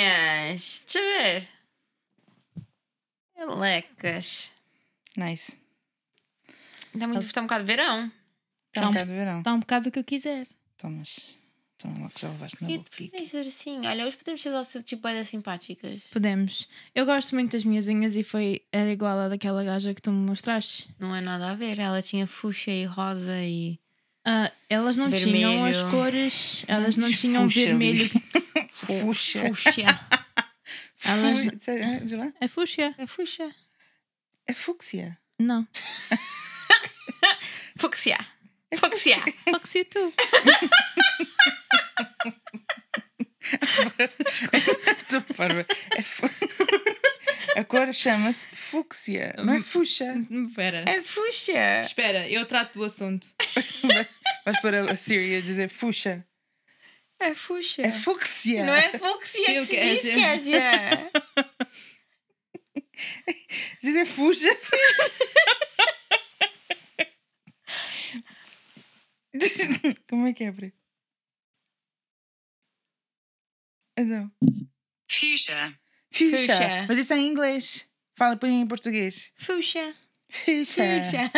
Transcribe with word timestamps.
Rosinhas! 0.00 0.82
Deixa 0.86 0.98
eu 0.98 1.22
ver. 1.22 1.48
Elecas. 3.38 4.50
Nice. 5.16 5.56
Está 6.94 7.06
muito 7.06 7.24
está 7.24 7.40
um 7.40 7.44
bocado 7.44 7.64
de 7.64 7.66
verão. 7.66 8.12
Está 8.68 8.82
Tá 8.82 8.88
um 8.88 8.92
bocado 8.92 9.10
de 9.10 9.16
verão. 9.16 9.42
Dá 9.42 9.54
um 9.54 9.60
bocado 9.60 9.84
do 9.84 9.90
que 9.92 9.98
eu 9.98 10.04
quiser. 10.04 10.46
Tomas. 10.76 11.34
Toma 11.78 12.04
lá 12.04 12.10
que 12.10 12.20
já 12.20 12.28
levaste 12.28 12.56
na 12.62 12.68
boca. 12.68 12.90
podemos 12.90 13.28
ser 13.30 13.38
assim. 13.40 13.86
Olha, 13.86 14.06
hoje 14.06 14.16
podemos 14.16 14.40
ser 14.40 14.64
só 14.64 14.82
tipo 14.82 15.08
simpáticas. 15.24 16.00
Podemos. 16.10 16.68
Eu 16.94 17.04
gosto 17.04 17.34
muito 17.34 17.52
das 17.52 17.64
minhas 17.64 17.86
unhas 17.86 18.16
e 18.16 18.22
foi 18.22 18.62
era 18.72 18.90
igual 18.90 19.18
a 19.18 19.28
daquela 19.28 19.62
gaja 19.62 19.94
que 19.94 20.00
tu 20.00 20.10
me 20.10 20.26
mostraste. 20.26 20.88
Não 20.98 21.14
é 21.14 21.20
nada 21.20 21.50
a 21.50 21.54
ver. 21.54 21.78
Ela 21.78 22.00
tinha 22.00 22.26
fuxa 22.26 22.70
e 22.70 22.84
rosa 22.84 23.36
e. 23.42 23.78
Ah, 24.24 24.50
elas 24.68 24.96
não 24.96 25.10
tinham 25.10 25.64
as 25.64 25.76
Vermelho. 25.76 25.90
cores, 25.90 26.64
elas 26.66 26.96
não 26.96 27.12
tinham 27.12 27.46
vermelho. 27.46 28.10
Fuxa. 28.84 29.46
Fuxa. 29.46 30.00
Fu- 30.96 31.70
é, 31.70 32.00
diz 32.00 32.12
lá. 32.12 32.32
É 32.40 32.48
fúcsia? 32.48 32.94
É 32.98 33.06
fuxa. 33.06 33.54
É 34.46 34.54
fúcsia. 34.54 35.18
Não. 35.38 35.66
Fuxia. 37.78 38.18
Fuxia. 38.78 39.18
Foxy 39.50 39.84
tu. 39.84 40.12
Tu. 45.08 45.24
É 45.96 46.02
fu- 46.02 46.26
A 47.56 47.64
cor 47.64 47.92
chama-se 47.94 48.46
fúcsia, 48.52 49.34
não 49.38 49.54
é 49.54 49.62
fuxa. 49.62 50.14
Espera. 50.48 50.84
É 50.86 51.02
fuxa. 51.02 51.80
Espera, 51.82 52.28
eu 52.28 52.44
trato 52.44 52.78
do 52.78 52.84
assunto. 52.84 53.28
Vais 54.44 54.60
para 54.60 54.92
a 54.92 54.98
Siri 54.98 55.36
a 55.36 55.40
dizer 55.40 55.68
fuxa. 55.68 56.24
É 57.18 57.34
fuxa. 57.34 57.82
É 57.82 57.92
fúcsia. 57.92 58.64
Não 58.64 58.74
é 58.74 58.98
fuxia 58.98 59.46
que 59.46 59.60
Sim, 59.62 59.66
se 59.66 59.76
diz, 59.80 60.02
Kézia. 60.02 61.10
Dizer 63.82 64.06
fuxa. 64.16 64.48
Como 70.08 70.26
é 70.26 70.32
que 70.32 70.44
é, 70.44 70.52
Pri? 70.52 70.72
Então. 73.98 74.30
Fuchsia. 75.10 75.78
Fuchsia. 76.12 76.38
Fuchsia. 76.38 76.86
Mas 76.88 76.98
isso 76.98 77.12
é 77.14 77.18
em 77.18 77.26
inglês. 77.28 77.88
Fala, 78.14 78.36
põe 78.36 78.60
em 78.60 78.66
português. 78.66 79.32
Fuxa. 79.36 79.94
Fuchsia. 80.30 81.02
Fuxa. 81.02 81.30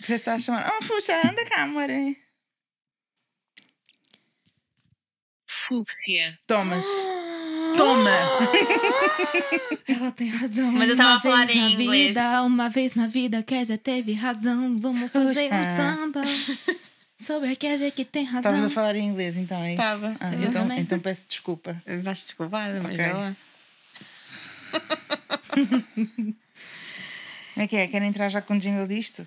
Você 0.00 0.14
está 0.14 0.34
a 0.34 0.38
chamar. 0.38 0.70
Oh, 0.76 0.82
fuxa, 0.82 1.16
anda 1.26 1.44
cá, 1.46 1.62
amor. 1.62 1.88
Fuchsia. 5.68 6.38
Tomas. 6.46 6.86
Toma. 7.76 8.10
Ela 9.86 10.10
tem 10.12 10.28
razão. 10.28 10.72
Mas 10.72 10.88
eu 10.88 10.96
tava 10.96 11.10
uma 11.10 11.16
a 11.18 11.20
falar 11.20 11.46
vez 11.46 11.58
em 11.58 11.62
na 11.62 11.70
inglês. 11.70 12.08
Vida, 12.08 12.42
uma 12.42 12.70
vez 12.70 12.94
na 12.94 13.06
vida, 13.06 13.42
Kézia 13.42 13.76
teve 13.76 14.14
razão. 14.14 14.78
Vamos 14.78 15.10
fazer 15.10 15.52
um 15.52 15.64
samba. 15.76 16.22
Sobre 17.20 17.52
a 17.52 17.56
Kézia 17.56 17.90
que 17.90 18.04
tem 18.04 18.24
razão. 18.24 18.52
Estavas 18.52 18.72
a 18.72 18.74
falar 18.74 18.96
em 18.96 19.04
inglês, 19.06 19.36
então 19.36 19.62
é 19.62 19.72
isso? 19.74 19.82
Tava. 19.82 20.16
Ah, 20.20 20.30
então, 20.34 20.72
então 20.78 20.98
peço 21.00 21.26
desculpa. 21.28 21.80
Vais 22.02 22.18
desculpada, 22.20 22.80
mas 22.82 22.94
Ok. 22.94 23.04
vai 23.04 23.12
lá. 23.12 23.36
Como 27.54 27.64
é 27.64 27.66
que 27.66 27.76
é? 27.76 27.88
Querem 27.88 28.08
entrar 28.08 28.28
já 28.28 28.40
com 28.40 28.54
o 28.54 28.58
jingle 28.58 28.86
disto? 28.86 29.26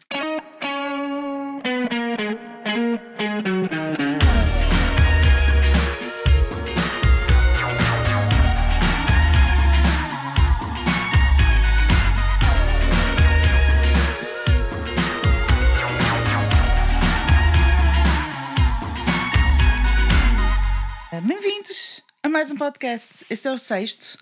Bem-vindos 21.24 22.02
a 22.24 22.30
mais 22.30 22.50
um 22.50 22.58
podcast. 22.58 23.14
Este 23.30 23.48
é 23.48 23.52
o 23.52 23.58
sexto 23.60 24.18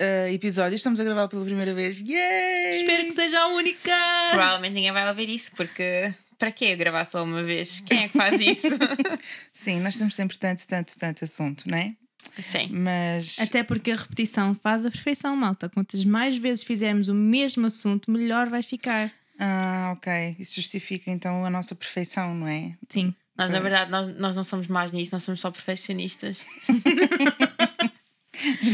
eh, 0.00 0.32
episódio. 0.32 0.74
Estamos 0.74 0.98
a 0.98 1.04
gravar 1.04 1.28
pela 1.28 1.44
primeira 1.44 1.72
vez. 1.72 2.00
Yay! 2.00 2.80
Espero 2.80 3.04
que 3.04 3.12
seja 3.12 3.38
a 3.38 3.46
única. 3.46 3.92
Provavelmente 4.30 4.72
ninguém 4.72 4.90
vai 4.90 5.08
ouvir 5.08 5.28
isso, 5.28 5.52
porque 5.52 6.12
para 6.36 6.50
quê 6.50 6.74
gravar 6.74 7.04
só 7.04 7.22
uma 7.22 7.44
vez? 7.44 7.78
Quem 7.86 8.02
é 8.02 8.08
que 8.08 8.18
faz 8.18 8.40
isso? 8.40 8.66
Sim, 9.52 9.78
nós 9.78 9.96
temos 9.96 10.16
sempre 10.16 10.36
tanto, 10.38 10.66
tanto, 10.66 10.98
tanto 10.98 11.24
assunto, 11.24 11.70
não 11.70 11.78
é? 11.78 11.94
Sim. 12.42 12.68
Mas 12.72 13.38
Até 13.38 13.62
porque 13.62 13.92
a 13.92 13.96
repetição 13.96 14.52
faz 14.56 14.84
a 14.84 14.90
perfeição, 14.90 15.36
malta. 15.36 15.68
Quantas 15.68 16.04
mais 16.04 16.36
vezes 16.36 16.64
fizermos 16.64 17.06
o 17.06 17.14
mesmo 17.14 17.66
assunto, 17.66 18.10
melhor 18.10 18.48
vai 18.48 18.64
ficar. 18.64 19.12
Ah, 19.38 19.94
ok. 19.96 20.34
Isso 20.38 20.56
justifica 20.56 21.12
então 21.12 21.44
a 21.44 21.50
nossa 21.50 21.76
perfeição, 21.76 22.34
não 22.34 22.48
é? 22.48 22.74
Sim. 22.88 23.14
Nós, 23.36 23.50
na 23.50 23.58
Ok. 23.58 23.70
verdade, 23.70 23.90
nós, 23.90 24.08
nós 24.18 24.36
não 24.36 24.44
somos 24.44 24.66
mais 24.66 24.92
nisso, 24.92 25.14
nós 25.14 25.22
somos 25.22 25.40
só 25.40 25.50
perfeccionistas. 25.50 26.38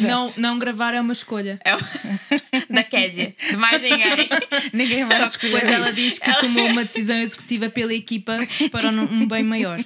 Não, 0.07 0.33
não 0.37 0.59
gravar 0.61 0.95
é 0.95 1.01
uma 1.01 1.13
escolha. 1.13 1.59
É 1.65 1.75
o... 1.75 1.79
da 2.73 2.85
Kézia, 2.85 3.35
de 3.39 3.57
mais 3.57 3.83
ninguém. 3.83 4.29
Ninguém 4.73 5.05
vai 5.05 5.27
Só 5.27 5.39
que 5.39 5.47
depois 5.49 5.65
ela 5.69 5.93
diz 5.93 6.19
que 6.21 6.33
tomou 6.39 6.67
uma 6.69 6.85
decisão 6.85 7.17
executiva 7.17 7.69
pela 7.69 7.93
equipa 7.93 8.39
para 8.71 8.91
um 8.91 9.27
bem 9.27 9.43
maior. 9.43 9.83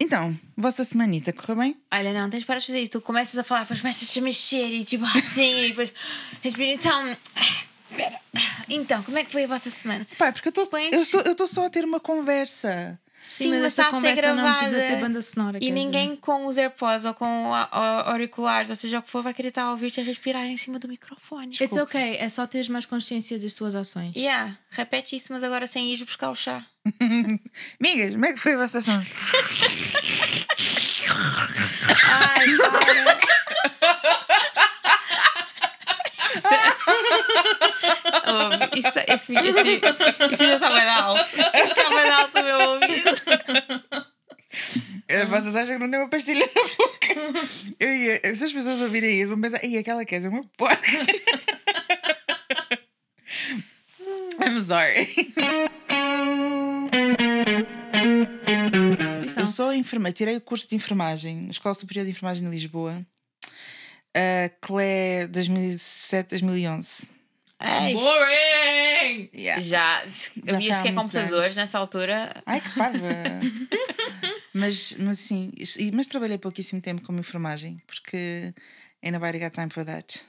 Então, 0.00 0.38
vossa 0.56 0.82
semanita 0.82 1.30
correu 1.32 1.56
bem? 1.56 1.76
Olha, 1.92 2.12
não, 2.14 2.30
tens 2.30 2.44
para 2.44 2.58
fazer 2.60 2.80
isso. 2.80 2.92
Tu 2.92 3.00
começas 3.02 3.36
a 3.38 3.44
falar, 3.44 3.62
depois 3.62 3.80
começas 3.82 4.16
a 4.16 4.20
mexer 4.22 4.66
e 4.68 4.84
tipo 4.84 5.04
assim, 5.18 5.64
e 5.64 5.68
depois 5.68 5.92
respira. 6.42 6.70
Então, 6.72 7.16
espera. 7.90 8.20
Então, 8.68 9.02
como 9.02 9.18
é 9.18 9.24
que 9.24 9.32
foi 9.32 9.44
a 9.44 9.48
vossa 9.48 9.68
semana? 9.68 10.06
Pá, 10.16 10.32
porque 10.32 10.48
eu 10.48 10.50
estou 10.50 10.66
Pões- 10.68 10.92
eu 10.92 11.02
estou- 11.02 11.20
eu 11.22 11.32
estou 11.32 11.46
só 11.46 11.66
a 11.66 11.70
ter 11.70 11.84
uma 11.84 12.00
conversa. 12.00 12.98
Sim, 13.24 13.48
mas 13.48 13.60
essa 13.60 13.68
está 13.68 13.82
a 13.84 13.86
ser 13.86 13.96
conversa 13.96 14.34
não 14.34 14.52
precisa 14.52 14.76
ter 14.76 15.00
banda 15.00 15.22
sonora. 15.22 15.58
E 15.58 15.70
ninguém 15.70 16.14
com 16.14 16.44
os 16.44 16.58
AirPods 16.58 17.06
ou 17.06 17.14
com 17.14 17.54
auriculares, 17.54 18.68
ou 18.68 18.76
seja 18.76 18.98
o 18.98 19.02
que 19.02 19.10
for, 19.10 19.22
vai 19.22 19.32
querer 19.32 19.48
estar 19.48 19.62
a 19.62 19.70
ouvir-te 19.70 19.98
a 19.98 20.04
respirar 20.04 20.44
em 20.44 20.58
cima 20.58 20.78
do 20.78 20.86
microfone. 20.86 21.48
dizer. 21.48 21.64
It's 21.64 21.78
ok, 21.78 22.18
é 22.20 22.28
só 22.28 22.46
teres 22.46 22.68
mais 22.68 22.84
consciência 22.84 23.38
das 23.38 23.54
tuas 23.54 23.74
ações. 23.74 24.14
Yeah, 24.14 24.58
repete 24.68 25.16
isso, 25.16 25.32
mas 25.32 25.42
agora 25.42 25.66
sem 25.66 25.94
ir 25.94 26.04
buscar 26.04 26.30
o 26.30 26.34
chá. 26.34 26.66
Amigas, 27.80 28.10
como 28.12 28.26
é 28.26 28.32
que 28.34 28.38
foi 28.38 28.54
a 28.54 28.58
vossa 28.58 28.82
semana? 28.82 29.06
Ai, 32.10 32.56
para! 32.58 33.20
Oh, 38.26 38.50
esse, 38.78 39.04
esse, 39.08 39.32
isso 39.32 40.42
ainda 40.42 40.54
está 40.54 40.70
bem 40.72 40.88
alto. 40.88 41.24
Isso 41.36 41.72
está 41.72 41.88
bem 41.90 42.10
alto 42.10 42.38
no 42.38 42.42
meu 42.44 42.60
ouvido. 42.70 43.10
Eh, 45.08 45.24
Vocês 45.26 45.54
acham 45.56 45.74
que 45.76 45.82
não 45.82 45.90
tem 45.90 46.00
uma 46.00 46.08
pastilha 46.08 46.46
na 46.54 46.62
boca? 46.62 47.08
Eu 47.78 47.88
ia, 47.94 48.34
se 48.36 48.44
as 48.44 48.52
pessoas 48.52 48.80
ouvirem 48.80 49.20
isso, 49.20 49.30
vão 49.30 49.40
pensar, 49.40 49.62
ei, 49.64 49.76
aquela 49.78 50.04
quer 50.04 50.24
é 50.24 50.28
uma 50.28 50.42
porca. 50.56 50.80
I'm 54.40 54.60
sorry. 54.60 55.06
Eu 59.36 59.46
sou 59.46 59.72
enfermeira, 59.72 60.12
tirei 60.14 60.36
o 60.36 60.40
curso 60.40 60.68
de 60.68 60.74
enfermagem 60.74 61.42
na 61.42 61.50
Escola 61.50 61.74
Superior 61.74 62.04
de 62.04 62.10
Enfermagem 62.12 62.44
de 62.44 62.50
Lisboa. 62.50 63.04
Uh, 64.16 64.48
CLE 64.60 65.28
2007-2011. 65.32 67.08
Ai, 67.58 67.94
Boring! 67.94 69.30
Yeah. 69.34 69.60
já, 69.60 70.04
Já 70.06 70.56
havia 70.56 70.76
sequer 70.76 70.94
computadores 70.94 71.46
anos. 71.46 71.56
nessa 71.56 71.78
altura. 71.78 72.42
Ai, 72.46 72.60
que 72.60 72.70
parva! 72.70 73.08
mas, 74.54 74.94
mas 74.98 75.18
sim, 75.18 75.50
mas 75.92 76.06
trabalhei 76.06 76.38
pouquíssimo 76.38 76.80
tempo 76.80 77.02
como 77.02 77.18
enfermagem, 77.18 77.82
porque 77.86 78.54
ainda 79.02 79.18
nobody 79.18 79.38
got 79.38 79.52
time 79.52 79.70
for 79.70 79.84
that. 79.84 80.20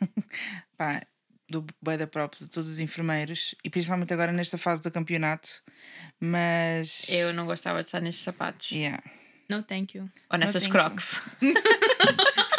Pá, 0.76 1.00
do 1.48 1.64
bué 1.80 1.96
da 1.96 2.06
props 2.06 2.42
a 2.42 2.48
todos 2.48 2.72
os 2.72 2.78
enfermeiros, 2.80 3.54
e 3.64 3.70
principalmente 3.70 4.12
agora 4.12 4.32
nesta 4.32 4.58
fase 4.58 4.82
do 4.82 4.90
campeonato, 4.90 5.48
mas... 6.18 7.08
Eu 7.08 7.32
não 7.32 7.46
gostava 7.46 7.80
de 7.80 7.88
estar 7.88 8.00
nestes 8.00 8.24
sapatos. 8.24 8.70
Yeah. 8.70 9.02
No, 9.48 9.62
thank 9.62 9.96
you. 9.96 10.10
Ou 10.30 10.38
nessas 10.38 10.66
crocs. 10.66 11.20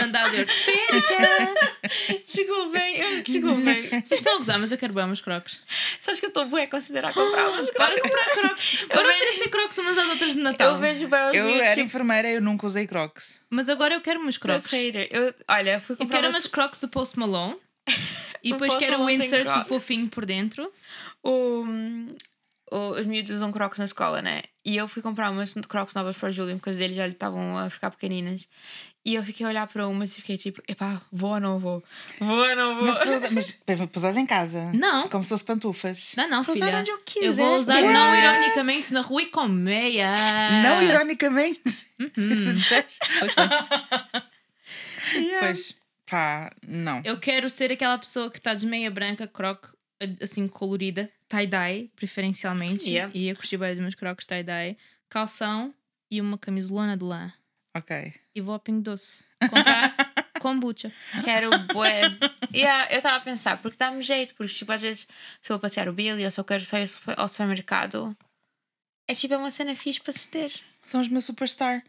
Sandália 0.00 0.40
ortopédica. 0.40 2.24
Desculpem, 2.26 2.96
eu 2.98 3.10
me 3.10 3.22
desculpem. 3.22 3.88
Vocês 4.04 4.12
estão 4.20 4.34
a 4.34 4.38
gozar, 4.38 4.58
mas 4.58 4.72
eu 4.72 4.78
quero 4.78 4.92
bem 4.92 5.04
umas 5.04 5.20
crocs. 5.20 5.60
Sabes 6.00 6.20
que 6.20 6.26
eu 6.26 6.30
estou 6.30 6.46
bué 6.46 6.64
a 6.64 6.68
considerar 6.68 7.12
comprar 7.12 7.48
umas 7.50 7.70
Bora 7.72 7.94
crocs. 7.94 8.02
comprar 8.02 8.24
crocs. 8.48 8.78
Bora 8.94 9.08
oferecer 9.08 9.48
crocs 9.48 9.78
umas 9.78 9.98
às 9.98 10.08
outras 10.08 10.32
de 10.32 10.38
Natal. 10.40 10.74
Eu 10.74 10.78
vejo 10.80 11.08
bem 11.08 11.28
os 11.30 11.36
Eu 11.36 11.44
miúdos, 11.44 11.62
era 11.62 11.74
tipo, 11.74 11.86
enfermeira, 11.86 12.28
eu 12.28 12.40
nunca 12.40 12.66
usei 12.66 12.86
crocs. 12.86 13.40
Mas 13.50 13.68
agora 13.68 13.94
eu 13.94 14.00
quero 14.00 14.20
umas 14.20 14.36
crocs. 14.36 14.70
Eu, 14.72 15.34
olha, 15.48 15.80
fui 15.80 15.94
Eu 15.94 15.98
comprar 15.98 16.18
quero 16.18 16.28
umas- 16.28 16.36
umas 16.36 16.46
crocs 16.46 16.80
do 16.80 16.88
Post 16.88 17.18
Malone. 17.18 17.56
E 18.42 18.52
depois 18.52 18.74
quero 18.76 19.02
o 19.02 19.06
tem 19.06 19.16
insert 19.16 19.52
fofinho 19.68 20.08
por 20.08 20.24
dentro. 20.24 20.72
o, 21.22 21.62
o- 22.70 22.90
os 22.98 23.06
miúdos 23.06 23.32
usam 23.32 23.52
crocs 23.52 23.78
na 23.78 23.84
escola, 23.84 24.22
né? 24.22 24.44
E 24.64 24.78
eu 24.78 24.88
fui 24.88 25.02
comprar 25.02 25.30
umas 25.30 25.52
crocs 25.68 25.92
novas 25.94 26.16
para 26.16 26.30
o 26.30 26.32
Júlio, 26.32 26.56
porque 26.56 26.70
as 26.70 26.76
dele 26.78 26.94
já 26.94 27.06
estavam 27.06 27.58
a 27.58 27.68
ficar 27.68 27.90
pequeninas. 27.90 28.48
E 29.02 29.14
eu 29.14 29.22
fiquei 29.24 29.46
a 29.46 29.48
olhar 29.48 29.66
para 29.66 29.88
umas 29.88 30.12
e 30.12 30.16
fiquei 30.16 30.36
tipo, 30.36 30.62
epá, 30.68 31.00
vou 31.10 31.30
ou 31.30 31.40
não 31.40 31.58
vou? 31.58 31.82
Vou 32.18 32.36
ou 32.46 32.54
não 32.56 32.74
vou? 32.76 32.84
Mas, 32.84 32.98
pôs 33.88 34.04
em 34.16 34.26
casa. 34.26 34.70
Não. 34.74 35.08
Como 35.08 35.24
se 35.24 35.30
fosse 35.30 35.42
pantufas. 35.44 36.12
Não, 36.18 36.28
não, 36.28 36.42
Vou 36.42 36.54
usar 36.54 36.66
filha. 36.66 36.78
onde 36.80 36.90
eu 36.90 36.96
Eu 36.96 37.02
quiser. 37.02 37.32
vou 37.32 37.58
usar 37.58 37.80
What? 37.82 37.94
não 37.94 38.14
ironicamente 38.14 38.92
na 38.92 39.00
rua 39.00 39.22
e 39.22 39.26
com 39.26 39.48
meia. 39.48 40.06
Não 40.62 40.82
ironicamente. 40.82 41.86
Uhum. 41.98 42.10
Foi. 42.68 42.84
Pois, 45.40 45.74
pá, 46.08 46.52
não. 46.66 47.00
Eu 47.04 47.18
quero 47.18 47.48
ser 47.48 47.72
aquela 47.72 47.98
pessoa 47.98 48.30
que 48.30 48.38
está 48.38 48.54
de 48.54 48.66
meia 48.66 48.90
branca, 48.90 49.26
croc, 49.26 49.66
assim, 50.20 50.46
colorida, 50.46 51.10
tie-dye, 51.28 51.90
preferencialmente. 51.96 52.88
Yeah. 52.88 53.10
E 53.14 53.28
eu 53.28 53.36
curti 53.36 53.56
bem 53.56 53.70
dos 53.72 53.80
meus 53.80 53.94
crocs 53.94 54.26
tie-dye, 54.26 54.76
calção 55.08 55.74
e 56.10 56.20
uma 56.20 56.38
camisolona 56.38 56.96
de 56.96 57.04
lã. 57.04 57.32
Ok. 57.76 58.12
E 58.34 58.40
vou 58.40 58.54
ao 58.54 58.60
Pingo 58.60 58.82
Doce 58.82 59.24
comprar 59.48 59.94
kombucha. 60.40 60.92
Quero 61.24 61.50
bué. 61.72 62.02
yeah, 62.52 62.90
eu 62.90 62.96
estava 62.98 63.16
a 63.16 63.20
pensar, 63.20 63.60
porque 63.62 63.76
dá-me 63.78 64.02
jeito, 64.02 64.34
porque 64.34 64.52
tipo, 64.52 64.72
às 64.72 64.80
vezes 64.80 65.06
se 65.40 65.52
eu 65.52 65.56
vou 65.56 65.60
passear 65.60 65.88
o 65.88 65.92
Billy 65.92 66.24
ou 66.24 66.30
se 66.30 66.40
eu 66.40 66.44
quero 66.44 66.64
só 66.64 66.78
ir 66.78 66.90
ao 67.16 67.28
supermercado, 67.28 68.16
é 69.08 69.14
tipo 69.14 69.34
é 69.34 69.36
uma 69.36 69.50
cena 69.50 69.76
fixe 69.76 70.00
para 70.00 70.12
se 70.12 70.28
ter. 70.28 70.52
São 70.82 71.00
os 71.00 71.08
meus 71.08 71.24
superstar. 71.24 71.84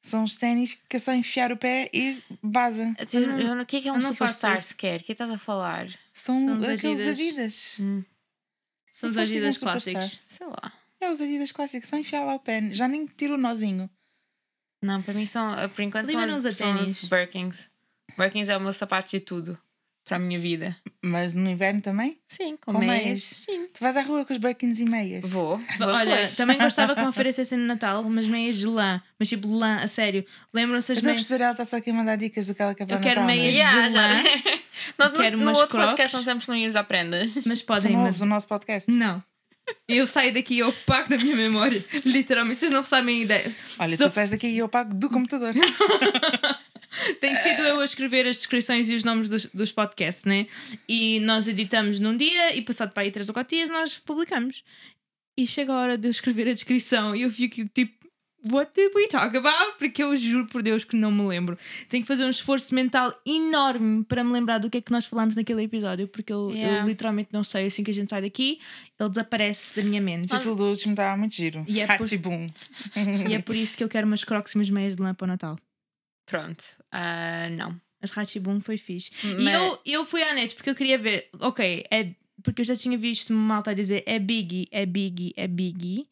São 0.00 0.22
os 0.22 0.36
ténis 0.36 0.80
que 0.88 0.96
é 0.96 1.00
só 1.00 1.12
enfiar 1.12 1.50
o 1.50 1.56
pé 1.56 1.90
e 1.92 2.22
baza. 2.40 2.94
Eu, 3.12 3.38
eu, 3.40 3.60
o 3.60 3.66
que 3.66 3.78
é 3.78 3.80
que 3.80 3.88
é 3.88 3.92
um 3.92 4.00
superstar 4.00 4.62
sequer? 4.62 5.00
O 5.00 5.04
que 5.04 5.10
estás 5.12 5.30
a 5.30 5.38
falar? 5.38 5.88
São, 6.14 6.34
São 6.44 6.58
os 6.58 6.68
aqueles 6.68 7.00
Adidas. 7.00 7.08
Adidas. 7.08 7.76
Hum, 7.80 8.04
São 8.92 9.08
os 9.08 9.14
que 9.16 9.20
é 9.20 9.22
Adidas 9.24 9.58
clássicos. 9.58 10.20
sei 10.28 10.46
lá. 10.46 10.72
É 11.00 11.10
os 11.10 11.20
Adidas 11.20 11.50
clássicos, 11.50 11.88
só 11.88 11.96
enfiar 11.96 12.24
lá 12.24 12.34
o 12.34 12.38
pé. 12.40 12.70
Já 12.72 12.86
nem 12.86 13.06
tiro 13.06 13.34
o 13.34 13.38
nozinho. 13.38 13.90
Não, 14.82 15.02
para 15.02 15.14
mim 15.14 15.26
são, 15.26 15.58
eh, 15.58 15.68
por 15.68 15.82
enquanto, 15.82 16.10
são, 16.10 16.26
não 16.26 16.36
as- 16.36 16.56
são 16.56 16.74
ténis. 16.76 17.02
os 17.02 17.08
Birkins. 17.08 17.68
Birkins 18.16 18.48
é 18.48 18.56
o 18.56 18.60
meu 18.60 18.72
sapato 18.72 19.10
de 19.10 19.20
tudo 19.20 19.58
para 20.04 20.16
a 20.16 20.20
minha 20.20 20.38
vida. 20.38 20.76
Mas 21.04 21.34
no 21.34 21.48
inverno 21.50 21.80
também? 21.80 22.18
Sim, 22.28 22.56
com, 22.56 22.72
Com 22.72 22.78
meias. 22.78 23.04
meias. 23.04 23.22
Sim. 23.24 23.66
Tu 23.74 23.80
vais 23.80 23.96
à 23.96 24.02
rua 24.02 24.24
com 24.24 24.32
os 24.32 24.38
Birkins 24.38 24.80
e 24.80 24.84
meias. 24.84 25.28
Vou. 25.30 25.58
vou 25.78 25.88
Olha, 25.88 26.10
depois. 26.12 26.36
também 26.36 26.56
gostava 26.58 26.94
que 26.94 27.00
me 27.02 27.08
oferecessem 27.08 27.58
no 27.58 27.66
Natal 27.66 28.02
umas 28.02 28.26
meias 28.28 28.56
de 28.56 28.66
lã, 28.66 29.02
mas 29.18 29.28
tipo 29.28 29.48
lã, 29.52 29.80
a 29.80 29.88
sério. 29.88 30.24
Lembram-se 30.54 30.92
as 30.92 30.98
Eu 30.98 31.00
estou 31.00 31.10
a 31.10 31.12
meias? 31.12 31.26
perceber, 31.26 31.44
ela 31.44 31.52
está 31.52 31.64
só 31.64 31.76
aqui 31.76 31.90
a 31.90 31.94
mandar 31.94 32.16
dicas 32.16 32.46
do 32.46 32.54
que 32.54 32.62
ela 32.62 32.74
quer 32.74 32.86
para 32.86 32.96
Eu 32.96 33.00
quero 33.00 33.20
Natal, 33.20 33.24
não 33.24 33.30
é? 33.30 33.36
meias 33.36 33.54
Yeah, 33.54 33.88
de 33.88 33.92
já- 33.94 34.00
lã. 34.06 34.22
Nós 34.96 35.10
no, 35.12 35.18
Quero 35.18 35.36
no 35.36 35.42
umas 35.42 35.58
outro 35.58 35.76
podcast 35.78 35.96
Crocs. 36.12 36.12
não 36.26 36.40
sempre 36.40 36.60
não 36.60 36.66
usar 36.68 36.84
prendas. 36.84 37.30
Mas 37.44 37.60
Tu 37.60 37.66
podem. 37.66 37.92
não 37.92 37.98
mas- 38.00 38.06
ouves 38.08 38.20
o 38.22 38.26
nosso 38.26 38.46
podcast? 38.46 38.90
Não. 38.90 39.22
Eu 39.88 40.06
saio 40.06 40.32
daqui 40.32 40.54
e 40.54 40.58
eu 40.60 40.72
pago 40.86 41.08
da 41.08 41.16
minha 41.18 41.34
memória. 41.36 41.84
Literalmente, 42.04 42.58
vocês 42.58 42.70
não 42.70 42.82
sabem 42.84 43.20
a 43.20 43.24
ideia. 43.24 43.56
Olha, 43.78 43.90
Estou- 43.90 44.08
tu 44.10 44.14
sais 44.14 44.30
daqui 44.30 44.46
e 44.48 44.58
eu 44.58 44.68
pago 44.68 44.94
do 44.94 45.08
computador. 45.10 45.52
Tem 47.20 47.34
sido 47.36 47.62
eu 47.62 47.80
a 47.80 47.84
escrever 47.84 48.26
as 48.26 48.36
descrições 48.36 48.88
e 48.88 48.94
os 48.94 49.04
nomes 49.04 49.28
dos, 49.28 49.46
dos 49.46 49.70
podcasts, 49.72 50.24
né? 50.24 50.46
E 50.88 51.20
nós 51.20 51.46
editamos 51.46 52.00
num 52.00 52.16
dia 52.16 52.56
e 52.56 52.62
passado 52.62 52.92
para 52.92 53.02
aí 53.02 53.10
três 53.10 53.28
ou 53.28 53.34
quatro 53.34 53.54
dias 53.56 53.68
nós 53.70 53.98
publicamos. 53.98 54.64
E 55.36 55.46
chega 55.46 55.72
a 55.72 55.76
hora 55.76 55.98
de 55.98 56.08
eu 56.08 56.10
escrever 56.10 56.48
a 56.48 56.52
descrição 56.52 57.14
e 57.14 57.22
eu 57.22 57.30
fico 57.30 57.64
tipo, 57.72 57.97
what 58.50 58.70
did 58.74 58.92
we 58.94 59.06
talk 59.08 59.36
about? 59.36 59.76
Porque 59.78 60.02
eu 60.02 60.14
juro 60.16 60.46
por 60.46 60.62
Deus 60.62 60.84
que 60.84 60.96
não 60.96 61.10
me 61.10 61.26
lembro. 61.26 61.58
Tenho 61.88 62.02
que 62.02 62.08
fazer 62.08 62.24
um 62.24 62.30
esforço 62.30 62.74
mental 62.74 63.12
enorme 63.26 64.04
para 64.04 64.22
me 64.24 64.32
lembrar 64.32 64.58
do 64.58 64.70
que 64.70 64.78
é 64.78 64.80
que 64.80 64.92
nós 64.92 65.06
falámos 65.06 65.34
naquele 65.36 65.62
episódio, 65.62 66.06
porque 66.08 66.32
eu, 66.32 66.50
eu 66.50 66.56
Yeah. 66.56 66.84
literalmente 66.86 67.30
não 67.32 67.42
sei. 67.44 67.66
Assim 67.66 67.82
que 67.84 67.90
a 67.90 67.94
gente 67.94 68.10
sai 68.10 68.22
daqui, 68.22 68.58
ele 68.98 69.08
desaparece 69.08 69.74
da 69.76 69.82
minha 69.82 70.00
mente. 70.00 70.32
O 70.32 70.36
título 70.36 70.56
do 70.56 70.64
último 70.70 70.92
estava 70.92 71.16
muito 71.16 71.34
giro. 71.34 71.64
E 71.68 71.80
é 71.80 71.86
por- 71.86 72.02
Hatchibum. 72.04 72.50
E 73.28 73.34
é 73.34 73.42
por 73.42 73.54
isso 73.56 73.76
que 73.76 73.82
eu 73.84 73.88
quero 73.88 74.06
umas 74.06 74.24
crocs 74.24 74.52
e 74.52 74.56
umas 74.56 74.70
meias 74.70 74.96
de 74.96 75.02
lã 75.02 75.14
para 75.14 75.24
o 75.24 75.28
Natal. 75.28 75.58
Pronto. 76.26 76.64
Ah, 76.92 77.48
não. 77.50 77.80
As 78.00 78.10
Ratchibum 78.12 78.60
foi 78.60 78.76
fixe. 78.76 79.10
E 79.24 79.42
Mas- 79.42 79.54
eu, 79.54 79.78
eu 79.84 80.04
fui 80.04 80.22
à 80.22 80.32
net 80.32 80.54
porque 80.54 80.70
eu 80.70 80.74
queria 80.74 80.96
ver, 80.98 81.28
ok, 81.40 81.84
é. 81.90 82.10
Porque 82.42 82.60
eu 82.62 82.64
já 82.64 82.76
tinha 82.76 82.96
visto 82.96 83.32
malta 83.32 83.74
dizer 83.74 84.02
é 84.06 84.18
Biggie, 84.18 84.68
é 84.70 84.86
Biggie, 84.86 85.32
é 85.36 85.46
Biggie. 85.48 86.06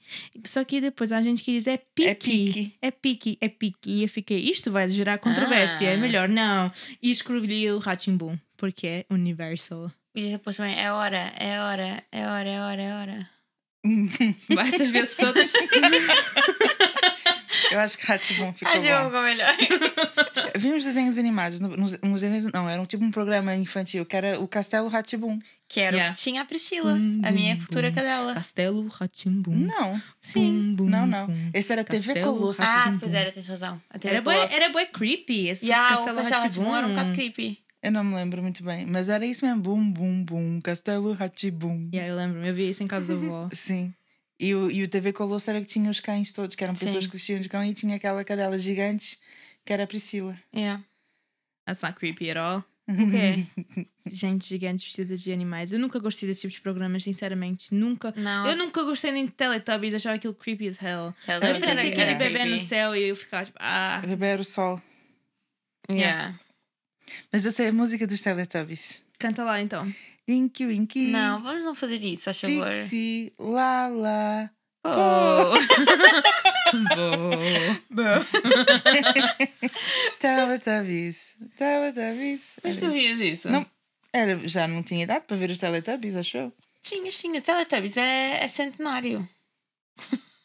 Só 0.45 0.65
que 0.65 0.81
depois 0.81 1.13
a 1.13 1.23
gente 1.23 1.43
que 1.43 1.53
diz 1.53 1.67
é. 1.67 1.77
Piqui. 1.77 2.75
É 2.83 2.91
Piqui, 2.91 3.39
é 3.41 3.49
Piqui. 3.49 3.91
E 3.91 4.03
eu 4.03 4.09
fiquei, 4.09 4.39
isto 4.39 4.71
vai 4.73 4.89
gerar 4.91 5.19
controvérsia, 5.19 5.89
Ah. 5.89 5.93
é 5.93 5.97
melhor 5.97 6.29
não. 6.29 6.73
E 7.03 7.11
escrevi 7.11 7.71
o 7.71 7.79
Ratchimbum, 7.79 8.37
porque 8.57 8.87
é 8.87 9.07
Universal. 9.09 9.91
E 10.15 10.31
depois 10.31 10.57
também 10.57 10.79
é 10.81 10.91
hora, 10.91 11.33
é 11.37 11.61
hora, 11.61 12.03
é 12.11 12.27
hora, 12.27 12.49
é 12.49 12.61
hora, 12.61 12.83
é 12.83 12.95
hora. 12.95 13.31
Vai 14.55 14.69
essas 14.69 14.91
vezes 14.91 15.17
todas. 15.17 15.53
Eu 17.71 17.81
acho 17.81 17.99
que 17.99 18.11
Hatchibum 18.11 18.53
ficou 18.53 18.73
bom. 18.81 19.11
vou 19.11 19.23
melhor. 19.23 19.55
Vi 20.59 20.73
uns 20.73 20.85
desenhos 20.85 21.19
animados. 21.19 21.61
no- 21.61 21.77
Nos, 21.77 21.99
uns 22.03 22.21
desenhos, 22.21 22.51
não, 22.53 22.69
era 22.69 22.81
um 22.81 22.87
tipo 22.87 23.05
um 23.05 23.11
programa 23.11 23.55
infantil 23.55 24.05
que 24.07 24.17
era 24.17 24.41
o 24.41 24.47
Castelo 24.49 24.89
Hatchibum. 24.95 25.39
Que 25.69 25.81
era 25.81 25.97
Yeah. 25.97 26.13
o 26.13 26.17
que 26.17 26.23
tinha 26.23 26.43
a 26.43 26.45
Priscila, 26.45 26.95
Bum, 26.95 27.21
a 27.25 27.31
minha 27.33 27.57
bum, 27.57 27.63
futura 27.63 27.91
cadela. 27.91 28.35
Castelo 28.35 28.87
Ratchimbum. 28.89 29.53
Não, 29.57 30.01
Sim. 30.21 30.53
Bum, 30.71 30.75
bum, 30.77 30.89
não, 30.89 31.07
não. 31.07 31.27
Este 31.53 31.73
era 31.73 31.83
TV 31.85 32.15
Castelo 32.15 32.37
Colosso. 32.39 32.63
Ah, 32.63 32.93
pois 33.01 33.13
era, 33.15 33.33
tens 33.33 33.49
razão. 33.49 33.83
TV 34.01 34.15
Era 34.15 34.23
Colosso. 34.23 34.55
era 34.55 34.69
bué 34.71 34.87
creepy 34.87 35.49
esse 35.49 35.67
Yeah, 35.67 35.89
Castelo 35.97 36.17
Castelo. 36.19 36.43
Rá-Tim-Bum 36.43 36.77
era 36.77 36.87
um 36.87 36.91
bocado 36.91 37.13
creepy. 37.13 37.59
Eu 37.83 37.93
não 37.93 38.03
me 38.05 38.15
lembro 38.15 38.43
muito 38.43 38.63
bem, 38.65 38.87
mas 38.87 39.09
era 39.09 39.25
isso 39.27 39.45
mesmo. 39.45 39.61
Bum, 39.61 39.91
bum, 39.91 40.25
bum. 40.25 40.61
Castelo 40.61 41.17
Hatchibum. 41.19 41.89
Yeah, 41.93 42.13
eu 42.13 42.17
lembro-me, 42.17 42.49
eu 42.49 42.55
vi 42.55 42.71
isso 42.71 42.83
em 42.83 42.87
casa 42.87 43.07
da 43.07 43.15
avó. 43.15 43.49
Sim. 43.55 43.93
E 44.39 44.55
o, 44.55 44.71
e 44.71 44.83
o 44.83 44.89
TV 44.89 45.13
Colosso 45.13 45.49
era 45.51 45.61
que 45.61 45.67
tinha 45.67 45.91
os 45.91 45.99
cães 45.99 46.31
todos, 46.31 46.55
que 46.55 46.63
eram 46.63 46.75
pessoas 46.75 47.05
Sim. 47.05 47.11
que 47.11 47.17
vestiam 47.17 47.41
de 47.41 47.49
cão 47.49 47.65
e 47.65 47.73
tinha 47.75 47.97
aquela 47.97 48.23
cadela 48.23 48.59
gigantes 48.59 49.19
que 49.67 49.73
era 49.73 49.83
a 49.83 49.87
Priscila. 49.87 50.39
Yeah. 50.55 50.83
That's 51.67 51.83
not 51.83 51.99
creepy 51.99 52.31
at 52.31 52.37
all. 52.37 52.65
O 52.89 53.11
quê? 53.11 53.45
Gente 54.07 54.49
gigante 54.49 54.85
vestida 54.85 55.17
de 55.17 55.33
animais. 55.33 55.73
Eu 55.73 55.81
nunca 55.81 55.99
gostei 55.99 56.29
desse 56.29 56.43
tipo 56.43 56.55
de 56.55 56.61
programas, 56.61 57.03
sinceramente. 57.03 57.75
Nunca. 57.75 58.15
Não. 58.17 58.47
Eu 58.47 58.57
nunca 58.57 58.85
gostei 58.85 59.11
nem 59.11 59.27
de 59.27 59.33
Teletubbies, 59.33 59.93
achava 59.93 60.15
aquilo 60.15 60.35
creepy 60.35 60.69
as 60.69 60.81
hell. 60.81 61.13
Eles 61.27 61.43
Eu 61.43 61.61
creepy, 61.61 61.71
aquele 61.71 61.89
yeah. 61.89 62.19
bebê 62.19 62.45
no 62.45 62.61
céu 62.61 62.95
e 62.95 63.09
eu 63.09 63.17
ficava 63.17 63.45
tipo, 63.45 63.59
ah. 63.61 64.01
Bebê 64.07 64.27
era 64.27 64.41
o 64.41 64.45
sol. 64.45 64.81
Yeah. 65.91 66.39
Mas 67.33 67.45
eu 67.45 67.51
sei 67.51 67.69
a 67.69 67.73
música 67.73 68.07
dos 68.07 68.23
Teletubbies. 68.23 69.03
Canta 69.19 69.43
lá 69.43 69.61
então. 69.61 69.93
Inky, 70.29 70.67
Winky. 70.67 71.09
Não, 71.09 71.43
vamos 71.43 71.65
não 71.65 71.75
fazer 71.75 72.03
isso, 72.03 72.25
faz 72.25 72.41
favor. 72.41 72.71
Pixie, 72.71 73.33
lá, 73.39 73.89
lá. 73.89 74.51
Oh. 74.95 75.57
Teletubbies. 80.19 81.35
Teletubbies. 81.57 82.43
Mas 82.63 82.77
tu 82.77 82.91
vias 82.91 83.19
isso? 83.21 83.49
Não. 83.51 83.65
era, 84.13 84.37
já 84.49 84.67
não 84.69 84.83
tinha 84.83 85.05
idade 85.05 85.25
para 85.27 85.37
ver 85.37 85.51
os 85.51 85.59
Teletubbies, 85.59 86.17
acho 86.17 86.37
eu. 86.37 86.53
Tinhas, 86.83 87.19
tinhas. 87.19 87.43
Teletubbies 87.43 87.97
é, 87.97 88.45
é 88.45 88.49
centenário. 88.49 89.27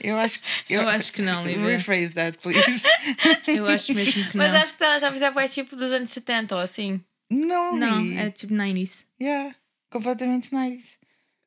Eu 0.00 0.18
acho, 0.18 0.40
Eu 0.68 0.88
acho 0.88 1.12
que 1.12 1.22
não, 1.22 1.44
Lívia. 1.44 1.76
Rephrase 1.76 2.12
that, 2.14 2.36
please. 2.38 2.82
Eu 3.46 3.64
acho 3.68 3.94
mesmo 3.94 4.28
que 4.28 4.36
Mas 4.36 4.52
não. 4.52 4.60
acho 4.60 4.72
que 4.72 4.78
Teletubbies 4.80 5.22
é 5.22 5.48
tipo 5.48 5.76
dos 5.76 5.92
anos 5.92 6.10
70 6.10 6.56
ou 6.56 6.60
assim. 6.60 7.00
Não, 7.30 7.76
Não, 7.76 8.18
é 8.18 8.30
tipo 8.30 8.52
90s. 8.52 9.04
Yeah, 9.22 9.54
completamente 9.90 10.52
nice. 10.52 10.98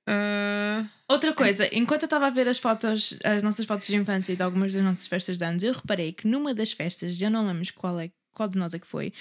Uh, 0.07 0.87
Outra 1.07 1.33
coisa, 1.33 1.69
enquanto 1.71 2.03
eu 2.03 2.07
estava 2.07 2.27
a 2.27 2.29
ver 2.29 2.47
as 2.47 2.57
fotos, 2.57 3.17
as 3.23 3.43
nossas 3.43 3.65
fotos 3.65 3.87
de 3.87 3.95
infância 3.95 4.33
e 4.33 4.35
de 4.35 4.43
algumas 4.43 4.73
das 4.73 4.83
nossas 4.83 5.07
festas 5.07 5.37
de 5.37 5.45
anos, 5.45 5.63
eu 5.63 5.73
reparei 5.73 6.11
que 6.11 6.27
numa 6.27 6.53
das 6.53 6.71
festas, 6.71 7.21
eu 7.21 7.29
não 7.29 7.45
lembro 7.47 7.67
qual, 7.73 7.99
é, 7.99 8.09
qual 8.33 8.49
de 8.49 8.57
nós 8.57 8.73
é 8.73 8.79
que 8.79 8.87
foi, 8.87 9.13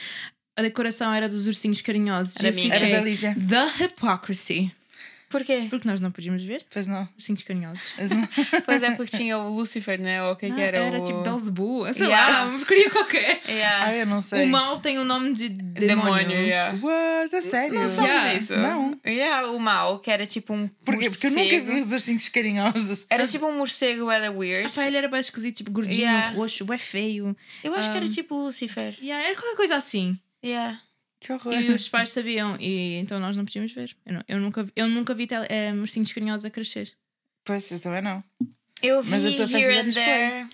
a 0.56 0.62
decoração 0.62 1.12
era 1.12 1.28
dos 1.28 1.46
ursinhos 1.46 1.80
carinhosos. 1.80 2.36
Era 2.36 2.48
e 2.48 2.52
minha. 2.52 2.72
fiquei, 2.72 2.88
Era 2.88 2.98
da 2.98 3.04
Lívia. 3.04 3.34
The 3.34 3.84
hypocrisy. 3.84 4.72
Porquê? 5.32 5.66
Porque 5.68 5.88
nós 5.88 6.00
não 6.00 6.12
podíamos 6.12 6.42
ver 6.44 6.64
Pois 6.72 6.86
não. 6.86 7.08
ursinhos 7.16 7.42
carinhosos. 7.42 7.82
Pois 7.96 8.10
não. 8.10 8.28
Pois 8.64 8.82
é 8.82 8.90
porque 8.92 9.16
tinha 9.16 9.36
o 9.38 9.48
Lucifer, 9.52 9.98
né? 10.00 10.22
Ou 10.22 10.32
o 10.32 10.36
que, 10.36 10.46
é 10.46 10.50
que 10.50 10.60
Ah, 10.60 10.64
era? 10.64 10.78
era 10.78 11.00
o... 11.00 11.04
tipo 11.04 11.22
Belzebu, 11.22 11.92
sei 11.92 12.06
Yeah. 12.06 12.38
lá, 12.38 12.44
uma 12.46 12.58
porcaria 12.58 12.90
qualquer. 12.90 13.40
Yeah. 13.48 13.86
Ah, 13.86 13.94
eu 13.94 14.06
não 14.06 14.22
sei. 14.22 14.44
O 14.44 14.48
mal 14.48 14.78
tem 14.80 14.98
o 14.98 15.04
nome 15.04 15.34
de 15.34 15.48
demônio. 15.48 16.14
Demônio, 16.14 16.38
yeah. 16.38 16.78
What? 16.80 17.34
A 17.34 17.42
sério? 17.42 17.80
Não 17.80 17.88
sabes 17.88 18.10
Yeah. 18.10 18.34
isso? 18.34 18.56
Não. 18.56 19.00
Yeah, 19.06 19.50
o 19.50 19.58
mal, 19.58 19.98
que 19.98 20.10
era 20.10 20.26
tipo 20.26 20.52
um 20.54 20.68
Porquê? 20.84 21.08
Porque 21.10 21.26
eu 21.26 21.30
nunca 21.32 21.60
vi 21.60 21.80
os 21.80 21.92
ursinhos 21.92 22.28
carinhosos. 22.28 23.06
Era 23.10 23.26
tipo 23.26 23.46
um 23.46 23.56
morcego, 23.56 24.10
era 24.10 24.30
weird. 24.30 24.66
Ah, 24.66 24.70
pá, 24.74 24.86
ele 24.86 24.96
era 24.96 25.08
bem 25.08 25.20
esquisito, 25.20 25.56
tipo 25.56 25.70
gordinho, 25.70 26.00
Yeah. 26.02 26.30
roxo, 26.36 26.64
bem 26.64 26.78
feio. 26.78 27.36
Eu 27.64 27.74
acho 27.74 27.90
que 27.90 27.96
era 27.96 28.06
Um, 28.06 28.10
tipo 28.10 28.34
Lucifer. 28.36 28.94
Yeah, 29.02 29.24
era 29.26 29.34
qualquer 29.34 29.56
coisa 29.56 29.76
assim. 29.76 30.18
Yeah. 30.44 30.78
Que 31.24 31.32
horror. 31.32 31.54
E 31.54 31.70
os 31.70 31.88
pais 31.88 32.10
sabiam, 32.10 32.56
e 32.60 32.96
então 32.96 33.20
nós 33.20 33.36
não 33.36 33.44
podíamos 33.44 33.70
ver. 33.72 33.96
Eu, 34.04 34.12
não- 34.14 34.24
eu 34.26 34.40
nunca, 34.40 34.66
eu 34.74 34.88
nunca 34.88 35.14
vi 35.14 35.26
tele, 35.28 35.46
eh, 35.48 35.72
ursinhos 35.72 36.12
carinhosos 36.12 36.44
a 36.44 36.50
crescer. 36.50 36.92
Pois, 37.44 37.70
eu 37.70 37.78
também 37.80 38.02
não. 38.02 38.22
Eu 38.82 39.00
vi 39.02 39.10
Mas 39.10 39.24
a 39.24 39.32
tua 39.36 39.48
festa 39.48 39.72
de 39.72 39.78
anos 39.78 39.94
foi. 39.94 40.02
there. 40.04 40.48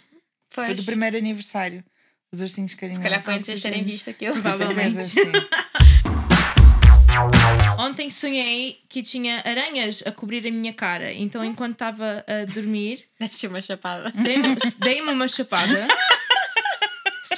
Foi 0.51 0.67
Pois. 0.67 0.79
do 0.79 0.85
primeiro 0.85 1.17
aniversário. 1.17 1.83
Os 2.31 2.43
ursinhos 2.43 2.73
Se 2.73 2.77
carinhosos. 2.77 3.03
calhar 3.03 3.23
foi 3.23 3.35
antes 3.35 3.47
de 3.47 3.53
vocês 3.53 3.63
terem 3.63 3.83
visto 3.85 4.11
aquilo. 4.11 4.35
Provavelmente. 4.35 5.05
sim. 5.07 5.33
Ontem 7.79 8.11
sonhei 8.11 8.81
que 8.89 9.03
tinha 9.03 9.43
aranhas 9.45 10.03
a 10.07 10.13
cobrir 10.13 10.47
a 10.47 10.51
minha 10.51 10.73
cara. 10.73 11.13
Então, 11.13 11.45
enquanto 11.45 11.73
estava 11.73 12.25
a 12.27 12.45
dormir, 12.53 13.05
Deixa 13.19 13.49
uma 13.49 13.63
chapada. 13.63 14.13
dei-me 14.13 14.57
dei-me 14.79 15.11
uma 15.13 15.29
chapada. 15.29 15.87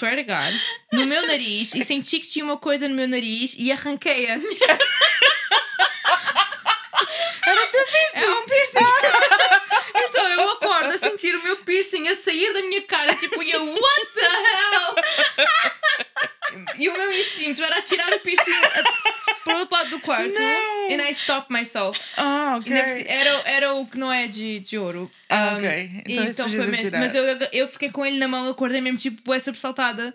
Swear 0.00 0.16
to 0.16 0.24
God. 0.24 0.54
No 0.94 1.04
meu 1.04 1.26
nariz 1.26 1.74
e 1.74 1.84
senti 1.84 2.20
que 2.20 2.26
tinha 2.26 2.42
uma 2.42 2.56
coisa 2.56 2.88
no 2.88 2.94
meu 2.94 3.06
nariz 3.06 3.54
e 3.58 3.70
arranquei-a. 3.70 4.32
Era 7.46 7.66
teu 7.66 7.84
piercing. 7.84 8.24
É 8.24 8.30
um 8.30 8.46
piercing. 8.46 8.78
então 9.94 10.26
eu 10.26 10.52
acordo 10.52 10.94
a 10.94 10.98
sentir 11.10 11.34
o 11.34 11.42
meu 11.42 11.56
piercing 11.58 12.08
a 12.08 12.14
sair 12.14 12.52
da 12.52 12.62
minha 12.62 12.82
cara, 12.82 13.14
tipo, 13.14 13.42
e 13.42 13.50
eu, 13.50 13.64
what 13.64 14.06
the 14.14 14.26
hell? 14.26 14.94
E 16.78 16.88
o 16.88 16.92
meu 16.96 17.12
instinto 17.20 17.62
era 17.62 17.80
tirar 17.82 18.12
o 18.12 18.20
piercing 18.20 18.50
a- 18.52 19.40
para 19.44 19.54
o 19.56 19.58
outro 19.60 19.76
lado 19.76 19.90
do 19.90 20.00
quarto. 20.00 20.32
Não. 20.32 20.86
And 20.92 21.02
I 21.08 21.10
stopped 21.14 21.52
myself. 21.52 21.98
Ah, 22.16 22.56
ok. 22.58 22.72
Era, 23.06 23.30
era 23.48 23.74
o 23.74 23.86
que 23.86 23.96
não 23.98 24.12
é 24.12 24.26
de, 24.26 24.58
de 24.60 24.76
ouro. 24.78 25.10
Ah, 25.28 25.52
Um, 25.54 25.58
ok. 25.58 26.02
Então 26.06 26.24
isso 26.24 26.42
podias 26.42 26.66
mesmo-. 26.66 26.90
Mas 26.98 27.14
eu, 27.14 27.24
eu 27.52 27.68
fiquei 27.68 27.90
com 27.90 28.04
ele 28.04 28.18
na 28.18 28.26
mão, 28.28 28.48
acordei 28.50 28.80
mesmo 28.80 28.98
tipo, 28.98 29.22
bué 29.22 29.38
sobressaltada. 29.38 30.14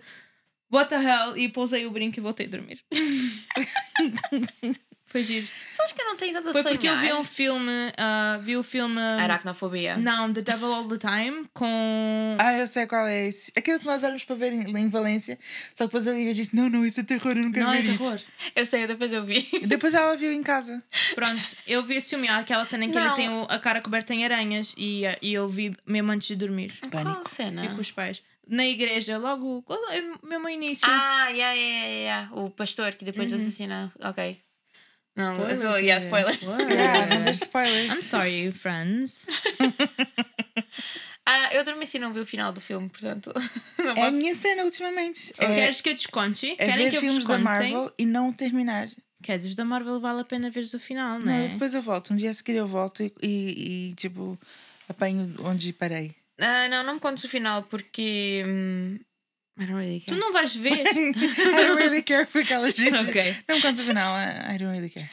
What 0.70 0.88
the 0.90 0.96
hell? 0.96 1.36
E 1.36 1.48
pousei 1.48 1.86
o 1.86 1.90
brinco 1.90 2.18
e 2.18 2.22
voltei 2.22 2.46
a 2.46 2.48
dormir. 2.50 2.80
Foi 5.16 5.24
giro. 5.24 5.46
Sabes 5.72 5.92
que 5.92 6.02
eu 6.02 6.06
não 6.06 6.16
tenho 6.16 6.32
tanto 6.34 6.48
a 6.50 6.52
Foi 6.52 6.62
porque 6.62 6.86
eu 6.88 6.98
vi 6.98 7.12
um 7.12 7.24
filme, 7.24 7.70
ah, 7.96 8.38
vi 8.42 8.54
o 8.56 8.62
filme. 8.62 9.00
Aracnofobia. 9.00 9.96
Não, 9.96 10.30
The 10.30 10.42
Devil 10.42 10.72
All 10.72 10.86
the 10.88 10.98
Time 10.98 11.46
com. 11.54 12.36
Ah, 12.38 12.52
eu 12.52 12.66
sei 12.66 12.86
qual 12.86 13.06
é 13.06 13.28
esse. 13.28 13.50
Aquilo 13.56 13.78
que 13.78 13.86
nós 13.86 14.02
éramos 14.02 14.24
para 14.24 14.36
ver 14.36 14.52
em, 14.52 14.76
em 14.76 14.88
Valência. 14.90 15.38
Só 15.74 15.84
que 15.84 15.88
depois 15.88 16.06
a 16.06 16.12
Lívia 16.12 16.34
disse: 16.34 16.54
Não, 16.54 16.68
não, 16.68 16.84
isso 16.84 17.00
é 17.00 17.02
terror, 17.02 17.32
eu 17.32 17.44
não 17.44 17.52
quero 17.52 17.64
não, 17.66 17.72
é 17.72 17.80
ver 17.80 17.92
terror. 17.96 18.14
isso. 18.16 18.26
Eu 18.54 18.66
sei, 18.66 18.86
depois 18.86 19.10
eu 19.12 19.24
vi. 19.24 19.46
Depois 19.66 19.94
ela 19.94 20.16
viu 20.16 20.32
em 20.32 20.42
casa. 20.42 20.82
Pronto, 21.14 21.42
eu 21.66 21.82
vi 21.82 21.94
esse 21.96 22.10
filme, 22.10 22.28
aquela 22.28 22.64
cena 22.66 22.84
em 22.84 22.90
que 22.90 22.98
ele 22.98 23.06
Não. 23.06 23.14
tem 23.14 23.28
o- 23.30 23.46
a 23.48 23.58
cara 23.58 23.80
coberta 23.80 24.12
em 24.14 24.22
aranhas 24.24 24.74
e, 24.76 25.06
ah, 25.06 25.16
e 25.22 25.32
eu 25.32 25.48
vi 25.48 25.74
mesmo 25.86 26.12
antes 26.12 26.28
de 26.28 26.36
dormir. 26.36 26.74
Qual 26.90 27.26
cena? 27.26 27.64
E 27.64 27.68
com 27.68 27.80
os 27.80 27.90
pais. 27.90 28.22
Na 28.48 28.64
igreja, 28.64 29.18
logo, 29.18 29.64
é 29.90 30.00
mesmo 30.26 30.46
ao 30.46 30.50
início. 30.50 30.86
Ah, 30.88 31.28
yeah, 31.30 31.52
yeah, 31.54 31.54
yeah, 31.54 31.86
yeah. 31.88 32.28
O 32.32 32.48
pastor 32.50 32.94
que 32.94 33.04
depois 33.04 33.32
assassina. 33.32 33.92
Ok. 34.00 34.38
Não, 35.16 35.34
eu 35.38 35.56
Spoilers, 35.56 35.62
tô, 35.62 35.76
yeah, 35.78 36.04
é. 36.04 36.06
spoiler. 36.06 36.38
Yeah, 36.70 37.18
não 37.20 37.30
spoilers. 37.32 37.94
I'm 37.94 38.02
sorry, 38.02 38.52
friends. 38.52 39.26
Ah, 41.28 41.52
eu 41.52 41.62
adormeci 41.62 41.96
e 41.96 42.00
não 42.00 42.12
vi 42.12 42.20
o 42.20 42.26
final 42.26 42.52
do 42.52 42.60
filme, 42.60 42.88
portanto. 42.88 43.32
Não 43.78 43.88
É 43.88 43.90
a 43.90 43.94
posso. 43.96 44.12
minha 44.12 44.32
cena 44.36 44.62
ultimamente. 44.64 45.34
É, 45.38 45.46
Queres 45.56 45.80
que 45.80 45.88
eu 45.88 45.94
desconte? 45.94 46.52
é 46.52 46.54
Querem 46.54 46.84
ver 46.84 46.90
que 46.90 46.96
eu 46.98 47.00
filmes 47.00 47.26
da 47.26 47.34
conte? 47.34 47.42
Marvel 47.44 47.92
e 47.98 48.06
não 48.06 48.32
terminar. 48.32 48.88
Queres 49.20 49.44
os 49.44 49.56
da 49.56 49.64
Marvel 49.64 49.98
vale 49.98 50.20
a 50.20 50.24
pena 50.24 50.50
veres 50.50 50.72
o 50.72 50.78
final, 50.78 51.18
não 51.18 51.26
Não, 51.26 51.32
é? 51.32 51.48
depois 51.48 51.74
eu 51.74 51.82
volto. 51.82 52.12
Um 52.12 52.16
dia 52.16 52.30
a 52.30 52.34
seguir 52.34 52.54
eu 52.54 52.68
volto 52.68 53.02
e, 53.02 53.12
e, 53.20 53.88
e, 53.90 53.94
tipo 53.96 54.38
apanho 54.88 55.34
onde 55.42 55.72
parei. 55.72 56.14
Ah, 56.38 56.68
não, 56.68 56.84
não 56.84 56.94
me 56.94 57.00
contes 57.00 57.24
o 57.24 57.28
final 57.28 57.64
porque. 57.64 58.44
hum, 58.46 58.98
I 59.58 59.64
don't 59.64 59.74
really 59.78 60.00
Tu 60.00 60.06
care. 60.06 60.18
não 60.18 60.32
vais 60.32 60.54
ver. 60.54 60.84
I 60.86 61.12
don't 61.66 61.76
really 61.80 62.02
care 62.02 62.26
foi 62.26 62.42
o 62.42 62.46
que 62.46 62.52
ela 62.52 62.70
disse. 62.70 62.88
Ok. 63.08 63.36
Não 63.48 63.56
me 63.56 63.62
conta 63.62 63.82
o 63.82 63.86
final. 63.86 64.14
I 64.16 64.54
I 64.54 64.58
don't 64.58 64.72
really 64.72 64.90
care. 64.90 65.10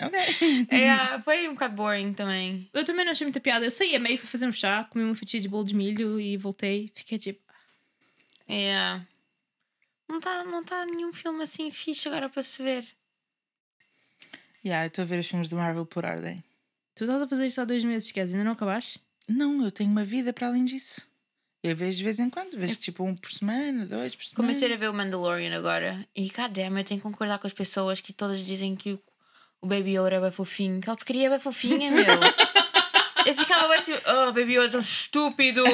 Ok. 0.00 0.18
É, 0.70 1.20
foi 1.22 1.48
um 1.48 1.52
bocado 1.54 1.76
boring 1.76 2.12
também. 2.14 2.68
Eu 2.72 2.84
também 2.84 3.04
não 3.04 3.12
achei 3.12 3.24
muita 3.24 3.38
piada. 3.40 3.64
Eu 3.64 3.70
saí 3.70 3.94
a 3.94 4.00
meio, 4.00 4.18
fui 4.18 4.26
fazer 4.28 4.46
um 4.46 4.52
chá, 4.52 4.82
comi 4.84 5.04
uma 5.04 5.14
fatia 5.14 5.40
de 5.40 5.48
bolo 5.48 5.64
de 5.64 5.74
milho 5.74 6.18
e 6.20 6.36
voltei. 6.36 6.90
Fiquei 6.94 7.18
tipo. 7.18 7.40
É. 8.48 9.00
Não 10.08 10.18
está 10.18 10.44
não 10.44 10.62
tá 10.64 10.84
nenhum 10.84 11.12
filme 11.12 11.42
assim 11.42 11.70
fixe 11.70 12.08
agora 12.08 12.28
para 12.28 12.42
se 12.42 12.62
ver. 12.62 12.84
Yeah, 14.64 14.84
eu 14.84 14.88
estou 14.88 15.02
a 15.02 15.06
ver 15.06 15.20
os 15.20 15.26
filmes 15.28 15.48
da 15.50 15.56
Marvel 15.56 15.86
por 15.86 16.04
ordem. 16.04 16.42
Tu 16.94 17.04
estás 17.04 17.22
a 17.22 17.28
fazer 17.28 17.46
isto 17.46 17.60
há 17.60 17.64
dois 17.64 17.84
meses, 17.84 18.10
queres? 18.10 18.32
Ainda 18.32 18.44
não 18.44 18.52
acabaste? 18.52 19.00
Não, 19.28 19.62
eu 19.64 19.70
tenho 19.70 19.90
uma 19.90 20.04
vida 20.04 20.32
para 20.32 20.48
além 20.48 20.64
disso. 20.64 21.06
Eu 21.64 21.74
vejo 21.74 21.96
de 21.96 22.04
vez 22.04 22.18
em 22.18 22.28
quando, 22.28 22.58
vejo 22.58 22.76
tipo 22.76 23.02
um 23.02 23.16
por 23.16 23.32
semana, 23.32 23.86
dois 23.86 24.14
por 24.14 24.22
semana. 24.22 24.36
Comecei 24.36 24.70
a 24.70 24.76
ver 24.76 24.90
o 24.90 24.92
Mandalorian 24.92 25.56
agora 25.56 26.06
e, 26.14 26.28
goddamn, 26.28 26.76
eu 26.76 26.84
tenho 26.84 27.00
que 27.00 27.02
concordar 27.02 27.38
com 27.38 27.46
as 27.46 27.54
pessoas 27.54 28.02
que 28.02 28.12
todas 28.12 28.44
dizem 28.44 28.76
que 28.76 28.92
o, 28.92 29.00
o 29.62 29.66
Baby 29.66 29.96
Yoda 29.96 30.16
é 30.16 30.20
bem 30.20 30.30
fofinho. 30.30 30.76
Aquela 30.80 30.94
porcaria 30.94 31.26
é 31.26 31.30
bem 31.30 31.40
fofinha, 31.40 31.90
meu. 31.90 32.04
eu 33.24 33.34
ficava 33.34 33.66
bem 33.68 33.78
assim, 33.78 33.94
oh, 33.94 34.32
Baby 34.32 34.58
Yoda, 34.58 34.72
tão 34.72 34.80
estúpido. 34.80 35.64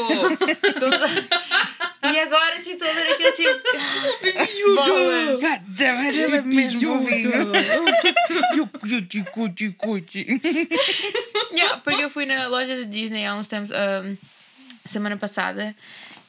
E 2.03 2.19
agora, 2.21 2.57
tipo, 2.63 2.71
estou 2.71 2.89
a 2.89 2.93
ver 2.93 3.13
aquele 3.13 3.33
tipo. 3.33 3.61
Baby 4.77 5.41
God 5.41 5.61
damn 5.77 6.07
it, 6.07 6.19
ele 6.19 6.37
é 6.37 6.43
mesmo 6.43 6.99
fofinho. 6.99 7.33
Cuti, 8.81 9.25
cuti, 9.33 9.73
cuti. 9.73 10.27
Yeah, 11.53 11.81
porque 11.81 12.05
eu 12.05 12.11
fui 12.11 12.27
na 12.27 12.47
loja 12.47 12.77
da 12.77 12.85
Disney 12.85 13.27
há 13.27 13.35
uns 13.35 13.49
tempos, 13.49 13.71
um, 13.71 14.17
semana 14.87 15.17
passada, 15.17 15.75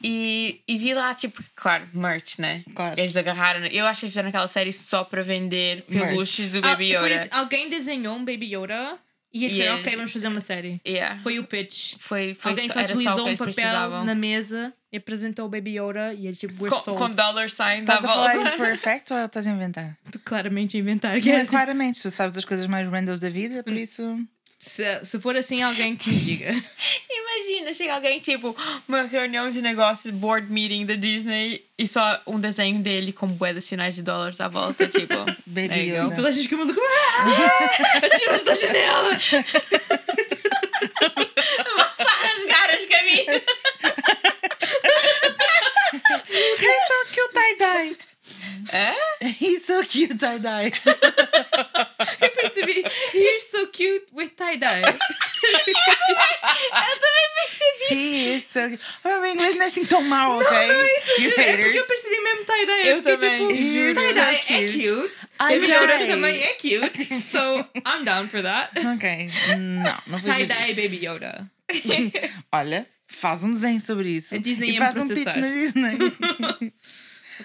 e, 0.02 0.60
e 0.66 0.76
vi 0.78 0.94
lá, 0.94 1.14
tipo, 1.14 1.42
claro, 1.54 1.86
merch, 1.94 2.38
né? 2.38 2.64
Claro. 2.74 2.98
Eles 3.00 3.16
agarraram. 3.16 3.66
Eu 3.66 3.86
acho 3.86 4.00
que 4.00 4.06
eles 4.06 4.12
fizeram 4.12 4.28
aquela 4.28 4.48
série 4.48 4.72
só 4.72 5.04
para 5.04 5.22
vender 5.22 5.82
peluches 5.82 6.50
do 6.50 6.60
Baby 6.60 6.94
Ah, 6.96 6.98
Yoda. 7.00 7.10
esse- 7.14 7.28
alguém 7.30 7.68
desenhou 7.68 8.16
um 8.16 8.24
Baby 8.24 8.54
Yoda 8.56 8.98
e 9.32 9.44
eles 9.44 9.54
disseram, 9.56 9.76
Yes. 9.78 9.86
ok, 9.86 9.96
vamos 9.96 10.12
fazer 10.12 10.28
uma 10.28 10.40
série. 10.40 10.80
Yeah. 10.86 11.20
Foi 11.22 11.38
o 11.38 11.44
pitch. 11.44 11.94
Foi, 12.00 12.34
foi 12.34 12.50
Alguém 12.50 12.66
só, 12.66 12.74
só 12.74 12.80
era 12.80 12.88
só 12.96 13.00
um 13.00 13.36
papel 13.36 13.36
precisavam. 13.38 14.04
na 14.04 14.14
mesa 14.14 14.74
e 14.92 14.96
apresentou 14.96 15.46
o 15.46 15.48
Baby 15.48 15.78
Yoda 15.78 16.12
e 16.14 16.26
eles 16.26 16.38
tipo, 16.38 16.52
we're 16.62 16.74
Com, 16.74 16.82
sold. 16.82 16.98
com 16.98 17.08
dollar 17.10 17.48
signs 17.48 17.88
à 17.88 17.94
Estás 17.94 18.04
a 18.04 18.08
falar 18.08 18.36
isso 18.36 18.56
por 18.56 18.68
effect 18.68 19.12
ou 19.12 19.24
estás 19.24 19.46
a 19.46 19.50
inventar? 19.50 19.96
Tu 20.10 20.18
claramente 20.18 20.76
a 20.76 20.80
inventar. 20.80 21.18
Guess. 21.20 21.48
claramente, 21.48 22.02
tu 22.02 22.10
sabes 22.10 22.36
as 22.36 22.44
coisas 22.44 22.66
mais 22.66 22.86
randoms 22.90 23.20
da 23.20 23.30
vida, 23.30 23.62
por 23.62 23.72
isso. 23.72 24.18
Se, 24.64 25.04
se 25.04 25.18
for 25.18 25.36
assim, 25.36 25.60
alguém 25.60 25.96
que 25.96 26.08
me 26.08 26.16
diga. 26.16 26.50
Imagina, 27.10 27.74
chega 27.74 27.94
alguém, 27.94 28.20
tipo, 28.20 28.56
uma 28.86 29.02
reunião 29.02 29.50
de 29.50 29.60
negócios, 29.60 30.14
board 30.14 30.52
meeting 30.52 30.86
da 30.86 30.94
Disney, 30.94 31.66
e 31.76 31.88
só 31.88 32.22
um 32.28 32.38
desenho 32.38 32.78
dele 32.78 33.12
com 33.12 33.26
bué 33.26 33.52
de 33.52 33.60
sinais 33.60 33.96
de 33.96 34.02
dólares 34.02 34.40
à 34.40 34.46
volta, 34.46 34.86
tipo. 34.86 35.14
Baby. 35.44 35.90
Yoda. 35.90 36.14
Toda 36.14 36.28
a 36.28 36.30
gente 36.30 36.44
fica 36.44 36.56
maluca. 36.56 36.80
Ah! 36.80 38.06
Atira-se 38.06 38.44
da 38.44 38.54
janela! 38.54 39.18
Para 41.96 42.12
rasgar 42.22 42.70
as 42.70 42.86
caminhas! 42.86 43.42
He's 46.30 46.82
so 46.86 47.04
cute, 47.12 47.34
tie-dye. 47.34 48.11
Hã? 48.72 48.94
He's 49.40 49.64
so 49.66 49.82
cute, 49.84 50.16
tie-dye. 50.18 50.72
Eu 52.20 52.30
percebi. 52.30 52.84
You're 53.14 53.40
so 53.42 53.66
cute 53.68 54.06
with 54.12 54.30
tie-dye. 54.36 54.82
Eu 54.82 54.92
também 57.00 57.26
percebi. 57.36 57.94
He 57.94 58.36
is 58.36 58.44
so 58.44 58.68
cute. 58.70 58.82
Oh, 59.04 59.20
meu 59.20 59.26
inglês 59.32 59.54
não 59.56 59.64
é 59.64 59.68
assim 59.68 59.84
tão 59.84 60.02
mau, 60.02 60.38
ok? 60.38 60.50
Não, 60.50 60.74
não, 60.74 60.84
isso 60.86 61.20
You 61.22 61.30
é 61.30 61.32
porque 61.32 61.50
eu 61.50 61.56
haters. 61.66 61.86
percebi 61.86 62.20
mesmo 62.20 62.44
tie-dye. 62.44 62.88
Eu 62.88 62.96
fiquei 62.98 63.16
também. 63.16 63.48
Tipo, 63.48 64.00
tie-dye 64.00 64.36
so 64.38 64.52
é 64.52 64.66
cute. 64.66 65.28
Baby 65.38 65.72
Yoda 65.72 66.06
também 66.06 66.42
é 66.42 66.52
cute. 66.54 67.22
So, 67.22 67.58
I'm 67.86 68.04
down 68.04 68.28
for 68.28 68.42
that. 68.42 68.70
Ok. 68.94 69.28
Não, 69.58 69.98
não 70.06 70.18
fiz 70.20 70.34
Tie-dye. 70.36 70.74
Baby 70.74 71.06
Yoda. 71.06 71.50
Olha, 72.50 72.86
faz 73.06 73.42
um 73.44 73.52
desenho 73.54 73.80
sobre 73.80 74.10
isso. 74.10 74.34
A 74.34 74.38
Disney 74.38 74.70
e 74.74 74.78
faz 74.78 74.96
um 74.96 75.08
pitch 75.08 75.34
na 75.36 75.48
Disney. 75.48 75.98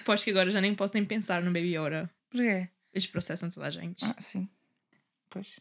Aposto 0.00 0.24
que 0.24 0.30
agora 0.30 0.50
já 0.50 0.60
nem 0.60 0.74
posso 0.74 0.94
nem 0.94 1.04
pensar 1.04 1.42
no 1.42 1.52
Baby 1.52 1.76
Yoda. 1.76 2.10
Porquê? 2.30 2.68
Eles 2.92 3.06
processam 3.06 3.50
toda 3.50 3.66
a 3.66 3.70
gente. 3.70 4.04
Ah, 4.04 4.16
sim. 4.20 4.48
Pois. 5.30 5.60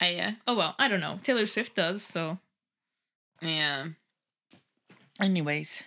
Ah, 0.00 0.06
yeah. 0.06 0.36
Oh 0.46 0.54
well, 0.54 0.74
I 0.78 0.88
don't 0.88 1.00
know. 1.00 1.18
Taylor 1.18 1.46
Swift 1.46 1.74
does, 1.74 2.02
so. 2.02 2.38
Yeah. 3.42 3.90
Anyways. 5.18 5.84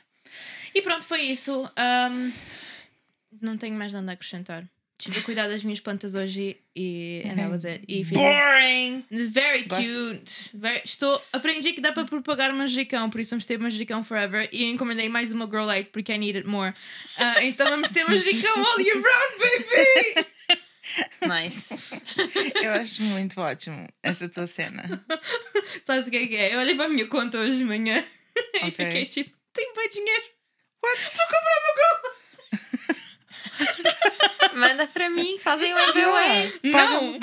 E 0.74 0.82
pronto, 0.82 1.06
foi 1.06 1.22
isso. 1.22 1.70
Um, 1.78 2.34
não 3.42 3.58
tenho 3.58 3.76
mais 3.76 3.94
nada 3.94 4.12
a 4.12 4.14
acrescentar. 4.14 4.68
Tive 4.98 5.20
a 5.20 5.22
cuidar 5.24 5.48
das 5.48 5.64
minhas 5.64 5.80
plantas 5.80 6.16
hoje 6.16 6.58
e 6.76 7.22
and 7.26 7.36
that 7.36 7.50
was 7.52 7.66
it. 7.66 7.84
E 7.88 8.04
fiz 8.04 8.18
Boring! 8.18 9.06
Very 9.12 9.64
cute. 9.64 10.50
Very- 10.56 10.82
estou, 10.84 11.24
aprendi 11.32 11.74
que 11.74 11.82
dá 11.82 11.92
para 11.92 12.04
propagar 12.06 12.52
manjericão, 12.52 13.08
por 13.10 13.22
isso 13.22 13.30
vamos 13.30 13.46
ter 13.46 13.60
manjericão 13.60 14.04
forever. 14.04 14.50
E 14.52 14.64
encomendei 14.66 15.08
mais 15.08 15.32
uma 15.32 15.46
Grow 15.46 15.66
Light 15.68 15.92
porque 15.92 16.12
I 16.14 16.18
need 16.18 16.36
it 16.38 16.48
more. 16.48 16.74
Ah, 17.18 17.44
então 17.44 17.70
vamos 17.70 17.92
ter 17.92 18.06
manjericão 18.10 18.56
all 18.58 18.80
year 18.82 18.96
round, 18.96 19.38
baby! 19.40 20.28
Nice. 21.28 21.76
Eu 22.64 22.72
acho 22.72 23.04
muito 23.04 23.42
ótimo 23.42 23.88
essa 24.02 24.30
tua 24.30 24.48
cena. 24.48 25.06
Sabes 25.84 26.08
o 26.08 26.10
que 26.10 26.16
é 26.16 26.28
que 26.28 26.36
é? 26.38 26.56
Eu 26.56 26.60
olhei 26.60 26.76
para 26.76 26.86
a 26.86 26.90
minha 26.90 27.06
conta 27.08 27.38
hoje 27.38 27.58
de 27.58 27.66
manhã 27.66 28.02
e 28.56 28.58
Ok. 28.60 28.72
fiquei 28.72 29.06
tipo, 29.06 29.36
tenho 29.52 29.76
bem 29.76 29.90
dinheiro. 29.90 30.24
What? 30.82 31.02
Vou 31.18 31.26
comprar 31.26 31.60
uma 31.60 31.74
Grow 31.76 32.18
Manda 34.58 34.88
para 34.88 35.10
mim, 35.10 35.38
fazem 35.40 35.74
um 35.74 35.86
giveaway. 35.88 36.60
Não! 36.64 37.20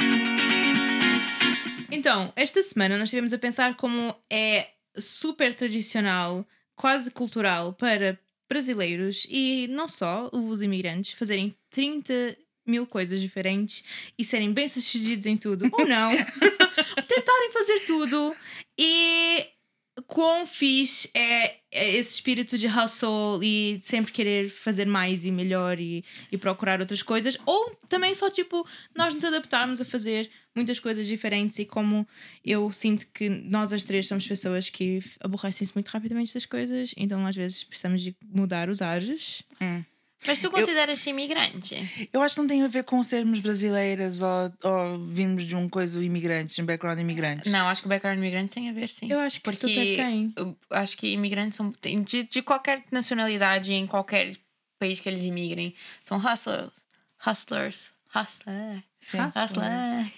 Então, 1.90 2.32
esta 2.36 2.62
semana 2.62 2.96
nós 2.96 3.08
estivemos 3.08 3.32
a 3.32 3.38
pensar 3.38 3.76
como 3.76 4.14
é 4.30 4.68
super 4.96 5.52
tradicional, 5.52 6.46
quase 6.76 7.10
cultural 7.10 7.72
para 7.72 8.18
brasileiros 8.48 9.26
e 9.28 9.66
não 9.68 9.88
só 9.88 10.30
os 10.32 10.62
imigrantes 10.62 11.14
fazerem 11.14 11.56
30 11.70 12.36
mil 12.66 12.86
coisas 12.86 13.20
diferentes 13.20 13.84
e 14.18 14.24
serem 14.24 14.52
bem 14.52 14.68
sucedidos 14.68 15.26
em 15.26 15.36
tudo, 15.36 15.68
ou 15.72 15.86
não, 15.86 16.08
tentarem 17.08 17.50
fazer 17.52 17.80
tudo 17.86 18.34
e 18.78 19.46
quão 20.06 20.46
fixe 20.46 21.08
é, 21.14 21.56
é 21.70 21.96
esse 21.96 22.14
espírito 22.14 22.58
de 22.58 22.66
hustle 22.66 23.40
e 23.42 23.80
sempre 23.82 24.12
querer 24.12 24.50
fazer 24.50 24.86
mais 24.86 25.24
e 25.24 25.30
melhor 25.30 25.78
e, 25.78 26.04
e 26.30 26.36
procurar 26.36 26.80
outras 26.80 27.02
coisas, 27.02 27.38
ou 27.46 27.76
também 27.88 28.14
só 28.14 28.30
tipo 28.30 28.66
nós 28.94 29.14
nos 29.14 29.24
adaptarmos 29.24 29.80
a 29.80 29.84
fazer 29.84 30.30
muitas 30.54 30.78
coisas 30.78 31.06
diferentes 31.06 31.58
e 31.58 31.64
como 31.64 32.06
eu 32.44 32.70
sinto 32.72 33.06
que 33.12 33.28
nós 33.28 33.72
as 33.72 33.84
três 33.84 34.06
somos 34.06 34.26
pessoas 34.26 34.70
que 34.70 35.02
aborrecem-se 35.20 35.74
muito 35.74 35.88
rapidamente 35.88 36.34
das 36.34 36.46
coisas, 36.46 36.92
então 36.96 37.24
às 37.26 37.36
vezes 37.36 37.64
precisamos 37.64 38.00
de 38.00 38.16
mudar 38.22 38.68
os 38.68 38.82
ares. 38.82 39.42
Mas 40.26 40.40
tu 40.40 40.50
consideras-te 40.50 41.10
imigrante? 41.10 42.08
Eu 42.12 42.22
acho 42.22 42.34
que 42.34 42.40
não 42.40 42.48
tem 42.48 42.62
a 42.62 42.68
ver 42.68 42.84
com 42.84 43.02
sermos 43.02 43.40
brasileiras 43.40 44.20
ou, 44.20 44.52
ou 44.62 44.98
vimos 45.06 45.44
de 45.44 45.54
um 45.54 45.68
coisa 45.68 46.02
imigrantes, 46.02 46.58
um 46.58 46.64
background 46.64 47.00
imigrantes. 47.00 47.50
Não, 47.50 47.68
acho 47.68 47.82
que 47.82 47.86
o 47.86 47.88
background 47.88 48.18
imigrante 48.18 48.54
tem 48.54 48.68
a 48.68 48.72
ver, 48.72 48.88
sim. 48.88 49.10
Eu 49.10 49.20
acho 49.20 49.40
que 49.40 49.52
super 49.52 49.96
tem. 49.96 50.32
eu 50.36 50.56
acho 50.70 50.96
que 50.96 51.08
imigrantes 51.12 51.56
são 51.56 51.72
de, 52.04 52.24
de 52.24 52.42
qualquer 52.42 52.82
nacionalidade, 52.90 53.72
em 53.72 53.86
qualquer 53.86 54.34
país 54.78 55.00
que 55.00 55.08
eles 55.08 55.22
imigrem, 55.22 55.74
são 56.04 56.18
hustlers. 56.18 56.70
Hustlers. 57.24 57.90
Hustler. 58.14 58.82
Sim. 59.00 59.18
Hustler. 59.18 60.12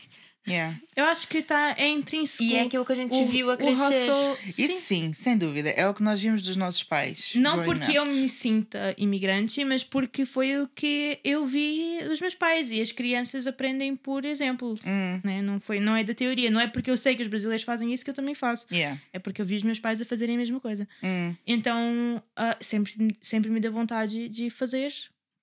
Yeah. 0.49 0.79
Eu 0.95 1.05
acho 1.07 1.27
que 1.29 1.43
tá, 1.43 1.75
é 1.77 1.89
intrínseco. 1.89 2.45
E 2.45 2.55
é 2.55 2.63
aquilo 2.63 2.85
que 2.85 2.93
a 2.93 2.95
gente 2.95 3.15
o- 3.15 3.27
viu 3.27 3.51
a 3.51 3.57
crescer. 3.57 4.11
hustle- 4.11 4.39
Isso 4.47 4.81
sim, 4.81 5.13
sem 5.13 5.37
dúvida. 5.37 5.71
É 5.71 5.89
o 5.89 5.93
que 5.93 6.03
nós 6.03 6.21
vimos 6.21 6.41
dos 6.41 6.55
nossos 6.57 6.83
pais. 6.85 7.33
Não 7.35 7.63
porque 7.65 7.85
up. 7.87 7.95
eu 7.97 8.07
me 8.07 8.29
sinta 8.29 8.95
imigrante, 8.97 9.65
mas 9.65 9.83
porque 9.83 10.25
foi 10.25 10.57
o 10.61 10.69
que 10.69 11.19
eu 11.25 11.45
vi 11.47 11.99
dos 12.09 12.21
meus 12.21 12.35
pais 12.35 12.71
e 12.71 12.81
as 12.81 12.93
crianças 12.93 13.47
aprendem 13.47 13.97
por 13.97 14.25
exemplo. 14.25 14.75
Hum, 14.87 15.21
Né? 15.25 15.43
Não, 15.43 15.59
foi, 15.59 15.81
não 15.81 15.97
é 15.97 16.05
da 16.05 16.15
teoria, 16.15 16.51
não 16.51 16.61
é 16.61 16.67
porque 16.69 16.91
eu 16.91 16.97
sei 16.97 17.17
que 17.17 17.23
os 17.23 17.29
brasileiros 17.29 17.65
fazem 17.65 17.93
isso 17.93 18.05
que 18.05 18.11
eu 18.11 18.15
também 18.15 18.35
faço. 18.35 18.67
yeah. 18.73 19.01
É 19.13 19.19
porque 19.19 19.43
eu 19.43 19.47
vi 19.47 19.57
os 19.57 19.63
meus 19.65 19.79
pais 19.81 20.01
a 20.01 20.05
fazerem 20.05 20.37
a 20.37 20.39
mesma 20.39 20.61
coisa. 20.61 20.87
Hum, 21.03 21.35
Então 21.47 22.23
ah, 22.37 22.57
sempre, 22.61 22.93
sempre 23.21 23.51
me 23.51 23.59
deu 23.61 23.73
vontade 23.73 24.29
de 24.29 24.49
fazer 24.51 24.93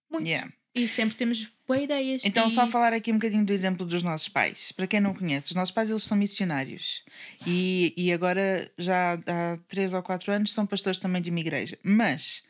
muito. 0.09 0.27
yeah. 0.27 0.49
E 0.75 0.87
sempre 0.87 1.15
temos 1.15 1.51
boas 1.67 1.83
ideias. 1.83 2.25
Então, 2.25 2.47
e... 2.47 2.51
só 2.51 2.65
falar 2.65 2.93
aqui 2.93 3.11
um 3.11 3.15
bocadinho 3.15 3.45
do 3.45 3.53
exemplo 3.53 3.85
dos 3.85 4.01
nossos 4.01 4.27
pais. 4.27 4.71
Para 4.71 4.87
quem 4.87 4.99
não 4.99 5.13
conhece, 5.13 5.49
os 5.49 5.55
nossos 5.55 5.73
pais 5.73 5.89
eles 5.89 6.03
são 6.03 6.17
missionários 6.17 7.03
e, 7.45 7.93
e 7.95 8.11
agora 8.11 8.71
já 8.77 9.13
há 9.13 9.57
três 9.67 9.93
ou 9.93 10.01
quatro 10.01 10.31
anos 10.31 10.51
são 10.51 10.65
pastores 10.65 10.97
também 10.97 11.21
de 11.21 11.29
uma 11.29 11.39
igreja. 11.39 11.77
Mas 11.83 12.43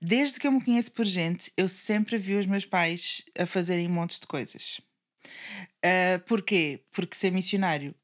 desde 0.00 0.38
que 0.38 0.46
eu 0.46 0.52
me 0.52 0.64
conheço 0.64 0.92
por 0.92 1.04
gente, 1.04 1.52
eu 1.56 1.68
sempre 1.68 2.16
vi 2.16 2.36
os 2.36 2.46
meus 2.46 2.64
pais 2.64 3.24
a 3.36 3.44
fazerem 3.44 3.88
montes 3.88 4.20
de 4.20 4.26
coisas. 4.28 4.80
Ah, 5.82 6.20
porquê? 6.26 6.80
Porque 6.92 7.16
ser 7.16 7.32
missionário 7.32 7.94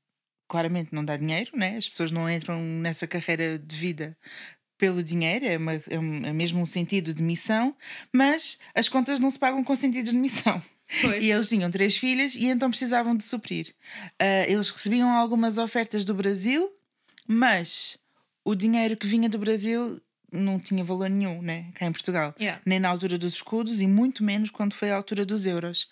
claramente 0.48 0.92
não 0.92 1.04
dá 1.04 1.16
dinheiro, 1.16 1.52
né? 1.56 1.76
as 1.76 1.88
pessoas 1.88 2.12
não 2.12 2.30
entram 2.30 2.60
nessa 2.60 3.06
carreira 3.06 3.58
de 3.58 3.76
vida 3.76 4.16
pelo 4.84 5.02
dinheiro, 5.02 5.46
é, 5.46 5.56
uma- 5.56 5.72
é 5.88 5.98
um- 5.98 6.26
é 6.26 6.32
mesmo 6.32 6.60
um 6.60 6.66
sentido 6.66 7.14
de 7.14 7.22
missão, 7.22 7.74
mas 8.12 8.58
as 8.74 8.86
contas 8.88 9.18
não 9.18 9.30
se 9.30 9.38
pagam 9.38 9.64
com 9.64 9.74
sentidos 9.74 10.10
de 10.10 10.16
missão. 10.18 10.62
Pois. 11.00 11.24
E 11.24 11.30
eles 11.30 11.48
tinham 11.48 11.70
três 11.70 11.96
filhas 11.96 12.34
e 12.34 12.44
então 12.46 12.68
precisavam 12.68 13.16
de 13.16 13.24
suprir. 13.24 13.74
Ah, 14.18 14.44
eles 14.46 14.68
recebiam 14.70 15.10
algumas 15.10 15.56
ofertas 15.56 16.04
do 16.04 16.12
Brasil, 16.14 16.70
mas 17.26 17.96
o 18.44 18.54
dinheiro 18.54 18.94
que 18.96 19.06
vinha 19.06 19.28
do 19.28 19.38
Brasil 19.38 19.98
não 20.30 20.58
tinha 20.58 20.82
valor 20.84 21.08
nenhum, 21.08 21.40
né? 21.40 21.66
Cá 21.74 21.86
em 21.86 21.92
Portugal. 21.92 22.34
Yeah. 22.40 22.60
Nem 22.66 22.78
na 22.80 22.88
altura 22.88 23.16
dos 23.16 23.34
escudos 23.34 23.80
e 23.80 23.86
muito 23.86 24.22
menos 24.24 24.50
quando 24.50 24.74
foi 24.74 24.90
a 24.90 24.96
altura 24.96 25.24
dos 25.24 25.46
euros. 25.46 25.88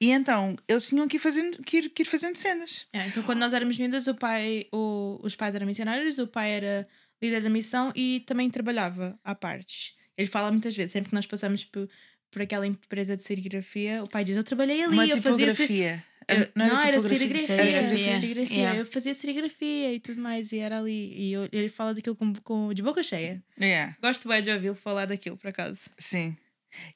E 0.00 0.10
então 0.10 0.56
eles 0.68 0.86
tinham 0.88 1.08
que 1.08 1.16
ir 1.16 1.20
fazendo, 1.20 1.60
que 1.64 1.78
ir, 1.78 1.88
que 1.90 2.02
ir 2.02 2.06
fazendo 2.06 2.36
cenas. 2.36 2.86
É, 2.92 3.06
então, 3.08 3.22
quando 3.22 3.38
nós 3.40 3.52
éramos 3.52 3.78
miúdas, 3.78 4.06
o 4.06 4.14
pai, 4.14 4.66
o, 4.72 5.18
os 5.22 5.34
pais 5.34 5.54
eram 5.54 5.66
missionários, 5.66 6.18
o 6.18 6.26
pai 6.28 6.50
era 6.52 6.86
líder 7.22 7.42
da 7.42 7.50
missão 7.50 7.92
e 7.94 8.22
também 8.26 8.48
trabalhava 8.50 9.18
à 9.24 9.34
parte. 9.34 9.94
Ele 10.16 10.28
fala 10.28 10.50
muitas 10.50 10.76
vezes, 10.76 10.92
sempre 10.92 11.10
que 11.10 11.14
nós 11.14 11.26
passamos 11.26 11.64
por, 11.64 11.88
por 12.30 12.42
aquela 12.42 12.66
empresa 12.66 13.16
de 13.16 13.22
serigrafia, 13.22 14.02
o 14.02 14.08
pai 14.08 14.24
diz: 14.24 14.36
Eu 14.36 14.44
trabalhei 14.44 14.82
ali, 14.82 14.92
Uma 14.94 15.06
eu 15.06 15.20
fazia. 15.22 15.46
tipografia. 15.48 16.04
eu- 16.28 16.48
não 16.54 16.64
era, 16.66 16.88
era 16.88 17.00
serigrafia. 17.00 17.54
era 17.54 17.72
Serigrafia. 17.72 18.06
Era 18.10 18.20
serigrafia. 18.20 18.56
Yeah. 18.56 18.78
Eu 18.80 18.86
fazia 18.86 19.14
serigrafia 19.14 19.94
e 19.94 20.00
tudo 20.00 20.20
mais, 20.20 20.52
e 20.52 20.58
era 20.58 20.78
ali. 20.78 21.12
E 21.16 21.32
eu- 21.32 21.48
ele 21.52 21.68
fala 21.68 21.94
daquilo 21.94 22.16
com, 22.16 22.34
com- 22.34 22.74
de 22.74 22.82
boca 22.82 23.02
cheia. 23.02 23.42
Yeah. 23.60 23.96
Gosto 24.02 24.28
bem 24.28 24.42
de 24.42 24.50
ouvi-lo 24.50 24.74
falar 24.74 25.06
daquilo, 25.06 25.36
por 25.36 25.48
acaso. 25.48 25.88
Sim. 25.98 26.36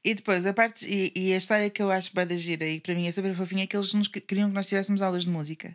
E 0.05 0.15
depois, 0.15 0.45
a 0.45 0.53
parte 0.53 0.85
e, 0.87 1.13
e 1.17 1.33
a 1.33 1.39
história 1.39 1.71
que 1.71 1.81
eu 1.81 1.91
acho 1.91 2.15
bem 2.15 2.27
da 2.27 2.37
gira 2.37 2.69
e 2.69 2.79
para 2.79 2.95
mim 2.95 3.07
é 3.07 3.11
super 3.13 3.35
fofinha 3.35 3.65
é 3.65 3.67
que 3.67 3.75
eles 3.75 3.95
nos 3.95 4.07
que- 4.09 4.21
queriam 4.21 4.49
que 4.51 4.55
nós 4.55 4.67
tivéssemos 4.69 5.01
aulas 5.01 5.23
de 5.25 5.31
música. 5.31 5.75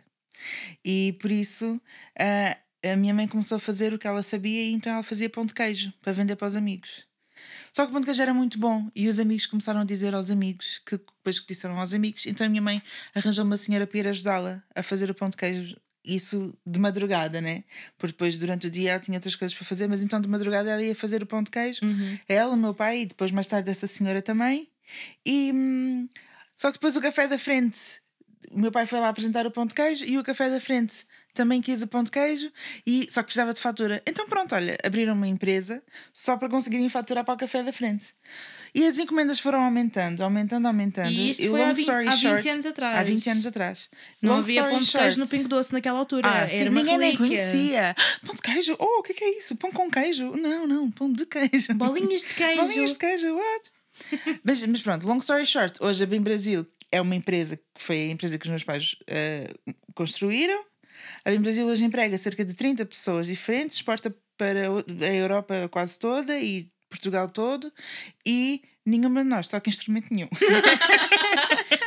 E 0.84 1.16
por 1.20 1.32
isso 1.32 1.80
ah, 2.18 2.56
a 2.84 2.96
minha 2.96 3.12
mãe 3.14 3.26
começou 3.26 3.56
a 3.56 3.60
fazer 3.60 3.92
o 3.92 3.98
que 3.98 4.06
ela 4.06 4.22
sabia 4.22 4.62
e 4.62 4.72
então 4.72 4.92
ela 4.92 5.02
fazia 5.02 5.28
pão 5.28 5.44
de 5.44 5.54
queijo 5.54 5.92
para 6.00 6.12
vender 6.12 6.36
para 6.36 6.48
os 6.48 6.56
amigos. 6.56 7.06
Só 7.72 7.84
que 7.84 7.90
o 7.90 7.92
pão 7.92 8.00
de 8.00 8.06
queijo 8.06 8.22
era 8.22 8.34
muito 8.34 8.58
bom 8.58 8.90
e 8.94 9.08
os 9.08 9.18
amigos 9.18 9.46
começaram 9.46 9.80
a 9.80 9.84
dizer 9.84 10.14
aos 10.14 10.30
amigos 10.30 10.80
que 10.84 10.96
depois 10.96 11.40
que 11.40 11.46
disseram 11.46 11.78
aos 11.78 11.94
amigos, 11.94 12.26
então 12.26 12.46
a 12.46 12.50
minha 12.50 12.62
mãe 12.62 12.82
arranjou 13.14 13.44
uma 13.44 13.56
senhora 13.56 13.86
para 13.86 13.98
ir 13.98 14.06
ajudá-la 14.08 14.62
a 14.74 14.82
fazer 14.82 15.10
o 15.10 15.14
pão 15.14 15.28
de 15.28 15.36
queijo. 15.36 15.76
Isso 16.04 16.56
de 16.64 16.78
madrugada, 16.78 17.40
né? 17.40 17.64
Porque 17.98 18.12
depois 18.12 18.38
durante 18.38 18.66
o 18.66 18.70
dia 18.70 18.92
ela 18.92 19.00
tinha 19.00 19.18
outras 19.18 19.36
coisas 19.36 19.56
para 19.56 19.66
fazer, 19.66 19.88
mas 19.88 20.00
então 20.00 20.20
de 20.20 20.28
madrugada 20.28 20.70
ela 20.70 20.82
ia 20.82 20.94
fazer 20.94 21.22
o 21.22 21.26
pão 21.26 21.42
de 21.42 21.50
queijo 21.50 21.80
ela, 22.26 22.54
o 22.54 22.56
meu 22.56 22.74
pai 22.74 23.02
e 23.02 23.06
depois 23.06 23.30
mais 23.30 23.46
tarde 23.46 23.70
essa 23.70 23.86
senhora 23.86 24.22
também. 24.22 24.68
E 25.24 25.52
hum, 25.52 26.08
só 26.56 26.68
que 26.68 26.78
depois 26.78 26.96
o 26.96 27.00
café 27.00 27.28
da 27.28 27.38
frente, 27.38 28.00
o 28.50 28.58
meu 28.58 28.72
pai 28.72 28.86
foi 28.86 29.00
lá 29.00 29.08
apresentar 29.08 29.46
o 29.46 29.50
pão 29.50 29.66
de 29.66 29.74
queijo 29.74 30.04
e 30.04 30.18
o 30.18 30.24
café 30.24 30.48
da 30.48 30.60
frente 30.60 31.04
também 31.38 31.62
quis 31.62 31.80
o 31.80 31.86
pão 31.86 32.02
de 32.02 32.10
queijo 32.10 32.50
e 32.86 33.06
só 33.10 33.20
que 33.22 33.26
precisava 33.28 33.54
de 33.54 33.60
fatura. 33.60 34.02
Então 34.06 34.26
pronto, 34.28 34.54
olha, 34.54 34.76
abriram 34.84 35.14
uma 35.14 35.26
empresa 35.26 35.82
só 36.12 36.36
para 36.36 36.48
conseguirem 36.48 36.88
faturar 36.88 37.24
para 37.24 37.32
o 37.34 37.36
café 37.36 37.62
da 37.62 37.72
frente. 37.72 38.08
E 38.74 38.84
as 38.86 38.98
encomendas 38.98 39.38
foram 39.40 39.62
aumentando, 39.62 40.22
aumentando, 40.22 40.66
aumentando. 40.66 41.10
E 41.10 41.30
isto 41.30 41.42
o 41.46 41.50
foi 41.52 41.60
long 41.60 41.66
há, 41.68 41.72
vin- 41.72 41.82
story 41.82 42.06
há 42.08 42.10
20 42.10 42.20
short- 42.20 42.48
anos 42.50 42.66
atrás. 42.66 42.98
Há 42.98 43.02
20 43.02 43.30
anos 43.30 43.46
atrás. 43.46 43.90
Não 44.20 44.32
Long 44.34 44.38
havia 44.40 44.64
pão 44.64 44.78
de 44.78 44.90
queijo 44.90 45.18
no 45.18 45.24
short. 45.26 45.30
Pingo 45.30 45.48
Doce 45.48 45.72
naquela 45.72 45.98
altura. 45.98 46.28
Ah, 46.28 46.48
sim, 46.48 46.68
ninguém 46.68 46.98
nem 46.98 47.12
relíquia. 47.16 47.16
conhecia. 47.26 47.96
Pão 48.26 48.34
de 48.34 48.42
queijo? 48.42 48.76
Oh, 48.78 48.98
o 48.98 49.02
que 49.02 49.12
é, 49.12 49.14
que 49.14 49.24
é 49.24 49.38
isso? 49.38 49.56
Pão 49.56 49.70
com 49.72 49.90
queijo? 49.90 50.36
Não, 50.36 50.66
não, 50.66 50.90
pão 50.90 51.10
de 51.10 51.24
queijo. 51.24 51.72
Bolinhas 51.74 52.20
de 52.20 52.26
queijo. 52.34 52.60
Bolinhas 52.62 52.92
de 52.92 52.98
queijo, 52.98 53.34
what? 53.34 53.70
mas, 54.44 54.64
mas 54.66 54.80
pronto, 54.82 55.06
long 55.06 55.18
story 55.18 55.46
short, 55.46 55.78
hoje 55.82 56.02
a 56.04 56.06
Bem 56.06 56.20
Brasil 56.20 56.66
é 56.92 57.00
uma 57.00 57.14
empresa 57.14 57.56
que 57.56 57.82
foi 57.82 57.96
a 58.02 58.06
empresa 58.10 58.36
que 58.38 58.44
os 58.46 58.50
meus 58.50 58.62
pais 58.64 58.96
eh, 59.06 59.48
construíram. 59.94 60.62
A 61.24 61.30
Bem 61.30 61.40
Brasil 61.40 61.66
hoje 61.66 61.84
emprega 61.84 62.16
cerca 62.18 62.44
de 62.44 62.54
30 62.54 62.84
pessoas 62.86 63.26
diferentes, 63.26 63.76
exporta 63.76 64.14
para 64.36 64.60
a 64.68 65.14
Europa 65.14 65.68
quase 65.70 65.98
toda 65.98 66.38
e 66.38 66.70
Portugal 66.88 67.28
todo 67.28 67.72
e 68.24 68.62
nenhuma 68.86 69.22
de 69.22 69.28
nós 69.28 69.48
toca 69.48 69.68
instrumento 69.68 70.12
nenhum. 70.12 70.28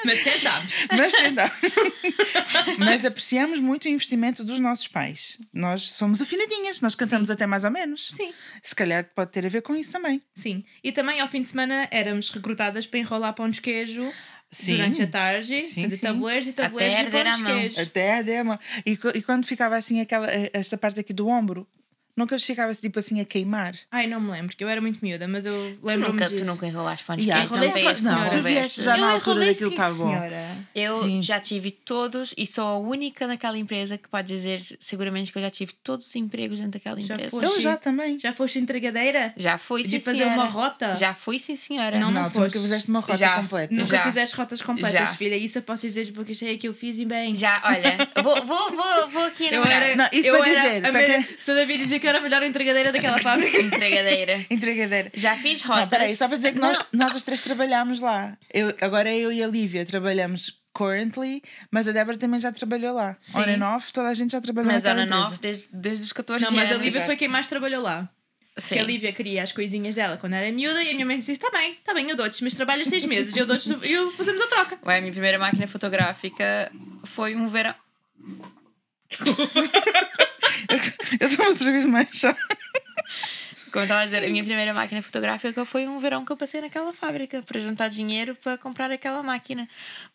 Mas 0.06 0.20
tentámos. 0.24 0.74
Mas 0.92 1.14
tentamos. 1.14 1.56
Mas 2.78 3.06
apreciamos 3.06 3.60
muito 3.60 3.86
o 3.86 3.88
investimento 3.88 4.44
dos 4.44 4.60
nossos 4.60 4.88
pais. 4.88 5.38
Nós 5.54 5.84
somos 5.92 6.22
afinadinhas, 6.22 6.82
nós 6.82 6.96
cantamos 6.96 7.30
até 7.30 7.46
mais 7.46 7.64
ou 7.64 7.72
menos. 7.72 8.10
Sim. 8.12 8.34
Se 8.62 8.76
calhar 8.76 9.10
pode 9.16 9.32
ter 9.32 9.46
a 9.46 9.50
ver 9.50 9.62
com 9.62 9.76
isso 9.76 9.92
também. 9.92 10.22
Sim. 10.36 10.64
E 10.84 10.92
também 10.92 11.20
ao 11.20 11.28
fim 11.28 11.42
de 11.42 11.48
semana 11.48 11.88
éramos 11.92 12.30
recrutadas 12.30 12.86
para 12.86 13.00
enrolar 13.00 13.34
pão 13.34 13.50
de 13.50 13.62
queijo 13.62 14.12
Sim. 14.52 14.74
durante 14.76 15.02
a 15.02 15.08
tarde, 15.08 15.62
Sim, 15.62 15.84
fazer 15.84 15.96
sim. 15.96 16.02
tabuleiros 16.06 16.48
e 16.48 16.52
tabuleiros 16.54 16.96
Até 16.98 17.06
de 17.06 17.10
pão 17.12 17.20
arder 17.22 17.34
a 17.34 17.36
de 17.38 17.44
mão. 17.44 17.60
queijo. 17.60 17.82
Até 17.82 18.18
a 18.18 18.22
dema. 18.22 18.60
E, 18.86 18.92
e 19.16 19.22
quando 19.22 19.46
ficava 19.48 19.78
assim 19.78 20.02
aquela, 20.02 20.28
esta 20.52 20.78
parte 20.78 21.00
aqui 21.00 21.14
do 21.14 21.28
ombro, 21.28 21.66
nunca 22.16 22.38
ficava 22.40 22.74
tipo 22.76 23.00
assim 23.00 23.20
a 23.22 23.26
queimar. 23.26 23.76
Ai, 23.92 24.08
não 24.08 24.20
me 24.20 24.32
lembro, 24.32 24.56
que 24.56 24.64
eu 24.64 24.70
era 24.70 24.82
muito 24.82 25.00
miúda, 25.04 25.28
mas 25.28 25.46
eu 25.46 25.78
lembro-me 25.84 26.14
nunca, 26.14 26.26
disso. 26.30 26.44
tu 26.44 26.48
nunca 26.48 26.68
enrolaste 26.68 27.06
fones 27.06 27.26
Yeah, 27.26 27.48
quentes, 27.48 27.60
tu 27.60 27.66
não 27.66 27.72
foi 27.72 27.84
não- 27.84 27.96
senhor 27.96 28.28
tu 28.30 28.44
vieste 28.44 28.82
já 28.82 28.98
na 28.98 29.08
eu 29.08 29.14
altura 29.16 29.46
daquilo 29.46 29.70
sim, 29.70 29.76
tá 29.76 29.90
bom. 29.92 30.10
senhora. 30.10 30.58
Eu 30.76 31.02
Sim. 31.04 31.22
já 31.22 31.40
tive 31.40 31.72
todos 31.72 32.34
e 32.38 32.46
sou 32.48 32.66
a 32.68 32.78
única 32.78 33.28
naquela 33.28 33.58
empresa 33.58 33.98
que 33.98 34.08
pode 34.08 34.28
dizer 34.28 34.62
seguramente 34.80 35.32
que 35.32 35.38
eu 35.38 35.42
já 35.42 35.50
tive 35.50 35.74
todos 35.84 36.08
os 36.08 36.16
empregos 36.16 36.60
dentro 36.60 36.74
daquela 36.74 37.00
Já 37.02 37.14
empresa. 37.16 37.32
foste? 37.32 37.46
Eu 37.56 37.62
já 37.62 37.78
também. 37.78 38.20
Já 38.20 38.34
foste 38.34 38.60
entregadeira? 38.60 39.34
Já 39.38 39.58
fui, 39.58 39.84
De 39.84 39.90
sim, 39.90 40.00
fazer 40.00 40.18
senhora. 40.20 40.34
uma 40.36 40.46
rota? 40.46 40.96
Já 40.96 41.14
fui, 41.14 41.40
sim, 41.40 41.56
senhora. 41.56 42.00
Não, 42.00 42.12
Não, 42.12 42.24
não 42.24 42.30
tu 42.30 42.40
nunca 42.40 42.52
fizeste 42.60 42.90
uma 42.90 43.00
rota 43.00 43.18
Já. 43.18 43.36
completa. 43.42 43.74
Nunca 43.74 43.98
Já. 43.98 44.04
fizeste 44.04 44.36
rotas 44.36 44.62
completas, 44.62 45.00
Já. 45.10 45.16
filha. 45.16 45.36
Isso 45.36 45.58
eu 45.58 45.62
posso 45.62 45.86
dizer 45.86 46.06
de 46.06 46.12
boca 46.12 46.34
cheia 46.34 46.58
que 46.58 46.68
eu 46.68 46.74
fiz 46.74 46.98
e 47.00 47.06
bem. 47.06 47.34
Já, 47.36 47.62
olha, 47.66 48.10
vou, 48.24 48.46
vou, 48.46 48.72
vou, 48.72 49.10
vou 49.10 49.24
aqui 49.26 49.46
Eu 49.48 49.54
enumerar. 49.54 49.84
era, 49.84 49.96
Não, 49.96 50.10
isso 50.12 50.28
eu 50.28 50.38
para 50.38 50.46
dizer, 50.54 50.82
para 50.82 51.04
quem- 51.06 51.56
David 51.62 51.84
dizia 51.84 52.00
que 52.02 52.08
eu 52.08 52.10
era 52.10 52.18
a 52.18 52.22
melhor 52.22 52.44
entregadeira 52.44 52.92
daquela 52.92 53.20
fábrica. 53.24 53.58
Entregadeira. 53.62 54.46
Entregadeira. 54.50 55.12
Já 55.14 55.38
fiz 55.38 55.62
rotas. 55.62 55.84
Não, 55.84 55.90
peraí, 55.90 56.16
só 56.16 56.28
para 56.28 56.38
dizer 56.38 56.54
que 56.54 56.60
nós, 56.60 56.84
nós 56.92 57.16
as 57.16 57.24
três 57.24 57.40
trabalhámos 57.40 58.02
lá. 58.02 58.38
Eu, 58.54 58.76
agora 58.82 59.14
eu 59.14 59.32
e 59.32 59.42
a 59.42 59.48
Lívia 59.48 59.86
trabalhamos 59.86 60.60
currently, 60.74 61.42
mas 61.70 61.88
a 61.88 61.92
Débora 61.92 62.18
também 62.18 62.40
já 62.40 62.52
trabalhou 62.52 62.94
lá. 62.96 63.18
Sim. 63.24 63.38
On 63.38 63.42
and 63.42 63.76
off, 63.76 63.94
toda 63.94 64.10
a 64.10 64.14
gente 64.14 64.32
já 64.32 64.42
trabalhou 64.42 64.72
Mas 64.72 64.84
naquela 64.84 65.02
Ana 65.02 65.06
empresa. 65.06 65.24
Nove 65.24 65.38
desde, 65.42 65.68
desde 65.72 66.04
os 66.06 66.14
14 66.14 66.44
Não, 66.46 66.52
mas 66.52 66.72
a 66.72 66.74
anos. 66.76 66.86
Lívia 66.86 67.02
foi 67.02 67.16
quem 67.16 67.28
mais 67.28 67.48
trabalhou 67.48 67.82
lá. 67.82 68.10
Sim. 68.58 68.76
Que 68.76 68.82
a 68.82 68.84
Lívia 68.84 69.14
queria 69.14 69.44
as 69.44 69.52
coisinhas 69.52 69.96
dela 69.96 70.18
quando 70.18 70.34
era 70.34 70.52
miúda 70.52 70.84
e 70.84 70.90
a 70.90 70.94
minha 70.94 71.06
mãe 71.06 71.18
disse: 71.18 71.38
Tá 71.38 71.50
bem, 71.52 71.78
tá 71.86 71.94
bem, 71.94 72.10
eu 72.10 72.16
dou-te, 72.18 72.44
mas 72.44 72.54
trabalhas 72.54 72.88
seis 72.88 73.06
meses, 73.06 73.36
eu 73.36 73.46
dou-te 73.46 73.70
e 73.84 73.94
eu 73.94 74.12
fazemos 74.12 74.42
a 74.42 74.48
troca. 74.48 74.78
Ué, 74.86 74.98
a 74.98 75.02
minha 75.02 75.12
primeira 75.14 75.40
máquina 75.40 75.66
fotográfica 75.68 76.70
foi 77.06 77.34
um 77.36 77.48
verão. 77.48 77.74
Eu 81.20 81.28
estou 81.28 81.50
a 81.50 81.56
serviço 81.56 81.88
mais 81.88 82.10
chá. 82.12 82.36
Como 83.72 83.82
eu 83.82 83.84
estava 83.84 84.02
a 84.02 84.06
dizer, 84.06 84.24
a 84.24 84.30
minha 84.30 84.44
primeira 84.44 84.74
máquina 84.74 85.02
fotográfica 85.02 85.64
foi 85.64 85.88
um 85.88 85.98
verão 85.98 86.26
que 86.26 86.32
eu 86.32 86.38
passei 86.38 86.60
naquela 86.60 86.94
fábrica 86.94 87.42
para 87.42 87.60
juntar 87.60 87.88
dinheiro 87.88 88.36
para 88.36 88.58
comprar 88.58 88.92
aquela 88.92 89.24
máquina. 89.24 89.68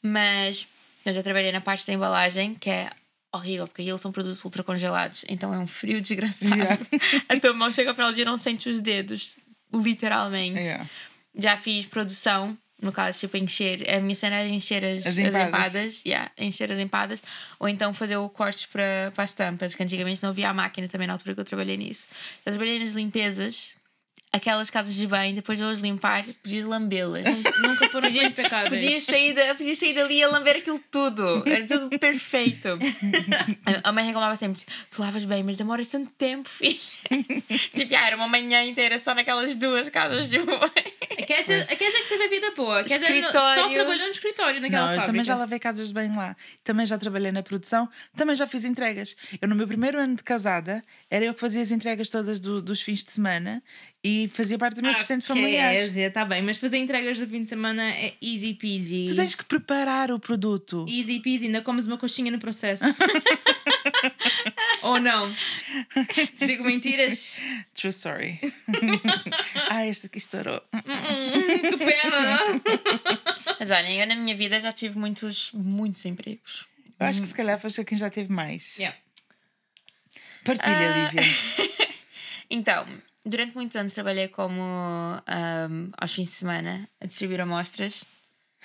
Mas 0.02 0.66
eu 1.04 1.12
já 1.12 1.22
trabalhei 1.22 1.52
na 1.52 1.60
parte 1.60 1.86
da 1.86 1.92
embalagem, 1.92 2.54
que 2.54 2.68
é 2.68 2.90
horrível, 3.32 3.66
porque 3.66 3.82
aquilo 3.82 3.98
são 3.98 4.12
produtos 4.12 4.44
ultra 4.44 4.62
congelados, 4.62 5.24
então 5.28 5.54
é 5.54 5.58
um 5.58 5.66
frio 5.66 6.00
desgraçado. 6.00 6.54
Yeah. 6.54 6.78
a 7.28 7.40
tua 7.40 7.52
mão 7.54 7.72
chega 7.72 7.90
ao 7.90 7.94
final 7.94 8.10
do 8.10 8.14
dia 8.14 8.22
e 8.22 8.26
não 8.26 8.36
sente 8.36 8.68
os 8.68 8.80
dedos, 8.80 9.36
literalmente. 9.72 10.60
Yeah. 10.60 10.86
Já 11.34 11.56
fiz 11.56 11.86
produção, 11.86 12.56
no 12.82 12.92
caso, 12.92 13.18
tipo, 13.18 13.36
encher. 13.36 13.88
A 13.94 14.00
minha 14.00 14.14
cena 14.14 14.36
era 14.36 14.48
encher 14.48 14.84
as, 14.84 15.06
As 15.06 15.06
as 15.06 15.18
empadas. 15.18 15.48
empadas. 15.48 16.02
yeah, 16.04 16.30
encher 16.38 16.70
as 16.72 16.78
empadas. 16.78 17.22
Ou 17.58 17.68
então 17.68 17.92
fazer 17.94 18.16
o 18.16 18.28
cortes 18.28 18.66
para, 18.66 19.12
para 19.14 19.24
as 19.24 19.32
tampas, 19.32 19.74
que 19.74 19.82
antigamente 19.82 20.22
não 20.22 20.30
havia 20.30 20.50
a 20.50 20.54
máquina 20.54 20.88
também 20.88 21.06
na 21.06 21.14
altura 21.14 21.34
que 21.34 21.40
eu 21.40 21.44
trabalhei 21.44 21.76
nisso. 21.76 22.06
Já 22.44 22.52
trabalhei 22.52 22.78
nas 22.78 22.92
limpezas, 22.92 23.75
aquelas 24.36 24.70
casas 24.70 24.94
de 24.94 25.06
banho, 25.06 25.34
depois 25.34 25.58
de 25.58 25.64
eu 25.64 25.72
limpar, 25.74 26.24
podias 26.42 26.64
lambê-las. 26.64 27.24
Nunca 27.60 27.88
foram 27.88 28.12
tão 28.12 28.22
impecáveis. 28.22 28.82
Podias 28.82 29.02
sair, 29.04 29.34
da, 29.34 29.54
podias 29.54 29.78
sair 29.78 29.94
dali 29.94 30.22
a 30.22 30.28
lamber 30.28 30.56
aquilo 30.56 30.78
tudo. 30.90 31.42
Era 31.46 31.66
tudo 31.66 31.98
perfeito. 31.98 32.68
A- 33.64 33.88
A 33.88 33.92
mãe 33.92 34.04
reclamava 34.06 34.36
sempre: 34.36 34.62
Tu 34.90 35.00
lavas 35.00 35.24
bem, 35.24 35.42
mas 35.42 35.56
demoras 35.56 35.88
tanto 35.88 36.10
tempo, 36.12 36.48
filho. 36.48 36.78
tipo, 37.74 37.94
ah, 37.94 38.06
era 38.06 38.16
uma 38.16 38.28
manhã 38.28 38.62
inteira 38.64 38.98
só 38.98 39.14
naquelas 39.14 39.54
duas 39.56 39.88
casas 39.88 40.28
de 40.28 40.38
banho. 40.38 40.60
A 41.18 41.22
Kézia, 41.26 41.62
a 41.70 41.76
Kézia 41.76 42.02
que 42.02 42.08
teve 42.08 42.24
a 42.24 42.28
vida 42.28 42.50
boa. 42.56 42.80
A 42.80 42.84
Kézia 42.84 43.08
no- 43.08 43.16
Escritório. 43.16 43.62
só 43.62 43.68
trabalhou 43.70 44.04
no 44.06 44.12
escritório 44.12 44.60
naquela 44.60 44.80
Não, 44.86 44.92
eu 44.92 44.96
fábrica. 45.00 45.06
também 45.06 45.24
já 45.24 45.34
lavei 45.36 45.58
casas 45.58 45.88
de 45.88 45.94
banho 45.94 46.14
lá. 46.16 46.36
Também 46.62 46.86
já 46.86 46.98
trabalhei 46.98 47.32
na 47.32 47.42
produção. 47.42 47.88
Também 48.16 48.36
já 48.36 48.46
fiz 48.46 48.64
entregas. 48.64 49.16
Eu, 49.40 49.48
no 49.48 49.54
meu 49.54 49.66
primeiro 49.66 49.98
ano 49.98 50.16
de 50.16 50.22
casada, 50.22 50.82
era 51.10 51.24
eu 51.24 51.34
que 51.34 51.40
fazia 51.40 51.62
as 51.62 51.70
entregas 51.70 52.08
todas 52.08 52.38
do- 52.40 52.60
dos 52.62 52.80
fins 52.82 53.02
de 53.04 53.12
semana 53.12 53.62
e 54.08 54.28
fazia 54.32 54.56
parte 54.56 54.76
do 54.76 54.82
meu 54.82 54.92
assistente 54.92 55.24
Ah, 55.24 55.26
familiar. 55.34 55.72
Kézia, 55.72 56.10
tá 56.10 56.24
bem, 56.24 56.40
mas 56.42 56.58
fazer 56.58 56.76
entregas 56.78 57.18
do 57.18 57.26
fim 57.26 57.42
de 57.42 57.48
semana 57.48 57.82
é 57.90 58.14
easy 58.22 58.54
peasy. 58.54 59.06
Tu 59.08 59.16
tens 59.16 59.34
que 59.34 59.44
preparar 59.44 60.12
o 60.12 60.18
produto. 60.20 60.86
Easy 60.88 61.18
peasy, 61.20 61.46
ainda 61.46 61.60
comes 61.62 61.86
uma 61.86 61.98
coxinha 61.98 62.30
no 62.30 62.38
processo. 62.38 62.84
Ou 64.82 65.00
não? 65.00 65.34
Digo 66.46 66.64
mentiras? 66.64 67.40
True 67.74 67.90
story. 67.90 68.38
ah, 69.70 69.84
este 69.86 70.06
aqui 70.06 70.18
estourou. 70.18 70.62
Hum, 70.72 71.60
que 71.70 71.76
pena! 71.78 72.38
Mas 73.58 73.70
olhem, 73.70 74.00
eu 74.00 74.06
na 74.06 74.14
minha 74.14 74.36
vida 74.36 74.60
já 74.60 74.72
tive 74.72 74.96
muitos, 74.98 75.50
muitos 75.52 76.04
empregos. 76.04 76.66
Eu 77.00 77.06
acho 77.06 77.20
que 77.20 77.26
se 77.28 77.34
calhar 77.34 77.58
foste 77.60 77.84
quem 77.84 77.98
já 77.98 78.08
teve 78.08 78.32
mais. 78.32 78.76
Yeah. 78.78 78.96
Partilha, 80.44 80.76
Ah. 80.76 81.10
Lívia. 81.12 81.22
Então, 82.48 82.86
durante 83.26 83.54
muitos 83.54 83.76
anos 83.76 83.92
trabalhei 83.92 84.28
como 84.28 84.62
ahm, 85.26 85.90
aos 85.98 86.14
fins 86.14 86.28
de 86.30 86.34
semana 86.34 86.88
a 87.00 87.06
distribuir 87.06 87.40
amostras 87.40 88.04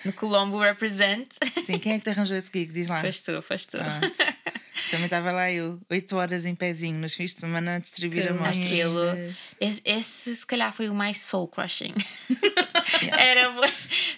no 0.05 0.13
Colombo 0.13 0.59
Represent. 0.59 1.27
Sim, 1.65 1.77
quem 1.79 1.93
é 1.93 1.97
que 1.97 2.03
te 2.05 2.09
arranjou 2.11 2.37
esse 2.37 2.49
gig? 2.53 2.71
Diz 2.71 2.87
lá. 2.87 3.01
Foste 3.01 3.23
tu, 3.23 3.41
foste 3.41 3.67
tu. 3.69 3.77
Pronto. 3.77 4.41
Também 4.89 5.05
estava 5.05 5.31
lá 5.31 5.49
eu, 5.51 5.79
8 5.89 6.15
horas 6.17 6.43
em 6.45 6.55
pezinho, 6.55 6.97
nos 6.97 7.13
fins 7.13 7.33
de 7.33 7.39
semana 7.39 7.75
a 7.75 7.79
distribuir 7.79 8.23
Que 8.23 8.29
amostras. 8.29 8.57
Aquilo. 8.59 8.99
Esse, 9.59 9.81
esse, 9.85 10.35
se 10.37 10.45
calhar 10.45 10.73
foi 10.73 10.89
o 10.89 10.93
mais 10.93 11.21
soul 11.21 11.47
crushing. 11.47 11.93
Era. 13.17 13.51
bué- 13.51 13.71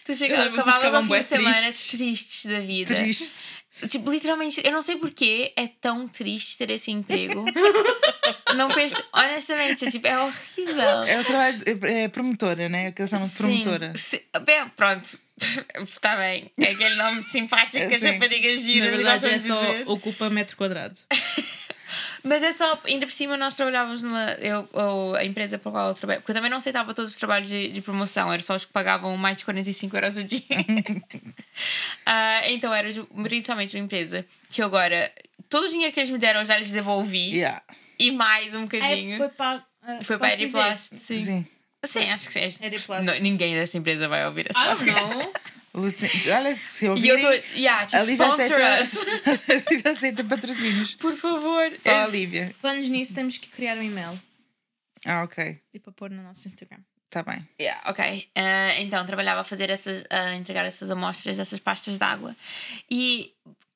Tu 0.06 0.16
chegavas, 0.16 0.60
acabavas 0.68 0.94
ao 0.94 1.04
fim 1.04 1.22
de 1.22 1.28
semana 1.28 1.62
tristes. 1.62 1.88
tristes 1.98 2.46
da 2.52 2.60
vida. 2.60 2.96
Tristes. 2.96 3.63
Tipo, 3.88 4.12
literalmente, 4.12 4.62
eu 4.64 4.72
não 4.72 4.82
sei 4.82 4.98
porquê 4.98 5.52
é 5.56 5.68
tão 5.68 6.08
triste 6.08 6.58
ter 6.58 6.70
esse 6.70 6.92
emprego. 6.92 7.46
não 8.56 8.70
penso, 8.70 9.04
honestamente, 9.14 9.86
é, 9.86 9.92
tipo, 9.92 10.08
é 10.08 10.18
horrível. 10.20 11.04
É 11.04 11.20
o 11.20 11.24
trabalho, 11.24 11.62
é, 11.66 12.04
é 12.04 12.08
promotora, 12.08 12.70
né? 12.70 12.88
É 12.88 12.90
o 12.90 12.94
que 12.94 13.02
eles 13.02 13.10
chamam 13.10 13.28
de 13.28 13.36
promotora. 13.36 13.94
Sim. 13.98 14.20
Bem, 14.46 14.68
pronto. 14.76 15.18
Está 15.82 16.16
bem. 16.18 16.52
É 16.62 16.72
aquele 16.72 16.96
nome 16.96 17.24
simpático 17.24 17.88
que 17.88 17.96
as 17.96 18.04
raparigas 18.04 18.56
Na 18.56 18.62
giram 18.62 18.88
e 18.88 18.92
verdade 18.92 19.28
é 19.28 19.40
só 19.40 19.60
dizer. 19.60 19.84
ocupa 19.88 20.30
metro 20.30 20.56
quadrado. 20.56 20.98
Mas 22.24 22.42
é 22.42 22.52
só, 22.54 22.80
ainda 22.86 23.06
por 23.06 23.12
cima 23.12 23.36
nós 23.36 23.56
trabalhávamos 23.56 24.02
numa. 24.02 24.32
Eu, 24.34 24.68
ou 24.72 25.16
a 25.16 25.26
empresa 25.26 25.58
para 25.58 25.70
a 25.70 25.74
qual 25.74 25.88
eu 25.90 25.94
trabalho. 25.94 26.22
Porque 26.22 26.32
eu 26.32 26.36
também 26.36 26.50
não 26.50 26.58
aceitava 26.58 26.94
todos 26.94 27.12
os 27.12 27.20
trabalhos 27.20 27.50
de, 27.50 27.70
de 27.70 27.82
promoção, 27.82 28.32
era 28.32 28.42
só 28.42 28.56
os 28.56 28.64
que 28.64 28.72
pagavam 28.72 29.16
mais 29.18 29.38
de 29.38 29.46
45 29.46 29.96
euros 29.98 30.18
o 30.18 30.24
dia. 30.24 30.42
Ah, 32.06 32.42
então 32.50 32.74
era 32.74 32.90
principalmente 33.24 33.76
uma 33.78 33.86
empresa 33.86 34.26
que 34.50 34.62
eu 34.62 34.66
agora. 34.66 35.12
Todo 35.48 35.68
o 35.68 35.70
dinheiro 35.70 35.94
que 35.94 36.00
eles 36.00 36.10
me 36.10 36.18
deram 36.18 36.42
eu 36.42 36.46
já 36.46 36.58
lhes 36.58 36.72
devolvi. 36.72 37.36
Yeah. 37.36 37.62
E 37.98 38.12
mais 38.12 38.54
um 38.54 38.64
bocadinho. 38.64 39.18
foi 39.18 39.30
para. 39.30 39.64
Foi 40.04 40.18
para 40.18 40.28
a 40.28 40.34
Ediplast, 40.34 40.96
sim. 40.98 41.16
Sim. 41.16 41.48
Sim, 41.86 42.10
acho 42.10 42.30
que 42.30 42.50
sim. 42.50 42.58
Não, 43.04 43.20
ninguém 43.20 43.54
dessa 43.54 43.78
empresa 43.78 44.08
vai 44.08 44.26
ouvir 44.26 44.48
I 44.48 44.54
don't 44.54 44.84
podcast. 44.84 45.34
Olha, 45.76 46.56
se 46.56 46.86
eu 46.86 46.96
E 46.96 47.08
eu 47.08 47.20
tô. 47.20 47.30
Yeah, 47.58 47.86
tipo, 47.88 47.98
a 47.98 48.04
Lívia 48.06 48.26
sponsor 48.28 48.62
aceita, 48.62 49.32
a 49.68 49.72
Lívia 49.74 49.92
aceita 49.92 50.24
patrocínios. 50.24 50.96
Por 50.96 51.16
favor. 51.18 51.72
Só 51.78 51.90
a 51.90 52.04
Esse- 52.04 52.12
Lívia. 52.18 52.56
Planos 52.62 52.88
nisso, 52.88 53.14
temos 53.16 53.38
que 53.40 53.50
criar 53.50 53.76
um 53.78 53.82
e-mail 53.84 54.20
Ah, 55.06 55.24
ok. 55.24 55.60
e 55.74 55.80
para 55.80 55.92
pôr 55.94 56.10
no 56.12 56.22
nosso 56.22 56.48
Instagram. 56.48 56.80
Tá 57.10 57.22
bem. 57.24 57.48
Yeah, 57.60 57.82
ok. 57.90 58.30
Ah, 58.36 58.80
então, 58.80 59.06
trabalhava 59.06 59.42
a 59.42 59.44
fazer 59.44 59.70
essas, 59.70 60.04
a 60.10 60.34
entregar 60.36 60.66
essas 60.66 60.90
amostras, 60.92 61.38
essas 61.40 61.60
pastas 61.60 61.98
de 61.98 62.04
água. 62.04 62.36
E 62.90 63.32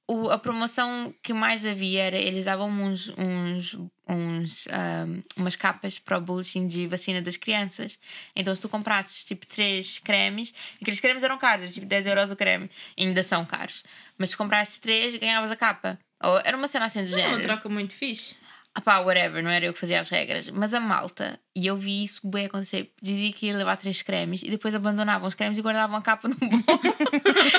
o, 0.08 0.30
a 0.30 0.38
promoção 0.40 1.14
que 1.22 1.34
mais 1.34 1.66
havia 1.66 2.04
era, 2.04 2.18
eles 2.18 2.46
davam 2.46 2.70
uns, 2.70 3.10
uns, 3.18 3.78
uns, 4.08 4.68
ahm, 4.72 5.22
umas 5.36 5.56
capas 5.58 6.00
para 6.00 6.18
o 6.18 6.22
boletim 6.22 6.66
de 6.66 6.88
vacina 6.88 7.22
das 7.22 7.36
crianças. 7.36 8.00
Então, 8.36 8.56
se 8.56 8.62
tu 8.62 8.70
comprasses 8.70 9.26
tipo 9.26 9.46
três 9.46 10.00
cremes, 10.00 10.54
e 10.80 10.84
aqueles 10.84 11.00
cremes 11.02 11.24
eram 11.24 11.38
caros, 11.38 11.74
tipo 11.74 11.86
10 11.86 12.06
euros 12.06 12.32
o 12.32 12.36
creme, 12.36 12.70
ainda 12.98 13.22
são 13.22 13.46
caros. 13.46 13.84
Mas 14.18 14.30
se 14.30 14.38
comprasses 14.38 14.80
três, 14.80 15.16
ganhavas 15.16 15.52
a 15.52 15.56
capa. 15.56 16.00
Ou 16.24 16.40
era 16.40 16.56
uma 16.58 16.68
cena 16.68 16.86
assim 16.86 17.00
do 17.00 17.06
Isso 17.06 17.14
é 17.20 17.24
uma 17.24 17.30
género. 17.36 17.44
troca 17.44 17.68
muito 17.70 17.94
fixe. 17.94 18.36
Ah 18.78 18.82
pá, 18.82 19.00
whatever, 19.00 19.42
não 19.42 19.50
era 19.50 19.66
eu 19.66 19.74
que 19.74 19.80
fazia 19.80 20.00
as 20.00 20.08
regras. 20.08 20.48
Mas 20.50 20.72
a 20.72 20.80
malta, 20.80 21.40
e 21.56 21.66
eu 21.66 21.76
vi 21.76 22.04
isso 22.04 22.22
bem 22.28 22.46
acontecer, 22.46 22.92
dizia 23.02 23.34
que 23.34 23.48
ia 23.48 23.58
levar 23.58 23.76
três 23.76 24.04
cremes 24.04 24.44
e 24.44 24.52
depois 24.52 24.76
abandonavam 24.76 25.28
os 25.28 25.34
cremes 25.34 25.58
e 25.58 25.64
guardavam 25.64 25.98
a 25.98 26.02
capa 26.04 26.28
no 26.28 26.36
bolo. 26.36 26.62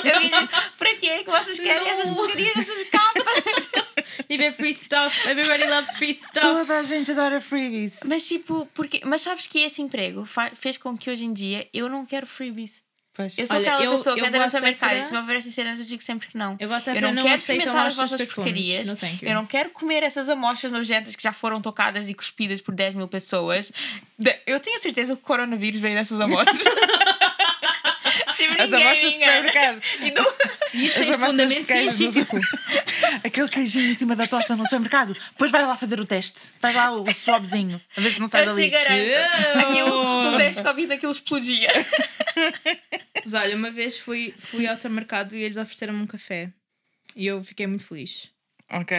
eu 0.05 0.19
disse, 0.21 0.47
para 0.77 0.95
quê 0.95 1.25
que 1.25 1.29
vocês 1.29 1.59
querem 1.59 1.83
Não. 1.83 1.99
essas 1.99 2.15
porcarias, 2.15 2.57
essas 2.57 2.89
capas? 2.89 3.89
Tipo, 4.29 4.53
free 4.53 4.73
stuff. 4.73 5.27
Everybody 5.27 5.67
loves 5.67 5.95
free 5.97 6.13
stuff. 6.13 6.39
Toda 6.39 6.79
a 6.79 6.83
gente 6.83 7.11
adora 7.11 7.41
freebies. 7.41 7.99
Mas 8.05 8.27
tipo, 8.27 8.67
porque, 8.73 9.01
mas 9.03 9.21
sabes 9.21 9.47
que 9.47 9.59
esse 9.59 9.81
emprego 9.81 10.25
fez 10.55 10.77
com 10.77 10.97
que 10.97 11.09
hoje 11.09 11.25
em 11.25 11.33
dia 11.33 11.67
eu 11.73 11.89
não 11.89 12.05
quero 12.05 12.25
freebies. 12.25 12.78
Pois. 13.19 13.37
Eu 13.37 13.47
sou 13.47 13.57
Olha, 13.57 13.67
aquela 13.73 13.83
eu- 13.83 13.91
pessoa 13.97 14.15
que 14.15 14.21
eu 14.21 14.31
vou 14.31 14.39
no 14.39 14.45
supermercado 14.49 14.95
e 14.97 15.03
se 15.03 15.11
me 15.11 15.17
oferecem 15.19 15.51
cenas 15.51 15.77
eu 15.77 15.85
digo 15.85 16.01
sempre 16.01 16.29
que 16.29 16.37
não. 16.37 16.55
Eu 16.57 16.69
Eu 16.71 17.01
não, 17.01 17.11
não 17.15 17.23
quero 17.23 17.35
experimentar 17.35 17.87
as 17.87 17.97
amostras 17.99 18.11
vossas 18.21 18.33
porcarias. 18.33 18.95
Eu 19.21 19.33
não 19.35 19.45
quero 19.45 19.71
comer 19.71 20.03
essas 20.03 20.29
amostras 20.29 20.71
nojentas 20.71 21.17
que 21.17 21.21
já 21.23 21.33
foram 21.33 21.59
tocadas 21.61 22.07
e 22.07 22.13
cuspidas 22.13 22.61
por 22.61 22.73
10 22.73 22.95
mil 22.95 23.09
pessoas. 23.09 23.73
Eu 24.47 24.57
tenho 24.61 24.77
a 24.77 24.81
certeza 24.81 25.17
que 25.17 25.21
o 25.21 25.25
coronavírus 25.25 25.81
veio 25.81 25.95
dessas 25.95 26.17
amostras. 26.21 26.57
tipo, 28.37 28.53
As 28.61 28.69
ninguém 28.69 28.87
amostras 28.87 29.13
engana. 29.13 29.47
supermercado. 29.49 29.81
E 30.01 30.11
do- 30.11 30.33
Isso 30.73 30.93
tem 30.95 31.13
amostras 31.13 31.53
fundamento 31.53 31.93
científico. 31.95 32.37
Aquele 33.23 33.47
queijinho 33.49 33.91
em 33.91 33.95
cima 33.95 34.15
da 34.15 34.27
tosta 34.27 34.55
no 34.55 34.63
supermercado. 34.63 35.13
Depois 35.31 35.51
vai 35.51 35.65
lá 35.65 35.75
fazer 35.75 35.99
o 35.99 36.05
teste. 36.05 36.51
Vai 36.61 36.73
lá 36.73 36.91
o 36.91 37.05
swabzinho. 37.13 37.81
A 37.97 38.01
ver 38.01 38.13
se 38.13 38.19
não 38.19 38.27
sai 38.27 38.41
Eu 38.47 38.51
te 38.53 38.55
dali. 38.55 38.69
garanto. 38.69 38.99
Eu- 39.01 39.59
Aquilo, 39.69 40.33
o 40.33 40.37
teste 40.37 40.61
Covid 40.63 40.93
aquilo 40.93 41.11
explodia. 41.11 41.69
Mas 43.23 43.33
olha, 43.33 43.55
uma 43.55 43.71
vez 43.71 43.97
fui, 43.97 44.33
fui 44.39 44.67
ao 44.67 44.75
supermercado 44.77 45.35
e 45.35 45.41
eles 45.43 45.57
ofereceram-me 45.57 46.01
um 46.01 46.07
café. 46.07 46.49
E 47.15 47.25
eu 47.27 47.43
fiquei 47.43 47.67
muito 47.67 47.83
feliz. 47.85 48.29
Ok. 48.71 48.97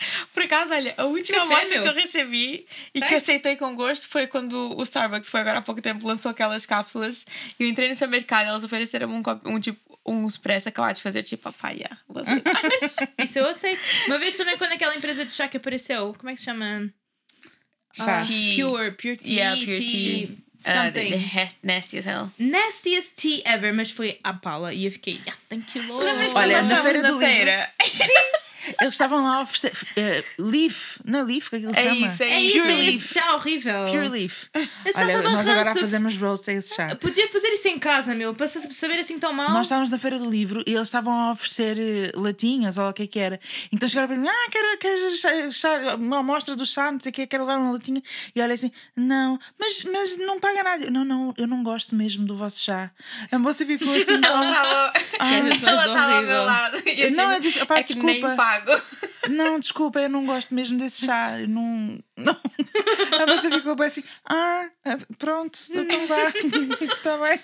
Por 0.32 0.42
acaso, 0.42 0.72
olha, 0.72 0.94
a 0.96 1.04
última 1.04 1.38
Café, 1.40 1.54
amostra 1.54 1.74
meu. 1.74 1.82
que 1.82 1.88
eu 1.88 2.02
recebi 2.02 2.66
e 2.94 3.00
que 3.00 3.08
Tem? 3.08 3.16
aceitei 3.18 3.56
com 3.56 3.74
gosto 3.74 4.08
foi 4.08 4.26
quando 4.26 4.76
o 4.76 4.82
Starbucks 4.82 5.28
foi 5.30 5.40
agora 5.40 5.58
há 5.58 5.62
pouco 5.62 5.80
tempo 5.82 6.06
lançou 6.06 6.30
aquelas 6.30 6.64
cápsulas 6.66 7.24
e 7.58 7.64
eu 7.64 7.68
entrei 7.68 7.88
no 7.88 7.94
supermercado 7.94 8.46
elas 8.48 8.64
ofereceram 8.64 9.08
um, 9.10 9.22
um 9.44 9.60
tipo 9.60 9.78
um 10.06 10.26
expresso 10.26 10.68
acabado 10.68 10.96
de 10.96 11.02
fazer 11.02 11.22
tipo 11.22 11.42
papaya. 11.42 11.90
Vou 12.08 12.22
aceitar. 12.22 12.54
Isso 13.22 13.38
eu 13.38 13.46
aceito. 13.46 13.80
Uma 14.06 14.18
vez 14.18 14.34
também, 14.36 14.56
quando 14.56 14.72
aquela 14.72 14.96
empresa 14.96 15.24
de 15.26 15.32
chá 15.34 15.46
que 15.46 15.58
apareceu, 15.58 16.14
como 16.18 16.30
é 16.30 16.32
que 16.34 16.38
se 16.40 16.46
chama? 16.46 16.90
Chá. 17.94 18.18
Ah, 18.18 18.24
Tea. 18.26 18.54
Pure, 18.64 18.90
Pure 18.92 19.16
Tea. 19.18 19.34
Yeah, 19.34 19.56
Pure 19.64 19.78
tea, 19.78 20.26
Tea. 20.26 20.38
Uh, 20.60 20.72
Something. 20.72 21.10
the, 21.10 21.18
the 21.18 21.56
nasty 21.62 21.98
as 21.98 22.06
hell. 22.06 22.30
Nastiest 22.38 23.14
tea 23.16 23.42
ever, 23.44 23.72
mas 23.72 23.90
foi 23.90 24.18
à 24.24 24.32
Paula 24.34 24.72
e 24.74 24.84
eu 24.86 24.92
fiquei, 24.92 25.20
yes, 25.26 25.44
thank 25.44 25.78
you, 25.78 25.86
Lord. 25.86 26.04
Olha, 26.34 26.62
na 26.62 26.82
feira 26.82 27.00
do 27.02 27.18
livro- 27.18 27.26
feira? 27.26 27.72
Eles 28.80 28.94
estavam 28.94 29.22
lá 29.24 29.36
a 29.36 29.40
oferecer. 29.42 29.72
Uh, 29.96 30.42
leaf, 30.50 30.98
não 31.04 31.20
é 31.20 31.22
Leaf 31.22 31.48
que 31.50 31.56
aquilo 31.56 31.72
É 31.74 31.82
chama? 31.82 32.06
isso, 32.06 32.22
é 32.22 32.28
É 32.30 32.40
isso. 32.40 32.56
isso, 32.56 32.60
Pure 32.66 32.72
é 32.72 32.76
Leaf. 32.76 32.96
esse 33.04 33.14
chá 33.14 33.34
horrível. 33.34 33.86
Pure 33.90 34.08
Leaf. 34.08 34.44
É 34.54 34.58
Olha, 34.58 34.92
sabe 34.92 35.12
nós 35.22 35.48
agora 35.48 35.62
ranço. 35.70 35.80
fazemos 35.80 36.16
roast 36.16 36.50
a 36.50 36.52
esse 36.54 36.74
chá. 36.74 36.96
Podia 36.96 37.28
fazer 37.28 37.48
isso 37.48 37.68
em 37.68 37.78
casa, 37.78 38.14
meu, 38.14 38.34
para 38.34 38.46
sa- 38.46 38.60
saber 38.72 38.98
assim 38.98 39.18
tão 39.18 39.32
mal. 39.32 39.50
Nós 39.50 39.62
estávamos 39.66 39.90
na 39.90 39.98
feira 39.98 40.18
do 40.18 40.28
livro 40.28 40.62
e 40.66 40.72
eles 40.74 40.88
estavam 40.88 41.12
a 41.12 41.32
oferecer 41.32 41.76
eh, 41.78 42.12
latinhas 42.14 42.76
ou 42.78 42.84
lá 42.84 42.90
o 42.90 42.92
que 42.92 43.02
é 43.02 43.06
que 43.06 43.18
era. 43.18 43.40
Então 43.72 43.88
chegaram 43.88 44.08
para 44.08 44.16
mim, 44.16 44.28
ah, 44.28 44.50
quero, 44.50 44.78
quero 44.78 45.16
chá, 45.16 45.50
chá- 45.50 45.94
uma 45.96 46.18
amostra 46.18 46.54
do 46.56 46.66
chá, 46.66 46.90
não 46.92 47.00
sei 47.00 47.10
o 47.10 47.12
que, 47.12 47.26
quero 47.26 47.44
levar 47.44 47.58
uma 47.58 47.72
latinha. 47.72 48.02
E 48.34 48.40
olha 48.40 48.54
assim, 48.54 48.70
não, 48.96 49.38
mas, 49.58 49.84
mas 49.84 50.16
não 50.18 50.38
paga 50.40 50.62
nada. 50.62 50.90
Não, 50.90 51.04
não, 51.04 51.34
eu 51.36 51.46
não 51.46 51.62
gosto 51.62 51.94
mesmo 51.94 52.24
do 52.26 52.36
vosso 52.36 52.62
chá. 52.62 52.90
A 53.30 53.38
moça 53.38 53.64
ficou 53.64 53.92
assim, 53.92 54.14
estava 54.14 54.92
Ela 55.18 55.86
estava 55.86 56.12
ao 56.16 56.22
meu 56.22 56.44
lado. 56.44 56.82
E 56.86 57.00
eu, 57.02 57.10
Não, 57.12 57.24
tipo, 57.24 57.32
eu 57.32 57.40
disse, 57.40 57.62
"Opá, 57.62 57.78
é 57.78 57.82
que 57.82 57.94
nem 57.94 58.20
desculpa." 58.20 58.36
Não, 59.28 59.58
desculpa, 59.58 60.00
eu 60.00 60.08
não 60.08 60.24
gosto 60.24 60.54
mesmo 60.54 60.78
desse 60.78 61.06
chá. 61.06 61.40
Eu 61.40 61.48
não, 61.48 61.98
não. 62.20 62.36
A 63.22 63.26
moça 63.26 63.50
ficou 63.50 63.74
bem 63.74 63.86
assim, 63.86 64.04
ah, 64.26 64.68
pronto, 65.18 65.58
então 65.70 66.06
vá, 66.06 66.28
está 66.94 67.16
bem. 67.22 67.40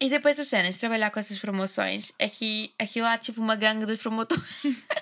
E 0.00 0.08
depois 0.10 0.38
a 0.38 0.44
cena 0.44 0.70
de 0.70 0.78
trabalhar 0.78 1.10
com 1.10 1.18
essas 1.20 1.38
promoções 1.38 2.12
é 2.18 2.28
que 2.28 2.70
aquilo 2.78 3.06
há 3.06 3.16
tipo 3.18 3.40
uma 3.40 3.56
gangue 3.56 3.86
de 3.86 3.96
promotores. 3.96 4.44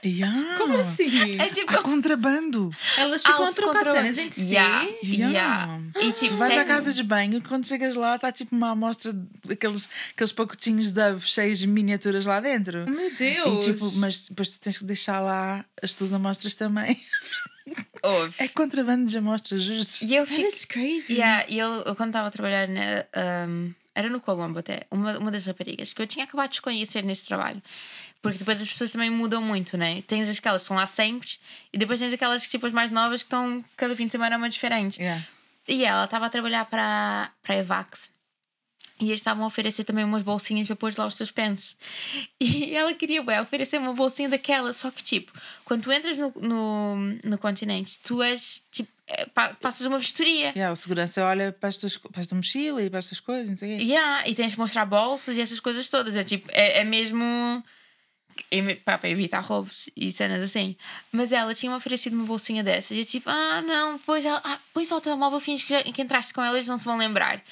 Yeah. 0.04 0.56
Como 0.58 0.76
assim? 0.76 1.38
É 1.40 1.48
tipo. 1.48 1.74
Há 1.74 1.82
contrabando. 1.82 2.70
Elas 2.96 3.22
ficam 3.22 3.44
Ah, 3.44 3.48
a 3.48 3.52
trocar 3.52 3.72
controla- 3.78 3.98
cenas 4.00 4.18
entre 4.18 4.40
si. 4.40 4.52
Yeah, 4.54 4.88
Yeah. 5.02 5.30
yeah. 5.32 5.80
E 6.00 6.12
Tu 6.12 6.20
tipo, 6.26 6.36
vais 6.36 6.50
tem- 6.52 6.60
à 6.60 6.64
casa 6.64 6.92
de 6.92 7.02
banho, 7.02 7.42
quando 7.42 7.66
chegas 7.66 7.94
lá, 7.94 8.16
está 8.16 8.30
tipo 8.30 8.54
uma 8.54 8.70
amostra 8.70 9.12
daqueles 9.44 9.88
aqueles 10.12 10.32
pacotinhos 10.32 10.86
de 10.88 10.92
Dove 10.94 11.26
cheios 11.26 11.58
de 11.58 11.66
miniaturas 11.66 12.24
lá 12.26 12.38
dentro. 12.40 12.88
Meu 12.88 13.08
E 13.08 13.14
Deus. 13.14 13.64
tipo, 13.64 13.90
mas 13.92 14.28
depois 14.28 14.50
tu 14.50 14.60
tens 14.60 14.78
que 14.78 14.84
deixar 14.84 15.20
lá 15.20 15.64
as 15.82 15.94
tuas 15.94 16.12
amostras 16.12 16.54
também. 16.54 17.00
Ouve. 18.02 18.34
É 18.38 18.48
contrabando 18.48 19.06
de 19.06 19.16
amostras, 19.16 19.62
justo. 19.62 20.04
E 20.04 20.14
eu 20.14 20.24
That 20.26 20.36
fico. 20.36 20.48
is 20.48 20.64
crazy. 20.64 21.14
Yeah, 21.14 21.46
e 21.48 21.58
eu, 21.58 21.82
eu 21.82 21.96
quando 21.96 22.10
estava 22.10 22.28
a 22.28 22.30
trabalhar 22.30 22.68
na. 22.68 23.04
um, 23.48 23.72
era 23.94 24.10
no 24.10 24.20
Colombo 24.20 24.58
até, 24.58 24.82
uma, 24.90 25.16
uma 25.18 25.30
das 25.30 25.46
raparigas 25.46 25.92
que 25.92 26.02
eu 26.02 26.06
tinha 26.06 26.24
acabado 26.24 26.50
de 26.50 26.60
conhecer 26.60 27.02
nesse 27.04 27.24
trabalho. 27.26 27.62
Porque 28.20 28.38
depois 28.38 28.60
as 28.60 28.66
pessoas 28.66 28.90
também 28.90 29.10
mudam 29.10 29.40
muito, 29.40 29.76
né? 29.76 30.02
Tens 30.06 30.28
aquelas 30.36 30.62
que 30.62 30.64
estão 30.64 30.76
lá 30.76 30.86
sempre 30.86 31.28
e 31.72 31.78
depois 31.78 32.00
tens 32.00 32.12
aquelas 32.12 32.42
que, 32.44 32.50
tipo, 32.50 32.66
as 32.66 32.72
mais 32.72 32.90
novas 32.90 33.22
que 33.22 33.26
estão 33.26 33.62
cada 33.76 33.94
fim 33.94 34.06
de 34.06 34.12
semana 34.12 34.36
uma 34.36 34.48
diferente. 34.48 35.00
Yeah. 35.00 35.26
E 35.68 35.84
ela 35.84 36.04
estava 36.04 36.26
a 36.26 36.30
trabalhar 36.30 36.64
para, 36.64 37.30
para 37.42 37.54
a 37.54 37.58
Evax. 37.58 38.10
E 39.00 39.06
eles 39.06 39.20
estavam 39.20 39.42
a 39.44 39.46
oferecer 39.48 39.82
também 39.84 40.04
umas 40.04 40.22
bolsinhas 40.22 40.66
para 40.68 40.76
pôr 40.76 40.92
lá 40.96 41.06
os 41.06 41.16
teus 41.16 41.30
pensos. 41.30 41.76
E 42.40 42.72
ela 42.76 42.94
queria 42.94 43.22
bué, 43.22 43.40
oferecer 43.40 43.78
uma 43.78 43.92
bolsinha 43.92 44.28
daquela. 44.28 44.72
Só 44.72 44.90
que, 44.90 45.02
tipo, 45.02 45.32
quando 45.64 45.82
tu 45.82 45.92
entras 45.92 46.16
no, 46.16 46.32
no, 46.40 46.96
no 47.24 47.38
continente, 47.38 47.98
tu 48.04 48.22
és, 48.22 48.64
tipo, 48.70 48.90
pa- 49.34 49.54
passas 49.60 49.84
uma 49.86 49.98
vistoria. 49.98 50.52
Yeah, 50.54 50.72
o 50.72 50.76
segurança 50.76 51.24
olha 51.24 51.52
para, 51.52 51.68
as 51.70 51.76
tuas, 51.76 51.96
para 51.96 52.22
a 52.22 52.26
tua 52.26 52.36
mochila 52.36 52.82
e 52.82 52.88
para 52.88 53.00
as 53.00 53.08
tuas 53.08 53.18
coisas, 53.20 53.50
não 53.50 53.56
sei 53.56 53.74
o 53.74 53.78
quê. 53.78 53.84
Yeah, 53.84 54.28
e 54.28 54.34
tens 54.34 54.52
de 54.52 54.58
mostrar 54.58 54.86
bolsas 54.86 55.36
e 55.36 55.40
essas 55.40 55.58
coisas 55.58 55.88
todas. 55.88 56.16
É 56.16 56.22
tipo, 56.22 56.48
é, 56.52 56.78
é 56.80 56.84
mesmo. 56.84 57.64
Para 58.84 59.08
evitar 59.08 59.40
roubos 59.40 59.88
e 59.96 60.12
cenas 60.12 60.42
assim. 60.42 60.76
Mas 61.10 61.32
ela 61.32 61.54
tinha-me 61.54 61.76
oferecido 61.76 62.14
uma 62.14 62.24
bolsinha 62.24 62.62
dessas. 62.62 62.92
E 62.92 63.00
eu 63.00 63.04
tipo, 63.04 63.28
ah, 63.30 63.62
não, 63.62 63.98
pois 63.98 64.24
ela, 64.24 64.40
ah, 64.44 64.58
pois 64.72 64.90
ao 64.90 65.00
telemóvel 65.00 65.40
finges 65.40 65.64
que, 65.64 65.92
que 65.92 66.02
entraste 66.02 66.32
com 66.34 66.42
ela 66.42 66.56
eles 66.56 66.68
não 66.68 66.78
se 66.78 66.84
vão 66.84 66.96
lembrar. 66.96 67.42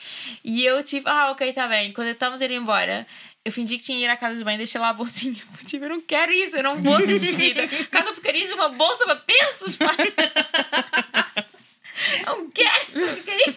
E 0.45 0.65
eu 0.65 0.83
tipo, 0.83 1.09
ah, 1.09 1.31
ok, 1.31 1.53
tá 1.53 1.69
bem. 1.69 1.93
Quando 1.93 2.09
estávamos 2.09 2.41
a 2.41 2.45
ir 2.45 2.53
embora, 2.53 3.07
eu 3.45 3.51
fingi 3.51 3.77
que 3.77 3.85
tinha 3.85 3.99
ido 3.99 4.11
à 4.11 4.17
casa 4.17 4.37
de 4.37 4.45
bem, 4.45 4.57
deixei 4.57 4.81
lá 4.81 4.91
a 4.91 4.93
bolsinha. 4.93 5.41
Tipo, 5.67 5.85
eu 5.85 5.91
não 5.91 6.01
quero 6.01 6.33
isso, 6.33 6.57
eu 6.57 6.63
não 6.63 6.83
vou 6.83 7.01
ser 7.01 7.19
despedida. 7.19 7.67
Caso 7.91 8.13
porcaria 8.15 8.47
de 8.47 8.53
uma 8.53 8.69
bolsa 8.69 9.05
para 9.05 9.17
pensos, 9.17 9.77
pá. 9.77 9.95
Não 12.27 12.51
quero 12.51 12.69
essa 12.95 13.15
porcaria. 13.15 13.55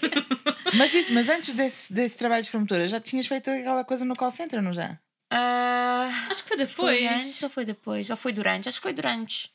Mas 0.76 0.94
isso, 0.94 1.12
mas 1.14 1.30
antes 1.30 1.54
desse, 1.54 1.92
desse 1.92 2.18
trabalho 2.18 2.44
de 2.44 2.50
promotora, 2.52 2.88
já 2.88 3.00
tinhas 3.00 3.26
feito 3.26 3.50
aquela 3.50 3.84
coisa 3.84 4.06
no 4.06 4.16
call 4.16 4.30
center, 4.30 4.62
não 4.62 4.72
já? 4.72 5.00
Ah, 5.30 6.28
Acho 6.30 6.44
que 6.44 6.50
foi 6.50 6.66
Foi 6.68 7.00
depois. 7.02 7.12
antes 7.22 7.44
ou 7.44 7.50
foi 7.50 7.66
depois? 7.66 8.10
Ou 8.10 8.18
foi 8.18 8.32
durante? 8.32 8.70
Acho 8.70 8.78
que 8.80 8.84
foi 8.84 8.94
durante. 8.94 9.52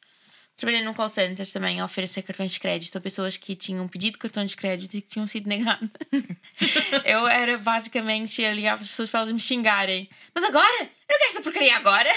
Trabalhei 0.57 0.85
num 0.85 0.93
call 0.93 1.09
center 1.09 1.51
também 1.51 1.81
a 1.81 1.85
oferecer 1.87 2.21
cartões 2.23 2.53
de 2.53 2.61
crédito 2.61 2.99
a 2.99 3.01
pessoas 3.01 3.37
que 3.39 3.57
tinham 3.57 3.89
pedido 3.89 4.19
cartões 4.19 4.51
de 4.51 4.57
crédito 4.59 4.95
e 4.95 5.01
que 5.01 5.09
tinham 5.09 5.27
sido 5.27 5.49
negados. 5.49 5.89
eu 7.07 7.27
era 7.27 7.57
basicamente 7.57 8.45
a 8.45 8.53
ligar 8.53 8.75
para 8.75 8.83
as 8.83 8.91
pessoas 8.91 9.09
para 9.09 9.21
elas 9.21 9.33
me 9.33 9.41
xingarem. 9.41 10.07
Mas 10.35 10.45
agora? 10.45 10.83
Eu 10.83 10.89
não 11.09 11.19
quero 11.19 11.31
essa 11.31 11.41
porcaria 11.41 11.77
agora! 11.77 12.11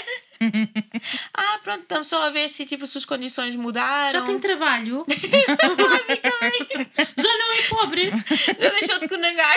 ah, 1.34 1.58
pronto, 1.62 1.82
estamos 1.82 2.06
só 2.06 2.22
a 2.24 2.30
ver 2.30 2.48
se 2.48 2.64
tipo, 2.66 2.84
as 2.84 2.90
suas 2.90 3.04
condições 3.04 3.56
mudaram. 3.56 4.12
Já 4.12 4.22
tem 4.22 4.38
trabalho. 4.38 5.04
basicamente. 5.08 6.90
Já 7.16 7.38
não 7.38 7.52
é 7.52 7.62
pobre. 7.68 8.10
Já 8.58 8.70
deixou 8.70 8.98
de 9.00 9.08
conagar. 9.08 9.56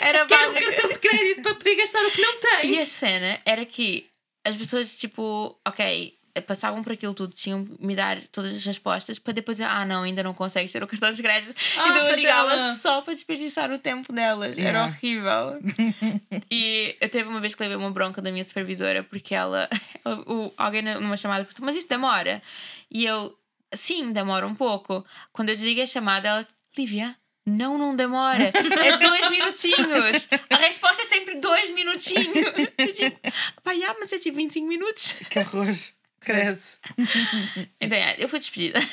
Era 0.00 0.26
Quero 0.26 0.50
um 0.50 0.52
basicamente. 0.52 0.64
cartão 0.64 0.92
de 0.92 0.98
crédito 0.98 1.42
para 1.42 1.54
poder 1.54 1.74
gastar 1.76 2.04
o 2.04 2.10
que 2.10 2.22
não 2.22 2.40
tem. 2.40 2.74
E 2.74 2.80
a 2.80 2.86
cena 2.86 3.40
era 3.44 3.64
que 3.64 4.06
as 4.44 4.56
pessoas, 4.56 4.94
tipo, 4.96 5.58
ok, 5.66 6.14
passavam 6.40 6.82
por 6.82 6.92
aquilo 6.92 7.14
tudo, 7.14 7.32
tinham 7.34 7.64
de 7.64 7.76
me 7.78 7.94
dar 7.94 8.20
todas 8.32 8.54
as 8.56 8.64
respostas 8.64 9.18
para 9.18 9.32
depois, 9.32 9.60
eu, 9.60 9.66
ah, 9.66 9.84
não, 9.84 10.02
ainda 10.02 10.22
não 10.22 10.34
consegues 10.34 10.72
ter 10.72 10.82
o 10.82 10.86
cartão 10.86 11.12
de 11.12 11.22
crédito. 11.22 11.54
Ah, 11.78 11.88
então 11.88 12.08
eu 12.08 12.16
ligava 12.16 12.74
só 12.74 13.00
para 13.02 13.14
desperdiçar 13.14 13.70
o 13.72 13.78
tempo 13.78 14.12
delas. 14.12 14.56
Era 14.58 14.64
Yeah. 14.74 14.86
horrível. 14.86 15.60
e 16.50 16.96
eu 17.00 17.08
teve 17.08 17.28
uma 17.28 17.40
vez 17.40 17.54
que 17.54 17.62
levei 17.62 17.76
uma 17.76 17.90
bronca 17.90 18.20
da 18.20 18.30
minha 18.32 18.44
supervisora 18.44 19.02
porque 19.04 19.34
ela, 19.34 19.68
o, 20.26 20.52
alguém 20.56 20.82
numa 20.82 21.16
chamada 21.16 21.44
perguntou, 21.44 21.64
mas 21.66 21.76
isso 21.76 21.88
demora? 21.88 22.42
E 22.90 23.04
eu, 23.04 23.36
sim, 23.74 24.12
demora 24.12 24.46
um 24.46 24.54
pouco. 24.54 25.04
Quando 25.32 25.50
eu 25.50 25.54
desliguei 25.54 25.84
a 25.84 25.86
chamada, 25.86 26.28
ela, 26.28 26.48
Lívia. 26.76 27.16
Não, 27.46 27.76
não 27.76 27.94
demora. 27.94 28.44
É 28.54 28.96
dois 28.96 29.28
minutinhos. 29.28 30.28
A 30.48 30.56
resposta 30.56 31.02
é 31.02 31.04
sempre 31.04 31.34
dois 31.36 31.68
minutinhos. 31.74 32.34
Eu 32.78 32.92
tipo, 32.92 33.20
pá, 33.62 33.74
já, 33.74 33.94
mas 34.00 34.10
é 34.14 34.18
tipo 34.18 34.38
25 34.38 34.66
minutos. 34.66 35.12
Que 35.28 35.40
horror. 35.40 35.76
Cresce. 36.24 36.78
Então, 37.80 37.98
é, 37.98 38.16
eu 38.18 38.28
fui 38.28 38.38
despedida. 38.38 38.78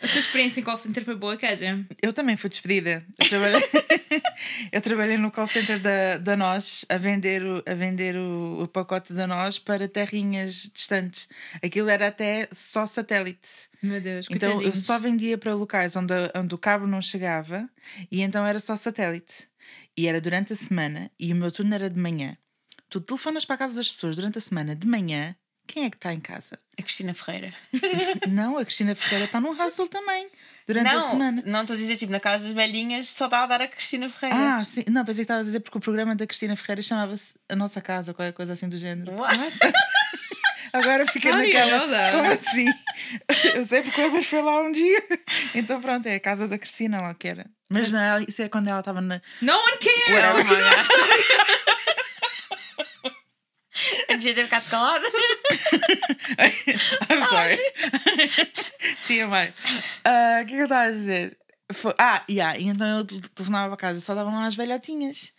A 0.00 0.08
tua 0.08 0.18
experiência 0.18 0.60
em 0.60 0.62
call 0.62 0.76
center 0.76 1.04
foi 1.04 1.14
boa, 1.14 1.36
Kézia? 1.36 1.84
Eu 2.00 2.12
também 2.12 2.36
fui 2.36 2.48
despedida. 2.48 3.04
Eu 3.18 3.28
trabalhei, 3.28 3.62
eu 4.72 4.80
trabalhei 4.80 5.18
no 5.18 5.30
call 5.30 5.46
center 5.46 5.78
da, 5.78 6.16
da 6.18 6.36
Nós 6.36 6.84
a 6.88 6.96
vender, 6.96 7.42
o, 7.42 7.62
a 7.66 7.74
vender 7.74 8.16
o, 8.16 8.62
o 8.62 8.68
pacote 8.68 9.12
da 9.12 9.26
Nós 9.26 9.58
para 9.58 9.88
terrinhas 9.88 10.70
distantes. 10.72 11.28
Aquilo 11.62 11.88
era 11.88 12.08
até 12.08 12.48
só 12.52 12.86
satélite. 12.86 13.68
Meu 13.82 14.00
Deus, 14.00 14.26
Então 14.30 14.62
eu 14.62 14.74
só 14.74 14.98
vendia 14.98 15.36
para 15.36 15.54
locais 15.54 15.94
onde, 15.96 16.14
onde 16.34 16.54
o 16.54 16.58
cabo 16.58 16.86
não 16.86 17.02
chegava 17.02 17.68
e 18.10 18.22
então 18.22 18.44
era 18.44 18.60
só 18.60 18.76
satélite. 18.76 19.48
E 19.96 20.06
era 20.06 20.20
durante 20.20 20.52
a 20.52 20.56
semana 20.56 21.10
e 21.18 21.32
o 21.32 21.36
meu 21.36 21.50
turno 21.50 21.74
era 21.74 21.88
de 21.88 21.98
manhã. 21.98 22.36
Tu 22.88 23.00
telefonas 23.00 23.44
para 23.44 23.54
a 23.54 23.58
casa 23.58 23.74
das 23.74 23.90
pessoas 23.90 24.16
durante 24.16 24.38
a 24.38 24.40
semana 24.40 24.74
de 24.74 24.86
manhã, 24.86 25.34
quem 25.66 25.84
é 25.84 25.90
que 25.90 25.96
está 25.96 26.12
em 26.12 26.20
casa? 26.20 26.58
A 26.78 26.82
Cristina 26.82 27.12
Ferreira. 27.12 27.52
Não, 28.28 28.56
a 28.56 28.64
Cristina 28.64 28.94
Ferreira 28.94 29.24
está 29.24 29.40
no 29.40 29.50
hustle 29.50 29.88
também, 29.88 30.30
durante 30.66 30.88
a 30.88 30.94
não, 30.94 31.10
semana. 31.10 31.42
não 31.44 31.60
estou 31.62 31.74
a 31.74 31.78
dizer, 31.78 31.96
tipo, 31.96 32.12
na 32.12 32.20
casa 32.20 32.44
das 32.44 32.52
velhinhas 32.52 33.08
só 33.08 33.24
está 33.24 33.42
a 33.42 33.46
dar 33.46 33.62
a 33.62 33.68
Cristina 33.68 34.08
Ferreira. 34.08 34.56
Ah, 34.56 34.64
sim. 34.64 34.84
Não, 34.88 35.04
pensei 35.04 35.24
que 35.24 35.24
estava 35.24 35.40
a 35.40 35.44
dizer 35.44 35.60
porque 35.60 35.78
o 35.78 35.80
programa 35.80 36.14
da 36.14 36.26
Cristina 36.26 36.54
Ferreira 36.56 36.82
chamava-se 36.82 37.38
A 37.48 37.56
Nossa 37.56 37.80
Casa 37.80 38.10
ou 38.12 38.14
qualquer 38.14 38.32
coisa 38.32 38.52
assim 38.52 38.68
do 38.68 38.78
género. 38.78 39.12
What? 39.12 39.36
Agora 40.72 41.06
fiquei 41.06 41.32
naquela. 41.32 42.10
Como 42.12 42.32
assim? 42.32 42.66
Eu 43.54 43.64
sei 43.64 43.82
porque 43.82 44.02
o 44.02 44.22
foi 44.22 44.42
lá 44.42 44.60
um 44.60 44.70
dia. 44.72 45.02
Então 45.54 45.80
pronto, 45.80 46.06
é 46.06 46.16
a 46.16 46.20
casa 46.20 46.46
da 46.46 46.58
Cristina 46.58 47.00
lá 47.00 47.14
que 47.14 47.28
era. 47.28 47.46
Mas 47.68 47.90
não, 47.90 48.18
isso 48.20 48.42
é 48.42 48.48
quando 48.48 48.68
ela 48.68 48.80
estava 48.80 49.00
na. 49.00 49.20
No 49.40 49.52
one 49.52 49.78
cares! 49.78 50.48
Manga. 50.48 50.66
Eu 54.08 54.16
devia 54.16 54.34
ter 54.34 54.44
ficado 54.44 54.68
calada. 54.70 55.06
I'm 57.10 57.24
sorry. 57.28 57.58
TMI. 59.06 59.52
Ah, 60.04 60.40
O 60.42 60.46
que 60.46 60.52
é 60.52 60.56
que 60.56 60.60
eu 60.60 60.64
estava 60.64 60.82
a 60.88 60.90
dizer? 60.90 61.36
Foi- 61.72 61.94
Ah, 61.98 62.22
yeah, 62.30 62.56
e 62.56 62.68
então 62.68 62.86
eu 62.86 63.04
tel- 63.04 63.20
telefonava 63.34 63.68
para 63.70 63.76
casa, 63.88 64.00
só 64.00 64.14
davam 64.14 64.34
lá 64.36 64.46
as 64.46 64.54
velhotinhas. 64.54 65.32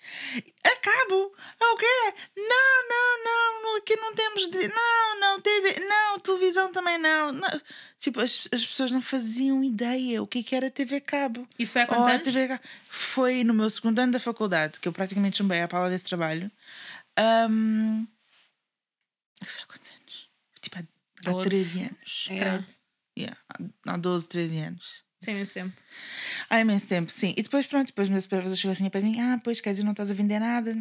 Acabo! 0.62 1.32
É 1.62 1.66
o 1.66 1.78
quê? 1.78 2.14
Não, 2.36 2.90
não, 2.90 3.24
não, 3.64 3.78
aqui 3.78 3.96
não 3.96 4.14
temos. 4.14 4.46
De... 4.52 4.68
Não, 4.68 5.20
não, 5.22 5.40
TV, 5.42 5.80
não, 5.88 6.20
televisão 6.20 6.70
também 6.72 6.98
não. 6.98 7.32
Não. 7.32 7.62
Tipo, 8.00 8.20
as, 8.20 8.46
as 8.52 8.66
pessoas 8.66 8.92
não 8.92 9.02
faziam 9.02 9.64
ideia 9.64 10.22
o 10.22 10.28
que, 10.28 10.40
é 10.40 10.44
que 10.44 10.54
era 10.56 10.70
TV 10.70 11.00
Cabo. 11.00 11.48
Isso 11.58 11.72
foi 11.74 11.84
há 11.84 11.88
quantos 11.88 12.08
a 12.08 12.12
anos? 12.12 12.24
TV 12.24 12.48
Cabo. 12.50 12.62
Foi 12.90 13.44
no 13.46 13.54
meu 13.54 13.70
segundo 13.70 13.98
ano 14.00 14.12
da 14.12 14.20
faculdade, 14.20 14.82
que 14.82 14.88
eu 14.90 14.92
praticamente 14.94 15.38
chumbei 15.38 15.62
à 15.62 15.68
pala 15.68 15.90
desse 15.90 16.06
trabalho. 16.06 16.52
Ahm, 17.16 18.06
Isso 19.46 19.56
foi 19.56 19.64
há 19.64 19.68
quantos 19.68 19.90
anos? 19.92 20.30
Tipo, 20.62 20.78
há, 20.78 20.80
há 20.80 21.32
Doze. 21.32 21.50
13 21.50 21.82
anos. 21.82 22.28
Yeah. 22.30 22.68
Yeah, 23.18 23.38
há- 23.50 23.94
há 23.94 23.98
12, 23.98 24.28
13 24.30 24.58
anos. 24.60 25.04
Sem 25.24 25.34
imenso 25.36 25.54
tempo. 25.54 25.74
Há 26.50 26.60
imenso 26.60 26.88
tempo, 26.88 27.12
sim. 27.12 27.34
E 27.36 27.42
depois, 27.42 27.66
pronto, 27.66 27.88
depois 27.88 28.08
o 28.08 28.12
meu 28.12 28.22
supervisor 28.22 28.56
chegou 28.56 28.72
assim 28.74 28.90
para 28.90 29.02
mim: 29.02 29.20
Ah, 29.20 29.40
pois, 29.44 29.60
quer 29.60 29.72
dizer, 29.72 29.84
não 29.84 29.92
estás 29.92 30.12
a 30.12 30.14
vender 30.14 30.40
nada, 30.40 30.78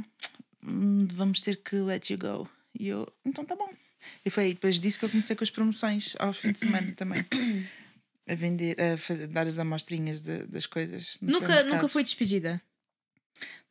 Hum, 0.63 1.07
vamos 1.13 1.41
ter 1.41 1.57
que 1.63 1.77
let 1.77 2.11
you 2.11 2.19
go. 2.19 2.49
E 2.79 2.89
eu, 2.89 3.11
então 3.25 3.45
tá 3.45 3.55
bom. 3.57 3.73
E 4.25 4.31
foi 4.31 4.45
aí 4.45 4.55
depois 4.55 4.79
disso 4.79 4.99
que 4.99 5.05
eu 5.05 5.09
comecei 5.11 5.35
com 5.37 5.45
as 5.45 5.51
promoções 5.51 6.15
ao 6.19 6.33
fim 6.33 6.53
de 6.53 6.59
semana 6.59 6.93
também. 6.93 7.25
A 8.29 8.35
vender, 8.35 8.75
a 8.81 8.99
fa- 8.99 9.15
dar 9.29 9.47
as 9.47 9.57
amostrinhas 9.57 10.21
de- 10.21 10.47
das 10.49 10.67
coisas. 10.67 11.17
Nunca, 11.23 11.63
nunca 11.63 11.89
fui 11.89 12.03
despedida. 12.03 12.61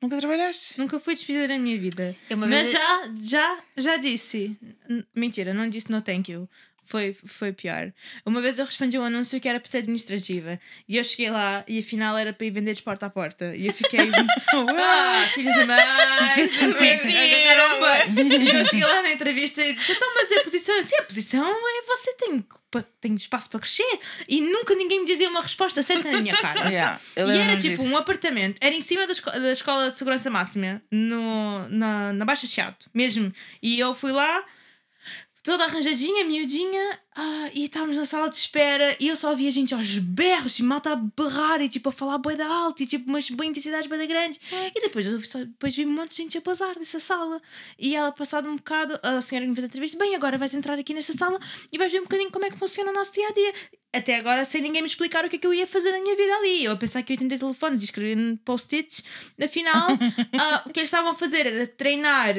Nunca 0.01 0.17
trabalhaste? 0.19 0.77
Nunca 0.79 0.99
fui 0.99 1.13
despedida 1.15 1.47
na 1.47 1.57
minha 1.57 1.79
vida. 1.79 2.15
Eu 2.29 2.37
uma 2.37 2.45
Mas 2.47 2.63
vez- 2.63 2.71
já, 2.71 3.11
já, 3.21 3.63
já 3.77 3.97
disse. 3.97 4.57
N- 4.89 5.05
Mentira, 5.15 5.53
não 5.53 5.69
disse 5.69 5.89
no 5.91 6.01
thank 6.01 6.31
you. 6.31 6.47
Foi, 6.85 7.15
foi 7.25 7.51
pior. 7.51 7.91
Uma 8.25 8.41
vez 8.41 8.59
eu 8.59 8.65
respondi 8.65 8.97
um 8.97 9.03
anúncio 9.03 9.39
que 9.41 9.49
era 9.49 9.59
para 9.59 9.69
ser 9.69 9.79
administrativa. 9.79 10.59
E 10.87 10.97
eu 10.97 11.03
cheguei 11.03 11.29
lá 11.31 11.63
e 11.67 11.79
afinal 11.79 12.15
era 12.17 12.31
para 12.31 12.45
ir 12.45 12.51
vender 12.51 12.73
de 12.75 12.81
porta 12.83 13.07
a 13.07 13.09
porta. 13.09 13.55
E 13.55 13.65
eu 13.67 13.73
fiquei. 13.73 13.99
ah, 14.77 15.27
filhos 15.33 15.55
da 15.55 15.65
mãe! 15.65 16.47
Caramba! 17.43 18.21
E 18.45 18.49
eu 18.55 18.65
cheguei 18.65 18.85
lá 18.85 19.01
na 19.01 19.11
entrevista 19.11 19.61
e 19.61 19.73
disse: 19.73 19.91
então, 19.91 20.07
mas 20.15 20.31
a 20.31 20.41
posição. 20.43 20.83
Sim, 20.83 20.95
a 20.97 21.03
posição 21.03 21.45
é 21.49 21.81
você 21.87 22.13
tem, 22.13 22.45
tem 23.01 23.15
espaço 23.15 23.49
para 23.49 23.59
crescer. 23.59 23.99
E 24.27 24.41
nunca 24.41 24.75
ninguém 24.75 24.99
me 24.99 25.05
dizia 25.05 25.29
uma 25.29 25.41
resposta 25.41 25.81
certa 25.81 26.11
na 26.11 26.21
minha 26.21 26.35
cara. 26.37 26.69
Yeah, 26.69 26.99
E 27.17 27.21
era 27.21 27.57
tipo 27.57 27.77
disso. 27.77 27.83
um 27.83 27.97
apartamento, 27.97 28.57
era 28.61 28.75
em 28.75 28.81
cima 28.81 29.05
da, 29.07 29.13
esco- 29.13 29.31
da 29.31 29.51
escola 29.51 29.89
de 29.89 29.97
segurança 29.97 30.29
máxima, 30.29 30.81
no, 30.91 31.67
na, 31.69 32.13
na 32.13 32.25
Baixa 32.25 32.45
Chiado, 32.47 32.77
mesmo. 32.93 33.31
E 33.61 33.79
eu 33.79 33.95
fui 33.95 34.11
lá, 34.11 34.43
toda 35.45 35.63
arranjadinha, 35.63 36.25
miudinha, 36.25 36.99
ah, 37.15 37.49
e 37.53 37.65
estávamos 37.65 37.95
na 37.95 38.03
sala 38.03 38.27
de 38.31 38.35
espera 38.35 38.97
e 38.99 39.07
eu 39.07 39.15
só 39.15 39.35
via 39.35 39.51
gente 39.51 39.75
aos 39.75 39.99
berros, 39.99 40.57
e 40.57 40.63
malta 40.63 40.93
a 40.93 40.95
berrar 40.95 41.61
e 41.61 41.69
tipo 41.69 41.89
a 41.89 41.91
falar 41.91 42.17
boi 42.17 42.35
da 42.35 42.47
alto 42.47 42.81
e 42.81 42.87
tipo 42.87 43.07
umas 43.07 43.29
bem 43.29 43.51
intensidades 43.51 43.85
bem 43.85 43.99
da 43.99 44.07
grandes. 44.07 44.39
E 44.51 44.81
depois, 44.81 45.05
eu 45.05 45.21
só- 45.21 45.37
depois 45.37 45.75
vi 45.75 45.85
um 45.85 45.91
monte 45.91 46.09
de 46.09 46.17
gente 46.17 46.35
a 46.35 46.41
bazar 46.41 46.73
dessa 46.79 46.99
sala. 46.99 47.39
E 47.77 47.95
ela, 47.95 48.11
passado 48.11 48.49
um 48.49 48.55
bocado, 48.55 48.99
a 49.03 49.21
senhora 49.21 49.45
que 49.45 49.49
me 49.49 49.55
fez 49.55 49.65
a 49.65 49.67
entrevista, 49.67 49.97
bem, 49.99 50.15
agora 50.15 50.35
vais 50.35 50.53
entrar 50.55 50.79
aqui 50.79 50.95
nesta 50.95 51.13
sala 51.13 51.39
e 51.71 51.77
vais 51.77 51.91
ver 51.91 51.99
um 51.99 52.03
bocadinho 52.05 52.31
como 52.31 52.43
é 52.45 52.49
que 52.49 52.57
funciona 52.57 52.89
o 52.89 52.93
nosso 52.93 53.13
dia 53.13 53.27
a 53.29 53.31
dia. 53.31 53.53
Até 53.93 54.15
agora, 54.17 54.43
sem 54.45 54.61
ninguém 54.61 54.81
me 54.81 54.87
explicar 54.89 55.23
o 55.23 55.29
que 55.29 55.35
é 55.35 55.39
que 55.39 55.45
eu 55.47 55.53
ia 55.53 55.67
fazer 55.67 55.91
na 55.91 55.99
minha 56.01 56.15
vida 56.15 56.33
ali. 56.37 56.65
Eu 56.65 56.71
a 56.71 56.75
pensar 56.75 57.03
que 57.03 57.13
eu 57.13 57.15
ia 57.15 57.19
atender 57.19 57.37
telefones 57.37 57.81
e 57.83 57.85
escrever 57.85 58.17
post-its. 58.43 59.03
Afinal, 59.41 59.89
ah, 60.37 60.63
o 60.65 60.73
que 60.73 60.79
eles 60.79 60.87
estavam 60.87 61.11
a 61.11 61.15
fazer 61.15 61.45
era 61.45 61.67
treinar 61.67 62.35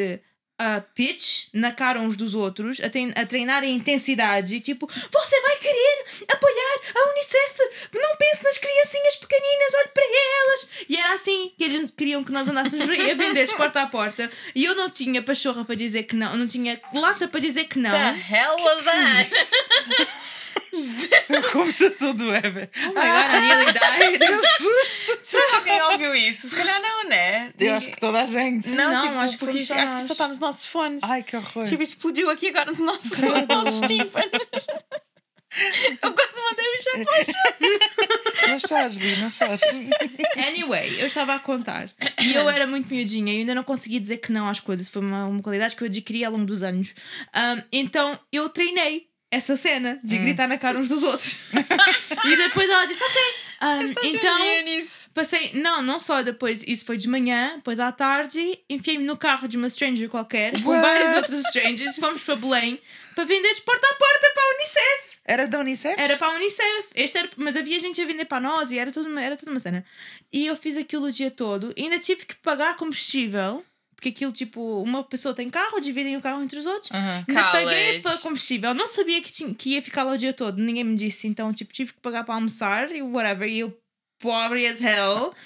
a 0.59 0.81
pitch 0.81 1.49
na 1.53 1.71
cara 1.73 2.01
uns 2.01 2.17
dos 2.17 2.35
outros, 2.35 2.81
a, 2.81 2.89
trein- 2.89 3.13
a 3.15 3.27
treinar 3.27 3.63
a 3.63 3.67
intensidade. 3.67 4.57
E 4.57 4.61
tipo, 4.61 4.87
você 5.13 5.41
vai 5.43 5.57
querer 5.57 6.05
apoiar 6.29 6.81
a 6.95 7.11
Unicef? 7.11 7.91
Não 7.93 8.17
pense 8.17 8.43
nas 8.43 8.57
criancinhas 8.59 9.17
pequeninas, 9.17 9.75
olhe 9.79 9.89
para 9.89 10.05
elas. 10.05 10.69
E 10.89 10.97
era 10.97 11.15
assim 11.15 11.53
que 11.59 11.65
eles 11.65 11.91
queriam 11.97 12.25
que 12.25 12.33
nós 12.33 12.49
andássemos 12.49 12.85
a 12.89 13.15
vender 13.15 13.47
de 13.47 13.55
porta 13.57 13.83
a 13.83 13.87
porta. 13.87 14.31
E 14.55 14.65
eu 14.65 14.75
não 14.75 14.89
tinha 14.91 15.23
pachorra 15.23 15.65
para 15.65 15.75
dizer 15.75 16.05
que 16.05 16.17
não, 16.17 16.37
não 16.37 16.47
tinha 16.47 16.81
lata 16.95 17.29
para 17.29 17.41
dizer 17.41 17.65
que 17.65 17.79
não. 17.79 17.91
The 17.91 18.15
hell 18.31 18.57
was 18.59 18.85
that? 18.85 19.31
O 20.73 21.53
computador 21.53 22.15
do 22.15 22.29
Weber. 22.29 22.71
Oh 22.77 22.89
my 22.89 22.95
god, 22.95 23.31
I 23.35 23.41
nearly 23.41 23.73
died. 23.73 24.19
Que 24.19 24.47
susto! 24.63 25.19
Será 25.25 25.47
que 25.63 25.71
alguém 25.71 25.83
ouviu 25.93 26.15
isso? 26.15 26.49
Se 26.49 26.57
calhar 26.57 26.81
não, 26.81 27.09
né? 27.09 27.53
Eu 27.59 27.75
acho 27.75 27.89
que 27.91 28.01
toda 28.01 28.23
a 28.23 28.27
gente. 28.27 28.69
Não, 28.71 28.93
Não, 28.93 29.01
tipo, 29.01 29.15
acho 29.15 29.33
que 29.35 29.39
porque 29.45 29.65
fomos 29.65 29.65
isso- 29.65 29.75
só 29.75 29.81
acho 29.81 29.97
que 30.03 30.07
só 30.07 30.13
está 30.13 30.29
nos 30.29 30.39
nossos 30.39 30.67
fones. 30.67 31.03
Ai, 31.05 31.23
que 31.23 31.37
horror. 31.37 31.67
Tipo, 31.67 31.83
explodiu 31.83 32.31
aqui 32.31 32.49
agora 32.49 32.67
nos 32.71 32.79
nossos, 32.79 33.19
nos 33.19 33.47
nossos 33.49 33.81
tímpanos. 33.89 34.31
Eu 36.03 36.13
quase 36.13 36.33
mandei 36.43 36.67
um 36.67 36.83
chapéu. 36.83 37.35
Não 38.49 38.59
chores, 38.61 38.97
Li, 38.97 39.17
não 39.17 39.31
chores. 39.31 39.61
Anyway, 40.37 41.01
eu 41.01 41.07
estava 41.07 41.35
a 41.35 41.39
contar. 41.39 41.89
E 42.21 42.35
eu 42.35 42.49
era 42.51 42.67
muito 42.67 42.93
miudinha 42.93 43.33
e 43.33 43.39
ainda 43.39 43.55
não 43.55 43.65
consegui 43.65 43.99
dizer 43.99 44.19
que 44.19 44.31
não 44.33 44.47
às 44.49 44.61
coisas. 44.61 44.89
Foi 44.89 45.01
uma, 45.01 45.25
uma 45.27 45.43
qualidade 45.43 45.75
que 45.75 45.83
eu 45.83 45.87
adquiri 45.87 46.25
ao 46.25 46.33
longo 46.33 46.45
dos 46.45 46.63
anos. 46.63 46.93
Ahm, 47.33 47.63
então 47.73 48.19
eu 48.31 48.49
treinei 48.51 49.07
essa 49.37 49.57
cena 49.57 49.99
de 50.03 50.17
gritar 50.19 50.49
na 50.49 50.59
cara 50.59 50.79
uns 50.79 50.89
dos 50.89 51.03
outros. 51.03 51.37
e 52.25 52.37
depois 52.37 52.69
ela 52.69 52.85
disse: 52.87 53.03
Ok. 53.03 53.23
ahm, 53.61 53.87
então. 54.05 54.63
nisso. 54.65 55.07
Passei, 55.15 55.51
não, 55.55 55.81
não 55.81 55.99
só 55.99 56.23
depois, 56.23 56.63
isso 56.67 56.85
foi 56.85 56.97
de 56.99 57.09
manhã, 57.09 57.53
depois 57.57 57.81
à 57.81 57.91
tarde, 57.91 58.59
enfiei-me 58.69 59.05
no 59.05 59.17
carro 59.17 59.49
de 59.49 59.57
uma 59.57 59.69
stranger 59.71 60.09
qualquer, 60.11 60.61
com 60.63 60.71
What? 60.71 60.83
vários 60.83 61.17
outros 61.17 61.41
strangers, 61.47 61.97
fomos 61.97 62.23
para 62.23 62.37
Belém 62.37 62.79
para 63.15 63.25
vender 63.25 63.55
de 63.55 63.63
porta 63.63 63.87
a 63.87 63.95
porta 63.95 64.31
para 64.35 64.43
a 64.43 64.55
Unicef. 64.55 65.17
Era 65.25 65.47
da 65.49 65.59
Unicef? 65.61 65.95
Era 65.99 66.17
para 66.19 66.27
a 66.29 66.37
Unicef, 66.37 66.89
este 66.95 67.17
era, 67.19 67.31
mas 67.37 67.57
havia 67.57 67.81
gente 67.81 68.01
a 68.01 68.05
vender 68.05 68.27
para 68.27 68.41
nós 68.41 68.71
e 68.71 68.79
era 68.79 68.93
tudo, 68.93 69.09
uma- 69.09 69.23
era 69.23 69.37
tudo 69.37 69.51
uma 69.51 69.59
cena. 69.61 69.85
E 70.33 70.47
eu 70.47 70.55
fiz 70.55 70.77
aquilo 70.77 71.07
o 71.07 71.13
dia 71.13 71.31
todo, 71.31 71.73
ainda 71.79 71.99
tive 71.99 72.27
que 72.27 72.37
pagar 72.37 72.77
combustível, 72.77 73.65
porque 73.97 74.11
aquilo, 74.11 74.31
tipo, 74.31 74.61
uma 74.83 75.03
pessoa 75.03 75.35
tem 75.35 75.49
carro, 75.51 75.81
dividem 75.81 76.17
o 76.17 76.21
carro 76.21 76.43
entre 76.43 76.59
os 76.59 76.67
outros. 76.67 76.91
Aham. 76.93 77.25
Ainda 77.27 77.45
paguei 77.51 77.87
Calas. 77.87 78.03
para 78.03 78.19
combustível. 78.19 78.75
Não 78.75 78.87
sabia 78.87 79.21
que, 79.23 79.33
tinha, 79.33 79.53
que 79.55 79.71
ia 79.71 79.83
ficar 79.83 80.05
lá 80.05 80.13
o 80.13 80.19
dia 80.19 80.33
todo. 80.35 80.59
Ninguém 80.59 80.85
me 80.85 80.95
disse. 80.95 81.27
Então, 81.27 81.53
tipo, 81.53 81.73
tive 81.73 81.93
que 81.95 82.01
pagar 82.01 82.23
para 82.23 82.35
almoçar 82.35 82.95
e 82.95 83.01
whatever. 83.03 83.49
E 83.49 83.61
eu, 83.61 83.77
pobre 84.21 84.67
as 84.67 84.81
hell. 84.81 85.35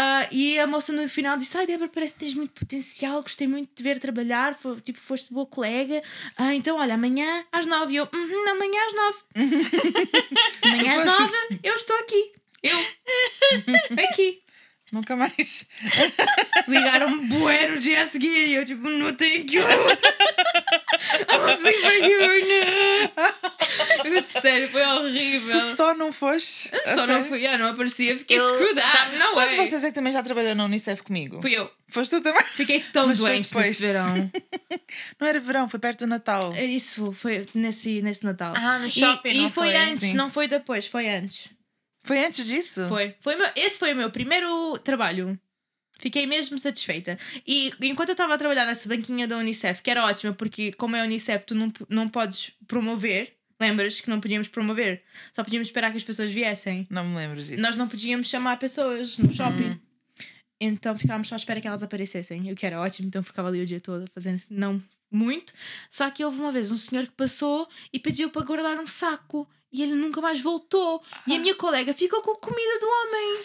Ah, 0.00 0.28
e 0.30 0.56
a 0.60 0.66
moça 0.66 0.92
no 0.92 1.08
final 1.08 1.36
disse: 1.36 1.56
Ai, 1.56 1.66
Débora, 1.66 1.88
parece 1.92 2.12
que 2.12 2.20
tens 2.20 2.34
muito 2.34 2.52
potencial. 2.52 3.20
Gostei 3.22 3.48
muito 3.48 3.70
de 3.74 3.82
ver 3.82 3.98
trabalhar. 3.98 4.54
Fo- 4.54 4.78
tipo, 4.80 5.00
foste 5.00 5.32
boa 5.32 5.46
colega. 5.46 6.02
Ah, 6.36 6.54
então, 6.54 6.76
olha, 6.78 6.94
amanhã 6.94 7.44
às 7.50 7.66
nove. 7.66 7.94
E 7.94 7.96
eu, 7.96 8.08
uhum, 8.12 8.48
amanhã 8.50 8.80
às 8.86 8.94
nove. 8.94 9.18
amanhã 10.62 10.94
às 10.94 11.04
nove, 11.04 11.60
eu 11.64 11.74
estou 11.74 11.96
aqui. 11.96 12.32
Eu. 12.62 12.78
aqui. 14.10 14.40
Nunca 14.90 15.14
mais. 15.16 15.66
Ligaram-me 16.66 17.26
bué 17.28 17.68
no 17.68 17.78
dia 17.78 18.02
a 18.02 18.06
seguir 18.06 18.48
e 18.48 18.54
eu 18.54 18.64
tipo, 18.64 18.88
não 18.88 19.14
tenho 19.14 19.44
que 19.44 19.58
I'm 19.58 19.64
assim 21.52 21.72
for 21.82 21.92
you 21.92 23.10
now. 23.16 24.22
Sério, 24.40 24.68
foi 24.70 24.82
horrível. 24.82 25.58
Tu 25.60 25.76
só 25.76 25.94
não 25.94 26.12
foste? 26.12 26.70
A 26.86 26.94
Só 26.94 27.06
não 27.06 27.24
fui, 27.24 27.46
ah, 27.46 27.58
não 27.58 27.68
aparecia, 27.68 28.16
fiquei 28.16 28.38
Eu 28.38 28.44
up. 28.54 28.64
me 28.64 28.72
Não 29.18 29.32
Quantos 29.34 29.50
de 29.50 29.56
way. 29.56 29.66
vocês 29.66 29.84
é 29.84 29.88
que 29.88 29.94
também 29.94 30.12
já 30.12 30.22
trabalhou 30.22 30.54
na 30.54 30.64
Unicef 30.64 31.02
comigo? 31.02 31.40
Fui 31.42 31.52
eu. 31.52 31.70
Foste 31.88 32.16
tu 32.16 32.22
também? 32.22 32.42
Fiquei 32.44 32.80
tão 32.80 33.08
Mas 33.08 33.18
doente 33.18 33.48
depois. 33.48 33.66
nesse 33.66 33.82
verão. 33.82 34.30
Não 35.20 35.26
era 35.28 35.40
verão, 35.40 35.68
foi 35.68 35.80
perto 35.80 36.00
do 36.00 36.06
Natal. 36.06 36.52
É 36.54 36.64
Isso 36.64 37.12
foi 37.12 37.46
nesse, 37.54 38.00
nesse 38.02 38.24
Natal. 38.24 38.54
Ah, 38.56 38.78
no 38.78 38.86
E- 38.86 38.90
shopping, 38.90 39.30
e, 39.30 39.42
não 39.42 39.50
foi, 39.50 39.68
foi? 39.72 39.76
antes, 39.76 40.00
Sim. 40.00 40.14
não 40.14 40.30
foi 40.30 40.48
depois, 40.48 40.86
foi 40.86 41.08
antes. 41.08 41.48
Foi 42.08 42.24
antes 42.24 42.46
disso? 42.46 42.88
Foi. 42.88 43.14
foi 43.20 43.36
meu, 43.36 43.46
esse 43.54 43.78
foi 43.78 43.92
o 43.92 43.96
meu 43.96 44.10
primeiro 44.10 44.78
trabalho. 44.78 45.38
Fiquei 45.98 46.26
mesmo 46.26 46.58
satisfeita. 46.58 47.18
E 47.46 47.70
enquanto 47.82 48.08
eu 48.08 48.12
estava 48.12 48.32
a 48.32 48.38
trabalhar 48.38 48.64
nessa 48.64 48.88
banquinha 48.88 49.28
da 49.28 49.36
Unicef, 49.36 49.82
que 49.82 49.90
era 49.90 50.06
ótima, 50.06 50.32
porque 50.32 50.72
como 50.72 50.96
é 50.96 51.02
Unicef, 51.02 51.44
tu 51.44 51.54
não, 51.54 51.70
não 51.86 52.08
podes 52.08 52.52
promover. 52.66 53.34
Lembras 53.60 54.00
que 54.00 54.08
não 54.08 54.20
podíamos 54.20 54.48
promover? 54.48 55.02
Só 55.34 55.44
podíamos 55.44 55.68
esperar 55.68 55.90
que 55.90 55.98
as 55.98 56.04
pessoas 56.04 56.30
viessem. 56.30 56.86
Não 56.88 57.04
me 57.04 57.14
lembro 57.14 57.42
disso. 57.42 57.60
Nós 57.60 57.76
não 57.76 57.86
podíamos 57.88 58.30
chamar 58.30 58.56
pessoas 58.58 59.18
no 59.18 59.30
shopping. 59.34 59.78
Então 60.60 60.98
ficávamos 60.98 61.28
só 61.28 61.34
à 61.34 61.38
espera 61.38 61.60
que 61.60 61.68
elas 61.68 61.82
aparecessem. 61.82 62.50
O 62.50 62.56
que 62.56 62.64
era 62.64 62.80
ótimo, 62.80 63.08
então 63.08 63.22
ficava 63.22 63.48
ali 63.48 63.60
o 63.60 63.66
dia 63.66 63.80
todo 63.80 64.06
fazendo 64.14 64.42
não 64.48 64.82
muito. 65.10 65.52
Só 65.90 66.10
que 66.10 66.24
houve 66.24 66.40
uma 66.40 66.52
vez 66.52 66.72
um 66.72 66.76
senhor 66.76 67.06
que 67.06 67.12
passou 67.12 67.68
e 67.92 67.98
pediu 67.98 68.30
para 68.30 68.46
guardar 68.46 68.78
um 68.78 68.86
saco. 68.86 69.48
E 69.70 69.82
ele 69.82 69.94
nunca 69.94 70.20
mais 70.20 70.40
voltou. 70.40 71.02
E 71.26 71.34
a 71.34 71.38
minha 71.38 71.54
colega 71.54 71.92
ficou 71.92 72.22
com 72.22 72.32
a 72.32 72.36
comida 72.36 72.80
do 72.80 72.86
homem. 72.86 73.44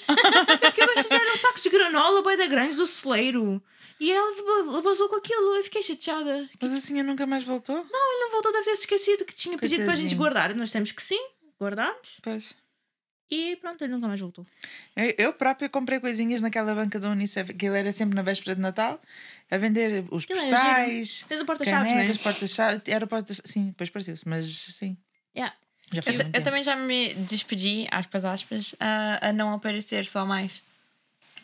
Eu 0.62 0.70
fiquei, 0.70 0.86
mas 0.86 1.02
fizeram 1.02 1.36
sacos 1.36 1.62
de 1.62 1.70
granola, 1.70 2.22
boi 2.22 2.38
da 2.38 2.48
grandes 2.48 2.78
do 2.78 2.88
celeiro. 2.88 3.62
E 4.00 4.12
ela 4.12 4.82
basou 4.82 5.10
com 5.10 5.18
aquilo. 5.18 5.56
Eu 5.56 5.64
fiquei 5.64 5.84
chateada. 5.84 6.50
Mas 6.62 6.72
o 6.72 6.80
senhor 6.80 7.04
nunca 7.04 7.26
mais 7.26 7.44
voltou? 7.44 7.76
Ele 7.76 8.20
não 8.22 8.32
voltou, 8.32 8.52
deve 8.52 8.66
ter 8.66 8.72
esquecido 8.72 9.26
que 9.26 9.36
tinha 9.36 9.58
pedido 9.58 9.84
para 9.84 9.94
a 9.94 9.98
gente 9.98 10.16
guardar. 10.16 10.56
Nós 10.56 10.72
temos 10.72 10.92
que 10.92 11.04
sim, 11.04 11.20
guardámos. 11.60 12.20
Pois. 12.22 12.56
E 13.30 13.56
pronto, 13.56 13.84
ele 13.84 13.94
nunca 13.94 14.08
mais 14.08 14.20
voltou. 14.20 14.46
Eu, 14.96 15.14
eu 15.18 15.34
própria 15.34 15.68
comprei 15.68 16.00
coisinhas 16.00 16.42
naquela 16.42 16.76
banca 16.76 17.00
da 17.00 17.10
Unicef, 17.10 17.54
que 17.54 17.66
ele 17.66 17.80
era 17.80 17.92
sempre 17.92 18.16
na 18.16 18.22
véspera 18.22 18.56
de 18.56 18.62
Natal, 18.62 19.02
a 19.50 19.58
vender 19.58 20.06
os 20.12 20.26
era 20.30 20.40
postais, 20.40 21.26
Tens 21.28 21.42
um 21.42 21.46
porta-chaves, 21.46 21.88
né? 21.88 21.96
canecas, 21.96 22.18
porta-chaves. 22.20 22.82
Era 22.88 23.08
porta 23.08 23.34
Sim, 23.44 23.68
depois 23.68 23.90
pareceu-se, 23.90 24.28
mas 24.28 24.48
sim. 24.48 24.98
Yeah. 25.36 25.56
Já 25.94 26.02
foi 26.02 26.14
Eu, 26.14 26.18
eu 26.20 26.24
tempo. 26.32 26.44
também 26.44 26.64
já 26.64 26.76
me 26.76 27.14
despedi, 27.14 27.88
aspas, 27.92 28.26
aspas, 28.26 28.76
a, 28.80 29.30
a 29.30 29.34
não 29.34 29.54
aparecer 29.54 30.06
só 30.06 30.26
mais. 30.26 30.62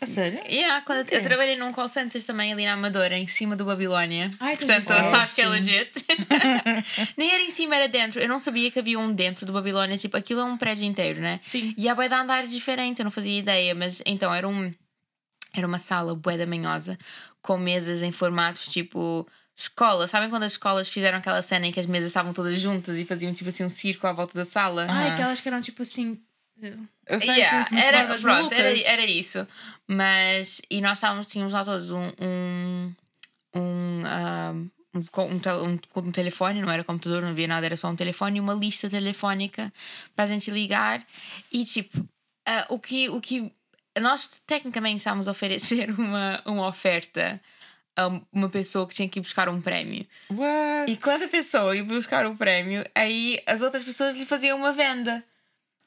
A 0.01 0.07
sério? 0.07 0.39
Yeah, 0.49 0.81
quando 0.85 1.09
eu- 1.11 1.23
trabalhei 1.23 1.57
num 1.57 1.73
call 1.73 1.89
center 1.89 2.23
também 2.23 2.53
ali 2.53 2.65
na 2.65 2.71
Amadora, 2.73 3.17
em 3.17 3.27
cima 3.27 3.53
do 3.55 3.65
Babilónia. 3.65 4.29
Ai, 4.39 4.55
Portanto, 4.55 4.83
sabes 4.83 5.33
que 5.33 5.41
é 5.41 5.47
legit. 5.49 5.91
Nem 7.17 7.29
era 7.31 7.43
em 7.43 7.51
cima, 7.51 7.75
era 7.75 7.87
dentro. 7.87 8.19
Eu 8.21 8.27
não 8.29 8.39
sabia 8.39 8.71
que 8.71 8.79
havia 8.79 8.97
um 8.97 9.11
dentro 9.13 9.45
do 9.45 9.51
Babilónia. 9.51 9.97
Tipo, 9.97 10.15
aquilo 10.15 10.39
é 10.39 10.43
um 10.45 10.57
prédio 10.57 10.85
inteiro, 10.85 11.19
né? 11.19 11.41
Sim. 11.45 11.73
E 11.77 11.89
há 11.89 11.93
bué 11.95 12.07
de 12.07 12.15
andares 12.15 12.49
diferentes, 12.49 12.99
eu 12.99 13.03
não 13.03 13.11
fazia 13.11 13.37
ideia. 13.37 13.75
Mas 13.75 14.01
então 14.05 14.33
era 14.33 14.47
um... 14.47 14.73
Era 15.53 15.67
uma 15.67 15.79
sala 15.79 16.15
bué 16.15 16.37
da 16.37 16.45
manhosa, 16.45 16.97
com 17.41 17.57
mesas 17.57 18.01
em 18.03 18.11
formatos 18.11 18.67
tipo... 18.71 19.27
Escola, 19.59 20.07
sabem 20.07 20.29
quando 20.29 20.43
as 20.43 20.53
escolas 20.53 20.87
fizeram 20.87 21.17
aquela 21.17 21.41
cena 21.41 21.67
em 21.67 21.71
que 21.73 21.81
as 21.81 21.85
mesas 21.85 22.07
estavam 22.07 22.31
todas 22.31 22.57
juntas 22.57 22.95
e 22.95 23.03
faziam 23.03 23.33
tipo 23.33 23.49
assim 23.49 23.65
um 23.65 23.67
círculo 23.69 24.09
à 24.09 24.13
volta 24.13 24.33
da 24.33 24.45
sala? 24.45 24.87
Ai, 24.89 25.07
Aham. 25.07 25.13
aquelas 25.13 25.41
que 25.41 25.49
eram 25.49 25.59
tipo 25.59 25.81
assim. 25.81 26.17
Eu 27.05 27.19
sei, 27.19 27.29
Yeah, 27.29 27.63
sim. 27.65 27.77
era, 27.77 28.05
pronto, 28.05 28.53
era, 28.53 28.69
malucas. 28.69 28.85
era 28.85 29.05
isso. 29.05 29.45
Mas, 29.85 30.61
e 30.69 30.79
nós 30.79 30.97
estávamos, 30.97 31.27
tínhamos 31.29 31.53
lá 31.53 31.65
todos 31.65 31.91
um, 31.91 32.09
um, 32.21 32.95
um, 33.53 34.01
ah, 34.05 34.53
um, 34.93 34.99
um, 34.99 35.73
um, 35.73 35.79
um 36.07 36.11
telefone, 36.11 36.61
não 36.61 36.71
era 36.71 36.83
computador, 36.85 37.21
não 37.21 37.31
havia 37.31 37.47
nada, 37.47 37.65
era 37.65 37.75
só 37.75 37.89
um 37.89 37.95
telefone 37.97 38.37
e 38.37 38.39
uma 38.39 38.53
lista 38.53 38.89
telefónica 38.89 39.73
para 40.15 40.23
a 40.23 40.27
gente 40.27 40.49
ligar. 40.49 41.05
E 41.51 41.65
tipo, 41.65 42.07
ah, 42.45 42.65
o, 42.69 42.79
que, 42.79 43.09
o 43.09 43.19
que 43.19 43.51
nós 43.99 44.41
tecnicamente 44.47 44.97
estávamos 44.97 45.27
a 45.27 45.31
oferecer 45.31 45.91
uma, 45.99 46.41
uma 46.45 46.65
oferta 46.67 47.41
uma 48.07 48.49
pessoa 48.49 48.87
que 48.87 48.95
tinha 48.95 49.09
que 49.09 49.19
ir 49.19 49.21
buscar 49.21 49.49
um 49.49 49.61
prémio. 49.61 50.05
What? 50.29 50.91
E 50.91 50.97
quando 50.97 51.23
a 51.23 51.27
pessoa 51.27 51.75
ia 51.75 51.83
buscar 51.83 52.25
o 52.25 52.35
prémio, 52.35 52.85
aí 52.95 53.41
as 53.45 53.61
outras 53.61 53.83
pessoas 53.83 54.17
lhe 54.17 54.25
faziam 54.25 54.57
uma 54.57 54.71
venda. 54.73 55.23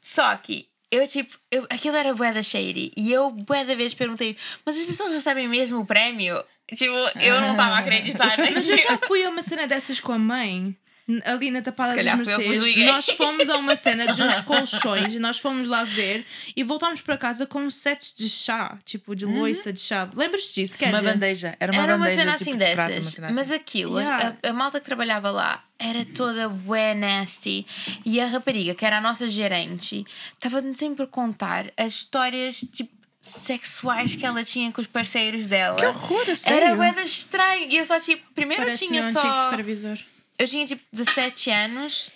Só 0.03 0.35
que 0.37 0.69
eu, 0.91 1.09
tipo, 1.09 1.39
eu, 1.51 1.67
aquilo 1.71 1.97
era 1.97 2.15
bué 2.15 2.33
da 2.33 2.43
shady. 2.43 2.93
E 2.95 3.11
eu, 3.11 3.31
bué 3.31 3.65
da 3.65 3.75
vez, 3.75 3.95
perguntei: 3.95 4.37
Mas 4.65 4.77
as 4.77 4.85
pessoas 4.85 5.11
recebem 5.11 5.49
mesmo 5.49 5.81
o 5.81 5.87
prémio? 5.87 6.45
Tipo, 6.75 6.95
eu 7.21 7.41
não 7.41 7.53
estava 7.53 7.77
a 7.77 7.79
acreditar 7.79 8.37
Mas 8.55 8.69
eu 8.69 8.79
já 8.79 8.99
fui 9.07 9.25
a 9.25 9.31
uma 9.31 9.43
cena 9.43 9.67
dessas 9.67 10.01
com 10.01 10.13
a 10.13 10.19
mãe. 10.19 10.77
Ali 11.25 11.51
na 11.51 11.61
Tapada 11.61 11.95
vos 12.17 12.27
Mercedes, 12.29 12.77
nós 12.87 13.07
fomos 13.07 13.49
a 13.49 13.57
uma 13.57 13.75
cena 13.75 14.13
de 14.13 14.23
uns 14.23 14.41
colchões 14.43 15.13
e 15.15 15.19
nós 15.19 15.39
fomos 15.39 15.67
lá 15.67 15.83
ver 15.83 16.25
e 16.57 16.63
voltámos 16.63 17.01
para 17.01 17.19
casa 17.19 17.45
com 17.45 17.69
sets 17.71 18.15
de 18.17 18.29
chá, 18.29 18.79
tipo 18.85 19.15
de 19.17 19.27
loiça 19.27 19.73
de 19.73 19.81
chá. 19.81 20.09
Lembras-te 20.15 20.63
disso? 20.63 20.79
Quer 20.79 20.91
Uma 20.91 21.01
dizer, 21.01 21.13
bandeja. 21.13 21.57
Era 21.59 21.73
uma 21.73 21.83
Era 21.83 21.97
uma 21.97 22.05
bandeja 22.07 22.21
cena 22.21 22.33
tipo 22.39 22.43
assim 22.51 22.57
de 22.57 22.65
uma 22.65 22.89
dessas. 22.89 23.15
cena 23.15 23.27
assim. 23.27 23.37
Mas 23.37 23.51
aquilo, 23.51 23.97
a- 23.99 24.03
Yeah. 24.03 24.37
a, 24.45 24.49
a 24.51 24.53
malta 24.53 24.79
que 24.79 24.87
trabalhava 24.87 25.31
lá 25.31 25.65
era 25.79 26.05
toda 26.05 26.49
bué 26.49 26.95
nasty. 26.95 27.67
E 28.05 28.21
a 28.21 28.27
rapariga, 28.27 28.75
que 28.75 28.85
era 28.87 28.99
a 28.99 29.01
nossa 29.01 29.29
gerente, 29.29 30.05
estava-nos 30.35 30.79
sempre 30.79 31.03
a 31.05 31.07
contar 31.09 31.73
as 31.77 31.95
histórias, 31.95 32.61
tipo, 32.73 32.93
sexuais 33.21 34.15
que 34.17 34.25
ela 34.25 34.43
tinha 34.45 34.71
com 34.73 34.81
os 34.81 34.87
parceiros 34.87 35.47
dela. 35.47 35.77
Que 35.79 35.87
horror, 35.87 36.31
a 36.31 36.37
sério? 36.37 36.67
Era 36.69 36.75
bué 36.77 36.93
da 36.93 37.03
estranho. 37.03 37.69
E 37.71 37.77
eu 37.77 37.85
só, 37.85 37.99
tipo, 38.01 38.23
primeiro 38.35 38.65
eu 38.65 38.77
tinha 38.77 39.03
um 39.03 39.07
antigo 39.07 39.21
só... 39.21 39.45
supervisor. 39.51 39.99
Eu 40.39 40.47
tinha 40.49 40.67
tipo 40.67 40.83
17 40.93 41.51
anos. 41.51 42.11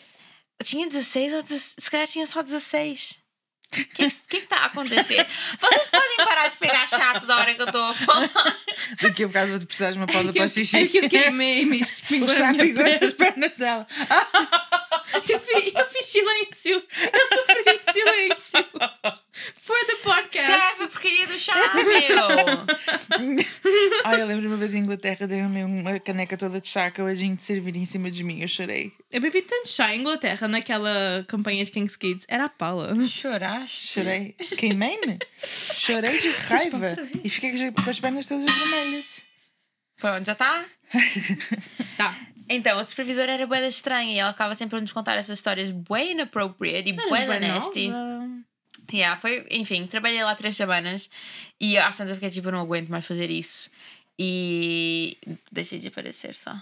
Eu 0.59 0.65
tinha 0.67 0.87
16 0.87 1.35
ou 1.35 1.43
16, 1.43 1.75
se 1.79 1.91
calhar 1.91 2.07
tinha 2.09 2.27
só 2.27 2.43
16. 2.43 3.19
O 3.67 3.69
que, 3.69 3.85
que, 3.85 4.09
que 4.09 4.41
que 4.41 4.47
tá 4.47 4.59
a 4.59 4.65
acontecer? 4.67 5.27
Vocês 5.61 5.89
podem 5.89 6.17
parar 6.19 6.49
de 6.49 6.57
pegar 6.57 6.87
chato 6.87 7.27
da 7.27 7.37
hora 7.37 7.53
que 7.53 7.61
eu 7.63 7.67
estou 7.67 7.83
a 7.83 7.95
falar. 7.95 8.57
Daqui 9.03 9.25
a 9.25 9.27
bocado 9.27 9.51
vou-te 9.51 9.67
precisar 9.67 9.91
de 9.91 9.99
uma 9.99 10.07
pausa 10.07 10.33
para 10.33 10.45
o 10.45 10.49
xixi. 10.49 10.77
É 10.79 10.87
que 10.87 10.99
eu 10.99 11.09
queimei 11.09 11.63
e 11.63 11.67
me 11.67 11.81
O 11.81 11.83
espingou 11.83 12.29
na 12.33 12.35
chá 12.35 12.53
minha 12.53 12.65
pingou 12.65 12.85
perna. 12.85 13.01
nas 13.01 13.13
pernas 13.13 13.57
dela. 13.57 13.87
Eu 15.29 15.41
fiz, 15.41 15.73
eu 15.75 15.87
fiz 15.89 16.07
silêncio. 16.07 16.73
Eu 17.13 17.27
sofri 17.29 17.65
em 17.67 17.93
silêncio. 17.93 18.67
For 19.61 19.87
the 19.87 19.95
podcast. 20.03 20.47
Serve 20.47 20.85
a 20.85 20.89
porcaria 20.89 21.27
do 21.27 21.39
chá, 21.39 21.55
meu! 21.75 23.37
Ai, 24.07 24.23
eu 24.23 24.27
lembro 24.27 24.47
uma 24.47 24.57
vez 24.57 24.73
em 24.73 24.79
Inglaterra, 24.79 25.27
dei-me 25.27 25.65
uma 25.65 25.99
caneca 25.99 26.37
toda 26.37 26.61
de 26.61 26.69
chá, 26.69 26.87
acabadinho 26.87 27.35
de 27.35 27.43
servir 27.43 27.77
em 27.77 27.85
cima 27.85 28.09
de 28.09 28.23
mim. 28.23 28.41
Eu 28.41 28.47
chorei. 28.47 28.93
Eu 29.11 29.21
bebi 29.21 29.43
tanto 29.43 29.69
chá 29.69 29.93
em 29.93 30.01
Inglaterra 30.01 30.47
naquela 30.47 31.25
campanha 31.27 31.65
de 31.65 31.73
King's 31.73 31.97
Kids. 31.97 32.25
Era 32.29 32.45
a 32.45 32.49
pala. 32.49 32.95
Choraste? 33.05 33.89
Chorei. 33.95 34.33
Queimei-me. 34.57 35.19
Chorei 35.39 36.19
de 36.19 36.29
raiva. 36.29 36.97
E 37.25 37.29
fiquei 37.29 37.73
com 37.73 37.91
as 37.91 37.99
pernas 37.99 38.29
todas 38.29 38.45
vermelhas. 38.45 39.25
Pronto, 39.97 40.25
já 40.25 40.33
está? 40.33 40.65
Tá. 41.97 42.17
Então, 42.49 42.79
a 42.79 42.85
supervisora 42.85 43.33
era 43.33 43.47
bué 43.47 43.61
da 43.61 43.67
estranha 43.67 44.15
e 44.15 44.19
ela 44.19 44.31
acaba 44.31 44.55
sempre 44.55 44.79
a 44.79 44.81
nos 44.81 44.93
contar 44.93 45.17
essas 45.17 45.39
histórias 45.39 45.73
bué 45.73 46.13
inappropriate 46.13 46.91
e 46.91 46.93
bué 46.93 47.27
da 47.27 47.41
nasty. 47.41 47.91
Yeah, 48.93 49.21
foi, 49.21 49.45
enfim, 49.51 49.87
trabalhei 49.89 50.23
lá 50.23 50.35
três 50.37 50.57
semanas 50.57 51.11
e 51.61 51.77
às 51.77 51.97
tantas 51.97 52.11
eu 52.11 52.17
fiquei 52.17 52.31
tipo, 52.31 52.47
eu 52.49 52.53
não 52.53 52.61
aguento 52.61 52.89
mais 52.89 53.05
fazer 53.05 53.31
isso. 53.31 53.69
E 54.19 55.17
deixei 55.53 55.79
de 55.79 55.89
aparecer 55.89 56.35
só. 56.35 56.57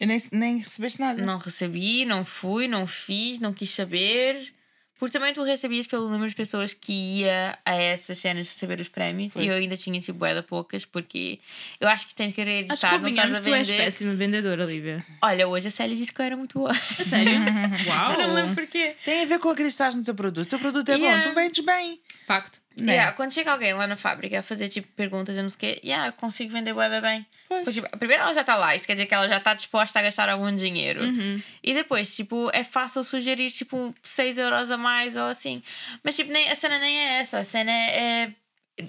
E 0.00 0.06
nem, 0.06 0.20
nem 0.32 0.58
recebeste 0.58 1.00
nada. 1.00 1.24
Não 1.24 1.38
recebi, 1.38 2.04
não 2.04 2.24
fui, 2.24 2.68
não 2.68 2.86
fiz, 2.86 3.38
não 3.40 3.52
quis 3.52 3.70
saber. 3.70 4.52
Porque 4.98 5.16
também 5.16 5.32
tu 5.32 5.44
recebias 5.44 5.86
pelo 5.86 6.08
número 6.10 6.28
de 6.28 6.34
pessoas 6.34 6.74
que 6.74 6.92
ia 7.20 7.56
a 7.64 7.72
essas 7.76 8.18
cenas 8.18 8.48
receber 8.48 8.80
os 8.80 8.88
prémios 8.88 9.32
Pois. 9.32 9.44
e 9.46 9.48
eu 9.48 9.54
ainda 9.54 9.76
tinha 9.76 10.00
tipo 10.00 10.26
de 10.26 10.42
poucas 10.42 10.84
porque 10.84 11.38
eu 11.80 11.86
acho 11.88 12.08
que 12.08 12.14
tens 12.16 12.34
que 12.34 12.40
Acho 12.40 12.50
acreditar, 12.50 12.90
que 12.90 12.98
não 12.98 13.08
estás 13.08 13.30
a 13.32 13.34
convenhamos, 13.36 13.40
tu 13.42 13.54
és 13.54 13.68
vender. 13.68 13.84
péssima 13.84 14.14
vendedora, 14.16 14.64
Olivia. 14.64 15.06
Olha, 15.22 15.46
hoje 15.46 15.68
a 15.68 15.70
Célia 15.70 15.96
disse 15.96 16.12
que 16.12 16.20
eu 16.20 16.24
era 16.26 16.36
muito 16.36 16.58
boa. 16.58 16.72
A 16.72 16.74
sério? 17.04 17.30
Uau. 17.86 18.12
Eu 18.14 18.18
não 18.26 18.34
lembro 18.34 18.56
porquê. 18.56 18.96
Tem 19.04 19.22
a 19.22 19.26
ver 19.26 19.38
com 19.38 19.48
acreditar 19.50 19.94
no 19.94 20.02
teu 20.02 20.16
produto. 20.16 20.46
O 20.46 20.50
teu 20.50 20.58
produto 20.58 20.88
é 20.88 20.96
Yeah. 20.96 21.22
bom, 21.22 21.30
tu 21.30 21.34
vendes 21.36 21.64
bem. 21.64 22.00
Facto. 22.26 22.60
Né? 22.80 22.92
Yeah, 22.94 23.12
quando 23.16 23.32
chega 23.32 23.52
alguém 23.52 23.72
lá 23.74 23.86
na 23.86 23.96
fábrica 23.96 24.38
a 24.38 24.42
fazer 24.42 24.68
tipo 24.68 24.88
perguntas 24.94 25.36
e 25.36 25.42
não 25.42 25.48
sei 25.48 25.56
o 25.56 25.58
quê, 25.58 25.80
yeah, 25.84 26.08
eu 26.08 26.12
consigo 26.12 26.52
vender 26.52 26.72
boeda 26.72 27.00
bem. 27.00 27.26
Pois. 27.48 27.64
Porque, 27.64 27.80
tipo, 27.80 27.98
primeiro 27.98 28.22
ela 28.22 28.34
já 28.34 28.42
está 28.42 28.56
lá, 28.56 28.76
isso 28.76 28.86
quer 28.86 28.94
dizer 28.94 29.06
que 29.06 29.14
ela 29.14 29.28
já 29.28 29.38
está 29.38 29.54
disposta 29.54 29.98
a 29.98 30.02
gastar 30.02 30.28
algum 30.28 30.54
dinheiro. 30.54 31.02
Uhum. 31.02 31.42
E 31.62 31.74
depois, 31.74 32.14
tipo, 32.14 32.50
é 32.52 32.62
fácil 32.62 33.02
sugerir 33.02 33.50
tipo 33.50 33.94
6 34.02 34.36
euros 34.38 34.70
a 34.70 34.76
mais 34.76 35.16
ou 35.16 35.24
assim. 35.24 35.62
Mas 36.02 36.14
tipo, 36.16 36.30
nem, 36.30 36.50
a 36.50 36.54
cena 36.56 36.78
nem 36.78 36.98
é 36.98 37.20
essa. 37.20 37.38
A 37.38 37.44
cena 37.44 37.72
é. 37.72 38.22
é- 38.24 38.32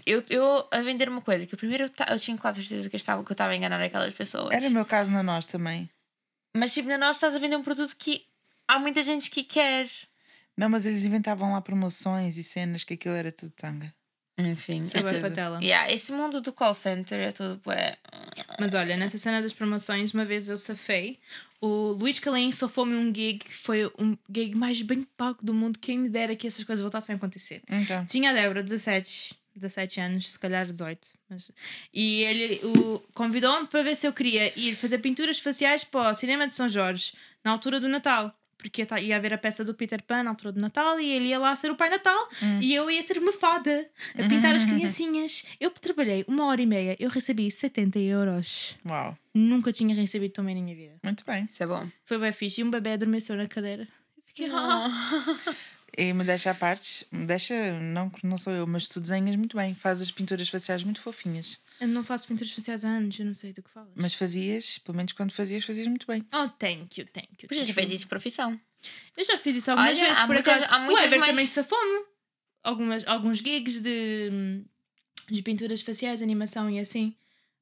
eu, 0.06 0.24
eu 0.30 0.68
a 0.72 0.82
vender 0.82 1.10
uma 1.10 1.22
coisa 1.22 1.48
que 1.48 1.56
primeiro 1.56 1.86
eu, 1.86 1.90
ta- 1.90 2.06
eu 2.12 2.20
tinha 2.20 2.38
quase 2.38 2.62
certeza 2.64 2.88
que 2.90 2.96
eu 2.96 2.98
estava, 2.98 3.24
que 3.24 3.32
eu 3.32 3.34
estava 3.34 3.54
a 3.54 3.56
enganar 3.56 3.82
aquelas 3.82 4.14
pessoas. 4.14 4.54
Era 4.54 4.68
o 4.68 4.72
meu 4.72 4.86
caso 4.86 5.10
na 5.10 5.24
nós 5.24 5.48
também. 5.48 5.90
Mas 6.56 6.74
tipo, 6.74 6.88
na 6.90 6.98
nós 6.98 7.16
estás 7.18 7.36
a 7.36 7.40
vender 7.40 7.56
um 7.56 7.64
produto 7.64 7.96
que 7.98 8.24
há 8.68 8.78
muita 8.78 9.02
gente 9.02 9.32
que 9.32 9.42
quer. 9.44 9.88
Não, 10.60 10.68
mas 10.68 10.86
eles 10.86 11.06
inventavam 11.06 11.54
lá 11.54 11.62
promoções 11.62 12.36
e 12.36 12.44
cenas 12.44 12.84
que 12.84 12.96
aquilo 12.96 13.16
era 13.16 13.32
tudo 13.32 13.50
tanga. 13.52 13.94
Enfim, 14.38 14.82
Isso 14.82 14.98
é 14.98 15.02
bué 15.02 15.14
tudo. 15.14 15.22
patela. 15.22 15.60
yeah, 15.62 15.90
esse 15.92 16.12
mundo 16.12 16.42
do 16.42 16.52
call 16.52 16.74
center 16.74 17.18
é 17.18 17.32
tudo. 17.32 17.62
Ué, 17.66 17.98
Mas 18.60 18.74
olha, 18.74 18.98
nessa 18.98 19.18
cena 19.18 19.42
das 19.42 19.54
promoções, 19.54 20.14
uma 20.14 20.26
vez 20.26 20.50
eu 20.50 20.58
safei. 20.58 21.18
O 21.62 21.92
Luís 21.92 22.20
Calim 22.20 22.52
sofou-me 22.52 22.94
um 22.96 23.14
gig 23.14 23.40
que 23.40 23.54
foi 23.54 23.86
um 23.98 24.18
gig 24.34 24.54
mais 24.54 24.82
bem 24.82 25.08
pago 25.16 25.40
do 25.42 25.54
mundo. 25.54 25.80
Quem 25.80 25.98
me 25.98 26.10
dera 26.10 26.36
que 26.36 26.46
essas 26.46 26.66
coisas 26.66 26.82
voltassem 26.82 27.14
a 27.14 27.18
acontecer. 27.18 27.62
Então. 27.70 28.06
Tinha 28.06 28.32
a 28.32 28.34
Débora, 28.34 28.62
17, 28.62 29.34
17 29.56 30.02
anos, 30.02 30.32
se 30.34 30.40
calhar 30.40 30.66
18. 30.66 31.08
Mas... 31.30 31.52
E 31.94 32.24
ele 32.24 32.62
o, 32.64 33.00
convidou-me 33.14 33.68
para 33.68 33.84
ver 33.84 33.96
se 33.96 34.08
eu 34.08 34.14
queria 34.14 34.58
ir 34.60 34.76
fazer 34.76 35.00
pinturas 35.00 35.40
faciais 35.40 35.86
para 35.86 36.12
o 36.12 36.16
cinema 36.16 36.48
de 36.48 36.54
São 36.54 36.68
Jorge, 36.68 37.14
na 37.44 37.52
altura 37.52 37.80
do 37.80 37.88
Natal. 37.88 38.34
Porque 38.62 38.82
ia 38.82 38.86
ta- 38.86 39.00
ia 39.00 39.16
haver 39.16 39.34
a 39.34 39.38
peça 39.38 39.64
do 39.64 39.74
Peter 39.74 40.04
Pan 40.04 40.22
na 40.24 40.32
altura 40.32 40.52
do 40.52 40.60
Natal 40.60 41.00
e 41.00 41.10
ele 41.10 41.28
ia 41.30 41.40
lá 41.40 41.56
ser 41.56 41.72
o 41.72 41.76
Pai 41.76 41.90
Natal 41.90 42.28
e 42.62 42.74
eu 42.76 42.92
ia 42.92 43.02
ser 43.02 43.18
uma 43.18 43.32
fada 43.32 43.90
a 44.14 44.28
pintar 44.28 44.54
as 44.54 44.66
criancinhas. 44.66 45.46
Eu 45.62 45.72
trabalhei 45.72 46.26
uma 46.28 46.46
hora 46.46 46.62
e 46.62 46.66
meia, 46.66 46.96
eu 47.00 47.10
recebi 47.10 47.50
70 47.50 47.98
euros. 48.00 48.76
Uau. 48.86 49.18
Nunca 49.34 49.72
tinha 49.72 49.96
recebido 49.96 50.34
tão 50.34 50.44
bem 50.46 50.56
na 50.56 50.62
minha 50.62 50.76
vida. 50.76 50.96
Muito 51.02 51.24
bem. 51.26 51.48
isso 51.50 51.64
é 51.64 51.68
bom. 51.68 51.88
Foi 52.06 52.18
bem 52.20 52.34
fixe. 52.34 52.60
E 52.60 52.64
um 52.66 52.70
bebê 52.70 52.92
adormeceu 52.92 53.38
na 53.38 53.48
cadeira. 53.48 53.88
Eu 54.18 54.24
fiquei. 54.28 54.46
"Ah." 54.52 54.90
E 55.98 56.14
me 56.14 56.24
deixa 56.24 56.52
à 56.52 56.54
parte, 56.54 57.06
me 57.12 57.26
deixa, 57.26 57.74
não, 57.80 58.12
não 58.24 58.38
sou 58.38 58.54
eu, 58.54 58.66
mas 58.68 58.88
tu 58.88 59.02
desenhas 59.02 59.36
muito 59.36 59.58
bem, 59.58 59.74
fazes 59.76 60.04
as 60.08 60.12
pinturas 60.12 60.48
faciais 60.48 60.84
muito 60.84 61.02
fofinhas. 61.02 61.60
Eu 61.80 61.88
não 61.88 62.04
faço 62.04 62.28
pinturas 62.28 62.52
faciais 62.52 62.84
há 62.84 62.90
anos, 62.90 63.18
eu 63.20 63.26
não 63.26 63.34
sei 63.34 63.54
do 63.54 63.64
que 63.64 63.70
falas. 63.70 63.92
Mas 63.96 64.14
fazias, 64.14 64.78
pelo 64.80 64.98
menos 64.98 65.14
quando 65.14 65.32
fazias, 65.32 65.64
fazias 65.64 65.88
muito 65.88 66.06
bem. 66.06 66.26
Oh, 66.34 66.50
thank 66.50 67.00
you, 67.00 67.06
thank 67.08 67.30
you. 67.42 67.48
Pois 67.48 67.66
já 67.66 67.74
fez 67.74 67.90
isso 67.90 68.00
de 68.04 68.08
profissão. 68.08 68.60
Eu 69.16 69.24
já 69.24 69.38
fiz 69.38 69.56
isso 69.56 69.72
algumas 69.72 69.98
Olha, 69.98 70.02
vezes, 70.08 70.18
há 70.20 70.26
por 70.28 70.34
muitas- 70.34 70.64
acaso. 70.64 70.74
há 70.76 70.80
muitas 70.80 71.06
Ever 71.06 71.20
mais- 71.20 71.32
também 71.32 71.46
safou-me. 71.48 72.06
Algumas, 72.64 73.08
alguns 73.08 73.38
gigs 73.38 73.82
de, 73.82 74.62
de 75.30 75.42
pinturas 75.42 75.82
faciais, 75.82 76.22
animação 76.22 76.70
e 76.70 76.80
assim. 76.80 77.16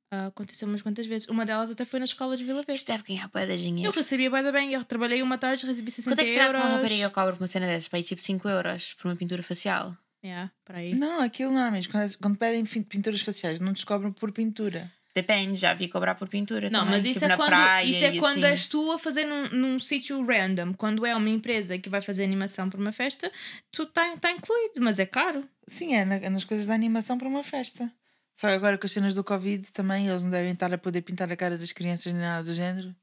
Ah, 0.10 0.28
aconteceu 0.28 0.68
umas 0.68 0.82
quantas 0.82 1.06
vezes. 1.06 1.28
Uma 1.28 1.46
delas 1.46 1.70
até 1.70 1.84
foi 1.86 2.00
na 2.00 2.06
escola 2.06 2.36
de 2.38 2.44
Vila 2.44 2.64
Verde. 2.64 2.74
Isso 2.80 2.88
deve 2.88 3.04
ganhar 3.04 3.28
bué 3.28 3.46
de 3.46 3.52
Eu 3.52 3.58
dinheiro. 3.58 3.92
recebia 3.92 4.30
bem, 4.32 4.52
bem. 4.52 4.74
Eu 4.74 4.84
trabalhei 4.86 5.22
uma 5.22 5.38
tarde, 5.38 5.66
recebi 5.66 5.92
60 5.92 6.12
Quanto 6.16 6.20
é 6.22 6.24
que 6.26 6.32
será 6.34 6.46
que 6.46 6.50
euros. 6.56 6.64
uma 6.66 6.76
rapariga 6.78 7.10
cobra 7.10 7.34
por 7.34 7.42
uma 7.42 7.48
cena 7.48 7.66
dessas? 7.68 7.88
Para 7.90 7.98
aí 8.00 8.04
tipo 8.04 8.22
5 8.22 8.48
euros 8.48 8.94
por 8.96 9.08
uma 9.10 9.16
pintura 9.16 9.44
facial? 9.44 9.96
Yeah, 10.24 10.52
para 10.66 10.80
aí. 10.80 10.94
Não, 10.96 11.22
aquilo 11.22 11.52
normalmente, 11.52 11.90
quando, 11.90 12.18
quando 12.18 12.38
pedem 12.38 12.66
pinturas 12.66 13.22
faciais, 13.22 13.60
não 13.60 13.72
descobrem 13.74 14.12
por 14.12 14.32
pintura. 14.32 14.92
Depende, 15.16 15.56
já 15.56 15.74
vi 15.74 15.88
cobrar 15.88 16.14
por 16.16 16.28
pintura 16.28 16.70
Não, 16.70 16.82
também, 16.82 16.96
mas 16.96 17.04
isso 17.04 17.14
tipo 17.14 17.26
é 17.26 17.28
na 17.30 17.36
quando, 17.38 17.48
praia 17.50 17.84
isso 17.84 18.04
é 18.04 18.14
e 18.16 18.20
quando 18.20 18.38
assim. 18.44 18.52
és 18.52 18.68
tu 18.68 18.92
a 18.92 19.00
fazer 19.00 19.26
num, 19.26 19.50
num 19.50 19.80
sítio 19.80 20.24
random. 20.24 20.74
Quando 20.74 21.06
é 21.08 21.16
uma 21.16 21.30
empresa 21.30 21.78
que 21.80 21.90
vai 21.90 22.02
fazer 22.02 22.24
animação 22.24 22.70
para 22.70 22.80
uma 22.80 22.92
festa, 22.92 23.32
tu 23.72 23.84
está 23.84 24.16
tá 24.18 24.32
incluído, 24.32 24.80
mas 24.80 25.00
é 25.00 25.08
caro. 25.08 25.48
Sim, 25.68 25.96
é 25.96 26.06
na- 26.06 26.30
nas 26.30 26.44
coisas 26.44 26.68
da 26.68 26.76
animação 26.76 27.18
para 27.18 27.28
uma 27.28 27.44
festa. 27.44 27.92
Só 28.36 28.48
que 28.48 28.54
agora 28.54 28.78
com 28.78 28.86
as 28.86 28.92
cenas 28.92 29.16
do 29.16 29.24
Covid 29.24 29.72
também, 29.72 30.08
eles 30.08 30.22
não 30.22 30.30
devem 30.30 30.52
estar 30.52 30.72
a 30.72 30.78
poder 30.78 31.02
pintar 31.02 31.32
a 31.32 31.36
cara 31.36 31.58
das 31.58 31.72
crianças 31.72 32.14
nem 32.14 32.22
nada 32.22 32.44
do 32.44 32.54
género. 32.54 32.96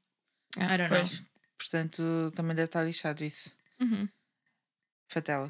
Ah, 0.57 0.73
I 0.73 0.77
don't 0.77 0.89
pois. 0.89 1.11
know. 1.19 1.27
Portanto, 1.57 2.31
também 2.33 2.55
deve 2.55 2.67
estar 2.67 2.83
lixado 2.85 3.25
isso. 3.25 3.53
Uhum. 3.81 4.07
Fatela. 5.09 5.49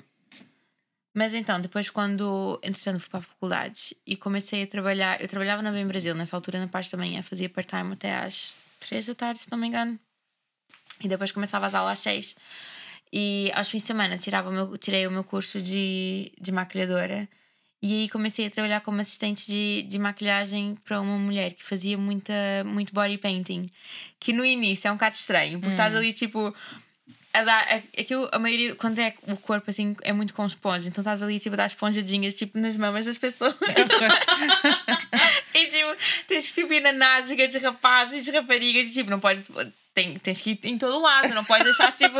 Mas 1.15 1.33
então, 1.33 1.61
depois 1.61 1.89
quando, 1.89 2.59
entretanto, 2.61 2.99
fui 2.99 3.09
para 3.09 3.19
a 3.19 3.23
faculdade 3.23 3.95
e 4.05 4.17
comecei 4.17 4.63
a 4.63 4.67
trabalhar, 4.67 5.21
eu 5.21 5.29
trabalhava 5.29 5.61
na 5.61 5.71
Bem 5.71 5.87
Brasil, 5.87 6.13
nessa 6.13 6.35
altura 6.35 6.59
na 6.59 6.67
parte 6.67 6.91
da 6.91 6.97
manhã, 6.97 7.23
fazia 7.23 7.47
part-time 7.47 7.93
até 7.93 8.13
às 8.17 8.53
3 8.81 9.05
da 9.05 9.15
tarde, 9.15 9.39
se 9.39 9.49
não 9.49 9.57
me 9.57 9.67
engano. 9.67 9.97
E 11.01 11.07
depois 11.07 11.31
começava 11.31 11.65
as 11.67 11.73
aulas 11.73 11.93
às 11.93 11.99
6. 11.99 12.35
E 13.13 13.49
aos 13.55 13.69
fins 13.69 13.83
de 13.83 13.87
semana 13.87 14.17
tirava 14.17 14.49
o 14.49 14.51
meu, 14.51 14.77
tirei 14.77 15.07
o 15.07 15.11
meu 15.11 15.23
curso 15.23 15.61
de, 15.61 16.33
de 16.37 16.51
maquilhadora. 16.51 17.29
E 17.81 17.93
aí 17.93 18.09
comecei 18.09 18.47
a 18.47 18.51
trabalhar 18.51 18.81
como 18.81 18.99
assistente 18.99 19.47
de, 19.47 19.83
de 19.83 19.97
maquilhagem 19.97 20.75
para 20.83 20.99
uma 20.99 21.17
mulher 21.17 21.53
que 21.53 21.63
fazia 21.63 21.97
muita, 21.97 22.33
muito 22.65 22.93
body 22.93 23.17
painting. 23.17 23.69
Que 24.19 24.33
no 24.33 24.43
início 24.43 24.89
é 24.89 24.91
um 24.91 24.95
bocado 24.95 25.15
estranho, 25.15 25.59
porque 25.59 25.71
estás 25.71 25.95
ali 25.95 26.11
tipo. 26.11 26.53
A 27.39 27.43
dar, 27.43 27.63
a- 27.69 27.81
aquilo, 28.01 28.29
a 28.31 28.39
maioria, 28.39 28.75
quando 28.75 28.99
é 28.99 29.13
o 29.27 29.35
corpo 29.37 29.69
assim, 29.69 29.95
é 30.03 30.13
muito 30.13 30.33
com 30.33 30.45
esponja, 30.45 30.87
então 30.87 31.01
estás 31.01 31.21
ali 31.21 31.37
tipo 31.39 31.53
a 31.55 31.57
dar 31.57 31.65
esponjadinhas 31.67 32.33
tipo 32.35 32.57
nas 32.57 32.77
mamas 32.77 33.05
das 33.05 33.17
pessoas. 33.17 33.55
e 35.53 35.65
tipo, 35.65 35.95
tens 36.27 36.47
que 36.47 36.53
tipo, 36.61 36.71
ir 36.73 36.79
na 36.81 36.91
nádega 36.93 37.47
dos 37.47 37.61
rapazes 37.61 38.27
e 38.27 38.31
das 38.31 38.41
raparigas, 38.41 38.87
e, 38.87 38.91
tipo, 38.93 39.09
não 39.09 39.19
podes. 39.19 39.45
Tem, 39.93 40.17
tens 40.19 40.41
que 40.41 40.51
ir 40.51 40.59
em 40.63 40.77
todo 40.77 40.99
lado, 40.99 41.33
não 41.33 41.43
podes 41.45 41.63
deixar 41.65 41.91
tipo 41.93 42.17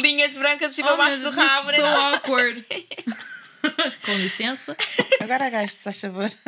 linhas 0.00 0.34
brancas 0.36 0.74
tipo 0.74 0.88
Oh, 0.88 0.92
abaixo 0.94 1.20
do 1.20 1.30
rabo. 1.30 1.70
nem 1.70 1.80
so 1.80 1.86
awkward. 1.86 2.64
Com 4.06 4.12
licença. 4.14 4.74
Agora 5.20 5.44
agaste, 5.46 5.76
se 5.76 5.84
faz 5.84 6.00
favor. 6.00 6.30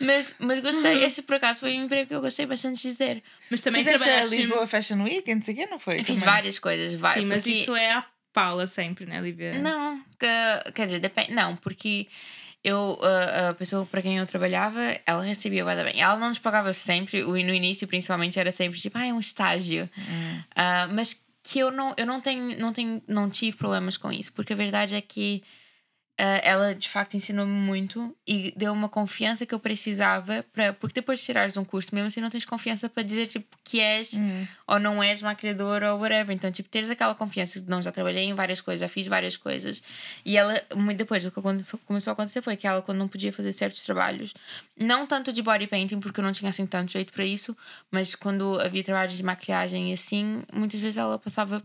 Mas, 0.00 0.34
mas 0.38 0.60
gostei, 0.60 1.04
esse 1.04 1.22
por 1.22 1.36
acaso 1.36 1.60
foi 1.60 1.78
um 1.78 1.84
emprego 1.84 2.08
que 2.08 2.14
eu 2.14 2.20
gostei 2.20 2.46
bastante 2.46 2.82
de 2.88 2.94
ter. 2.94 3.22
Mas 3.50 3.60
também 3.60 3.84
Fizeste 3.84 4.02
a 4.02 4.06
trabalhaste... 4.06 4.36
Lisboa 4.36 4.66
Fashion 4.66 5.02
Week, 5.02 5.34
não 5.34 5.42
sei 5.42 5.54
o 5.54 5.56
quê, 5.56 5.66
não 5.66 5.78
foi? 5.78 5.96
Fiz 5.98 6.06
Também. 6.06 6.24
várias 6.24 6.58
coisas, 6.58 6.94
várias. 6.94 7.22
Sim, 7.22 7.28
mas 7.28 7.42
porque- 7.44 7.58
isso 7.58 7.76
é 7.76 7.92
a 7.92 8.04
pala 8.32 8.66
sempre, 8.66 9.06
né, 9.06 9.20
Lívia? 9.20 9.58
Não, 9.58 10.00
que- 10.18 10.72
quer 10.72 10.86
dizer, 10.86 10.98
depende. 10.98 11.32
Não, 11.32 11.54
porque 11.56 12.08
eu, 12.64 12.98
a, 13.02 13.50
a 13.50 13.54
pessoa 13.54 13.86
para 13.86 14.02
quem 14.02 14.18
eu 14.18 14.26
trabalhava, 14.26 14.80
ela 15.06 15.22
recebia 15.22 15.62
bué 15.64 15.76
da 15.76 15.84
bem. 15.84 16.00
Ela 16.00 16.16
não 16.16 16.28
nos 16.28 16.38
pagava 16.38 16.72
sempre, 16.72 17.22
no 17.22 17.38
início 17.54 17.86
principalmente 17.86 18.38
era 18.40 18.50
sempre 18.50 18.80
tipo, 18.80 18.98
ah, 18.98 19.06
é 19.06 19.12
um 19.12 19.20
estágio. 19.20 19.88
Ah, 20.56 20.88
mas 20.92 21.16
que 21.42 21.58
eu 21.58 21.70
não, 21.70 21.94
eu 21.96 22.06
não 22.06 22.20
tenho, 22.20 22.58
não 22.58 22.72
tenho, 22.72 23.02
não 23.06 23.28
tive 23.30 23.56
problemas 23.56 23.96
com 23.96 24.10
isso, 24.10 24.32
porque 24.32 24.54
a 24.54 24.56
verdade 24.56 24.94
é 24.94 25.00
que 25.00 25.42
ela 26.16 26.74
de 26.74 26.88
facto 26.88 27.14
ensinou-me 27.14 27.50
muito 27.52 28.16
e 28.26 28.52
deu 28.56 28.72
uma 28.72 28.88
confiança 28.88 29.44
que 29.44 29.52
eu 29.54 29.58
precisava 29.58 30.44
para 30.52 30.72
porque 30.72 30.94
depois 31.00 31.18
de 31.18 31.24
tirares 31.26 31.56
um 31.56 31.64
curso 31.64 31.92
mesmo 31.92 32.06
assim 32.06 32.20
não 32.20 32.30
tens 32.30 32.44
confiança 32.44 32.88
para 32.88 33.02
dizer 33.02 33.26
tipo 33.26 33.56
que 33.64 33.80
és 33.80 34.12
ou 34.66 34.78
não 34.78 35.02
és 35.02 35.20
maquilhador 35.22 35.82
ou 35.82 35.98
whatever. 35.98 36.34
Então 36.34 36.52
tipo 36.52 36.68
teres 36.68 36.88
aquela 36.88 37.14
confiança 37.14 37.60
de 37.60 37.68
não 37.68 37.82
já 37.82 37.90
trabalhei 37.90 38.24
em 38.24 38.34
várias 38.34 38.60
coisas 38.60 38.80
já 38.80 38.88
fiz 38.88 39.06
várias 39.08 39.36
coisas. 39.36 39.82
E 40.24 40.36
ela 40.36 40.60
muito 40.76 40.98
depois 40.98 41.24
o 41.24 41.30
que 41.32 41.38
aconteceu- 41.40 41.80
começou 41.84 42.12
a 42.12 42.14
acontecer 42.14 42.42
foi 42.42 42.56
que 42.56 42.66
ela 42.66 42.80
quando 42.80 42.98
não 42.98 43.08
podia 43.08 43.32
fazer 43.32 43.52
certos 43.52 43.82
trabalhos 43.82 44.32
não 44.78 45.06
tanto 45.06 45.32
de 45.32 45.42
body 45.42 45.66
painting 45.66 45.98
porque 46.00 46.20
eu 46.20 46.24
não 46.24 46.32
tinha 46.32 46.50
assim 46.50 46.66
tanto 46.66 46.92
jeito 46.92 47.12
para 47.12 47.24
isso 47.24 47.56
mas 47.90 48.14
quando 48.14 48.60
havia 48.60 48.82
trabalhos 48.84 49.14
de 49.16 49.22
maquilhagem 49.22 49.90
e 49.90 49.94
assim 49.94 50.42
muitas 50.52 50.78
vezes 50.80 50.96
ela 50.96 51.18
passava 51.18 51.62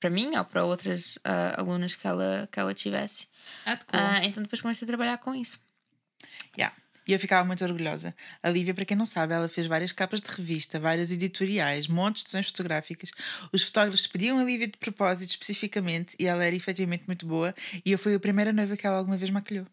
para 0.00 0.10
mim 0.10 0.36
ou 0.36 0.44
para 0.44 0.64
outras 0.64 1.18
ah, 1.24 1.54
alunas 1.60 1.94
que 1.94 2.06
ela 2.06 2.48
que 2.50 2.58
ela 2.60 2.74
tivesse 2.74 3.26
Ah, 3.64 3.74
de 3.74 3.84
cool. 3.84 4.00
ah, 4.00 4.20
então 4.24 4.42
depois 4.42 4.60
comecei 4.60 4.84
a 4.84 4.88
trabalhar 4.88 5.18
com 5.18 5.34
isso. 5.34 5.58
Yeah. 6.56 6.74
E 7.06 7.12
eu 7.12 7.18
ficava 7.18 7.46
muito 7.46 7.62
orgulhosa. 7.62 8.14
A 8.42 8.48
Lívia, 8.48 8.72
para 8.72 8.86
quem 8.86 8.96
não 8.96 9.04
sabe, 9.04 9.34
ela 9.34 9.46
fez 9.46 9.66
várias 9.66 9.92
capas 9.92 10.22
de 10.22 10.30
revista, 10.30 10.80
várias 10.80 11.10
editoriais, 11.10 11.86
montes 11.86 12.24
de 12.24 12.30
sessões 12.30 12.46
fotográficas. 12.46 13.10
Os 13.52 13.62
fotógrafos 13.62 14.06
pediam 14.06 14.38
a 14.38 14.44
Lívia 14.44 14.68
de 14.68 14.78
propósito 14.78 15.28
especificamente 15.28 16.16
e 16.18 16.24
ela 16.26 16.42
era 16.42 16.56
efetivamente 16.56 17.04
muito 17.06 17.26
boa. 17.26 17.54
E 17.84 17.92
eu 17.92 17.98
fui 17.98 18.14
a 18.14 18.20
primeira 18.20 18.54
noiva 18.54 18.74
que 18.74 18.86
ela 18.86 18.96
alguma 18.96 19.18
vez 19.18 19.30
maquilhou, 19.30 19.66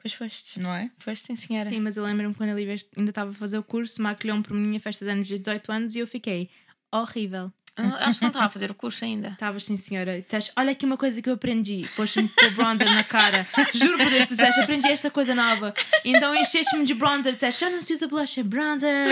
Pois 0.00 0.14
foste. 0.14 0.58
não 0.60 0.72
é? 0.74 0.90
Foste, 0.98 1.26
sim, 1.26 1.36
senhora. 1.36 1.68
Sim, 1.68 1.80
mas 1.80 1.96
eu 1.98 2.04
lembro-me 2.04 2.34
quando 2.34 2.50
a 2.50 2.54
Lívia 2.54 2.76
ainda 2.96 3.10
estava 3.10 3.32
a 3.32 3.34
fazer 3.34 3.58
o 3.58 3.62
curso, 3.62 4.00
maquilhou-me 4.00 4.42
para 4.42 4.54
a 4.54 4.56
minha 4.56 4.80
festa 4.80 5.04
de 5.04 5.10
anos 5.10 5.26
de 5.26 5.38
18 5.38 5.70
anos 5.70 5.94
e 5.94 5.98
eu 5.98 6.06
fiquei 6.06 6.48
horrível. 6.90 7.52
Acho 7.76 8.18
que 8.18 8.24
não 8.24 8.28
estava 8.30 8.46
a 8.46 8.50
fazer 8.50 8.70
o 8.70 8.74
curso 8.74 9.04
ainda. 9.04 9.28
Estavas 9.28 9.64
sim, 9.64 9.76
senhora. 9.76 10.16
E 10.16 10.22
disseste, 10.22 10.50
olha 10.56 10.72
aqui 10.72 10.86
uma 10.86 10.96
coisa 10.96 11.20
que 11.20 11.28
eu 11.28 11.34
aprendi. 11.34 11.84
Foste-me 11.84 12.28
pôr 12.28 12.50
bronzer 12.52 12.90
na 12.90 13.04
cara. 13.04 13.46
Juro 13.74 13.98
por 13.98 14.08
Deus, 14.10 14.28
tu 14.28 14.36
disseste, 14.36 14.60
aprendi 14.60 14.88
esta 14.88 15.10
coisa 15.10 15.34
nova. 15.34 15.74
Então 16.04 16.34
encheste-me 16.34 16.84
de 16.84 16.94
bronzer. 16.94 17.34
Disseste, 17.34 17.60
já 17.60 17.70
não 17.70 17.82
se 17.82 17.92
usa 17.92 18.08
blush, 18.08 18.38
é 18.40 18.42
bronzer. 18.42 19.08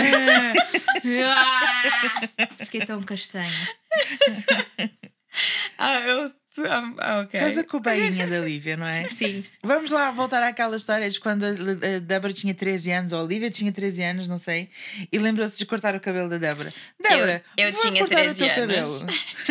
Fiquei 2.57 2.85
tão 2.85 3.01
castanha. 3.03 3.69
Ah, 5.77 5.99
eu. 5.99 6.31
Ah, 6.63 7.21
ok. 7.21 7.31
Estás 7.33 7.57
a 7.57 7.63
cobainha 7.63 8.27
da 8.27 8.39
Lívia, 8.39 8.77
não 8.77 8.85
é? 8.85 9.07
Sim. 9.07 9.43
Vamos 9.63 9.91
lá 9.91 10.11
voltar 10.11 10.41
àquela 10.43 10.77
história 10.77 11.09
de 11.09 11.19
quando 11.19 11.43
a 11.43 11.99
Débora 11.99 12.33
tinha 12.33 12.53
13 12.53 12.91
anos, 12.91 13.11
ou 13.11 13.19
a 13.19 13.23
Olivia 13.23 13.51
tinha 13.51 13.71
13 13.71 14.03
anos, 14.03 14.27
não 14.27 14.37
sei, 14.37 14.69
e 15.11 15.17
lembrou-se 15.17 15.57
de 15.57 15.65
cortar 15.65 15.95
o 15.95 15.99
cabelo 15.99 16.29
da 16.29 16.37
Débora. 16.37 16.69
Débora, 17.01 17.43
eu 17.57 17.71
vou 17.71 17.81
tinha 17.81 17.99
cortar 17.99 18.15
13 18.15 18.31
o 18.31 18.35
teu 18.35 18.63
anos. 18.63 18.75
cabelo. 18.75 19.05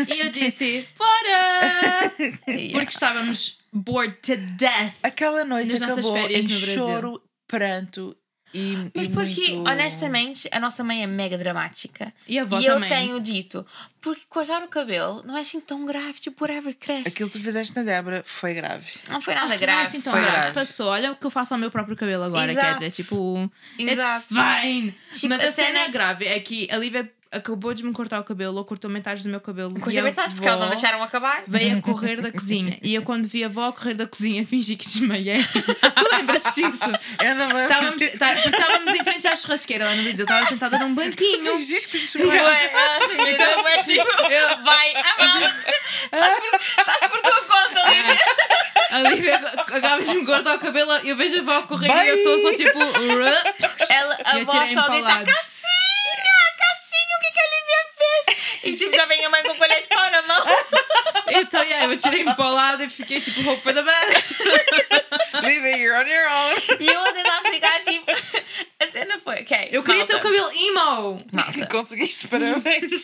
E 0.15 0.21
eu 0.21 0.31
disse, 0.31 0.89
bora! 0.99 2.11
Porque 2.73 2.93
estávamos 2.93 3.59
bored 3.73 4.17
to 4.23 4.37
death. 4.37 4.95
Aquela 5.03 5.45
noite 5.45 5.77
acabou 5.77 6.17
em 6.29 6.49
choro, 6.49 7.23
pranto 7.47 8.17
e, 8.55 8.91
Mas 8.95 9.07
e 9.07 9.09
porque, 9.11 9.51
muito... 9.53 9.69
honestamente, 9.71 10.49
a 10.53 10.61
nossa 10.61 10.85
mãe 10.85 11.03
é 11.03 11.07
mega 11.07 11.37
dramática. 11.37 12.15
E 12.27 12.39
a 12.39 12.43
avó 12.43 12.61
e 12.61 12.65
também. 12.65 12.89
eu 12.91 12.97
tenho 12.97 13.21
dito, 13.21 13.67
porque 14.01 14.23
cortar 14.29 14.63
o 14.63 14.69
cabelo 14.69 15.23
não 15.27 15.37
é 15.37 15.41
assim 15.41 15.61
tão 15.61 15.85
grave, 15.85 16.15
tipo, 16.21 16.45
whatever, 16.45 16.75
cresce. 16.79 17.09
Aquilo 17.09 17.29
que 17.29 17.39
tu 17.39 17.45
fizeste 17.45 17.75
na 17.77 17.83
Débora 17.83 18.23
foi 18.25 18.55
grave. 18.55 18.87
Não 19.11 19.21
foi 19.21 19.35
nada 19.35 19.49
Não 19.49 19.55
é 19.55 19.59
grave. 19.59 19.83
assim 19.83 20.01
tão 20.01 20.13
Foi 20.13 20.23
grave. 20.23 20.37
grave. 20.37 20.55
Passou. 20.55 20.87
Olha 20.87 21.13
o 21.13 21.17
que 21.17 21.27
eu 21.27 21.31
faço 21.31 21.53
ao 21.53 21.59
meu 21.59 21.71
próprio 21.71 21.97
cabelo 21.97 22.23
agora. 22.23 22.53
Exato. 22.53 22.67
Quer 22.79 22.89
dizer, 22.89 23.03
tipo, 23.03 23.51
Exato. 23.79 24.25
it's 24.33 24.63
fine. 24.63 24.95
Tipo, 25.13 25.29
Mas 25.31 25.45
a 25.45 25.53
cena 25.53 25.79
cena- 25.81 25.89
grave 25.89 26.25
é 26.27 26.39
que 26.39 26.69
a 26.71 26.77
Lívia 26.77 27.11
acabou 27.37 27.75
de 27.75 27.83
me 27.85 27.93
cortar 27.93 28.21
o 28.21 28.25
cabelo 28.25 28.57
ou 28.59 28.65
cortou 28.65 28.91
metade 28.91 29.23
do 29.23 29.29
meu 29.29 29.41
cabelo. 29.41 29.73
E 29.91 29.99
a 29.99 30.03
verdade, 30.03 30.35
porque 30.35 30.49
não 30.49 30.69
deixaram 30.69 31.03
acabar. 31.03 31.43
Veio 31.47 31.79
a 31.79 31.83
correr 31.83 32.21
da 32.21 32.31
cozinha. 32.33 32.79
E 32.83 32.95
eu, 32.95 33.03
quando 33.03 33.27
vi 33.29 33.43
a 33.45 33.47
avó 33.47 33.71
correr 33.73 33.95
da 33.95 34.07
cozinha, 34.07 34.45
fingi 34.47 34.77
que 34.77 34.85
desmaiei. 34.85 35.43
tu 35.45 36.17
lembras 36.17 36.43
disso? 36.55 36.79
Eu 37.23 37.35
não 37.35 37.47
lembro. 37.49 37.63
Estávamos, 37.63 37.95
tá- 38.19 38.35
estávamos 38.35 38.95
em 38.95 39.05
frente 39.05 39.27
à 39.29 39.37
churrasqueira 39.37 39.85
lá 39.87 39.95
no 39.95 40.03
Brasil. 40.03 40.25
Estava 40.25 40.47
sentada 40.47 40.79
num 40.79 40.95
banquinho. 40.95 41.57
Fingiste 41.57 41.89
que 41.89 41.99
desmaiou. 42.01 42.33
Ué, 42.47 42.71
ela 42.73 42.97
assim, 43.05 43.31
então, 43.31 43.69
é 43.69 43.83
tipo, 43.83 44.65
vai. 44.65 44.95
Estás 46.13 47.11
por, 47.11 47.21
tua 47.21 47.43
conta, 47.43 47.89
Lívia. 47.91 48.19
A 48.91 49.01
Lívia 49.01 49.37
acabas 49.37 50.07
de 50.09 50.15
me 50.15 50.27
cortar 50.27 50.57
o 50.57 50.59
cabelo. 50.59 50.93
Eu 51.05 51.17
vejo 51.17 51.37
a 51.37 51.41
avó 51.41 51.63
correr 51.67 51.89
e 51.89 52.09
eu 52.09 52.17
estou 52.17 52.39
só 52.41 52.51
tipo. 52.57 52.79
Ela, 53.89 54.19
a 54.25 54.39
E 54.39 54.43
avó 54.43 54.53
só 54.53 54.83
para 54.85 54.85
o 54.85 54.91
grita, 54.93 55.09
lado. 55.09 55.25
Cassinha, 55.27 56.45
Cassinha, 56.59 57.17
o 57.17 57.21
que, 57.21 57.31
que 57.33 57.41
a 57.41 57.45
Lívia 57.45 57.81
fez? 57.99 58.39
E 58.65 58.77
tipo, 58.79 58.97
já 58.97 59.07
vem 59.07 59.25
a 59.25 59.31
mãe 59.31 59.43
com 59.43 59.55
colher 59.57 59.81
de 59.83 59.89
pau 59.89 60.11
na 60.11 60.23
mão. 60.23 60.47
Então, 61.35 61.63
yeah, 61.63 61.93
eu 61.93 61.99
tirei-me 61.99 62.35
para 62.35 62.47
o 62.47 62.55
lado 62.55 62.85
e 62.85 62.89
fiquei 62.89 63.21
tipo, 63.21 63.41
hope 63.49 63.63
for 63.63 63.75
the 63.75 63.83
best. 63.83 64.35
Lívia, 65.43 65.77
you're 65.77 65.97
on 65.99 66.07
your 66.07 66.31
own. 66.31 66.81
E 66.81 66.87
eu 66.87 67.01
a 67.05 67.13
tentar 67.13 67.43
ficar 67.43 67.85
tipo. 67.85 68.07
A 68.81 68.87
cena 68.87 69.19
foi, 69.19 69.43
ok. 69.43 69.69
Eu 69.73 69.83
queria 69.83 70.07
ter 70.07 70.15
o 70.15 70.17
malta, 70.17 70.29
cabelo 70.29 70.53
emo. 70.53 71.19
Malta, 71.33 71.67
Conseguiste, 71.67 72.29
parabéns. 72.29 73.03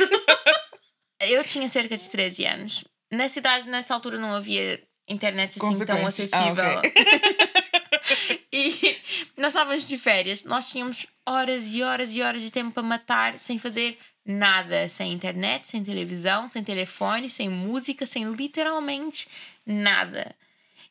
eu 1.21 1.43
tinha 1.45 1.69
cerca 1.69 1.97
de 1.97 2.09
13 2.09 2.45
anos. 2.45 2.85
Na 3.11 3.29
cidade, 3.29 3.69
nessa 3.69 3.95
altura, 3.95 4.19
não 4.19 4.35
havia 4.35 4.81
internet 5.09 5.59
assim 5.59 5.85
tão 5.85 6.01
Consequências. 6.01 6.33
Ah, 6.33 6.51
acessível. 6.51 6.79
ok. 6.79 8.47
e 8.53 8.99
nós 9.37 9.49
estávamos 9.49 9.89
de 9.89 9.97
férias, 9.99 10.45
nós 10.45 10.71
tínhamos 10.71 11.07
horas 11.27 11.75
e 11.75 11.83
horas 11.83 12.15
e 12.15 12.23
horas 12.23 12.43
de 12.43 12.51
tempo 12.51 12.73
para 12.73 12.83
matar 12.83 13.39
sem 13.39 13.59
fazer 13.59 13.99
nada. 14.25 14.89
Sem 14.89 15.13
internet, 15.13 15.67
sem 15.69 15.85
televisão, 15.85 16.49
sem 16.49 16.63
telefone, 16.63 17.31
sem 17.31 17.49
música, 17.49 18.07
sem 18.07 18.25
literalmente 18.33 19.29
nada. 19.67 20.35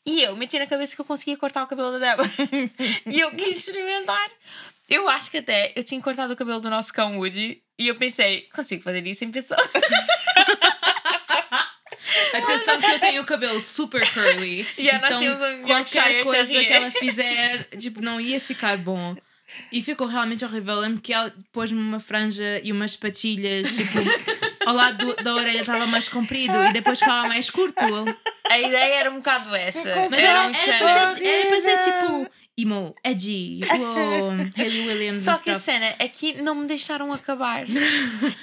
E 0.06 0.22
eu 0.24 0.36
meti 0.36 0.58
na 0.58 0.66
cabeça 0.66 0.96
que 0.96 1.02
eu 1.02 1.06
conseguia 1.06 1.38
cortar 1.38 1.64
o 1.64 1.68
cabelo 1.68 1.92
da 1.92 2.00
Débora. 2.00 2.30
e 3.06 3.20
eu 3.20 3.32
quis 3.32 3.58
experimentar. 3.58 4.30
Eu 4.90 5.08
acho 5.08 5.30
que 5.30 5.38
até 5.38 5.72
eu 5.76 5.84
tinha 5.84 6.02
cortado 6.02 6.34
o 6.34 6.36
cabelo 6.36 6.60
do 6.60 6.70
nosso 6.70 6.92
cão 6.92 7.20
Woody 7.20 7.62
e 7.78 7.88
eu 7.88 7.96
pensei, 7.96 8.50
consigo 8.54 8.82
fazer 8.84 9.06
isso 9.06 9.24
em 9.24 9.32
pessoa. 9.32 9.60
Atenção 12.34 12.80
que 12.80 12.86
eu 12.86 13.00
tenho 13.00 13.22
o 13.22 13.26
cabelo 13.26 13.60
super 13.60 14.08
curly. 14.12 14.64
Nós 14.64 14.94
então 14.94 15.20
tínhamos 15.20 15.42
um 15.42 15.62
qualquer 15.64 16.24
coisa 16.24 16.48
que 16.48 16.74
ela 16.74 16.92
fizer, 16.92 17.64
tipo, 17.78 18.02
não 18.02 18.20
ia 18.20 18.40
ficar 18.40 18.78
bom. 18.78 19.16
E 19.72 19.82
ficou 19.82 20.08
realmente 20.08 20.44
horrível. 20.46 20.76
Eu 20.76 20.80
lembro 20.82 21.02
que 21.02 21.14
ela 21.14 21.34
pôs-me 21.52 21.80
uma 21.80 22.00
franja 22.00 22.60
e 22.64 22.72
umas 22.72 22.96
patilhas, 22.96 23.70
tipo, 23.76 23.98
ao 24.66 24.74
lado 24.76 25.06
do- 25.16 25.24
da 25.24 25.34
orelha 25.36 25.62
estava 25.62 25.86
mais 25.88 26.08
comprido 26.10 26.54
e 26.70 26.74
depois 26.74 27.00
ficava 27.00 27.28
mais 27.28 27.50
curto. 27.50 27.84
A 28.50 28.60
ideia 28.60 28.96
era 28.96 29.12
um 29.12 29.16
bocado 29.18 29.54
essa. 29.56 29.96
Mas 30.10 30.14
era 30.14 30.28
era, 30.28 30.42
um 30.50 30.52
era, 30.54 30.78
para 30.80 31.16
ser, 31.16 31.24
era 31.26 31.50
para 31.50 31.62
ser 31.62 31.78
tipo 31.84 32.28
emo, 32.58 32.94
edgy, 33.06 33.62
uou, 33.80 34.32
Hayley 34.58 34.88
Williams 34.88 35.20
Só 35.24 35.38
que 35.38 35.50
a 35.50 35.58
cena 35.58 35.96
é 35.98 36.10
que 36.10 36.42
não 36.42 36.54
me 36.56 36.66
deixaram 36.66 37.14
acabar. 37.14 37.66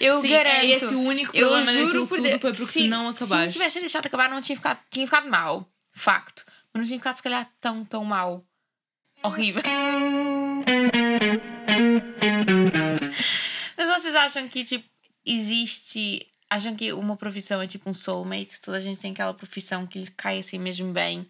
Eu 0.00 0.20
Sim, 0.22 0.28
garanto. 0.30 0.56
é 0.56 0.66
esse 0.66 0.94
o 0.94 1.00
único 1.00 1.36
eu 1.36 1.48
problema 1.48 1.70
juro 1.72 1.84
daquilo 1.86 2.06
por 2.08 2.16
tudo 2.16 2.28
Deus- 2.30 2.40
foi 2.40 2.54
porque 2.54 2.82
tu 2.84 2.88
não 2.88 3.00
Se 3.00 3.04
me 3.04 3.10
acabaste. 3.26 3.52
tivessem 3.52 3.82
deixado 3.82 4.06
acabar, 4.06 4.30
não 4.30 4.40
tinha 4.40 4.56
ficado, 4.56 4.78
tinha 4.90 5.06
ficado 5.06 5.28
mal. 5.28 5.68
Facto. 5.92 6.44
Mas 6.72 6.80
não 6.80 6.86
tinha 6.86 6.98
ficado, 6.98 7.16
se 7.16 7.22
calhar, 7.22 7.50
tão, 7.60 7.84
tão 7.84 8.04
mal. 8.04 8.42
Horrível. 9.22 9.62
Mas 13.76 14.02
vocês 14.02 14.14
acham 14.14 14.48
que, 14.48 14.64
tipo, 14.64 14.88
existe. 15.24 16.26
Acham 16.48 16.76
que 16.76 16.92
uma 16.92 17.16
profissão 17.16 17.60
é 17.60 17.66
tipo 17.66 17.90
um 17.90 17.94
soulmate? 17.94 18.60
Toda 18.60 18.76
a 18.76 18.80
gente 18.80 19.00
tem 19.00 19.10
aquela 19.12 19.34
profissão 19.34 19.86
que 19.86 19.98
lhe 19.98 20.10
cai 20.12 20.38
assim 20.38 20.58
mesmo 20.58 20.92
bem 20.92 21.26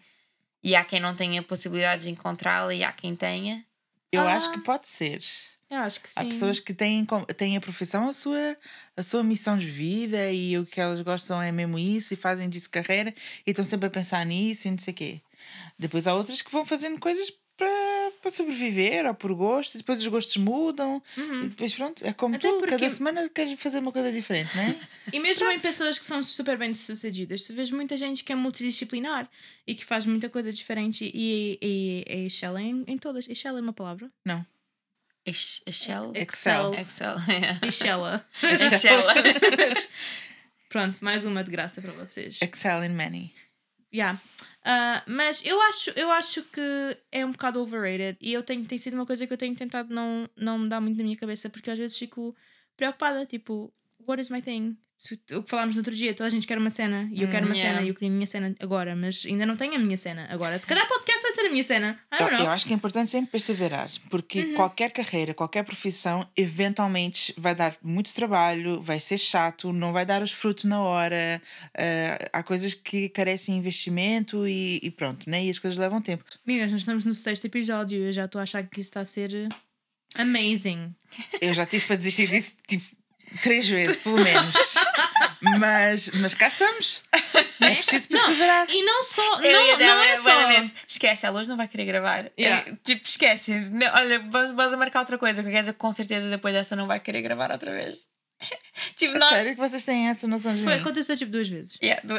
e 0.63 0.75
há 0.75 0.85
quem 0.85 0.99
não 0.99 1.15
tenha 1.15 1.41
possibilidade 1.41 2.03
de 2.03 2.11
encontrá-la 2.11 2.73
e 2.73 2.83
há 2.83 2.91
quem 2.91 3.15
tenha. 3.15 3.65
Eu 4.11 4.21
Ah. 4.21 4.35
acho 4.35 4.51
que 4.51 4.59
pode 4.59 4.87
ser. 4.87 5.21
Eu 5.69 5.79
acho 5.79 5.99
que 5.99 6.07
sim. 6.07 6.19
Há 6.19 6.23
pessoas 6.23 6.59
que 6.59 6.73
têm, 6.73 7.05
têm 7.35 7.57
a 7.57 7.61
profissão 7.61 8.07
a 8.07 8.13
sua, 8.13 8.55
a 8.95 9.01
sua 9.03 9.23
missão 9.23 9.57
de 9.57 9.65
vida 9.65 10.31
e 10.31 10.57
o 10.57 10.65
que 10.65 10.79
elas 10.79 11.01
gostam 11.01 11.41
é 11.41 11.51
mesmo 11.51 11.77
isso 11.79 12.13
e 12.13 12.17
fazem 12.17 12.47
disso 12.47 12.69
carreira 12.69 13.13
e 13.45 13.49
estão 13.51 13.65
sempre 13.65 13.87
a 13.87 13.91
pensar 13.91 14.23
nisso 14.25 14.67
e 14.67 14.71
não 14.71 14.77
sei 14.77 14.93
o 14.93 14.95
quê. 14.97 15.21
Depois 15.79 16.05
há 16.07 16.13
outras 16.13 16.41
que 16.43 16.51
vão 16.51 16.63
fazendo 16.65 16.99
coisas 16.99 17.31
para, 17.57 18.11
para 18.21 18.29
sobreviver 18.31 19.05
ou 19.07 19.13
por 19.15 19.33
gosto, 19.33 19.75
e 19.75 19.77
depois 19.79 19.99
os 19.99 20.07
gostos 20.07 20.37
mudam 20.37 21.01
e 21.17 21.47
depois 21.49 21.73
pronto, 21.73 22.05
é 22.05 22.13
como 22.13 22.33
Uhum. 22.35 22.37
Até 22.37 22.47
tu, 22.49 22.57
porque- 22.59 22.71
cada 22.77 22.89
semana 22.89 23.27
queres 23.29 23.59
fazer 23.59 23.79
uma 23.79 23.91
coisa 23.91 24.11
diferente, 24.11 24.55
não 24.55 24.63
é? 24.63 24.75
E 25.11 25.19
mesmo 25.19 25.49
em 25.49 25.59
pessoas 25.59 25.97
que 25.97 26.05
são 26.05 26.21
super 26.21 26.57
bem 26.57 26.71
sucedidas, 26.73 27.43
tu 27.43 27.53
vês 27.53 27.71
muita 27.71 27.97
gente 27.97 28.23
que 28.23 28.31
é 28.31 28.35
multidisciplinar 28.35 29.27
e 29.65 29.73
que 29.73 29.83
faz 29.83 30.05
muita 30.05 30.29
coisa 30.29 30.51
diferente 30.53 31.09
e, 31.13 31.57
e, 31.61 32.03
e 32.07 32.25
excela 32.27 32.61
em, 32.61 32.83
em 32.87 32.97
todas. 32.97 33.27
Excela 33.27 33.57
é 33.59 33.61
uma 33.61 33.73
palavra? 33.73 34.11
Não. 34.23 34.45
Ex- 35.25 35.61
Excel? 35.65 36.13
Excel. 36.15 36.73
Excel. 36.75 37.15
Excela. 37.67 38.25
Excel. 38.43 39.03
Pronto, 40.69 40.99
mais 41.03 41.25
uma 41.25 41.43
de 41.43 41.51
graça 41.51 41.81
para 41.81 41.91
vocês. 41.93 42.39
Excel 42.41 42.83
in 42.83 42.89
many. 42.89 43.33
Yeah. 43.93 44.19
Ah, 44.69 45.01
mas 45.07 45.41
eu 45.45 45.61
acho, 45.61 45.91
eu 45.91 46.11
acho 46.11 46.43
que 46.43 46.97
é 47.09 47.25
um 47.25 47.31
bocado 47.31 47.61
overrated 47.61 48.17
e 48.19 48.33
eu 48.33 48.43
tenho, 48.43 48.65
tem 48.65 48.77
sido 48.77 48.95
uma 48.95 49.05
coisa 49.05 49.25
que 49.25 49.31
eu 49.31 49.37
tenho 49.37 49.55
tentado 49.55 49.95
não, 49.95 50.29
não 50.35 50.59
me 50.59 50.67
dar 50.67 50.81
muito 50.81 50.97
na 50.97 51.05
minha 51.05 51.15
cabeça 51.15 51.49
porque 51.49 51.71
às 51.71 51.79
vezes 51.79 51.97
fico 51.97 52.35
preocupada, 52.75 53.25
tipo, 53.25 53.73
what 54.05 54.21
is 54.21 54.29
my 54.29 54.41
thing? 54.41 54.75
O 55.31 55.41
que 55.41 55.49
falámos 55.49 55.75
no 55.75 55.79
outro 55.79 55.95
dia, 55.95 56.13
toda 56.13 56.27
a 56.27 56.29
gente 56.29 56.45
quer 56.45 56.57
uma 56.57 56.69
cena 56.69 57.07
e 57.13 57.21
eu 57.21 57.29
quero 57.29 57.45
uma 57.45 57.55
yeah. 57.55 57.77
cena 57.77 57.85
e 57.85 57.89
eu 57.89 57.93
queria 57.93 58.09
a 58.09 58.11
minha 58.11 58.27
cena 58.27 58.53
agora, 58.59 58.93
mas 58.93 59.23
ainda 59.25 59.45
não 59.45 59.55
tenho 59.55 59.75
a 59.75 59.79
minha 59.79 59.95
cena 59.95 60.27
agora. 60.29 60.59
Se 60.59 60.67
calhar 60.67 60.85
podcast 60.85 61.16
vai 61.16 61.16
ser 61.41 61.47
a 61.47 61.51
minha 61.51 61.63
cena. 61.63 61.99
I 62.11 62.23
Eu, 62.41 62.49
acho 62.49 62.65
que 62.65 62.73
é 62.73 62.75
importante 62.75 63.11
sempre 63.11 63.31
perseverar, 63.31 63.89
porque 64.09 64.41
Uhum. 64.41 64.53
qualquer 64.55 64.91
carreira, 64.91 65.33
qualquer 65.33 65.63
profissão, 65.63 66.27
eventualmente 66.35 67.33
vai 67.37 67.53
dar 67.55 67.75
muito 67.81 68.13
trabalho, 68.13 68.81
vai 68.81 68.99
ser 68.99 69.17
chato, 69.17 69.71
não 69.71 69.93
vai 69.93 70.05
dar 70.05 70.21
os 70.21 70.31
frutos 70.31 70.65
na 70.65 70.81
hora. 70.81 71.41
eh, 71.75 72.29
há 72.33 72.41
coisas 72.43 72.73
que 72.73 73.09
carecem 73.09 73.53
de 73.55 73.59
investimento 73.59 74.47
e, 74.47 74.79
e 74.81 74.89
pronto, 74.91 75.29
né? 75.29 75.45
E 75.45 75.49
as 75.49 75.59
coisas 75.59 75.77
levam 75.77 76.01
tempo. 76.01 76.23
Amigas, 76.45 76.71
nós 76.71 76.81
estamos 76.81 77.03
no 77.05 77.13
sexto 77.13 77.45
episódio 77.45 77.99
e 77.99 78.05
eu 78.07 78.11
já 78.11 78.25
estou 78.25 78.39
a 78.39 78.43
achar 78.43 78.63
que 78.63 78.79
isso 78.81 78.89
está 78.89 79.01
a 79.01 79.05
ser 79.05 79.47
amazing. 80.15 80.89
Eu 81.41 81.53
já 81.53 81.65
tive 81.65 81.85
para 81.85 81.95
desistir 81.95 82.27
disso 82.29 82.53
tipo 82.67 82.85
três 83.41 83.67
vezes, 83.67 83.97
pelo 83.97 84.17
menos. 84.19 84.53
mas, 85.59 86.09
mas 86.15 86.33
cá 86.33 86.47
estamos. 86.47 87.01
É 87.61 87.75
preciso 87.75 88.07
perseverar. 88.07 88.67
E 88.69 88.83
não 88.83 89.03
só, 89.03 89.39
Eu 89.41 89.53
não, 89.53 89.77
não 89.77 89.85
é 90.01 90.15
uma- 90.19 90.45
uma 90.47 90.61
só. 90.63 90.71
Esquece, 90.87 91.25
ela 91.25 91.39
hoje 91.39 91.49
não 91.49 91.57
vai 91.57 91.67
querer 91.67 91.85
gravar. 91.85 92.31
Yeah. 92.39 92.67
Eu- 92.69 92.77
tipo, 92.83 93.05
esquece. 93.07 93.51
Não, 93.71 93.87
olha, 93.93 94.19
vamos, 94.19 94.55
vamos 94.55 94.73
a 94.73 94.77
marcar 94.77 94.99
outra 95.01 95.17
coisa. 95.17 95.43
Que 95.43 95.51
quer 95.51 95.59
dizer 95.61 95.73
que 95.73 95.79
com 95.79 95.91
certeza 95.91 96.29
depois 96.29 96.53
dessa 96.53 96.75
não 96.75 96.87
vai 96.87 96.99
querer 96.99 97.21
gravar 97.21 97.51
outra 97.51 97.71
vez. 97.71 97.95
tipo, 98.95 99.15
A 99.15 99.19
nós. 99.19 99.29
sério 99.29 99.55
que 99.55 99.59
vocês 99.59 99.83
têm 99.83 100.09
essa 100.09 100.27
noção 100.27 100.55
de 100.55 100.63
Foi, 100.63 100.75
mim? 100.75 100.81
aconteceu 100.81 101.17
tipo 101.17 101.31
duas 101.31 101.49
vezes. 101.49 101.75
Yeah, 101.81 102.01
do- 102.03 102.15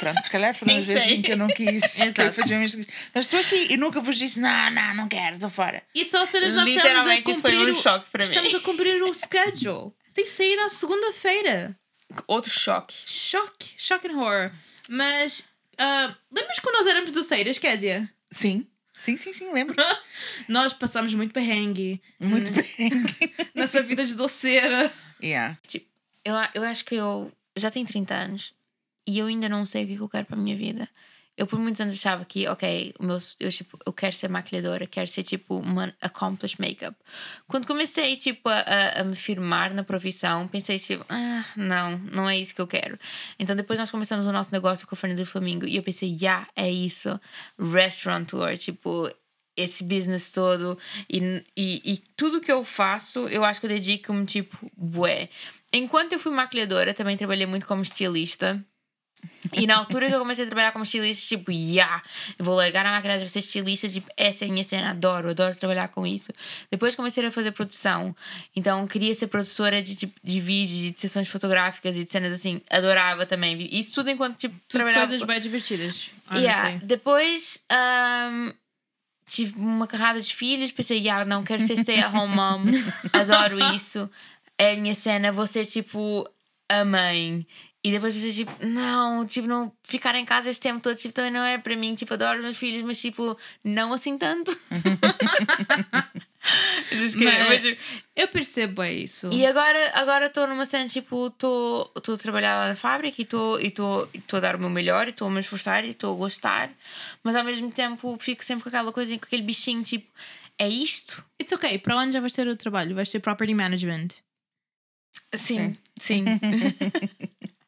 Pronto, 0.00 0.20
se 0.24 0.30
calhar 0.30 0.52
foram 0.54 0.76
as 0.76 0.84
vezes 0.86 1.06
em 1.12 1.22
que 1.22 1.30
eu 1.32 1.36
não 1.36 1.46
quis. 1.46 1.98
Exato. 2.00 2.48
mesmo- 2.58 2.84
Mas 3.14 3.26
estou 3.26 3.38
aqui 3.38 3.68
e 3.70 3.76
nunca 3.76 4.00
vos 4.00 4.16
disse: 4.18 4.40
não, 4.40 4.70
não, 4.72 4.94
não 4.94 5.08
quero, 5.08 5.34
estou 5.34 5.48
fora. 5.50 5.80
E 5.94 6.04
só 6.04 6.26
se 6.26 6.40
nós 6.40 6.48
estamos 6.50 6.70
a 6.70 6.74
Literalmente, 6.74 7.30
isso 7.30 7.40
foi 7.40 7.52
cumprir 7.52 7.72
um 7.74 7.78
o- 7.78 7.82
choque 7.82 8.10
para 8.10 8.24
Estamos 8.24 8.52
mim. 8.52 8.58
a 8.58 8.62
cumprir 8.62 9.02
o 9.04 9.14
schedule. 9.14 9.92
Tem 10.14 10.24
que 10.24 10.30
sair 10.30 10.58
à 10.60 10.68
segunda-feira. 10.68 11.76
Outro 12.26 12.50
choque. 12.50 12.94
Choque. 13.06 13.72
Choque 13.76 14.08
and 14.08 14.18
horror. 14.18 14.52
Mas, 14.88 15.48
ah, 15.78 16.14
lembras 16.32 16.58
quando 16.58 16.76
nós 16.76 16.86
éramos 16.86 17.12
doceiras, 17.12 17.58
Késia? 17.58 18.10
Sim, 18.30 18.66
sim, 18.98 19.16
sim, 19.16 19.32
sim, 19.32 19.52
lembro. 19.52 19.76
Nós 20.48 20.72
passámos 20.72 21.14
muito 21.14 21.32
perrengue 21.32 22.00
Muito 22.18 22.50
bem. 22.50 22.90
nessa 23.54 23.82
vida 23.82 24.04
de 24.04 24.14
doceira. 24.14 24.92
Yeah. 25.22 25.58
Eu, 26.24 26.34
a- 26.36 26.50
eu 26.54 26.62
acho 26.64 26.84
que 26.84 26.94
eu 26.96 27.30
já 27.56 27.70
tenho 27.70 27.86
30 27.86 28.14
anos 28.14 28.54
e 29.06 29.18
eu 29.18 29.26
ainda 29.26 29.48
não 29.48 29.64
sei 29.64 29.84
o 29.84 29.86
que, 29.86 29.92
é 29.94 29.96
que 29.96 30.02
eu 30.02 30.08
quero 30.08 30.26
para 30.26 30.36
a 30.36 30.40
minha 30.40 30.56
vida. 30.56 30.88
Eu 31.36 31.46
por 31.46 31.58
muitos 31.58 31.80
anos 31.80 31.94
achava 31.94 32.24
que, 32.24 32.46
ok, 32.48 32.92
o 32.98 33.04
meu, 33.04 33.16
eu, 33.38 33.50
tipo, 33.50 33.78
eu 33.86 33.92
quero 33.92 34.14
ser 34.14 34.28
maquilhadora, 34.28 34.86
quero 34.86 35.06
ser 35.06 35.22
tipo 35.22 35.56
uma 35.56 35.94
accomplished 36.00 36.60
makeup. 36.60 36.94
Quando 37.46 37.66
comecei 37.66 38.16
tipo, 38.16 38.48
a, 38.48 39.00
a, 39.00 39.04
me 39.04 39.16
firmar 39.16 39.72
na 39.72 39.82
profissão, 39.82 40.46
pensei 40.48 40.78
tipo, 40.78 41.04
ah, 41.08 41.44
não, 41.56 41.98
não 41.98 42.28
é 42.28 42.38
isso 42.38 42.54
que 42.54 42.60
eu 42.60 42.66
quero. 42.66 42.98
Então 43.38 43.56
depois 43.56 43.78
nós 43.78 43.90
começamos 43.90 44.26
o 44.26 44.32
nosso 44.32 44.52
negócio 44.52 44.86
com 44.86 44.94
a 44.94 44.98
Fernanda 44.98 45.22
do 45.22 45.26
Flamingo 45.26 45.66
e 45.66 45.76
eu 45.76 45.82
pensei, 45.82 46.16
já, 46.18 46.46
é 46.54 46.70
isso. 46.70 47.18
Restaurateur, 47.58 48.58
tipo, 48.58 49.10
esse 49.56 49.84
business 49.84 50.30
todo 50.30 50.78
e, 51.08 51.44
e, 51.56 51.82
e 51.84 51.96
tudo 52.16 52.40
que 52.40 52.50
eu 52.50 52.64
faço, 52.64 53.28
eu 53.28 53.44
acho 53.44 53.60
que 53.60 53.66
eu 53.66 53.70
dedico-me 53.70 54.24
tipo, 54.24 54.70
bué. 54.76 55.28
Enquanto 55.72 56.12
eu 56.12 56.18
fui 56.18 56.32
maquilhadora, 56.32 56.92
também 56.94 57.16
trabalhei 57.16 57.46
muito 57.46 57.66
como 57.66 57.82
estilista. 57.82 58.64
E 59.52 59.66
na 59.66 59.76
altura 59.76 60.06
que 60.06 60.14
eu 60.14 60.18
comecei 60.18 60.44
a 60.44 60.46
trabalhar 60.46 60.72
como 60.72 60.84
estilista, 60.84 61.26
tipo, 61.26 61.50
yeah, 61.50 62.02
vou 62.38 62.54
largar 62.54 62.84
a 62.84 62.90
maquilhagem 62.90 63.24
para 63.24 63.32
ser 63.32 63.38
estilista, 63.40 63.88
tipo, 63.88 64.10
essa 64.16 64.44
é 64.44 64.48
a 64.48 64.50
minha 64.50 64.64
cena, 64.64 64.90
adoro, 64.90 65.30
adoro 65.30 65.56
trabalhar 65.56 65.88
com 65.88 66.06
isso. 66.06 66.32
Depois 66.70 66.94
comecei 66.94 67.24
a 67.24 67.30
fazer 67.30 67.52
produção, 67.52 68.14
então 68.54 68.86
queria 68.86 69.14
ser 69.14 69.28
produtora 69.28 69.80
de, 69.82 69.94
tipo, 69.96 70.12
de 70.22 70.40
vídeos, 70.40 70.84
e 70.84 70.90
de 70.90 71.00
sessões 71.00 71.28
fotográficas 71.28 71.96
e 71.96 72.04
de 72.04 72.10
cenas 72.10 72.32
assim, 72.32 72.60
adorava 72.70 73.24
também. 73.24 73.68
Isso 73.72 73.92
tudo 73.94 74.10
enquanto, 74.10 74.36
tipo, 74.36 74.54
Tudo 74.68 74.84
trabalhava. 74.84 75.08
coisas 75.08 75.26
bem 75.26 75.40
divertidas. 75.40 76.10
Yeah. 76.32 76.68
honestly. 76.68 76.86
Depois 76.86 77.64
ahm, 77.70 78.52
tive 79.26 79.58
uma 79.58 79.86
carrada 79.86 80.20
de 80.20 80.34
filhos, 80.34 80.70
pensei, 80.70 80.98
yeah, 80.98 81.24
não 81.24 81.42
quero 81.42 81.62
ser 81.62 81.78
stay 81.78 82.00
at 82.00 82.14
home 82.14 82.34
mom, 82.34 82.64
adoro 83.12 83.58
isso, 83.74 84.08
é 84.58 84.74
a 84.74 84.76
minha 84.76 84.94
cena, 84.94 85.32
vou 85.32 85.46
ser 85.46 85.66
tipo 85.66 86.28
a 86.68 86.84
mãe. 86.84 87.46
E 87.82 87.90
depois 87.90 88.12
pensei, 88.14 88.32
tipo, 88.32 88.52
não, 88.66 89.24
tipo, 89.26 89.48
não 89.48 89.72
ficar 89.82 90.14
em 90.14 90.24
casa 90.26 90.50
esse 90.50 90.60
tempo 90.60 90.80
todo, 90.80 90.96
tipo, 90.96 91.14
também 91.14 91.30
não 91.30 91.42
é 91.42 91.56
para 91.56 91.74
mim, 91.74 91.94
tipo, 91.94 92.12
adoro 92.12 92.42
meus 92.42 92.58
filhos, 92.58 92.82
mas 92.82 93.00
tipo, 93.00 93.38
não 93.64 93.92
assim 93.94 94.18
tanto. 94.18 94.54
Kidding, 96.90 97.24
Mas- 97.24 97.48
mas, 97.48 97.62
tipo, 97.62 97.82
Eu 98.16 98.28
percebo 98.28 98.82
é 98.82 98.92
isso. 98.92 99.32
e 99.32 99.44
agora 99.46 99.92
agora 99.94 100.26
estou 100.26 100.46
numa 100.46 100.66
cena, 100.66 100.88
tipo, 100.88 101.26
estou 101.28 101.90
a 101.96 102.16
trabalhar 102.18 102.56
lá 102.56 102.68
na 102.68 102.74
fábrica 102.74 103.16
e 103.20 103.24
estou 103.24 104.08
a 104.32 104.40
dar 104.40 104.56
o 104.56 104.58
meu 104.58 104.70
melhor 104.70 105.06
e 105.06 105.10
estou 105.10 105.28
a 105.28 105.30
me 105.30 105.40
esforçar 105.40 105.84
e 105.84 105.90
estou 105.90 106.14
a 106.14 106.18
gostar, 106.18 106.70
mas 107.22 107.34
ao 107.36 107.44
mesmo 107.44 107.70
tempo 107.70 108.16
fico 108.20 108.44
sempre 108.44 108.62
com 108.64 108.68
aquela 108.68 108.92
coisa, 108.92 109.16
com 109.18 109.24
aquele 109.24 109.42
bichinho, 109.42 109.82
tipo, 109.82 110.06
é 110.58 110.68
isto? 110.68 111.24
It's 111.40 111.52
okay. 111.52 111.78
Para 111.78 111.96
onde 111.96 112.12
já 112.12 112.20
vais 112.20 112.34
ter 112.34 112.46
o 112.48 112.56
trabalho? 112.56 112.94
Vais 112.94 113.10
ter 113.10 113.20
property 113.20 113.54
management. 113.54 114.08
Sim, 115.34 115.76
sim. 115.98 116.24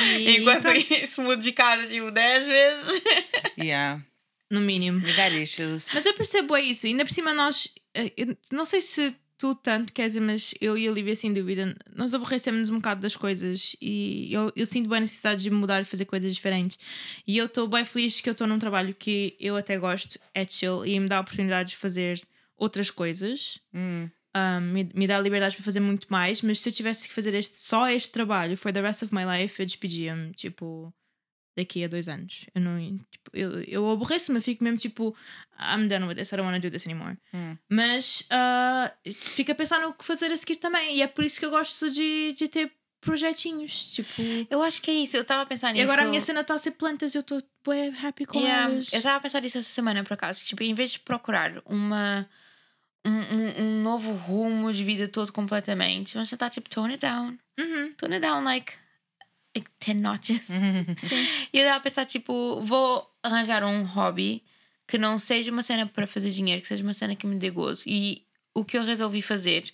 E 0.00 0.38
Enquanto 0.38 0.62
pronto, 0.62 0.78
isso 0.78 1.22
mudo 1.22 1.42
de 1.42 1.52
casa, 1.52 1.86
tipo, 1.86 2.10
10 2.10 2.44
vezes. 2.44 3.02
Yeah. 3.56 4.02
no 4.50 4.60
mínimo. 4.60 5.00
Issues. 5.40 5.88
Mas 5.94 6.04
eu 6.04 6.14
percebo 6.14 6.56
é 6.56 6.62
isso. 6.62 6.86
Ainda 6.86 7.04
por 7.04 7.12
cima 7.12 7.32
nós... 7.32 7.68
eh, 7.94 8.12
eu 8.16 8.36
não 8.50 8.64
sei 8.64 8.80
se 8.80 9.14
tu 9.38 9.54
tanto, 9.54 9.92
Kézia, 9.92 10.20
mas 10.20 10.54
eu 10.60 10.76
e 10.76 10.88
a 10.88 10.92
Lívia, 10.92 11.14
sem 11.14 11.32
dúvida, 11.32 11.76
nós 11.94 12.14
aborrecemos 12.14 12.68
um 12.68 12.76
bocado 12.76 13.00
das 13.00 13.16
coisas 13.16 13.76
e 13.80 14.32
eu, 14.32 14.52
eu 14.56 14.66
sinto 14.66 14.88
bem 14.88 14.98
a 14.98 15.00
necessidade 15.02 15.42
de 15.42 15.50
mudar 15.50 15.82
e 15.82 15.84
fazer 15.84 16.04
coisas 16.04 16.34
diferentes. 16.34 16.78
E 17.26 17.36
eu 17.36 17.46
estou 17.46 17.68
bem 17.68 17.84
feliz 17.84 18.20
que 18.20 18.28
eu 18.28 18.32
estou 18.32 18.46
num 18.46 18.58
trabalho 18.58 18.94
que 18.94 19.36
eu 19.38 19.56
até 19.56 19.78
gosto, 19.78 20.18
é 20.32 20.46
chill, 20.46 20.84
e 20.86 20.98
me 20.98 21.08
dá 21.08 21.18
a 21.18 21.20
oportunidade 21.20 21.70
de 21.70 21.76
fazer 21.76 22.20
outras 22.56 22.90
coisas. 22.90 23.58
Hum. 23.72 24.08
Um, 24.36 24.60
me, 24.60 24.90
me 24.94 25.06
dá 25.06 25.20
liberdade 25.20 25.54
para 25.54 25.64
fazer 25.64 25.78
muito 25.80 26.08
mais, 26.10 26.42
mas 26.42 26.60
se 26.60 26.68
eu 26.68 26.72
tivesse 26.72 27.06
que 27.06 27.14
fazer 27.14 27.34
este, 27.34 27.60
só 27.60 27.88
este 27.88 28.10
trabalho 28.10 28.56
for 28.56 28.72
the 28.72 28.80
rest 28.80 29.02
of 29.04 29.14
my 29.14 29.24
life, 29.24 29.60
eu 29.62 29.64
despedia-me, 29.66 30.32
tipo, 30.32 30.92
daqui 31.56 31.84
a 31.84 31.88
dois 31.88 32.08
anos. 32.08 32.46
Eu 32.52 32.60
não, 32.60 32.98
tipo, 33.10 33.30
eu, 33.32 33.62
eu 33.62 33.88
aborreço-me, 33.90 34.40
fico 34.40 34.64
mesmo 34.64 34.78
tipo, 34.78 35.14
I'm 35.60 35.86
done 35.86 36.06
with 36.06 36.16
this, 36.16 36.32
I 36.32 36.36
don't 36.36 36.50
want 36.50 36.60
to 36.60 36.68
do 36.68 36.72
this 36.72 36.84
anymore. 36.84 37.16
Hum. 37.32 37.56
Mas 37.70 38.22
uh, 38.22 39.12
fico 39.14 39.52
a 39.52 39.54
pensar 39.54 39.80
no 39.80 39.94
que 39.94 40.04
fazer 40.04 40.32
a 40.32 40.36
seguir 40.36 40.56
também, 40.56 40.96
e 40.96 41.02
é 41.02 41.06
por 41.06 41.24
isso 41.24 41.38
que 41.38 41.46
eu 41.46 41.50
gosto 41.50 41.88
de, 41.88 42.32
de 42.36 42.48
ter 42.48 42.72
projetinhos, 43.00 43.92
tipo. 43.94 44.20
Eu 44.50 44.62
acho 44.62 44.82
que 44.82 44.90
é 44.90 44.94
isso, 44.94 45.16
eu 45.16 45.22
estava 45.22 45.42
a 45.42 45.46
pensar 45.46 45.70
E 45.70 45.74
nisso. 45.74 45.84
agora 45.84 46.02
a 46.02 46.08
minha 46.08 46.20
cena 46.20 46.40
está 46.40 46.54
a 46.54 46.58
ser 46.58 46.72
plantas, 46.72 47.14
eu 47.14 47.20
estou 47.20 47.38
happy 48.02 48.24
com 48.26 48.40
Yeah, 48.40 48.72
elas. 48.72 48.92
Eu 48.92 48.96
estava 48.96 49.16
a 49.18 49.20
pensar 49.20 49.40
nisso 49.40 49.58
essa 49.58 49.68
semana, 49.68 50.02
por 50.02 50.14
acaso. 50.14 50.44
Tipo, 50.44 50.62
em 50.64 50.74
vez 50.74 50.92
de 50.92 50.98
procurar 51.00 51.62
uma, 51.66 52.20
um, 52.20 52.43
um, 53.06 53.62
um 53.62 53.82
novo 53.82 54.12
rumo 54.12 54.72
de 54.72 54.84
vida 54.84 55.08
todo 55.08 55.32
completamente, 55.32 56.14
vamos 56.14 56.30
tentar, 56.30 56.50
tipo, 56.50 56.68
tone 56.68 56.94
it 56.94 57.00
down. 57.00 57.38
Uhum. 57.58 57.92
Tone 57.96 58.14
it 58.14 58.22
down, 58.22 58.44
like, 58.44 58.72
like 59.54 59.70
10 59.80 59.96
notches. 60.00 60.40
Sim. 60.98 61.26
E 61.52 61.58
eu 61.58 61.62
estava 61.62 61.76
a 61.76 61.80
pensar, 61.80 62.06
tipo, 62.06 62.60
vou 62.62 63.08
arranjar 63.22 63.64
um 63.64 63.82
hobby 63.84 64.42
que 64.86 64.98
não 64.98 65.18
seja 65.18 65.50
uma 65.50 65.62
cena 65.62 65.86
para 65.86 66.06
fazer 66.06 66.30
dinheiro, 66.30 66.60
que 66.60 66.68
seja 66.68 66.82
uma 66.82 66.92
cena 66.94 67.14
que 67.16 67.26
me 67.26 67.36
dê 67.36 67.50
gozo. 67.50 67.84
E 67.86 68.22
o 68.54 68.64
que 68.64 68.76
eu 68.76 68.84
resolvi 68.84 69.22
fazer, 69.22 69.64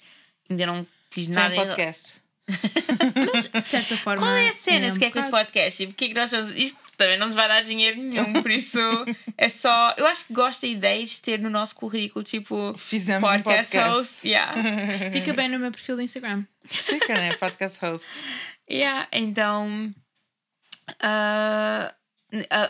ainda 0.48 0.66
não 0.66 0.86
fiz 1.10 1.26
Foi 1.26 1.34
nada. 1.34 1.54
um 1.54 1.56
podcast. 1.56 2.19
Mas, 3.32 3.48
de 3.48 3.66
certa 3.66 3.96
forma. 3.96 4.22
Qual 4.22 4.34
é 4.34 4.48
a 4.48 4.54
cena 4.54 4.86
um 4.88 4.90
se 4.90 4.98
quer 4.98 5.10
com 5.10 5.18
esse 5.18 5.30
podcast? 5.30 5.82
E 5.82 5.86
porque 5.86 6.04
é 6.06 6.08
que 6.08 6.14
nós 6.14 6.32
estamos. 6.32 6.54
Isto 6.56 6.78
também 6.96 7.18
não 7.18 7.28
nos 7.28 7.36
vai 7.36 7.48
dar 7.48 7.62
dinheiro 7.62 7.98
nenhum, 8.00 8.42
por 8.42 8.50
isso 8.50 8.78
é 9.36 9.48
só. 9.48 9.94
Eu 9.96 10.06
acho 10.06 10.24
que 10.26 10.32
gosto 10.32 10.62
da 10.62 10.68
ideia 10.68 11.04
de 11.04 11.20
ter 11.20 11.38
no 11.38 11.48
nosso 11.48 11.74
currículo, 11.74 12.22
tipo, 12.22 12.74
Fizemos 12.76 13.28
um 13.28 13.32
podcast, 13.32 13.72
podcast. 13.72 13.98
host. 13.98 14.28
Yeah. 14.28 15.10
Fica 15.12 15.32
bem 15.32 15.48
no 15.48 15.58
meu 15.58 15.70
perfil 15.70 15.96
do 15.96 16.02
Instagram. 16.02 16.44
Fica, 16.64 17.14
né? 17.14 17.34
Podcast 17.36 17.78
host. 17.80 18.08
yeah. 18.70 19.08
Então. 19.12 19.94
ah, 21.00 21.94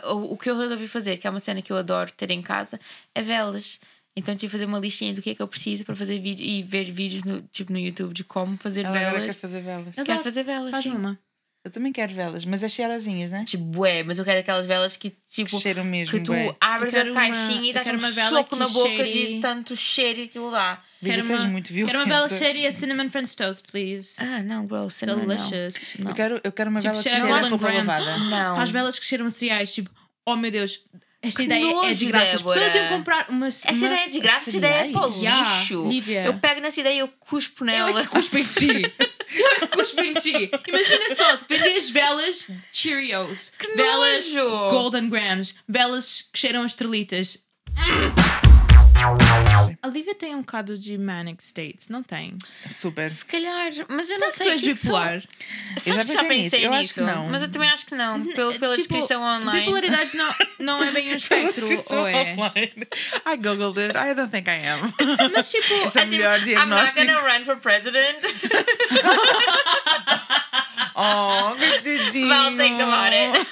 o, 0.05 0.33
o 0.33 0.37
que 0.37 0.49
eu 0.49 0.57
resolvi 0.57 0.87
fazer, 0.87 1.17
que 1.17 1.27
é 1.27 1.29
uma 1.29 1.39
cena 1.39 1.61
que 1.61 1.71
eu 1.71 1.77
adoro 1.77 2.11
ter 2.11 2.31
em 2.31 2.41
casa, 2.41 2.79
é 3.13 3.21
velas. 3.21 3.79
Então 4.15 4.35
tive 4.35 4.47
que 4.47 4.51
fazer 4.51 4.65
uma 4.65 4.77
listinha 4.79 5.13
do 5.13 5.21
que 5.21 5.29
é 5.29 5.35
que 5.35 5.41
eu 5.41 5.47
preciso 5.47 5.85
para 5.85 5.95
fazer 5.95 6.19
vídeo 6.19 6.45
e 6.45 6.61
ver 6.63 6.91
vídeos 6.91 7.23
no, 7.23 7.41
tipo, 7.43 7.71
no 7.71 7.79
YouTube 7.79 8.13
de 8.13 8.23
como 8.25 8.57
fazer 8.57 8.81
Ela 8.85 8.89
agora 8.97 9.11
quer 9.13 9.19
velas. 9.21 9.35
fazer 9.37 9.61
velas. 9.61 9.97
Eu 9.97 10.05
Quero 10.05 10.23
fazer 10.23 10.43
velas. 10.43 10.71
Faz 10.71 10.83
sim. 10.83 10.91
uma. 10.91 11.17
Eu 11.63 11.69
também 11.69 11.93
quero 11.93 12.11
velas, 12.15 12.43
mas 12.43 12.63
as 12.63 12.71
cheirosinhas, 12.71 13.29
né? 13.31 13.45
Tipo, 13.45 13.63
bué, 13.63 14.01
mas 14.01 14.17
eu 14.17 14.25
quero 14.25 14.39
aquelas 14.39 14.65
velas 14.65 14.97
que, 14.97 15.13
tipo, 15.29 15.59
Cheiram 15.59 15.83
mesmo, 15.83 16.11
que 16.11 16.19
tu 16.19 16.31
bué. 16.31 16.55
abres 16.59 16.93
a 16.95 16.97
quero 16.97 17.11
uma- 17.11 17.21
caixinha 17.21 17.69
e 17.69 17.73
dás 17.73 17.87
um 17.87 17.91
uma 17.97 18.11
vela 18.11 18.29
soco 18.31 18.49
que 18.49 18.55
na 18.55 18.67
boca 18.67 18.89
cheire- 18.89 19.35
de 19.35 19.39
tanto 19.41 19.75
cheiro 19.77 20.15
que 20.17 20.23
aquilo 20.23 20.49
dá. 20.49 20.81
Liga, 21.03 21.15
Quero 21.23 21.27
uma- 21.39 21.47
muito 21.47 21.71
Quero 21.71 21.99
uma 21.99 22.05
vela 22.05 22.27
violenta. 22.27 22.35
cheia 22.53 22.67
a 22.67 22.71
cinnamon 22.71 23.09
French 23.11 23.35
toast, 23.35 23.63
please. 23.71 24.15
Ah, 24.17 24.41
não, 24.41 24.65
bro, 24.65 24.89
cinnamon 24.89 25.27
Delicious. 25.27 25.95
não. 25.99 26.09
Eu 26.09 26.15
quero, 26.15 26.41
eu 26.43 26.51
quero 26.51 26.69
uma 26.71 26.79
Tipo, 26.81 26.93
vela 26.93 27.03
que 27.03 27.09
cheira 27.09 27.25
a 27.25 27.29
cheira 27.31 27.47
roupa 27.49 27.71
lavada. 27.71 28.17
Não. 28.27 28.53
Para 28.55 28.63
as 28.63 28.71
velas 28.71 28.97
que 28.99 29.05
cheiram 29.05 29.27
a 29.27 29.29
cereais, 29.29 29.71
tipo, 29.71 29.91
oh 30.25 30.35
meu 30.35 30.49
Deus, 30.49 30.79
esta 31.21 31.37
Que 31.39 31.43
ideia 31.45 31.85
é 31.85 31.93
de 31.93 32.05
graça. 32.05 32.35
As 32.35 32.41
pessoas 32.41 32.55
Débora. 32.55 32.77
iam 32.79 32.97
comprar 32.97 33.29
uma. 33.29 33.47
Essa 33.47 33.69
uma... 33.71 33.85
ideia 33.85 34.05
é 34.05 34.07
de 34.09 34.19
graça, 34.19 34.49
essa 34.49 34.57
ideia 34.57 34.87
é 34.87 34.91
para 34.91 35.07
o 35.07 35.13
Yeah, 35.19 35.59
lixo. 35.59 35.87
Lívia. 35.89 36.23
Eu 36.25 36.33
pego 36.39 36.61
nessa 36.61 36.79
ideia 36.79 36.95
e 36.95 36.99
eu 36.99 37.07
cuspo 37.19 37.63
Eu 37.63 37.65
nela. 37.67 37.99
é 37.99 38.03
que 38.03 38.09
cuspo 38.09 38.37
em 38.37 38.43
ti. 38.43 38.93
Eu 39.33 39.47
é 39.47 39.59
que 39.61 39.67
cuspo 39.67 40.01
em 40.01 40.13
ti. 40.13 40.51
Imagina 40.67 41.15
só, 41.15 41.37
tu 41.37 41.45
vendias 41.47 41.89
velas 41.89 42.49
Cheerios, 42.69 43.49
Que 43.57 43.67
velas 43.77 44.27
nojo. 44.33 44.69
Golden 44.71 45.07
Grams, 45.09 45.55
velas 45.69 46.27
que 46.33 46.37
cheiram 46.37 46.63
a 46.63 46.65
estrelitas. 46.65 47.37
A 49.81 49.87
Lívia 49.87 50.13
tem 50.15 50.35
um 50.35 50.41
bocado 50.41 50.77
de 50.77 50.97
manic 50.97 51.41
states, 51.43 51.87
não 51.89 52.03
tem? 52.03 52.37
Super. 52.67 53.09
Se 53.09 53.25
calhar, 53.25 53.71
mas 53.89 54.09
eu 54.09 54.15
Será 54.15 54.19
não 54.27 54.31
que 54.31 54.37
sei. 54.37 54.45
tu 54.45 54.49
o 54.49 54.51
és 54.51 54.61
que 54.61 54.73
que 54.73 54.79
são. 54.79 54.91
bipolar? 54.91 55.23
Sabes 55.77 55.87
Eu 55.87 55.93
já 55.95 56.05
que 56.05 56.27
pensei 56.27 56.37
nisso, 56.43 56.55
eu 56.57 56.73
acho 56.73 56.93
que 56.93 57.01
não. 57.01 57.27
Mas 57.29 57.41
eu 57.41 57.51
também 57.51 57.69
acho 57.69 57.85
que 57.85 57.95
não. 57.95 58.23
Pelo, 58.25 58.35
pela 58.59 58.75
Tipo, 58.75 58.87
descrição 58.93 59.21
online. 59.21 59.59
Bipolaridade 59.61 60.15
não, 60.17 60.35
não 60.59 60.83
é 60.83 60.91
bem 60.91 61.11
um 61.11 61.15
espectro, 61.17 61.67
ou 61.89 62.07
é? 62.07 62.33
Online. 62.33 62.87
I 63.25 63.35
googled 63.37 63.79
it. 63.79 63.97
I 63.97 64.13
don't 64.13 64.29
think 64.31 64.47
I 64.49 64.67
am. 64.67 64.93
Mas 65.33 65.49
tipo, 65.49 65.73
Esse 65.87 65.97
é 65.99 66.01
Assim, 66.03 66.11
melhor 66.17 66.39
I'm 66.39 66.65
not 66.69 66.93
gonna 66.95 67.19
run 67.21 67.45
for 67.45 67.57
president. 67.57 68.17
Oh, 70.93 71.55
coitadinho. 71.57 72.27
well, 72.27 72.57
think 72.57 72.79
about 72.81 73.11
it. 73.13 73.47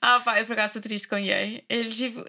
Ah, 0.00 0.20
pá, 0.20 0.40
eu 0.40 0.46
por 0.46 0.52
acaso 0.54 0.78
estou 0.78 0.82
triste 0.82 1.08
com 1.08 1.16
Yay. 1.18 1.64
Ele, 1.68 1.90
tipo. 1.90 2.24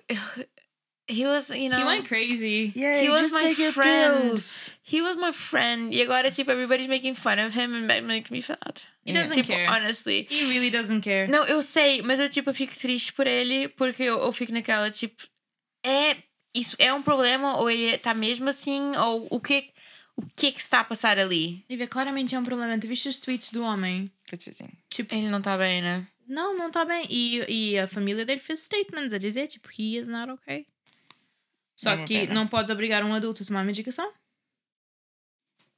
He 1.10 1.26
was, 1.26 1.50
you 1.50 1.70
know. 1.70 1.78
he 1.78 1.86
went 1.86 2.06
crazy. 2.06 2.74
Yeah, 2.76 3.02
He 3.02 3.10
was 3.10 3.32
just 3.32 3.34
my 3.34 3.54
friend. 3.72 4.22
pills. 4.24 4.72
He 4.84 5.02
was 5.02 5.16
my 5.16 5.32
friend. 5.32 5.94
E 5.94 6.02
agora, 6.02 6.30
tipo, 6.32 6.52
everybody's 6.52 6.90
making 6.90 7.16
fun 7.16 7.40
of 7.40 7.54
him 7.54 7.74
and 7.74 7.90
that 7.90 8.04
makes 8.04 8.30
me 8.30 8.42
sad. 8.42 8.82
He 9.06 9.14
doesn't 9.14 9.34
tipo, 9.36 9.48
care. 9.48 9.70
honestly. 9.70 10.28
He 10.30 10.50
really 10.50 10.70
doesn't 10.70 11.02
care. 11.02 11.28
Não, 11.30 11.46
eu 11.46 11.64
sei, 11.64 12.02
mas 12.02 12.20
eu, 12.20 12.28
tipo, 12.30 12.50
eu 12.50 12.54
fico 12.54 12.76
triste 12.76 13.14
por 13.14 13.26
ele 13.26 13.70
porque 13.70 14.04
eu, 14.04 14.20
eu 14.20 14.34
fico 14.34 14.52
naquela, 14.52 14.92
tipo, 14.92 15.24
é. 15.86 16.18
Isso 16.54 16.76
é 16.80 16.92
um 16.92 17.02
problema 17.04 17.58
ou 17.58 17.70
ele 17.70 17.94
está 17.96 18.14
mesmo 18.14 18.50
assim? 18.50 18.96
Ou 18.98 19.28
o 19.30 19.40
que, 19.40 19.70
o 20.18 20.26
que 20.36 20.48
é 20.48 20.52
que 20.52 20.60
se 20.60 20.66
está 20.68 20.80
a 20.82 20.84
passar 20.84 21.18
ali? 21.20 21.64
Lívia, 21.70 21.88
claramente 21.88 22.36
é 22.36 22.40
um 22.40 22.44
problema. 22.44 22.78
Tu 22.80 22.88
viste 22.88 23.08
os 23.08 23.20
tweets 23.20 23.52
do 23.52 23.64
homem? 23.64 24.12
Tipo, 24.90 25.14
Ele 25.16 25.30
não 25.30 25.38
está 25.40 25.56
bem, 25.58 25.82
né? 25.82 26.08
não, 26.28 26.58
não 26.58 26.68
está 26.68 26.84
bem. 26.84 27.06
E, 27.10 27.72
e 27.72 27.80
a 27.80 27.88
família 27.88 28.26
dele 28.26 28.40
fez 28.42 28.60
statements 28.62 29.14
a 29.14 29.18
dizer, 29.18 29.48
tipo, 29.48 29.70
he 29.78 29.98
is 29.98 30.08
not 30.08 30.30
okay. 30.32 30.66
Só 31.76 31.92
É 31.92 31.96
uma 31.96 32.06
que 32.08 32.28
não 32.28 32.48
podes 32.48 32.70
obrigar 32.72 33.04
um 33.06 33.14
adulto 33.14 33.44
a 33.44 33.46
tomar 33.46 33.64
medicação. 33.64 34.12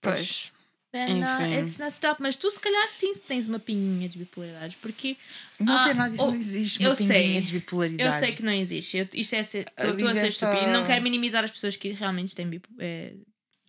Pois. 0.01 0.51
Then 0.91 1.21
uh, 1.23 1.43
Enfim. 1.43 1.59
it's 1.59 1.77
messed 1.77 2.03
up. 2.07 2.19
Mas 2.19 2.35
tu, 2.35 2.49
se 2.49 2.59
calhar, 2.59 2.89
sim 2.89 3.13
tens 3.27 3.45
uma 3.47 3.59
pinguinha 3.59 4.09
de 4.09 4.17
bipolaridade. 4.17 4.75
Porque 4.81 5.17
Não 5.59 5.77
Ah, 5.77 5.85
tem 5.85 5.93
nada 5.93 6.09
disso, 6.11 6.23
oh, 6.23 6.31
não 6.31 6.35
existe 6.35 6.81
eu 6.81 6.89
uma 6.89 6.95
pinguinha 6.95 7.13
sei. 7.33 7.41
de 7.41 7.51
bipolaridade. 7.51 8.15
eu 8.15 8.19
sei 8.19 8.31
que 8.35 8.41
não 8.41 8.51
existe. 8.53 8.97
Eu, 8.97 9.07
isto 9.13 9.35
é 9.35 9.43
ser, 9.43 9.65
estou 9.77 10.07
a 10.07 10.15
ser 10.15 10.31
só- 10.31 10.51
estúpido. 10.51 10.71
Não 10.71 10.85
quero 10.85 11.03
minimizar 11.03 11.43
as 11.43 11.51
pessoas 11.51 11.75
que 11.75 11.89
realmente 11.89 12.33
têm 12.35 12.49
eh, 12.79 13.13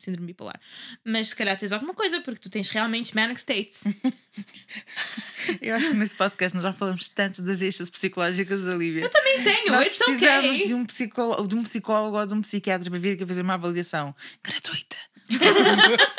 síndrome 0.02 0.28
bipolar. 0.28 0.60
Mas 1.04 1.30
se 1.30 1.36
calhar 1.36 1.58
tens 1.58 1.72
alguma 1.72 1.94
coisa, 1.94 2.20
porque 2.20 2.40
tu 2.40 2.50
tens 2.50 2.68
realmente 2.68 3.14
manic 3.14 3.40
states. 3.40 3.84
Eu 5.60 5.74
acho 5.74 5.88
que 5.88 5.96
nesse 5.96 6.14
podcast 6.14 6.54
nós 6.54 6.62
já 6.62 6.72
falamos 6.72 7.08
tanto 7.08 7.42
das 7.42 7.60
extras 7.62 7.90
psicológicas 7.90 8.64
da 8.64 8.74
Lívia. 8.74 9.02
Eu 9.02 9.10
Também 9.10 9.42
tenho, 9.42 9.72
Nós 9.72 9.88
precisamos 9.88 10.50
okay. 10.50 10.66
de 10.66 10.74
um, 10.74 10.86
psicólogo, 10.86 11.48
de 11.48 11.56
um 11.56 11.62
psicólogo 11.62 12.18
ou 12.18 12.26
de 12.26 12.34
um 12.34 12.40
psiquiatra 12.40 12.90
para 12.90 12.98
vir 12.98 13.14
aqui 13.14 13.26
fazer 13.26 13.42
uma 13.42 13.54
avaliação 13.54 14.14
gratuita. 14.42 14.96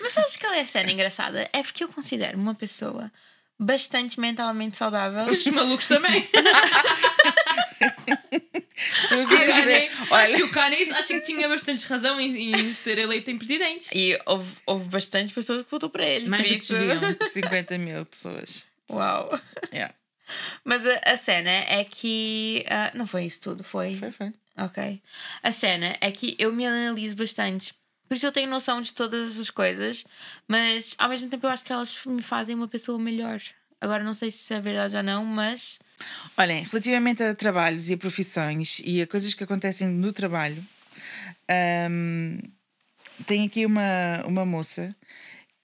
Mas 0.00 0.12
sabes 0.12 0.36
que 0.36 0.46
ela 0.46 0.56
é 0.56 0.64
cena 0.64 0.90
engraçada? 0.90 1.48
É 1.52 1.62
porque 1.62 1.84
eu 1.84 1.88
considero 1.88 2.38
uma 2.38 2.54
pessoa 2.54 3.12
bastante 3.58 4.18
mentalmente 4.18 4.76
saudável. 4.76 5.30
Os 5.30 5.44
malucos 5.46 5.86
também. 5.86 6.28
Acho 9.14 9.26
que 9.26 9.36
Kanye, 9.36 9.62
ver- 9.62 9.90
acho 9.90 10.12
Olha, 10.14 10.36
que 10.36 10.42
o 10.42 10.50
Kanye 10.50 10.90
acho 10.92 11.08
que 11.08 11.20
tinha 11.20 11.48
bastante 11.48 11.84
razão 11.86 12.20
em, 12.20 12.52
em 12.54 12.74
ser 12.74 12.98
eleito 12.98 13.30
em 13.30 13.36
presidente. 13.38 13.88
E 13.96 14.18
houve, 14.26 14.52
houve 14.66 14.88
bastante 14.88 15.32
pessoas 15.32 15.64
que 15.64 15.70
votou 15.70 15.90
para 15.90 16.04
ele. 16.06 16.28
Mais 16.28 16.46
por 16.46 16.54
isso. 16.54 16.72
deviam. 16.74 17.16
50 17.32 17.78
mil 17.78 18.04
pessoas. 18.06 18.64
Uau. 18.90 19.40
Yeah. 19.72 19.94
Mas 20.64 20.86
a, 20.86 21.00
a 21.12 21.16
cena 21.16 21.50
é 21.50 21.84
que. 21.84 22.64
ah, 22.68 22.90
não 22.94 23.06
foi 23.06 23.24
isso 23.24 23.40
tudo, 23.40 23.64
foi? 23.64 23.96
Foi, 23.96 24.10
foi. 24.12 24.32
Ok. 24.58 25.00
A 25.42 25.52
cena 25.52 25.96
é 26.00 26.10
que 26.10 26.36
eu 26.38 26.52
me 26.52 26.66
analiso 26.66 27.16
bastante. 27.16 27.74
Por 28.08 28.16
isso 28.16 28.26
eu 28.26 28.32
tenho 28.32 28.50
noção 28.50 28.80
de 28.80 28.92
todas 28.92 29.30
essas 29.32 29.50
coisas, 29.50 30.04
mas 30.48 30.96
ao 30.98 31.08
mesmo 31.08 31.28
tempo 31.28 31.46
eu 31.46 31.50
acho 31.50 31.64
que 31.64 31.72
elas 31.72 31.96
me 32.06 32.20
fazem 32.22 32.56
uma 32.56 32.66
pessoa 32.66 32.98
melhor. 32.98 33.40
Agora 33.80 34.04
não 34.04 34.12
sei 34.12 34.30
se 34.30 34.52
é 34.52 34.60
verdade 34.60 34.96
ou 34.96 35.02
não, 35.02 35.24
mas. 35.24 35.78
Olhem, 36.36 36.64
relativamente 36.64 37.22
a 37.22 37.34
trabalhos 37.34 37.88
e 37.88 37.94
a 37.94 37.98
profissões 37.98 38.80
e 38.84 39.00
a 39.00 39.06
coisas 39.06 39.32
que 39.32 39.44
acontecem 39.44 39.88
no 39.88 40.12
trabalho, 40.12 40.64
hum, 41.90 42.38
tem 43.26 43.46
aqui 43.46 43.64
uma, 43.64 44.22
uma 44.26 44.44
moça 44.44 44.94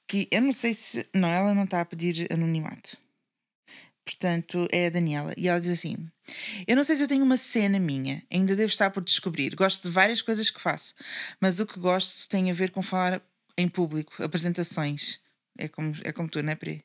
que 0.06 0.28
eu 0.30 0.40
não 0.40 0.52
sei 0.52 0.74
se. 0.74 1.06
Não, 1.12 1.28
ela 1.28 1.54
não 1.54 1.64
está 1.64 1.80
a 1.80 1.84
pedir 1.84 2.26
anonimato. 2.32 2.96
Portanto, 4.04 4.68
é 4.70 4.86
a 4.86 4.90
Daniela. 4.90 5.34
E 5.36 5.48
ela 5.48 5.60
diz 5.60 5.70
assim: 5.70 5.96
Eu 6.66 6.76
não 6.76 6.84
sei 6.84 6.96
se 6.96 7.02
eu 7.02 7.08
tenho 7.08 7.24
uma 7.24 7.36
cena 7.36 7.78
minha, 7.78 8.22
ainda 8.30 8.54
devo 8.54 8.72
estar 8.72 8.90
por 8.90 9.02
descobrir. 9.02 9.54
Gosto 9.54 9.82
de 9.82 9.90
várias 9.90 10.22
coisas 10.22 10.48
que 10.48 10.60
faço, 10.60 10.94
mas 11.40 11.60
o 11.60 11.66
que 11.66 11.78
gosto 11.78 12.28
tem 12.28 12.50
a 12.50 12.54
ver 12.54 12.70
com 12.70 12.82
falar 12.82 13.20
em 13.58 13.68
público, 13.68 14.22
apresentações. 14.22 15.20
É 15.58 15.68
como, 15.68 15.94
é 16.04 16.12
como 16.12 16.28
tu, 16.28 16.42
não 16.42 16.52
é, 16.52 16.54
Pri? 16.54 16.84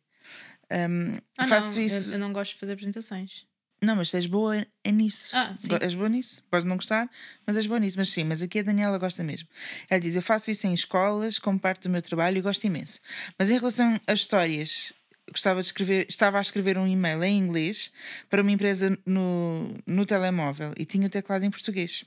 Hum, 0.71 1.17
Ah, 1.37 1.47
faço 1.47 1.75
não, 1.75 1.85
isso. 1.85 2.09
Eu, 2.09 2.13
eu 2.13 2.19
não 2.19 2.31
gosto 2.33 2.53
de 2.53 2.59
fazer 2.59 2.73
apresentações. 2.73 3.45
Não, 3.83 3.95
mas 3.95 4.13
és 4.13 4.27
boa 4.27 4.55
é 4.83 4.91
nisso. 4.91 5.35
Ah, 5.35 5.55
sim. 5.57 5.69
És 5.81 5.95
boa 5.95 6.07
nisso. 6.07 6.43
Podes 6.51 6.65
não 6.65 6.75
gostar, 6.75 7.09
mas 7.47 7.57
és 7.57 7.65
boa 7.65 7.79
nisso. 7.79 7.97
Mas 7.97 8.09
sim, 8.13 8.23
mas 8.23 8.41
aqui 8.41 8.59
a 8.59 8.63
Daniela 8.63 8.97
gosta 8.99 9.23
mesmo. 9.23 9.47
Ela 9.89 9.99
diz: 9.99 10.15
Eu 10.15 10.21
faço 10.21 10.51
isso 10.51 10.67
em 10.67 10.73
escolas, 10.73 11.39
como 11.39 11.59
parte 11.59 11.83
do 11.83 11.89
meu 11.89 12.01
trabalho 12.01 12.37
e 12.37 12.41
gosto 12.41 12.63
imenso. 12.65 12.99
Mas 13.39 13.49
em 13.49 13.57
relação 13.57 13.99
às 14.05 14.19
histórias, 14.19 14.93
gostava 15.31 15.61
de 15.61 15.65
escrever, 15.67 16.05
estava 16.07 16.37
a 16.37 16.41
escrever 16.41 16.77
um 16.77 16.85
e-mail 16.85 17.23
em 17.23 17.37
inglês 17.39 17.91
para 18.29 18.43
uma 18.43 18.51
empresa 18.51 18.95
no, 19.03 19.73
no 19.87 20.05
telemóvel 20.05 20.73
e 20.77 20.85
tinha 20.85 21.07
o 21.07 21.09
teclado 21.09 21.43
em 21.43 21.49
português. 21.49 22.05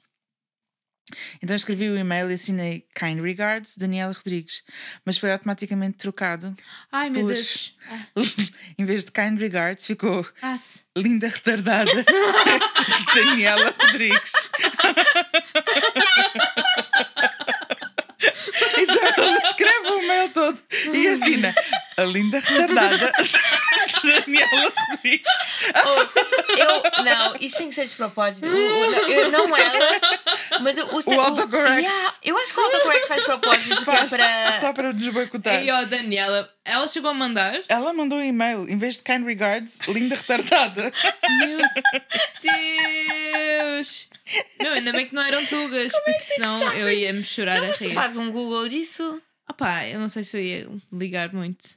Então 1.43 1.55
escrevi 1.55 1.91
o 1.91 1.99
e-mail 1.99 2.31
e 2.31 2.35
assinei 2.35 2.87
Kind 2.99 3.21
Regards, 3.21 3.77
Daniela 3.77 4.13
Rodrigues, 4.15 4.63
mas 5.05 5.19
foi 5.19 5.31
automaticamente 5.33 5.99
trocado. 5.99 6.57
Ai, 6.91 7.11
meu 7.11 7.23
Por- 7.27 7.35
Deus. 7.35 7.77
Ah, 7.91 7.99
em 8.79 8.85
vez 8.87 9.05
de 9.05 9.13
Kind 9.13 9.39
Regards, 9.39 9.87
ficou 9.87 10.27
se- 10.59 10.81
linda 10.97 11.29
retardada 11.29 12.05
Daniela 13.15 13.75
Rodrigues. 13.79 14.33
então 18.79 19.25
ela 19.27 19.39
escreve 19.43 19.89
o 19.89 20.07
mail 20.09 20.29
todo 20.31 20.59
e 20.93 21.09
assina 21.09 21.55
A 21.97 22.03
linda 22.03 22.41
retardada. 22.41 23.13
Daniela 24.03 24.73
Rodrigues. 24.91 25.33
Oh, 25.85 26.59
eu, 26.59 27.05
não, 27.05 27.37
isso 27.41 27.59
tem 27.59 27.69
que 27.69 27.75
ser 27.75 27.87
de 27.87 27.95
propósito. 27.95 28.47
O- 28.47 28.51
o- 28.51 28.91
não, 28.91 29.09
eu- 29.09 29.31
não 29.31 29.57
ela, 29.57 30.01
mas 30.65 30.77
o, 30.79 31.11
o, 31.11 31.21
autocorrect. 31.21 31.83
Yeah, 31.83 32.15
eu 32.25 32.37
acho 32.39 32.53
que 32.55 32.61
o 32.61 32.65
autocorrect 32.65 33.07
faz 33.09 33.23
propósito 33.25 33.73
é 33.81 33.85
Faz 33.85 34.11
para. 34.11 34.61
só 34.61 34.73
para 34.73 34.93
nos 34.93 35.09
boicotar. 35.09 35.63
E 35.63 35.71
ó, 35.71 35.85
Daniela, 35.85 36.51
ela 36.65 36.89
chegou 36.89 37.11
a 37.11 37.15
mandar. 37.15 37.63
Ela 37.69 37.93
mandou 37.93 38.19
um 38.19 38.23
e-mail, 38.23 38.69
em 38.69 38.77
vez 38.77 38.97
de 38.97 39.03
kind 39.03 39.25
regards, 39.25 39.79
linda 39.87 40.17
retardada. 40.17 40.93
Meu 41.39 41.59
Deus! 42.43 44.09
Meu, 44.59 44.73
ainda 44.73 44.93
bem 44.93 45.07
que 45.07 45.15
não 45.15 45.23
eram 45.23 45.45
tugas, 45.47 45.93
porque 45.93 46.23
senão 46.23 46.73
eu 46.73 46.91
ia 46.91 47.13
me 47.13 47.23
chorar 47.23 47.59
Não, 47.59 47.65
a 47.65 47.69
mas 47.69 47.79
tu 47.79 47.85
rir. 47.89 47.95
faz 47.95 48.17
um 48.17 48.31
Google 48.31 48.67
disso. 48.69 49.21
Opá, 49.49 49.87
eu 49.87 50.01
não 50.01 50.09
sei 50.09 50.25
se 50.25 50.39
eu 50.39 50.43
ia 50.43 50.69
ligar 50.91 51.33
muito. 51.33 51.69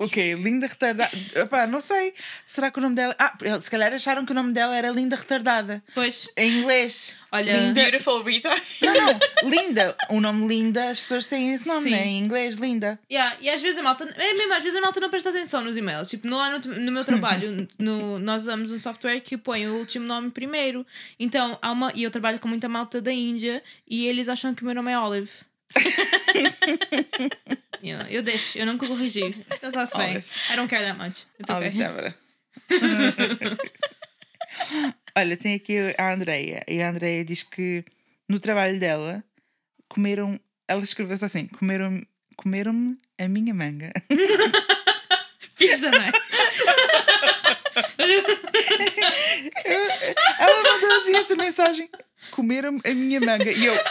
Ok, 0.00 0.34
linda 0.34 0.68
retardada. 0.68 1.10
Epá, 1.34 1.66
não 1.66 1.80
sei. 1.80 2.14
Será 2.46 2.70
que 2.70 2.78
o 2.78 2.82
nome 2.82 2.94
dela. 2.94 3.16
Ah, 3.18 3.36
se 3.60 3.68
calhar 3.68 3.92
acharam 3.92 4.24
que 4.24 4.30
o 4.30 4.34
nome 4.34 4.52
dela 4.52 4.76
era 4.76 4.90
linda 4.90 5.16
retardada. 5.16 5.82
Pois, 5.92 6.28
Em 6.36 6.58
inglês. 6.60 7.16
olha, 7.32 7.56
Linda- 7.58 7.82
Beautiful 7.82 8.22
retard. 8.22 8.62
Não, 8.80 8.94
não. 8.94 9.50
Linda. 9.50 9.96
O 10.08 10.20
nome 10.20 10.46
Linda, 10.46 10.90
as 10.90 11.00
pessoas 11.00 11.26
têm 11.26 11.52
esse 11.52 11.66
nome, 11.66 11.82
Sim. 11.82 11.90
né? 11.90 12.06
Em 12.06 12.18
inglês, 12.20 12.56
Linda. 12.58 12.96
Yeah, 13.10 13.36
e 13.40 13.50
às 13.50 13.60
vezes 13.60 13.76
a 13.78 13.82
malta, 13.82 14.04
é 14.04 14.34
mesmo, 14.34 14.52
às 14.54 14.62
vezes 14.62 14.78
a 14.78 14.80
malta 14.80 15.00
não 15.00 15.10
presta 15.10 15.30
atenção 15.30 15.62
nos 15.62 15.76
e-mails. 15.76 16.08
Tipo, 16.08 16.28
no, 16.28 16.36
lá 16.36 16.48
no, 16.56 16.58
no 16.60 16.92
meu 16.92 17.04
trabalho, 17.04 17.66
no, 17.76 18.20
nós 18.20 18.42
usamos 18.42 18.70
um 18.70 18.78
software 18.78 19.18
que 19.20 19.36
põe 19.36 19.66
o 19.66 19.74
último 19.78 20.06
nome 20.06 20.30
primeiro. 20.30 20.86
Então, 21.18 21.58
há 21.60 21.72
uma, 21.72 21.90
e 21.92 22.04
eu 22.04 22.10
trabalho 22.12 22.38
com 22.38 22.46
muita 22.46 22.68
malta 22.68 23.00
da 23.02 23.10
Índia 23.12 23.62
e 23.88 24.06
eles 24.06 24.28
acham 24.28 24.54
que 24.54 24.62
o 24.62 24.64
meu 24.64 24.76
nome 24.76 24.92
é 24.92 24.98
Olive. 24.98 25.30
Yeah, 27.82 28.10
eu 28.10 28.22
deixo, 28.22 28.58
eu 28.58 28.66
nunca 28.66 28.86
corrigi. 28.86 29.44
Então 29.52 29.70
está-se 29.70 29.96
bem. 29.96 30.16
I 30.50 30.56
don't 30.56 30.68
care 30.68 30.84
that 30.84 30.98
much. 30.98 31.26
It's 31.38 31.48
okay. 31.48 31.70
Débora. 31.70 32.14
Olha, 35.16 35.36
tem 35.36 35.54
aqui 35.54 35.94
a 35.96 36.12
Andreia. 36.12 36.64
E 36.66 36.82
a 36.82 36.90
Andreia 36.90 37.24
diz 37.24 37.42
que 37.42 37.84
no 38.28 38.40
trabalho 38.40 38.78
dela 38.80 39.22
comeram. 39.88 40.40
Ela 40.66 40.82
escreveu-se 40.82 41.24
assim: 41.24 41.46
comeram, 41.46 42.04
comeram-me 42.36 42.98
a 43.18 43.28
minha 43.28 43.54
manga. 43.54 43.92
Fiz 45.54 45.80
também. 45.80 46.10
Ela 50.38 50.62
mandou 50.62 50.92
assim 50.98 51.16
essa 51.16 51.36
mensagem: 51.36 51.88
comeram-me 52.32 52.80
a 52.84 52.90
minha 52.94 53.20
manga. 53.20 53.50
E 53.50 53.66
eu, 53.66 53.74
Acho 53.74 53.84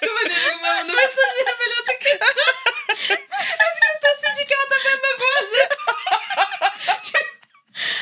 que 0.00 0.08
a 0.08 0.14
maneira 0.14 0.52
como 0.52 0.66
ela 0.66 0.74
mandou 0.84 0.96
mensagem 0.96 1.44
é 1.46 1.50
a 1.50 1.56
melhor 1.58 1.84
da 1.86 1.94
questão. 1.94 2.54
É 3.06 3.16
porque 3.16 3.86
eu 3.86 3.94
estou 3.94 4.10
a 4.10 4.14
sentir 4.16 4.46
que 4.46 4.54
ela 4.54 4.62
está 4.64 4.76
bem 4.84 4.96
magoada. 5.02 5.68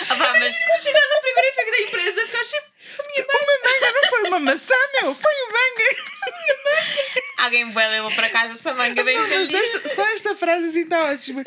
Ah, 0.09 0.17
pá, 0.17 0.33
mas 0.39 0.55
Tu 0.55 0.83
chegaste 0.83 1.13
ao 1.15 1.21
frigorífico 1.23 1.71
da 1.71 1.81
empresa, 1.81 2.27
ficaste 2.27 2.51
tipo. 2.55 3.33
uma 3.33 3.71
manga 3.71 3.93
não 3.93 4.11
foi 4.11 4.23
uma 4.29 4.39
maçã, 4.41 4.75
meu, 5.01 5.15
foi 5.15 5.33
um 5.33 5.53
manga. 5.53 6.83
alguém 7.39 7.73
vai 7.73 7.89
levou 7.91 8.11
para 8.13 8.31
casa 8.31 8.55
essa 8.55 8.75
manga 8.75 9.03
bem 9.05 9.17
Não, 9.19 9.29
mas 9.29 9.49
feliz. 9.51 9.93
só 9.95 10.09
esta 10.15 10.35
frase 10.37 10.69
assim 10.69 10.83
está 10.83 11.05
ótima. 11.07 11.43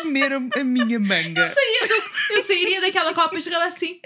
Comeram 0.00 0.48
a 0.54 0.64
minha 0.64 0.98
manga. 1.00 1.46
Saía 1.46 1.88
do- 1.88 2.34
eu 2.34 2.42
sairia 2.42 2.80
daquela 2.80 3.14
copa 3.14 3.38
e 3.38 3.42
chegava 3.42 3.64
assim. 3.66 4.00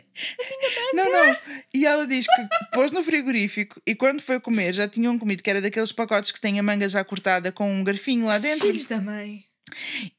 Não, 0.93 1.11
não. 1.11 1.37
E 1.75 1.87
ela 1.87 2.07
diz 2.07 2.27
que 2.27 2.49
pôs 2.73 2.93
no 2.93 3.03
frigorífico 3.03 3.81
e 3.87 3.95
quando 3.95 4.23
foi 4.23 4.39
comer 4.41 4.75
já 4.75 4.87
tinham 4.89 5.19
comido, 5.19 5.43
que 5.43 5.51
era 5.51 5.61
daqueles 5.61 5.91
pacotes 5.93 6.31
que 6.33 6.41
têm 6.41 6.59
a 6.59 6.63
manga 6.63 6.89
já 6.89 7.03
cortada 7.05 7.51
com 7.51 7.71
um 7.73 7.83
garfinho 7.85 8.27
lá 8.27 8.39
dentro. 8.39 8.69
da 8.89 8.99
mãe. 8.99 9.43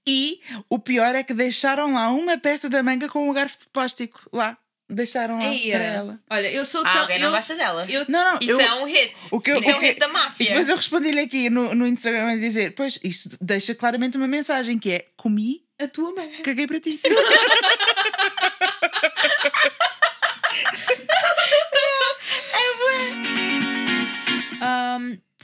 E 0.07 0.39
o 0.69 0.79
pior 0.79 1.13
é 1.15 1.23
que 1.23 1.33
deixaram 1.33 1.93
lá 1.93 2.09
uma 2.11 2.37
peça 2.37 2.69
da 2.69 2.81
manga 2.83 3.07
com 3.09 3.29
um 3.29 3.33
garfo 3.33 3.59
de 3.59 3.65
plástico 3.71 4.21
lá. 4.31 4.57
Deixaram 4.91 5.35
lá 5.37 5.43
para 5.43 5.83
ela. 5.83 6.19
Olha, 6.31 6.51
eu 6.51 6.65
sou 6.65 6.81
Ah, 6.83 6.91
tão. 6.91 7.01
alguém 7.01 7.17
eu, 7.17 7.21
não 7.25 7.31
gosta 7.31 7.55
dela. 7.55 7.85
eu, 7.87 8.05
Não, 8.09 8.31
não. 8.33 8.39
Isso 8.41 8.53
eu, 8.53 8.59
é 8.61 8.73
um 8.73 8.85
hit. 8.85 9.13
o 9.29 9.39
que 9.39 9.51
eu- 9.51 9.59
Isso 9.59 9.69
é 9.69 9.73
o 9.73 9.77
um 9.77 9.79
que- 9.79 9.85
hit 9.85 9.99
da 9.99 10.07
E 10.07 10.11
máfia. 10.11 10.47
depois 10.47 10.67
eu 10.67 10.75
respondi-lhe 10.75 11.19
aqui 11.19 11.47
no, 11.49 11.75
no 11.75 11.85
Instagram 11.85 12.31
a 12.31 12.35
dizer: 12.35 12.73
Pois, 12.73 12.99
isto 13.03 13.37
deixa 13.39 13.75
claramente 13.75 14.17
uma 14.17 14.27
mensagem 14.27 14.79
que 14.79 14.91
é: 14.91 15.05
Comi, 15.15 15.61
a 15.79 15.87
tua 15.87 16.11
mãe. 16.11 16.41
caguei 16.43 16.65
para 16.65 16.79
ti. 16.79 16.99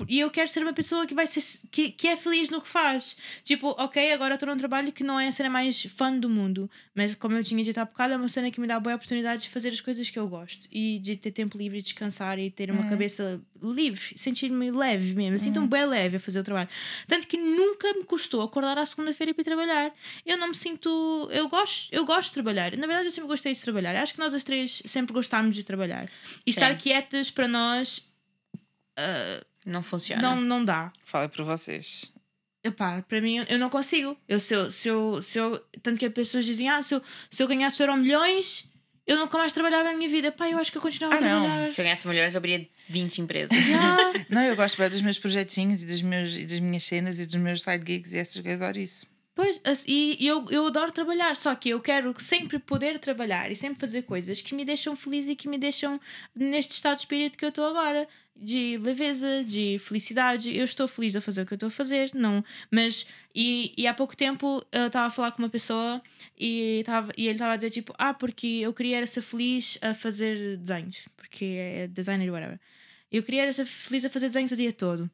e 0.08 0.20
eu 0.20 0.30
quero 0.30 0.50
ser 0.50 0.62
uma 0.62 0.74
pessoa 0.74 1.06
que 1.06 1.14
vai 1.14 1.26
ser 1.26 1.41
que, 1.72 1.91
que 1.91 2.08
é 2.08 2.18
feliz 2.18 2.50
no 2.50 2.62
que 2.62 2.68
faz. 2.68 3.16
Tipo, 3.43 3.70
ok, 3.78 4.12
agora 4.12 4.34
estou 4.36 4.50
num 4.50 4.58
trabalho 4.58 4.91
que 4.91 5.04
não 5.04 5.20
é 5.20 5.28
a 5.28 5.32
cena 5.32 5.50
mais 5.50 5.84
fã 5.86 6.14
do 6.18 6.30
mundo, 6.30 6.70
mas 6.93 7.16
como 7.16 7.36
eu 7.36 7.43
tinha 7.43 7.64
dito 7.64 7.78
há 7.78 7.86
bocado, 7.86 8.14
é 8.14 8.18
uma 8.18 8.28
cena 8.28 8.52
que 8.52 8.60
me 8.60 8.68
dá 8.68 8.80
boa 8.80 8.96
oportunidade 8.96 9.43
de 9.43 9.50
fazer 9.50 9.70
as 9.70 9.82
coisas 9.82 10.10
que 10.10 10.20
eu 10.20 10.28
gosto 10.28 10.68
e 10.72 11.00
de 11.00 11.16
ter 11.16 11.32
tempo 11.32 11.58
livre, 11.58 11.82
descansar 11.82 12.39
e 12.39 12.50
ter 12.50 12.70
uma 12.72 12.88
cabeça 12.89 13.41
livre, 13.62 14.02
sentir-me 14.18 14.72
leve 14.72 15.14
mesmo. 15.14 15.36
Eu 15.36 15.39
sinto-me 15.39 15.68
bem 15.68 15.86
leve 15.86 16.18
a 16.18 16.20
fazer 16.20 16.39
o 16.39 16.43
trabalho. 16.43 16.70
Tanto 17.08 17.28
que 17.28 17.38
nunca 17.38 17.91
me 17.93 18.04
custou 18.04 18.41
acordar 18.41 18.78
à 18.78 18.86
segunda-feira 18.86 19.34
para 19.34 19.41
ir 19.41 19.46
trabalhar. 19.46 19.93
Eu 20.26 20.38
não 20.38 20.50
me 20.50 20.56
sinto. 20.56 21.30
Eu 21.32 21.48
gosto, 21.48 21.93
eu 21.93 22.06
gosto 22.06 22.28
de 22.28 22.34
trabalhar. 22.34 22.76
Na 22.78 22.88
verdade, 22.88 23.08
eu 23.08 23.12
sempre 23.12 23.30
gostei 23.30 23.54
de 23.54 23.62
trabalhar. 23.62 23.96
Acho 23.96 24.14
que 24.14 24.20
nós 24.20 24.34
as 24.34 24.43
três 24.43 24.82
sempre 24.86 25.14
gostámos 25.14 25.56
de 25.56 25.64
trabalhar. 25.64 26.06
E 26.46 26.50
estar 26.50 26.72
Sim. 26.74 26.78
quietas 26.78 27.32
para 27.32 27.48
nós 27.48 28.08
Não 29.66 29.82
funciona. 29.84 30.22
não, 30.22 30.39
não 30.41 30.63
dá. 30.63 30.91
Fala 31.03 31.28
por 31.28 31.43
vocês. 31.43 32.05
Epá, 32.63 33.01
para 33.07 33.22
mim 33.22 33.45
eu 33.47 33.59
não 33.59 33.70
consigo. 33.70 34.18
Eu, 34.28 34.39
se, 34.39 34.53
eu, 34.53 34.72
se, 34.72 34.88
eu, 34.89 35.22
se 35.22 35.38
eu. 35.38 35.59
Tanto 35.84 35.99
que 35.99 36.05
as 36.05 36.13
pessoas 36.13 36.45
dizem, 36.45 36.68
ah, 36.70 36.82
se 36.82 36.95
eu, 36.95 37.01
se 37.30 37.41
eu 37.43 37.47
ganhasse 37.47 37.82
euro 37.82 37.95
milhões, 37.95 38.68
eu 39.05 39.18
nunca 39.18 39.38
mais 39.38 39.53
trabalhava 39.53 39.84
na 39.91 39.93
minha 39.97 40.09
vida. 40.09 40.32
Pá, 40.32 40.49
eu 40.49 40.57
acho 40.57 40.72
que 40.72 40.78
eu 40.78 40.82
continuava 40.82 41.16
Ah, 41.16 41.18
a 41.18 41.22
não. 41.22 41.43
trabalhar. 41.43 41.70
Se 41.70 41.80
eu 41.82 41.86
ganhasse 41.86 42.07
milhões, 42.07 42.34
eu 42.34 42.38
abriria 42.39 42.68
20 42.89 43.22
empresas. 43.22 43.57
Não, 44.30 44.41
eu 44.43 44.55
gosto 44.55 44.78
bem 44.78 44.89
dos 44.89 45.01
meus 45.01 45.18
projetinhos 45.20 45.84
e, 45.84 45.86
dos 45.88 46.01
meus, 46.01 46.36
e 46.36 46.45
das 46.45 46.59
minhas 46.59 46.84
cenas 46.84 47.20
e 47.20 47.26
dos 47.26 47.36
meus 47.36 47.61
side 47.63 47.84
gigs 47.86 48.13
e 48.13 48.18
essas 48.18 48.41
coisas, 48.41 48.61
adoro 48.61 48.78
isso. 48.80 49.07
Pois, 49.36 49.61
e 49.86 50.18
e 50.20 50.26
eu, 50.28 50.45
eu 50.49 50.66
adoro 50.68 50.91
trabalhar, 50.91 51.36
só 51.36 51.53
que 51.55 51.70
eu 51.70 51.80
quero 51.82 52.16
sempre 52.20 52.57
poder 52.57 52.97
trabalhar 52.99 53.51
e 53.51 53.55
sempre 53.55 53.80
fazer 53.80 54.03
coisas 54.03 54.41
que 54.41 54.55
me 54.55 54.63
deixam 54.63 54.95
feliz 54.95 55.28
e 55.28 55.36
que 55.36 55.47
me 55.49 55.57
deixam 55.57 55.99
neste 56.34 56.72
estado 56.74 56.95
de 56.97 57.01
espírito 57.01 57.38
que 57.38 57.43
eu 57.43 57.49
estou 57.49 57.66
agora, 57.68 58.07
de 58.36 58.78
leveza, 58.78 59.44
de 59.44 59.80
felicidade. 59.80 60.56
Eu 60.56 60.66
estou 60.66 60.88
feliz 60.88 61.16
a 61.16 61.22
fazer 61.22 61.42
o 61.42 61.46
que 61.46 61.54
eu 61.54 61.56
estou 61.56 61.68
a 61.68 61.72
fazer, 61.72 62.12
não. 62.14 62.44
Mas, 62.70 63.08
e, 63.34 63.74
e 63.78 63.88
há 63.88 63.94
pouco 63.94 64.16
tempo 64.16 64.66
eu 64.72 64.88
estava 64.88 65.08
a 65.08 65.10
falar 65.10 65.32
com 65.32 65.42
uma 65.42 65.50
pessoa 65.50 66.02
e, 66.38 66.84
tava, 66.86 67.12
e 67.18 67.28
ele 67.28 67.36
estava 67.36 67.54
a 67.54 67.56
dizer 67.56 67.72
tipo, 67.72 67.94
ah, 67.98 68.14
porque 68.14 68.48
eu 68.62 68.74
queria 68.74 68.98
era 68.98 69.06
ser 69.06 69.22
feliz 69.22 69.78
a 69.82 69.94
fazer 69.94 70.58
desenhos, 70.58 71.08
porque 71.16 71.46
é 71.46 71.88
designer 71.88 72.30
whatever. 72.30 72.60
Eu 73.12 73.24
queria 73.24 73.44
era 73.44 73.54
ser 73.54 73.66
feliz 73.66 74.04
a 74.04 74.10
fazer 74.10 74.28
desenhos 74.28 74.52
o 74.52 74.56
dia 74.56 74.74
todo. 74.74 75.10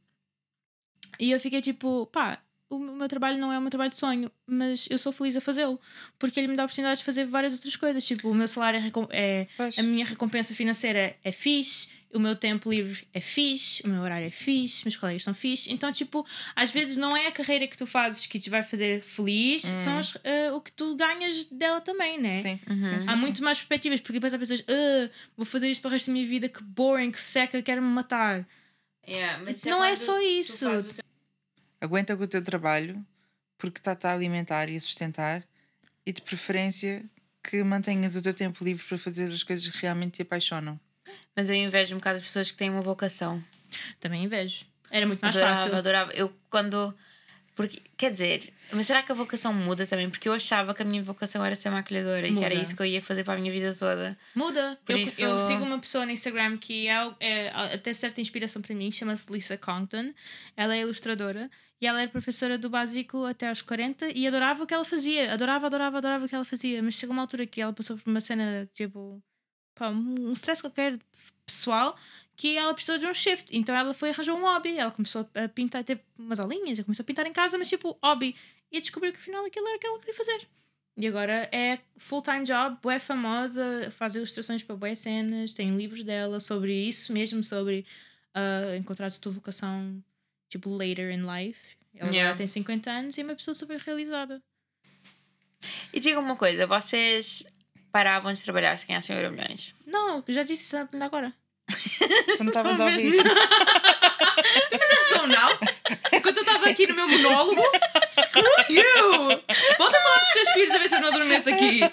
E 1.19 1.31
eu 1.31 1.39
fiquei 1.39 1.61
tipo, 1.61 2.07
pá, 2.07 2.41
o 2.71 2.79
meu 2.79 3.07
trabalho 3.07 3.37
não 3.37 3.51
é 3.51 3.57
o 3.57 3.61
meu 3.61 3.69
trabalho 3.69 3.91
de 3.91 3.97
sonho, 3.97 4.31
mas 4.47 4.87
eu 4.89 4.97
sou 4.97 5.11
feliz 5.11 5.35
a 5.35 5.41
fazê-lo, 5.41 5.79
porque 6.17 6.39
ele 6.39 6.47
me 6.47 6.55
dá 6.55 6.63
a 6.63 6.65
oportunidade 6.65 6.99
de 6.99 7.05
fazer 7.05 7.25
várias 7.25 7.53
outras 7.53 7.75
coisas. 7.75 8.03
Tipo, 8.03 8.29
o 8.29 8.33
meu 8.33 8.47
salário 8.47 8.79
é, 9.09 9.47
é 9.51 9.79
a 9.79 9.83
minha 9.83 10.05
recompensa 10.05 10.55
financeira 10.55 11.15
é 11.21 11.31
fixe, 11.31 11.89
o 12.13 12.19
meu 12.19 12.35
tempo 12.35 12.69
livre 12.69 13.07
é 13.13 13.19
fixe, 13.21 13.81
o 13.83 13.89
meu 13.89 14.01
horário 14.01 14.27
é 14.27 14.29
fixe, 14.29 14.83
meus 14.85 14.97
colegas 14.97 15.23
são 15.23 15.33
fixe. 15.33 15.71
Então, 15.71 15.91
tipo, 15.91 16.25
às 16.55 16.69
vezes 16.71 16.97
não 16.97 17.15
é 17.15 17.27
a 17.27 17.31
carreira 17.31 17.67
que 17.67 17.77
tu 17.77 17.85
fazes 17.87 18.25
que 18.25 18.39
te 18.39 18.49
vai 18.49 18.63
fazer 18.63 19.01
feliz, 19.01 19.61
são 19.63 19.97
as- 19.97 20.17
eh, 20.23 20.51
o 20.51 20.59
que 20.61 20.71
tu 20.71 20.95
ganhas 20.95 21.45
dela 21.45 21.79
também, 21.81 22.19
né? 22.19 22.33
Sim, 22.41 22.59
Uhum. 22.69 22.81
sim, 22.81 22.99
sim, 23.01 23.09
Há 23.09 23.15
sim. 23.15 23.21
muito 23.21 23.43
mais 23.43 23.57
perspectivas, 23.59 23.99
porque 23.99 24.13
depois 24.13 24.33
há 24.33 24.39
pessoas, 24.39 24.63
ah, 24.67 25.09
vou 25.37 25.45
fazer 25.45 25.69
isto 25.69 25.81
para 25.81 25.89
o 25.89 25.91
resto 25.91 26.07
da 26.07 26.13
minha 26.13 26.27
vida, 26.27 26.49
que 26.49 26.63
boring, 26.63 27.11
que 27.11 27.21
seca, 27.21 27.61
quero-me 27.61 27.87
matar. 27.87 28.47
Yeah, 29.07 29.43
mas 29.43 29.63
não 29.63 29.83
é 29.83 29.95
só 29.95 30.19
isso. 30.21 30.65
Aguenta 31.79 32.15
com 32.15 32.23
o 32.23 32.27
teu 32.27 32.43
trabalho 32.43 33.03
porque 33.57 33.79
está-te 33.79 34.05
a 34.07 34.13
alimentar 34.13 34.69
e 34.69 34.75
a 34.75 34.79
sustentar 34.79 35.43
e 36.05 36.11
de 36.11 36.21
preferência 36.21 37.03
que 37.43 37.63
mantenhas 37.63 38.15
o 38.15 38.21
teu 38.21 38.33
tempo 38.33 38.63
livre 38.63 38.85
para 38.87 38.97
fazer 38.97 39.23
as 39.25 39.43
coisas 39.43 39.67
que 39.67 39.77
realmente 39.81 40.13
te 40.15 40.21
apaixonam. 40.21 40.79
Mas 41.35 41.49
eu 41.49 41.55
invejo 41.55 41.95
um 41.95 41.97
bocado 41.97 42.17
as 42.17 42.23
pessoas 42.23 42.51
que 42.51 42.57
têm 42.57 42.69
uma 42.69 42.81
vocação. 42.81 43.43
Também 43.99 44.23
invejo. 44.25 44.65
Era 44.89 45.05
muito 45.07 45.21
mais 45.21 45.35
adorava, 45.35 45.59
fácil. 45.61 45.75
adorava. 45.77 46.11
Eu 46.13 46.33
quando. 46.49 46.93
Porque, 47.53 47.81
quer 47.97 48.09
dizer, 48.11 48.51
mas 48.71 48.87
será 48.87 49.03
que 49.03 49.11
a 49.11 49.15
vocação 49.15 49.53
muda 49.53 49.85
também? 49.85 50.09
Porque 50.09 50.27
eu 50.27 50.33
achava 50.33 50.73
que 50.73 50.81
a 50.81 50.85
minha 50.85 51.03
vocação 51.03 51.43
era 51.45 51.53
ser 51.53 51.69
maquilhadora 51.69 52.25
e 52.27 52.33
que 52.33 52.43
era 52.43 52.55
Muda. 52.55 52.63
isso 52.63 52.75
que 52.75 52.81
eu 52.81 52.85
ia 52.85 53.01
fazer 53.01 53.23
para 53.25 53.33
a 53.33 53.37
minha 53.41 53.51
vida 53.51 53.75
toda. 53.75 54.17
Muda. 54.33 54.79
Por 54.85 54.93
eu, 54.93 54.97
isso- 54.99 55.21
eu 55.21 55.37
sigo 55.37 55.63
uma 55.63 55.77
pessoa 55.77 56.05
no 56.05 56.11
Instagram 56.11 56.57
que 56.57 56.87
é, 56.87 57.11
é 57.19 57.49
até 57.49 57.93
certa 57.93 58.21
inspiração 58.21 58.61
para 58.61 58.73
mim, 58.73 58.89
chama-se 58.91 59.31
Lisa 59.31 59.57
Compton. 59.57 60.13
Ela 60.55 60.75
é 60.77 60.81
ilustradora 60.81 61.51
e 61.79 61.85
ela 61.85 62.01
era 62.01 62.09
professora 62.09 62.57
do 62.57 62.69
básico 62.69 63.25
até 63.25 63.49
aos 63.49 63.61
40 63.61 64.09
e 64.17 64.25
adorava 64.25 64.63
o 64.63 64.65
que 64.67 64.73
ela 64.73 64.85
fazia. 64.85 65.33
Adorava, 65.33 65.67
adorava, 65.67 65.97
adorava 65.97 66.25
o 66.25 66.29
que 66.29 66.33
ela 66.35 66.45
fazia. 66.45 66.81
Mas 66.81 66.95
chegou 66.95 67.13
uma 67.13 67.21
altura 67.21 67.45
que 67.45 67.61
ela 67.61 67.73
passou 67.73 67.97
por 67.97 68.09
uma 68.09 68.21
cena, 68.21 68.67
tipo, 68.73 69.21
pá, 69.81 69.89
um 69.89 70.33
stress 70.33 70.61
qualquer 70.61 70.99
pessoal 71.43 71.97
que 72.37 72.55
ela 72.55 72.71
precisou 72.73 72.99
de 72.99 73.07
um 73.07 73.13
shift. 73.13 73.55
Então 73.55 73.75
ela 73.75 73.93
foi 73.93 74.11
arranjou 74.11 74.37
um 74.37 74.41
hobby. 74.41 74.77
Ela 74.77 74.91
começou 74.91 75.27
a 75.33 75.47
pintar, 75.49 75.83
teve 75.83 76.01
umas 76.17 76.39
aulinhas, 76.39 76.77
ela 76.77 76.85
começou 76.85 77.03
a 77.03 77.05
pintar 77.05 77.25
em 77.25 77.33
casa, 77.33 77.57
mas 77.57 77.67
tipo, 77.67 77.97
hobby. 78.03 78.35
E 78.71 78.79
descobriu 78.79 79.11
que 79.11 79.17
afinal 79.17 79.43
aquilo 79.45 79.67
era 79.67 79.77
o 79.77 79.79
que 79.79 79.87
ela 79.87 79.99
queria 79.99 80.13
fazer. 80.13 80.47
E 80.95 81.07
agora 81.07 81.49
é 81.51 81.79
full-time 81.97 82.43
job, 82.43 82.77
é 82.89 82.99
famosa, 82.99 83.91
faz 83.97 84.13
ilustrações 84.13 84.61
para 84.61 84.75
boas 84.75 84.99
cenas, 84.99 85.53
tem 85.53 85.75
livros 85.75 86.03
dela 86.03 86.39
sobre 86.39 86.73
isso 86.73 87.11
mesmo, 87.11 87.43
sobre 87.43 87.85
uh, 88.35 88.75
encontrar 88.75 89.07
a 89.07 89.11
tua 89.11 89.31
vocação, 89.31 90.03
tipo, 90.49 90.69
later 90.69 91.11
in 91.11 91.25
life. 91.25 91.75
Ela 91.95 92.09
Yeah. 92.09 92.29
agora 92.29 92.37
tem 92.37 92.47
50 92.47 92.91
anos 92.91 93.17
e 93.17 93.21
é 93.21 93.23
uma 93.23 93.35
pessoa 93.35 93.55
super 93.55 93.79
realizada. 93.79 94.41
E 95.93 95.99
diga 95.99 96.19
uma 96.19 96.35
coisa, 96.35 96.65
vocês 96.65 97.45
paravam 97.91 98.33
de 98.33 98.41
trabalhar 98.41 98.77
se 98.77 98.85
ganhassem 98.85 99.15
euro 99.15 99.31
milhões? 99.31 99.75
Não, 99.85 100.23
eu 100.27 100.33
já 100.33 100.43
disse 100.43 100.63
isso 100.63 100.77
ainda 100.77 101.05
agora. 101.05 101.33
Tu 102.37 102.43
não 102.43 102.47
estavas 102.47 102.79
a 102.79 102.85
ouvir. 102.85 103.23
Tu 104.69 104.79
fizeste 104.79 105.13
zone 105.13 105.35
out? 105.35 105.59
Enquanto 106.11 106.37
eu 106.37 106.43
estava 106.43 106.69
aqui 106.69 106.87
no 106.87 106.95
meu 106.95 107.07
monólogo? 107.07 107.61
Screw 108.11 108.43
you! 108.69 109.41
Volta 109.77 109.97
a 109.97 110.01
falar 110.01 110.19
dos 110.19 110.33
teus 110.33 110.49
filhos 110.51 110.75
a 110.75 110.77
ver 110.77 110.89
se 110.89 110.95
eu 110.95 111.01
não 111.01 111.07
adormeço 111.09 111.49
aqui. 111.49 111.79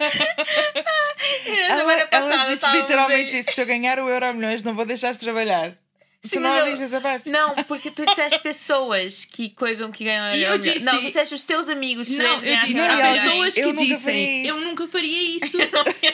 Ela, 1.69 1.93
ela 1.93 2.07
passada 2.07 2.55
disse 2.55 2.71
literalmente 2.73 3.39
isso: 3.39 3.53
se 3.53 3.61
eu 3.61 3.67
ganhar 3.67 3.99
o 3.99 4.09
euro 4.09 4.33
milhões, 4.35 4.63
não 4.63 4.75
vou 4.75 4.87
deixar 4.87 5.13
de 5.13 5.21
trabalhar. 5.21 5.77
Sim, 6.25 6.31
tu 6.31 6.41
não 6.41 6.57
eu- 6.67 7.01
parte? 7.01 7.29
Não, 7.31 7.55
porque 7.65 7.91
tu 7.93 8.05
disseste 8.05 8.41
pessoas 8.41 9.25
que 9.25 9.51
coisam 9.51 9.93
que 9.93 10.05
ganham 10.05 10.35
E 10.35 10.43
eu 10.43 10.59
disse- 10.59 10.81
Não, 10.81 10.99
tu 10.99 11.07
disseste 11.07 11.35
os 11.35 11.43
teus 11.45 11.69
amigos. 11.69 12.11
Não, 12.11 12.41
eu 12.43 12.57
disse, 12.59 12.79
há 12.81 13.13
pessoas 13.25 13.55
que 13.55 13.61
eu 13.61 13.73
nunca 13.73 13.85
dizem, 13.85 14.47
eu 14.47 14.57
nunca 14.61 14.89
faria 14.89 15.23
isso, 15.37 15.57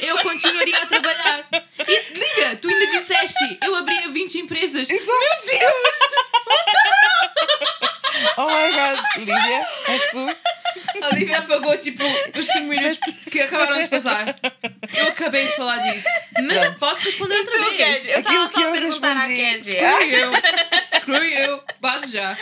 eu 0.02 0.18
continuaria 0.18 0.76
a 0.82 0.86
trabalhar. 0.86 1.48
E 1.88 2.14
liga, 2.14 2.56
tu 2.60 2.68
ainda 2.68 2.86
disseste, 2.86 3.58
eu 3.64 3.74
abria 3.74 4.08
20 4.10 4.38
empresas. 4.38 4.88
Meu 4.88 4.98
Deus! 4.98 5.74
oh 8.36 8.46
my 8.46 8.72
god, 8.72 9.04
Lídia, 9.16 9.68
és 9.88 10.10
tu? 10.10 10.53
A 11.02 11.14
Lívia 11.14 11.38
apagou 11.38 11.76
tipo 11.78 12.02
os 12.38 12.46
5 12.46 12.60
minutos 12.66 12.98
que 13.30 13.40
acabaram 13.40 13.82
de 13.82 13.88
passar. 13.88 14.36
Eu 14.96 15.08
acabei 15.08 15.46
de 15.46 15.56
falar 15.56 15.78
disso. 15.78 16.06
Mas 16.42 16.62
eu 16.62 16.74
posso 16.74 17.04
responder 17.04 17.36
outra 17.36 17.52
Tu, 17.52 17.64
vez. 17.64 17.76
Kézia, 17.76 18.12
eu 18.14 18.18
Aquilo 18.20 18.46
estava 18.46 18.48
que 18.48 18.54
só 18.54 18.60
a 18.60 18.62
eu 18.64 18.72
perguntar 18.72 19.10
à 19.10 19.14
respondi. 19.14 19.36
Kézia. 19.36 19.92
Screw 19.92 20.18
you. 20.18 20.32
Screw 21.00 21.24
you. 21.24 21.60
Base 21.80 22.12
já. 22.12 22.38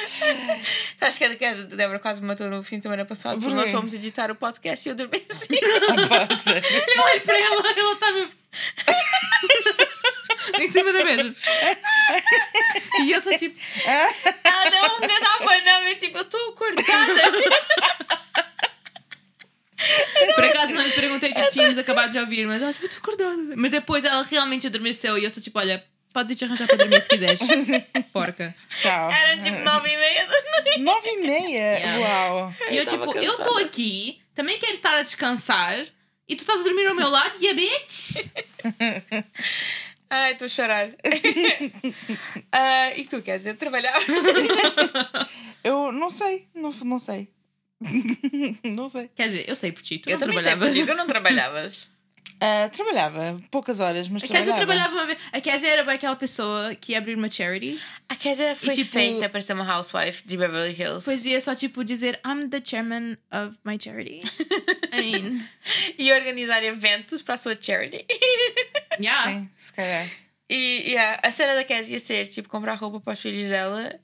Sabes 0.98 1.18
que 1.18 1.24
a 1.24 1.36
Kézia, 1.36 1.62
a 1.72 1.76
Débora 1.76 1.98
quase 1.98 2.20
me 2.20 2.26
matou 2.26 2.48
no 2.48 2.62
fim 2.62 2.76
de 2.78 2.82
semana 2.84 3.04
passado 3.04 3.40
porque 3.40 3.54
nós 3.54 3.70
fomos 3.70 3.92
editar 3.94 4.30
o 4.30 4.34
podcast 4.34 4.88
e 4.88 4.90
eu 4.90 4.94
adormeci. 4.94 5.48
Opa, 5.52 6.28
sério. 6.42 6.68
Eu 6.96 7.02
olho 7.02 7.20
para 7.20 7.38
ela, 7.38 7.70
ela 7.78 7.92
está 7.92 8.12
mesmo. 8.12 8.32
em 10.60 10.70
cima 10.70 10.92
da 10.92 11.04
mesa. 11.04 11.34
E 13.00 13.10
eu 13.12 13.20
só 13.20 13.36
tipo. 13.36 13.58
Ela 13.84 14.88
não 14.88 15.00
me 15.00 15.06
dava 15.08 15.60
não, 15.60 15.88
eu 15.88 15.98
tipo, 15.98 16.18
eu 16.18 16.22
estou 16.22 16.50
acordada. 16.50 17.22
Por 20.34 20.44
acaso 20.44 20.72
não 20.72 20.82
lhe 20.82 20.92
perguntei 20.92 21.32
que 21.32 21.48
tínhamos 21.48 21.76
acabado 21.76 22.12
de 22.12 22.18
ouvir, 22.18 22.46
mas 22.46 22.62
ela 22.62 22.72
tipo, 22.72 22.86
estou 22.86 23.00
acordada. 23.00 23.54
Mas 23.56 23.70
depois 23.70 24.04
ela 24.04 24.22
realmente 24.22 24.66
adormeceu 24.66 25.18
e 25.18 25.24
eu 25.24 25.30
só 25.30 25.40
tipo, 25.40 25.58
olha, 25.58 25.84
podes 26.12 26.32
ir 26.32 26.36
te 26.36 26.44
arranjar 26.44 26.66
para 26.68 26.76
dormir 26.76 27.00
se 27.00 27.08
quiseres. 27.08 27.40
Porca. 28.12 28.54
Tchau. 28.80 29.10
Era 29.10 29.42
tipo 29.42 29.58
nove 29.60 29.90
e 29.92 29.96
meia 29.96 30.26
da 30.26 30.40
noite. 30.62 30.80
Nove 30.80 31.08
e 31.08 31.16
meia? 31.26 31.78
Yeah. 31.78 31.98
Uau. 31.98 32.54
E 32.70 32.76
eu, 32.76 32.82
Eu 32.84 32.86
tipo, 32.86 33.04
eu 33.18 33.32
estou 33.32 33.44
cansada. 33.44 33.64
aqui, 33.64 34.20
também 34.34 34.58
quero 34.58 34.74
estar 34.74 34.94
a 34.96 35.02
descansar 35.02 35.84
e 36.28 36.36
tu 36.36 36.40
estás 36.40 36.60
a 36.60 36.62
dormir 36.62 36.86
ao 36.86 36.94
meu 36.94 37.08
lado 37.08 37.34
e 37.40 37.48
a 37.48 37.54
bitch. 37.54 38.24
Ai, 40.14 40.32
estou 40.32 40.44
a 40.44 40.48
chorar. 40.48 40.90
Ah, 42.52 42.92
e 42.96 43.04
tu, 43.06 43.22
quer 43.22 43.38
dizer, 43.38 43.56
trabalhar? 43.56 43.98
Eu 45.64 45.90
não 45.90 46.10
sei, 46.10 46.46
não, 46.54 46.70
não 46.84 46.98
sei. 46.98 47.28
não 48.62 48.88
sei. 48.90 49.08
Quer 49.14 49.28
dizer, 49.28 49.48
eu 49.48 49.56
sei 49.56 49.72
por 49.72 49.82
ti, 49.82 49.98
tu 49.98 50.08
Eu 50.10 50.14
não 50.18 50.20
também 50.20 50.34
sei, 50.40 50.50
trabalhavas. 50.50 50.76
porque 50.76 50.92
tu 50.92 50.96
não 50.96 51.06
trabalhavas. 51.06 51.90
Ah, 52.44 52.68
trabalhava 52.70 53.40
poucas 53.52 53.78
horas, 53.78 54.08
mas 54.08 54.24
A 54.24 54.26
Kézia 54.26 54.52
trabalhava. 54.52 54.66
trabalhava 54.66 54.94
uma 54.94 55.06
vez. 55.06 55.18
A 55.32 55.40
Kézia 55.40 55.68
era 55.70 55.92
aquela 55.92 56.16
pessoa 56.16 56.74
que 56.74 56.90
ia 56.90 56.98
abrir 56.98 57.14
uma 57.14 57.30
charity. 57.30 57.80
A 58.08 58.16
Kézia 58.16 58.56
foi 58.56 58.74
tipo- 58.74 58.90
feita 58.90 59.28
para 59.28 59.40
ser 59.40 59.52
uma 59.52 59.64
housewife 59.76 60.26
de 60.26 60.36
Beverly 60.36 60.72
Hills. 60.72 61.06
Depois 61.06 61.24
ia 61.24 61.40
só 61.40 61.54
tipo 61.54 61.84
dizer 61.84 62.18
I'm 62.26 62.48
the 62.48 62.60
chairman 62.64 63.16
of 63.30 63.56
my 63.64 63.78
charity. 63.80 64.22
I 64.92 65.00
mean, 65.12 65.48
E 65.96 66.12
organizar 66.12 66.64
eventos 66.64 67.22
para 67.22 67.34
a 67.36 67.38
sua 67.38 67.56
charity. 67.60 68.04
yeah. 68.98 69.30
Sim, 69.30 69.50
se 69.56 69.72
calhar. 69.72 70.08
E 70.50 70.90
yeah, 70.90 71.20
a 71.22 71.30
cena 71.30 71.54
da 71.54 71.62
Kézia 71.62 71.94
ia 71.94 72.00
ser 72.00 72.26
tipo 72.26 72.48
comprar 72.48 72.74
roupa 72.74 72.98
para 73.00 73.12
os 73.12 73.20
filhos 73.20 73.48
dela, 73.48 74.00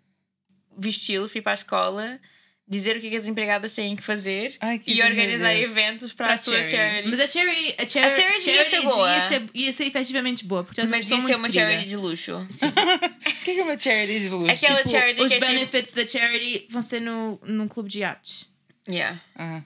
vesti-los, 0.78 1.34
ir 1.34 1.42
para 1.42 1.52
a 1.52 1.54
escola, 1.54 2.20
dizer 2.68 2.96
o 2.96 3.00
que, 3.00 3.16
as 3.16 3.26
empregadas 3.26 3.72
têm 3.74 3.96
que 3.96 4.02
fazer 4.02 4.56
Ai, 4.60 4.78
que 4.78 4.92
e 4.92 5.02
organizar 5.02 5.54
Deus. 5.54 5.70
eventos 5.70 6.12
para, 6.12 6.34
a 6.34 6.36
sua 6.36 6.68
charity. 6.68 7.08
Mas 7.08 7.20
a 7.20 7.26
charity, 7.26 7.74
a 7.78 7.86
chari- 7.86 8.06
A 8.06 8.10
charity 8.10 8.50
ia 8.50 8.64
ser 8.64 8.82
boa. 8.82 9.10
Ia 9.14 9.20
ser, 9.28 9.42
ia 9.54 9.72
ser 9.72 9.84
efetivamente 9.86 10.44
boa. 10.44 10.62
Porque 10.64 10.80
uma 10.82 10.90
Mas 10.90 11.08
ia 11.10 11.20
ser 11.20 11.34
uma 11.36 11.48
querida. 11.48 11.70
charity 11.70 11.88
de 11.88 11.96
luxo. 11.96 12.32
O 12.48 13.44
que 13.44 13.50
é 13.52 13.54
que 13.54 13.60
é 13.60 13.64
uma 13.64 13.78
charity 13.78 14.20
de 14.20 14.28
luxo? 14.28 14.52
Aquela 14.52 14.78
Tipo, 14.78 14.90
charity 14.90 15.20
os 15.22 15.28
que 15.28 15.34
é 15.34 15.38
tipo- 15.40 15.50
benefits 15.52 15.92
da 15.94 16.06
charity 16.06 16.66
vão 16.70 16.82
ser 16.82 17.00
no, 17.00 17.40
num 17.44 17.66
clube 17.68 17.88
de 17.88 18.00
iates. 18.00 18.46
Yeah. 18.88 19.20
Ah, 19.34 19.62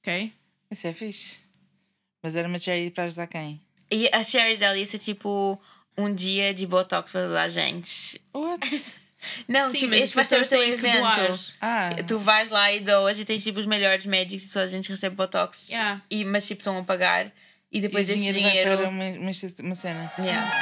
Ok? 0.00 0.32
isso 0.70 0.86
é 0.86 0.92
fixe. 0.92 1.36
Mas 2.22 2.36
era 2.36 2.46
uma 2.48 2.58
charity 2.58 2.90
para 2.90 3.04
ajudar 3.04 3.26
quem? 3.26 3.60
E 3.90 4.08
a 4.12 4.22
charity 4.22 4.58
dela 4.58 4.76
ia 4.76 4.86
ser 4.86 4.98
tipo 4.98 5.60
um 5.96 6.12
dia 6.14 6.52
de 6.54 6.66
botox 6.66 7.12
para 7.12 7.26
toda 7.26 7.42
a 7.42 7.48
gente. 7.48 8.20
What? 8.34 8.60
Não, 9.48 9.70
Sim, 9.70 9.78
tipo, 9.78 9.90
mas 9.90 10.02
esse 10.02 10.14
vai 10.14 10.24
ser 10.24 10.42
o 10.42 10.48
teu 10.48 10.58
têm 10.58 10.76
que 10.76 10.82
doar. 10.98 11.18
evento. 11.18 11.40
Ah, 11.60 11.90
Tu 12.06 12.18
vais 12.18 12.50
lá 12.50 12.72
e 12.72 12.80
doas 12.80 13.18
e 13.18 13.24
tens 13.24 13.42
tipo 13.42 13.58
os 13.60 13.66
melhores 13.66 14.04
médicos 14.06 14.44
e 14.44 14.48
só 14.48 14.60
a 14.60 14.66
gente 14.66 14.88
recebe 14.88 15.14
botox. 15.16 15.68
Yeah. 15.68 16.02
E, 16.10 16.24
mas 16.24 16.46
tipo 16.46 16.60
estão 16.60 16.76
a 16.78 16.82
pagar. 16.84 17.30
E 17.70 17.80
depois 17.80 18.08
e 18.08 18.12
esse 18.12 18.18
dinheiro, 18.18 18.40
vai 18.40 18.50
dinheiro. 18.50 18.76
para 18.78 18.88
uma, 18.88 19.04
uma, 19.04 19.32
uma 19.60 19.74
cena. 19.74 20.12
Yeah. 20.18 20.52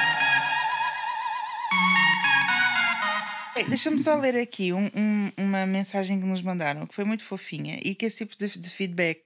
Ei, 3.55 3.65
Deixa-me 3.65 3.99
só 3.99 4.15
ler 4.15 4.37
aqui 4.37 4.71
um- 4.71 4.89
um- 4.95 5.31
uma 5.37 5.65
mensagem 5.65 6.19
que 6.19 6.25
nos 6.25 6.41
mandaram, 6.41 6.87
que 6.87 6.95
foi 6.95 7.03
muito 7.03 7.23
fofinha 7.23 7.79
e 7.83 7.93
que 7.93 8.05
esse 8.05 8.19
tipo 8.25 8.35
de, 8.37 8.47
de 8.57 8.69
feedback 8.69 9.19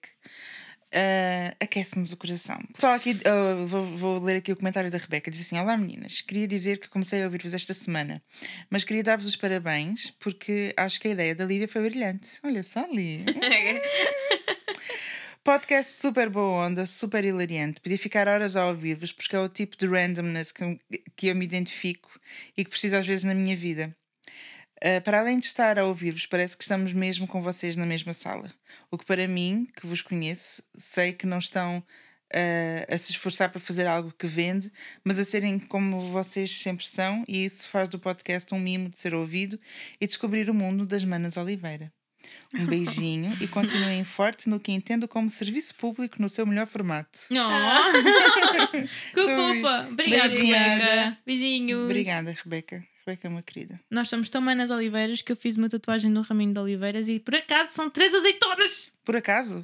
ah, 0.96 1.56
aquece-nos 1.60 2.14
o 2.14 2.18
coração. 2.18 2.58
Só 2.80 2.96
aqui, 2.96 3.20
ah, 3.26 3.66
vou, 3.66 3.84
vou 3.84 4.24
ler 4.24 4.38
aqui 4.38 4.52
o 4.52 4.56
comentário 4.56 4.90
da 4.90 4.98
Rebeca. 4.98 5.30
Diz 5.30 5.42
assim: 5.42 5.60
Olá 5.60 5.76
meninas, 5.76 6.22
queria 6.22 6.48
dizer 6.48 6.80
que 6.80 6.88
comecei 6.88 7.22
a 7.22 7.26
ouvir-vos 7.26 7.54
esta 7.54 7.74
semana, 7.74 8.24
mas 8.70 8.84
queria 8.84 9.04
dar-vos 9.04 9.28
os 9.28 9.36
parabéns 9.36 10.12
porque 10.20 10.74
acho 10.78 11.00
que 11.00 11.10
a 11.10 11.12
ideia 11.12 11.36
da 11.36 11.44
Lídia 11.44 11.68
foi 11.68 11.90
brilhante. 11.90 12.40
Olha 12.44 12.64
só, 12.64 12.88
Lídia. 12.88 13.36
Podcast 15.44 16.02
super 16.02 16.28
boa 16.28 16.66
onda, 16.66 16.88
super 16.88 17.24
hilariante. 17.24 17.80
Podia 17.80 18.00
ficar 18.00 18.28
horas 18.28 18.56
a 18.56 18.66
ouvir-vos 18.66 19.12
porque 19.12 19.36
é 19.36 19.40
o 19.40 19.48
tipo 19.48 19.78
de 19.78 19.86
randomness 19.86 20.52
que, 20.52 20.80
que 21.16 21.28
eu 21.28 21.36
me 21.36 21.46
identifico 21.46 22.10
e 22.58 22.64
que 22.64 22.72
preciso 22.72 22.96
às 22.96 23.06
vezes 23.06 23.26
na 23.26 23.36
minha 23.36 23.56
vida. 23.56 23.96
Uh, 24.84 25.02
para 25.04 25.20
além 25.20 25.40
de 25.40 25.46
estar 25.46 25.80
a 25.80 25.86
ouvir-vos, 25.86 26.26
parece 26.26 26.56
que 26.58 26.64
estamos 26.64 26.92
mesmo 26.92 27.28
com 27.28 27.42
vocês 27.42 27.78
na 27.78 27.86
mesma 27.86 28.14
sala. 28.14 28.54
O 28.92 28.98
que 28.98 29.06
para 29.06 29.28
mim, 29.28 29.68
que 29.76 29.88
vos 29.88 30.02
conheço, 30.02 30.62
sei 30.76 31.14
que 31.14 31.26
não 31.26 31.40
estão 31.40 31.84
uh, 32.34 32.94
a 32.94 32.98
se 32.98 33.12
esforçar 33.12 33.50
para 33.50 33.60
fazer 33.60 33.88
algo 33.88 34.14
que 34.18 34.28
vende, 34.28 34.72
mas 35.04 35.18
a 35.18 35.26
serem 35.26 35.58
como 35.60 36.02
vocês 36.12 36.52
sempre 36.60 36.86
são, 36.86 37.24
e 37.28 37.46
isso 37.46 37.70
faz 37.70 37.88
do 37.88 38.00
podcast 38.00 38.54
um 38.54 38.60
mimo 38.60 38.90
de 38.90 39.00
ser 39.00 39.14
ouvido 39.14 39.60
e 40.00 40.08
descobrir 40.08 40.50
o 40.50 40.54
mundo 40.54 40.86
das 40.86 41.04
Manas 41.04 41.38
Oliveira. 41.38 41.92
Um 42.54 42.66
beijinho 42.68 43.32
e 43.40 43.48
continuem 43.48 44.04
forte 44.04 44.50
no 44.50 44.60
que 44.60 44.72
entendo 44.72 45.08
como 45.08 45.30
serviço 45.30 45.76
público 45.76 46.22
no 46.22 46.28
seu 46.28 46.46
melhor 46.46 46.68
formato. 46.68 47.20
Oh. 47.32 47.92
que 49.14 49.22
fofa. 49.22 49.88
Obrigada. 49.90 50.28
Rebeca. 50.30 51.18
Beijinhos. 51.26 51.86
Obrigada, 51.86 52.32
Rebeca. 52.44 52.84
Rebeca 53.06 53.28
é 53.28 53.30
uma 53.30 53.44
querida. 53.44 53.80
Nós 53.92 54.10
somos 54.10 54.32
tão 54.32 54.42
manas 54.42 54.72
oliveiras 54.72 55.22
que 55.22 55.32
eu 55.32 55.36
fiz 55.36 55.56
uma 55.56 55.70
tatuagem 55.70 56.10
no 56.10 56.22
raminho 56.22 56.54
de 56.54 56.60
oliveiras 56.60 57.08
e 57.08 57.20
por 57.20 57.36
acaso 57.36 57.72
são 57.72 57.88
três 57.88 58.12
azeitonas. 58.16 58.92
Por 59.04 59.16
acaso? 59.16 59.64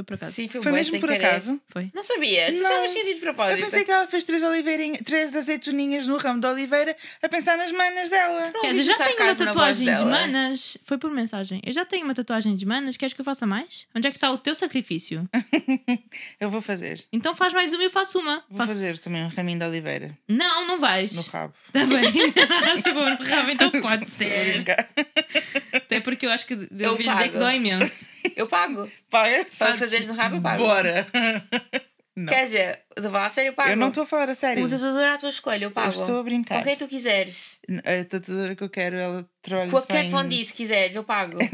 Foi 0.00 0.04
por 0.04 0.14
acaso. 0.14 0.32
Sim, 0.32 0.48
foi, 0.48 0.62
Foi 0.62 0.72
mesmo 0.72 0.98
por 0.98 1.10
querer. 1.10 1.26
acaso? 1.26 1.60
Foi. 1.68 1.90
Não 1.94 2.02
sabia. 2.02 2.46
Tu 2.46 2.62
Não. 2.62 2.70
sabes 2.70 2.94
que 2.94 3.04
de 3.04 3.10
Eu 3.10 3.18
propósito. 3.20 3.64
pensei 3.64 3.84
que 3.84 3.90
ela 3.90 4.06
fez 4.08 4.24
três, 4.24 4.42
oliveirinha, 4.42 4.98
três 5.04 5.36
azeitoninhas 5.36 6.06
no 6.06 6.16
ramo 6.16 6.40
de 6.40 6.46
oliveira 6.46 6.96
a 7.22 7.28
pensar 7.28 7.58
nas 7.58 7.70
manas 7.70 8.08
dela. 8.08 8.50
Quer 8.62 8.68
dizer, 8.70 8.84
já 8.84 8.96
tenho 8.96 9.22
uma 9.22 9.34
tatuagem 9.34 9.86
de 9.86 9.92
dela. 9.92 10.04
manas. 10.10 10.78
Foi 10.84 10.96
por 10.96 11.10
mensagem. 11.10 11.60
Eu 11.64 11.72
já 11.72 11.84
tenho 11.84 12.04
uma 12.04 12.14
tatuagem 12.14 12.54
de 12.54 12.64
manas. 12.64 12.96
Queres 12.96 13.12
que 13.12 13.20
eu 13.20 13.24
faça 13.24 13.46
mais? 13.46 13.86
Onde 13.94 14.06
é 14.06 14.10
que 14.10 14.16
está 14.16 14.30
o 14.30 14.38
teu 14.38 14.54
sacrifício? 14.54 15.28
Eu 16.40 16.48
vou 16.50 16.62
fazer. 16.62 17.04
Então 17.12 17.34
faz 17.34 17.52
mais 17.52 17.72
uma 17.72 17.82
e 17.82 17.86
eu 17.86 17.90
faço 17.90 18.18
uma. 18.18 18.42
Vou 18.48 18.58
Faço- 18.58 18.72
fazer 18.72 18.98
também 18.98 19.22
um 19.24 19.28
raminho 19.28 19.58
de 19.58 19.64
oliveira 19.66 20.16
Não, 20.26 20.66
não 20.66 20.78
vais. 20.78 21.12
no 21.12 21.22
rabo. 21.22 21.52
Tá 21.72 21.84
bem. 21.86 22.10
Se 22.82 22.92
for 22.92 23.10
no 23.10 23.24
rabo, 23.24 23.50
então 23.50 23.70
pode 23.70 24.08
ser. 24.08 24.64
Até 25.72 26.00
porque 26.00 26.26
eu 26.26 26.30
acho 26.30 26.46
que 26.46 26.54
Eu 26.54 26.66
eu 26.78 26.90
ouvi 26.92 27.04
dizer 27.04 27.16
que 27.24 27.28
pago. 27.30 27.38
dói 27.38 27.56
imenso. 27.56 28.06
Eu 28.36 28.46
pago. 28.46 28.90
Pagas? 29.10 29.58
Fazeres 29.90 30.06
no 30.06 30.14
rabo, 30.14 30.36
eu 30.36 30.42
pago. 30.42 30.62
Bora! 30.62 31.06
Não. 32.16 32.32
Quer 32.32 32.44
dizer, 32.44 32.84
eu 32.96 33.02
estou 33.02 33.08
a 33.08 33.12
falar 33.12 33.26
a 33.26 33.30
sério, 33.30 33.48
eu 33.48 33.54
pago. 33.54 33.70
Eu 33.70 33.76
não 33.76 33.88
estou 33.88 34.02
a 34.02 34.06
falar 34.06 34.28
a 34.28 34.34
sério. 34.34 34.66
Um 34.66 34.68
tatuador 34.68 35.04
à 35.04 35.16
tua 35.16 35.30
escolha, 35.30 35.64
eu 35.64 35.70
pago. 35.70 35.86
Eu 35.86 36.00
estou 36.00 36.20
a 36.20 36.22
brincar. 36.22 36.58
Com 36.58 36.64
quem 36.64 36.76
tu 36.76 36.86
quiseres. 36.88 37.58
A 37.78 38.04
tatuadora 38.04 38.54
que 38.54 38.62
eu 38.62 38.68
quero, 38.68 38.96
ela 38.96 39.30
trabalha 39.40 39.74
a 39.74 39.80
só 39.80 39.94
em... 39.94 40.10
Von 40.10 40.26
D, 40.26 40.44
se 40.44 40.52
quiseres, 40.52 40.96
eu 40.96 41.04
pago. 41.04 41.38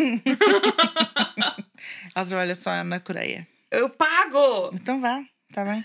Ela 2.15 2.27
trabalha 2.27 2.57
só 2.57 2.83
na 2.83 2.99
Coreia. 2.99 3.47
eu 3.71 3.91
pago! 3.91 4.71
Então 4.75 5.01
vá, 5.01 5.23
está 5.49 5.63
bem? 5.65 5.85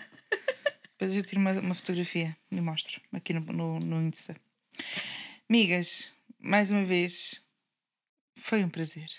Depois 0.92 1.16
eu 1.16 1.24
tiro 1.24 1.42
uma, 1.42 1.52
uma 1.52 1.76
fotografia 1.76 2.36
e 2.50 2.62
mostro 2.62 3.02
aqui 3.14 3.34
no, 3.34 3.42
no, 3.42 3.80
no 3.80 4.02
Insta. 4.02 4.36
Migas, 5.50 6.14
mais 6.40 6.72
uma 6.72 6.86
vez, 6.86 7.42
foi 8.40 8.64
um 8.64 8.70
prazer. 8.70 9.10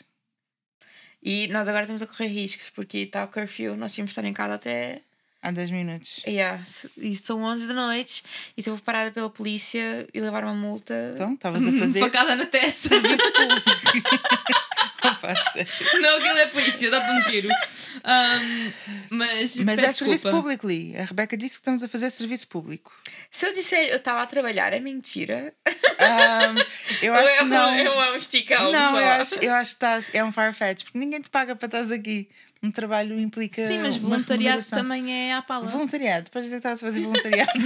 E 1.22 1.46
nós 1.48 1.68
agora 1.68 1.84
estamos 1.84 2.02
a 2.02 2.06
correr 2.06 2.28
riscos, 2.28 2.70
porque 2.70 2.98
está 2.98 3.24
o 3.24 3.28
curfew, 3.28 3.76
nós 3.76 3.92
tínhamos 3.94 4.10
de 4.10 4.18
estar 4.18 4.28
em 4.28 4.32
casa 4.32 4.54
até. 4.54 5.00
Há 5.40 5.50
10 5.50 5.70
minutos. 5.72 6.22
Yeah, 6.24 6.62
e 6.96 7.16
são 7.16 7.42
11 7.42 7.66
da 7.66 7.74
noite, 7.74 8.22
e 8.56 8.62
se 8.62 8.70
eu 8.70 8.76
for 8.76 8.82
parada 8.84 9.10
pela 9.10 9.28
polícia 9.28 10.06
e 10.14 10.20
levar 10.20 10.44
uma 10.44 10.54
multa. 10.54 11.12
Então, 11.14 11.34
estavas 11.34 11.66
a 11.66 11.72
fazer. 11.78 11.98
Facada 11.98 12.36
na 12.36 12.46
testa. 12.46 12.90
Não 15.94 16.00
não, 16.00 16.16
aquilo 16.18 16.38
é 16.38 16.46
polícia, 16.46 16.90
dá-te 16.90 17.10
um 17.10 17.22
tiro. 17.30 17.48
Um, 17.48 18.72
mas 19.10 19.56
Mas 19.56 19.78
é 19.78 19.92
serviço 19.92 20.30
público, 20.30 20.66
Lee. 20.66 20.96
A 20.96 21.04
Rebeca 21.04 21.36
disse 21.36 21.54
que 21.54 21.60
estamos 21.60 21.82
a 21.82 21.88
fazer 21.88 22.10
serviço 22.10 22.48
público. 22.48 22.92
Se 23.30 23.46
eu 23.46 23.52
disser 23.52 23.88
eu 23.88 23.96
estava 23.96 24.22
a 24.22 24.26
trabalhar, 24.26 24.72
é 24.72 24.80
mentira. 24.80 25.54
Ahm, 25.98 26.56
eu 27.00 27.14
acho 27.14 27.28
é 27.28 27.36
que 27.38 27.44
um- 27.44 27.48
não. 27.48 27.68
É 27.70 27.90
um, 27.90 28.02
é 28.02 28.12
um 28.12 28.16
esticão. 28.16 28.72
Não, 28.72 28.98
eu 28.98 29.06
acho, 29.06 29.34
eu 29.36 29.54
acho 29.54 29.70
que 29.70 29.76
estás, 29.76 30.10
é 30.12 30.22
um 30.24 30.32
farfetch, 30.32 30.84
porque 30.84 30.98
ninguém 30.98 31.20
te 31.20 31.30
paga 31.30 31.54
para 31.56 31.66
estás 31.66 31.90
aqui. 31.90 32.28
Um 32.64 32.70
trabalho 32.70 33.18
implica. 33.18 33.60
Sim, 33.66 33.80
mas 33.80 33.96
voluntariado 33.96 34.64
também 34.66 35.12
é 35.12 35.34
à 35.34 35.42
pala. 35.42 35.66
Voluntariado, 35.66 36.26
depois 36.26 36.44
dizer 36.44 36.60
que 36.60 36.68
estavas 36.68 36.80
a 36.80 36.86
fazer 36.86 37.00
voluntariado. 37.00 37.50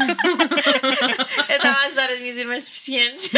Eu 1.51 1.57
estava 1.57 1.78
a 1.80 1.87
ajudar 1.87 2.11
as 2.11 2.18
minhas 2.18 2.37
irmãs 2.39 2.64
deficientes. 2.64 3.30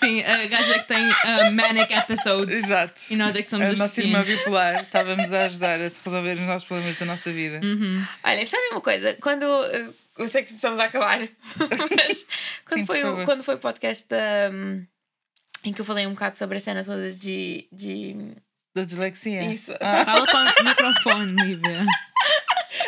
Sim, 0.00 0.22
a 0.22 0.46
gaja 0.46 0.78
que 0.78 0.88
tem 0.88 1.08
uh, 1.08 1.52
manic 1.52 1.92
episodes. 1.92 2.64
Exato. 2.64 3.00
E 3.10 3.16
nós 3.16 3.36
é 3.36 3.42
que 3.42 3.48
somos 3.48 3.68
a 3.68 3.72
os 3.72 3.78
nossa 3.78 4.00
irmã 4.00 4.22
bipolar 4.22 4.82
estávamos 4.82 5.30
a 5.32 5.44
ajudar 5.44 5.78
a 5.78 5.90
resolver 6.04 6.34
os 6.34 6.46
nossos 6.46 6.64
problemas 6.64 6.98
da 6.98 7.04
nossa 7.06 7.30
vida. 7.30 7.60
Uhum. 7.62 8.04
Olhem, 8.24 8.46
sabe 8.46 8.68
uma 8.70 8.80
coisa? 8.80 9.14
Quando. 9.20 9.44
Eu 10.18 10.28
sei 10.28 10.42
que 10.42 10.54
estamos 10.54 10.78
a 10.78 10.84
acabar, 10.84 11.18
mas 11.96 12.26
quando, 12.66 12.80
Sim, 12.80 12.86
foi, 12.86 13.04
o, 13.04 13.24
quando 13.24 13.44
foi 13.44 13.54
o 13.54 13.58
podcast 13.58 14.06
da, 14.08 14.50
hum, 14.52 14.84
em 15.64 15.72
que 15.72 15.80
eu 15.80 15.84
falei 15.84 16.06
um 16.06 16.12
bocado 16.12 16.36
sobre 16.36 16.56
a 16.56 16.60
cena 16.60 16.84
toda 16.84 17.12
de. 17.12 17.68
de 17.72 18.34
Da 18.74 18.84
dislexia. 18.84 19.52
Isso. 19.52 19.72
Ah, 19.80 20.04
Fala 20.06 20.26
para 20.26 20.62
o 20.62 20.64
microfone, 20.64 21.32
Lívia. 21.42 21.86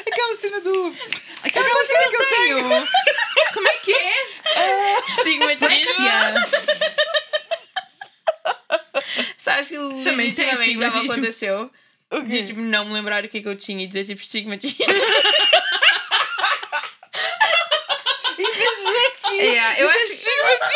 aquela 0.06 0.36
cena 0.36 0.60
do. 0.60 0.94
Aquela 1.42 1.68
música 1.68 2.10
que 2.10 2.16
eu 2.16 2.28
tenho. 2.28 2.86
Como 3.54 3.68
é 3.68 3.76
que 3.78 3.92
é? 3.92 4.32
estigmatismo. 5.08 6.91
Sabes 9.42 9.66
que 9.66 9.74
Também 10.04 10.32
tem 10.32 10.46
legitimamente 10.46 10.54
já 10.54 10.56
me 10.56 10.62
estigmatismo. 10.62 11.12
aconteceu 11.12 11.70
O 12.12 12.20
de 12.20 12.30
quê? 12.30 12.42
tipo, 12.44 12.60
não 12.60 12.84
me 12.84 12.92
lembrar 12.94 13.24
o 13.24 13.28
que, 13.28 13.38
é 13.38 13.42
que 13.42 13.48
eu 13.48 13.56
tinha 13.56 13.82
e 13.82 13.88
dizer 13.88 14.04
tipo 14.04 14.20
estigmatismo. 14.22 14.84
Yeah, 19.34 19.80
eu, 19.80 19.88
acho, 19.88 20.28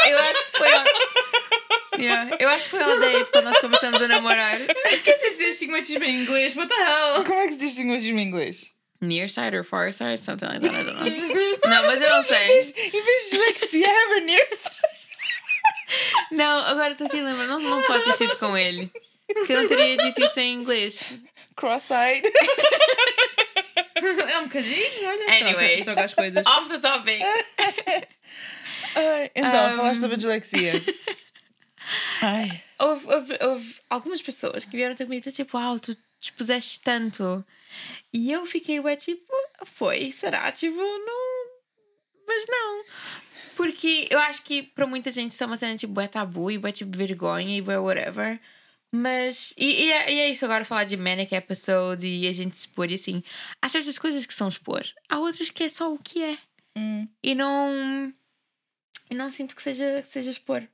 eu 0.09 0.19
acho 0.19 0.45
que 0.45 0.59
foi. 0.59 2.03
Yeah, 2.03 2.37
eu 2.41 2.49
acho 2.49 2.65
que 2.65 2.71
foi 2.71 2.83
ao 2.83 2.99
Dave 2.99 3.25
quando 3.27 3.45
nós 3.45 3.59
começamos 3.59 4.03
a 4.03 4.09
namorar. 4.09 4.61
Esqueci 4.91 5.23
de 5.25 5.31
dizer 5.33 5.49
estigmatismo 5.51 6.05
em 6.05 6.23
inglês. 6.23 6.57
What 6.57 6.69
the 6.69 6.75
hell? 6.75 7.25
Como 7.25 7.41
é 7.41 7.47
que 7.47 7.53
se 7.53 7.59
distingue 7.61 7.95
em 7.95 8.21
inglês? 8.21 8.73
Near 9.01 9.29
side 9.29 9.55
or 9.55 9.63
far 9.63 9.93
side, 9.93 10.25
something 10.25 10.47
like 10.47 10.61
that, 10.61 10.75
I 10.75 10.85
don't 10.85 10.99
know. 10.99 11.59
Não, 11.71 11.87
mas 11.87 12.01
eu 12.01 12.09
não 12.09 12.23
sei. 12.23 12.61
Em 12.61 13.03
vez 13.05 13.25
de 13.25 13.31
dislexia, 13.31 13.89
have 13.89 14.15
a 14.15 14.21
near 14.21 14.47
side. 14.51 14.66
Não, 16.31 16.59
agora 16.61 16.93
estou 16.93 17.07
aqui 17.07 17.21
a 17.21 17.25
lembrar, 17.25 17.47
não, 17.47 17.59
não 17.61 17.83
pode 17.83 18.05
ter 18.05 18.13
sido 18.15 18.37
com 18.39 18.57
ele. 18.57 18.91
Que 19.47 19.53
eu 19.53 19.63
não 19.63 19.69
teria 19.69 19.97
dito 19.97 20.23
isso 20.23 20.39
em 20.41 20.55
inglês. 20.55 21.15
Cross-eyed. 21.57 22.27
É 24.29 24.39
um 24.39 24.45
bocadinho, 24.45 25.09
olha. 25.09 25.25
Anyways. 25.41 25.85
Troca, 25.85 25.85
troca 25.85 26.05
as 26.05 26.15
coisas. 26.15 26.47
Off 26.47 26.69
the 26.69 26.79
topic. 26.79 27.21
Ai, 28.95 29.31
então, 29.35 29.71
Um. 29.73 29.77
falaste 29.77 30.01
sobre 30.01 30.15
a 30.15 30.17
dislexia. 30.19 30.73
Ai. 32.23 32.63
Houve, 32.79 33.07
houve- 33.07 33.39
houve 33.41 33.77
algumas 33.89 34.21
pessoas 34.23 34.65
que 34.65 34.77
vieram 34.77 34.95
ter 34.95 35.05
comigo 35.05 35.27
e 35.27 35.33
tipo, 35.33 35.57
uau, 35.57 35.81
tu 35.81 35.97
dispuseste 36.21 36.81
tanto. 36.81 37.45
E 38.13 38.31
eu 38.31 38.45
fiquei, 38.47 38.79
ué, 38.81 38.97
tipo, 38.97 39.33
foi, 39.65 40.13
será? 40.13 40.53
Tipo, 40.53 40.77
não. 40.77 41.47
Mas 42.27 42.45
não. 42.49 42.85
Porque 43.57 44.07
eu 44.11 44.19
acho 44.21 44.43
que 44.43 44.63
para 44.63 44.87
muita 44.87 45.11
gente 45.11 45.33
isso 45.33 45.43
é 45.43 45.47
uma 45.47 45.57
cena 45.57 45.75
tipo, 45.77 45.99
é 45.99 46.07
tabu 46.07 46.51
e 46.51 46.61
é 46.63 46.73
tipo 46.73 46.97
vergonha 46.97 47.57
e 47.57 47.59
é 47.59 47.79
whatever. 47.79 48.39
Mas. 48.93 49.55
E, 49.57 49.85
e, 49.85 49.93
é, 49.93 50.13
e 50.13 50.21
é 50.21 50.31
isso 50.31 50.45
agora 50.45 50.65
falar 50.65 50.85
de 50.85 50.97
manic 50.97 51.35
episode 51.35 52.07
e 52.07 52.29
a 52.29 52.33
gente 52.33 52.53
expor 52.53 52.91
e 52.91 52.95
assim. 52.95 53.23
Há 53.61 53.69
certas 53.69 53.99
coisas 53.99 54.27
que 54.27 54.35
são 54.35 54.49
expor. 54.49 54.85
Há 55.09 55.19
outras 55.19 55.49
que 55.51 55.65
é 55.65 55.69
só 55.71 55.93
o 55.93 55.99
que 55.99 56.23
é. 56.23 56.39
Hum. 56.77 57.09
E 57.23 57.35
não. 57.35 58.13
E 59.11 59.15
não 59.15 59.31
sinto 59.31 59.57
que 59.57 59.63
seja, 59.63 60.03
que 60.03 60.09
seja 60.13 60.31
expor. 60.31 60.69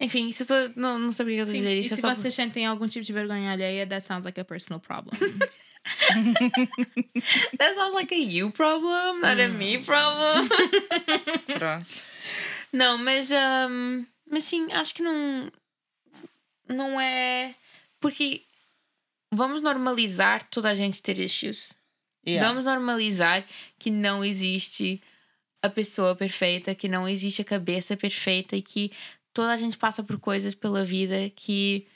Enfim, 0.00 0.28
isso 0.28 0.42
eu 0.42 0.72
tô, 0.72 0.80
não, 0.80 0.98
não 0.98 1.12
sabia 1.12 1.34
o 1.34 1.36
que 1.36 1.42
eu 1.42 1.46
Sim, 1.46 1.58
dizer. 1.58 1.76
e 1.76 1.80
Isso 1.80 1.94
é 1.94 1.96
se 1.96 2.02
só... 2.02 2.14
vocês 2.14 2.34
sentem 2.34 2.66
algum 2.66 2.86
tipo 2.86 3.04
de 3.04 3.12
vergonha 3.12 3.52
alheia, 3.52 3.86
that 3.86 4.04
sounds 4.04 4.24
like 4.24 4.38
a 4.38 4.44
personal 4.44 4.80
problem. 4.80 5.14
That 7.58 7.74
sounds 7.74 7.94
like 7.94 8.12
a 8.12 8.18
you 8.18 8.50
problem, 8.50 9.20
not 9.20 9.40
a 9.40 9.48
me 9.48 9.78
problem. 9.78 10.48
Pronto. 11.58 12.02
não, 12.72 12.98
mas, 12.98 13.30
um, 13.30 14.06
mas 14.30 14.44
sim, 14.44 14.72
acho 14.72 14.94
que 14.94 15.02
não. 15.02 15.50
Não 16.68 17.00
é. 17.00 17.54
Porque 18.00 18.42
vamos 19.32 19.62
normalizar 19.62 20.42
toda 20.50 20.70
a 20.70 20.74
gente 20.74 21.02
ter 21.02 21.18
issues. 21.18 21.72
Yeah. 22.26 22.46
Vamos 22.46 22.64
normalizar 22.64 23.44
que 23.78 23.90
não 23.90 24.24
existe 24.24 25.00
a 25.62 25.70
pessoa 25.70 26.14
perfeita, 26.16 26.74
que 26.74 26.88
não 26.88 27.08
existe 27.08 27.42
a 27.42 27.44
cabeça 27.44 27.96
perfeita 27.96 28.56
e 28.56 28.62
que 28.62 28.90
toda 29.32 29.52
a 29.52 29.56
gente 29.56 29.78
passa 29.78 30.02
por 30.02 30.18
coisas 30.18 30.54
pela 30.54 30.84
vida 30.84 31.30
que 31.34 31.86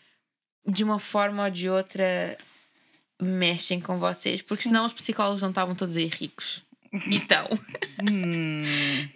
de 0.66 0.84
uma 0.84 0.98
forma 0.98 1.44
ou 1.44 1.50
de 1.50 1.68
outra 1.68 2.38
mexem 3.20 3.80
com 3.80 3.98
vocês, 3.98 4.42
porque 4.42 4.62
senão 4.64 4.84
os 4.86 4.92
psicólogos 4.92 5.42
não 5.42 5.48
estavam 5.50 5.74
todos 5.74 5.96
aí 5.96 6.06
ricos. 6.06 6.62
Então, 7.08 7.46
Hum, 8.02 8.64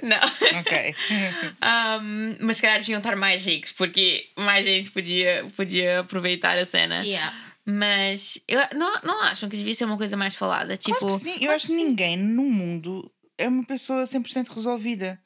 não. 0.03 0.61
ok. 0.61 0.95
Um, 2.01 2.37
mas 2.47 2.57
se 2.57 2.63
calhar 2.63 2.79
deviam 2.79 2.99
estar 2.99 3.17
mais 3.17 3.45
ricos, 3.45 3.73
porque 3.73 4.29
mais 4.37 4.65
gente 4.65 4.91
podia, 4.91 5.45
podia 5.57 6.01
aproveitar 6.01 6.57
a 6.59 6.65
cena. 6.65 7.03
yeah. 7.03 7.35
Mas 7.67 8.39
eu, 8.47 8.61
não, 8.75 9.01
não 9.03 9.23
acham 9.23 9.49
que 9.49 9.57
devia 9.57 9.75
ser 9.75 9.87
uma 9.87 9.97
coisa 9.97 10.17
mais 10.17 10.35
falada? 10.35 10.77
Tipo, 10.77 10.99
Claro 10.99 11.15
que 11.19 11.25
sim, 11.25 11.37
eu 11.41 11.51
acho 11.51 11.67
que 11.69 11.73
ninguém 11.75 12.17
no 12.17 12.45
mundo 12.45 13.11
é 13.39 13.49
uma 13.49 13.65
pessoa 13.65 14.05
100% 14.05 14.49
resolvida. 14.55 15.19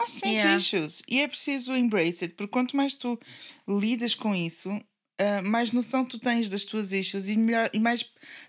Há 0.00 0.08
sempre 0.08 0.30
Yeah. 0.30 0.56
issues 0.58 1.02
e 1.08 1.20
é 1.20 1.28
preciso 1.28 1.76
embrace 1.76 2.24
it, 2.24 2.34
porque 2.34 2.50
quanto 2.50 2.76
mais 2.76 2.94
tu 2.94 3.20
lidas 3.68 4.14
com 4.16 4.34
isso, 4.34 4.80
ah, 5.22 5.42
mais 5.42 5.72
noção 5.72 6.04
tu 6.04 6.18
tens 6.18 6.48
das 6.48 6.64
tuas 6.64 6.92
issues 6.92 7.28
e, 7.28 7.36
melhor, 7.36 7.70
e 7.72 7.78
mais, 7.78 8.04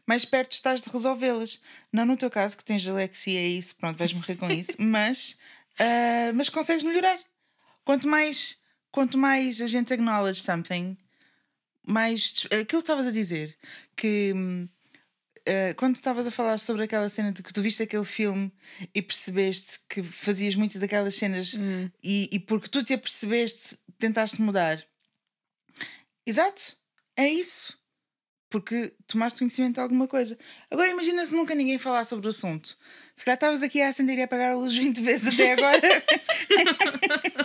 mais 0.07 0.25
perto 0.25 0.51
estás 0.53 0.81
de 0.81 0.89
resolvê-las. 0.89 1.61
Não 1.91 2.05
no 2.05 2.17
teu 2.17 2.29
caso, 2.29 2.57
que 2.57 2.65
tens 2.65 2.87
alexia 2.87 3.41
e 3.41 3.57
isso, 3.59 3.75
pronto, 3.75 3.97
vais 3.97 4.13
morrer 4.13 4.35
com 4.35 4.49
isso, 4.49 4.73
mas, 4.81 5.37
ah, 5.79 6.31
mas 6.33 6.49
consegues 6.49 6.83
melhorar. 6.83 7.19
Quanto 7.85 8.07
mais, 8.07 8.61
quanto 8.91 9.17
mais 9.17 9.61
a 9.61 9.67
gente 9.67 9.93
acknowledge 9.93 10.41
something, 10.41 10.97
mais. 11.85 12.45
Aquilo 12.45 12.65
que 12.67 12.75
estavas 12.77 13.07
a 13.07 13.11
dizer, 13.11 13.55
que. 13.95 14.33
Uh, 15.45 15.75
quando 15.75 15.97
estavas 15.97 16.25
a 16.25 16.31
falar 16.31 16.57
sobre 16.57 16.83
aquela 16.83 17.09
cena 17.09 17.33
de 17.33 17.43
que 17.43 17.51
tu 17.51 17.61
viste 17.61 17.83
aquele 17.83 18.05
filme 18.05 18.49
e 18.95 19.01
percebeste 19.01 19.77
que 19.89 20.01
fazias 20.01 20.55
muito 20.55 20.79
daquelas 20.79 21.15
cenas 21.15 21.55
Hum. 21.55 21.91
e, 22.01 22.29
e 22.31 22.39
porque 22.39 22.69
tu 22.69 22.81
te 22.81 22.93
apercebeste, 22.93 23.77
tentaste 23.99 24.41
mudar. 24.41 24.81
Exato, 26.25 26.75
é 27.17 27.27
isso. 27.29 27.77
Porque 28.49 28.93
tomaste 29.07 29.39
conhecimento 29.39 29.75
de 29.75 29.79
alguma 29.79 30.07
coisa. 30.07 30.37
Agora 30.69 30.87
imagina 30.89 31.25
se 31.25 31.33
nunca 31.35 31.55
ninguém 31.55 31.79
falar 31.79 32.05
sobre 32.05 32.27
o 32.27 32.29
assunto. 32.29 32.77
Se 33.15 33.25
calhar 33.25 33.35
estavas 33.35 33.63
aqui 33.63 33.81
a 33.81 33.89
acender 33.89 34.15
e 34.17 34.21
a 34.21 34.25
apagar 34.25 34.51
a 34.51 34.55
luz 34.55 34.75
20 34.77 35.01
vezes 35.01 35.33
até 35.33 35.53
agora. 35.53 35.81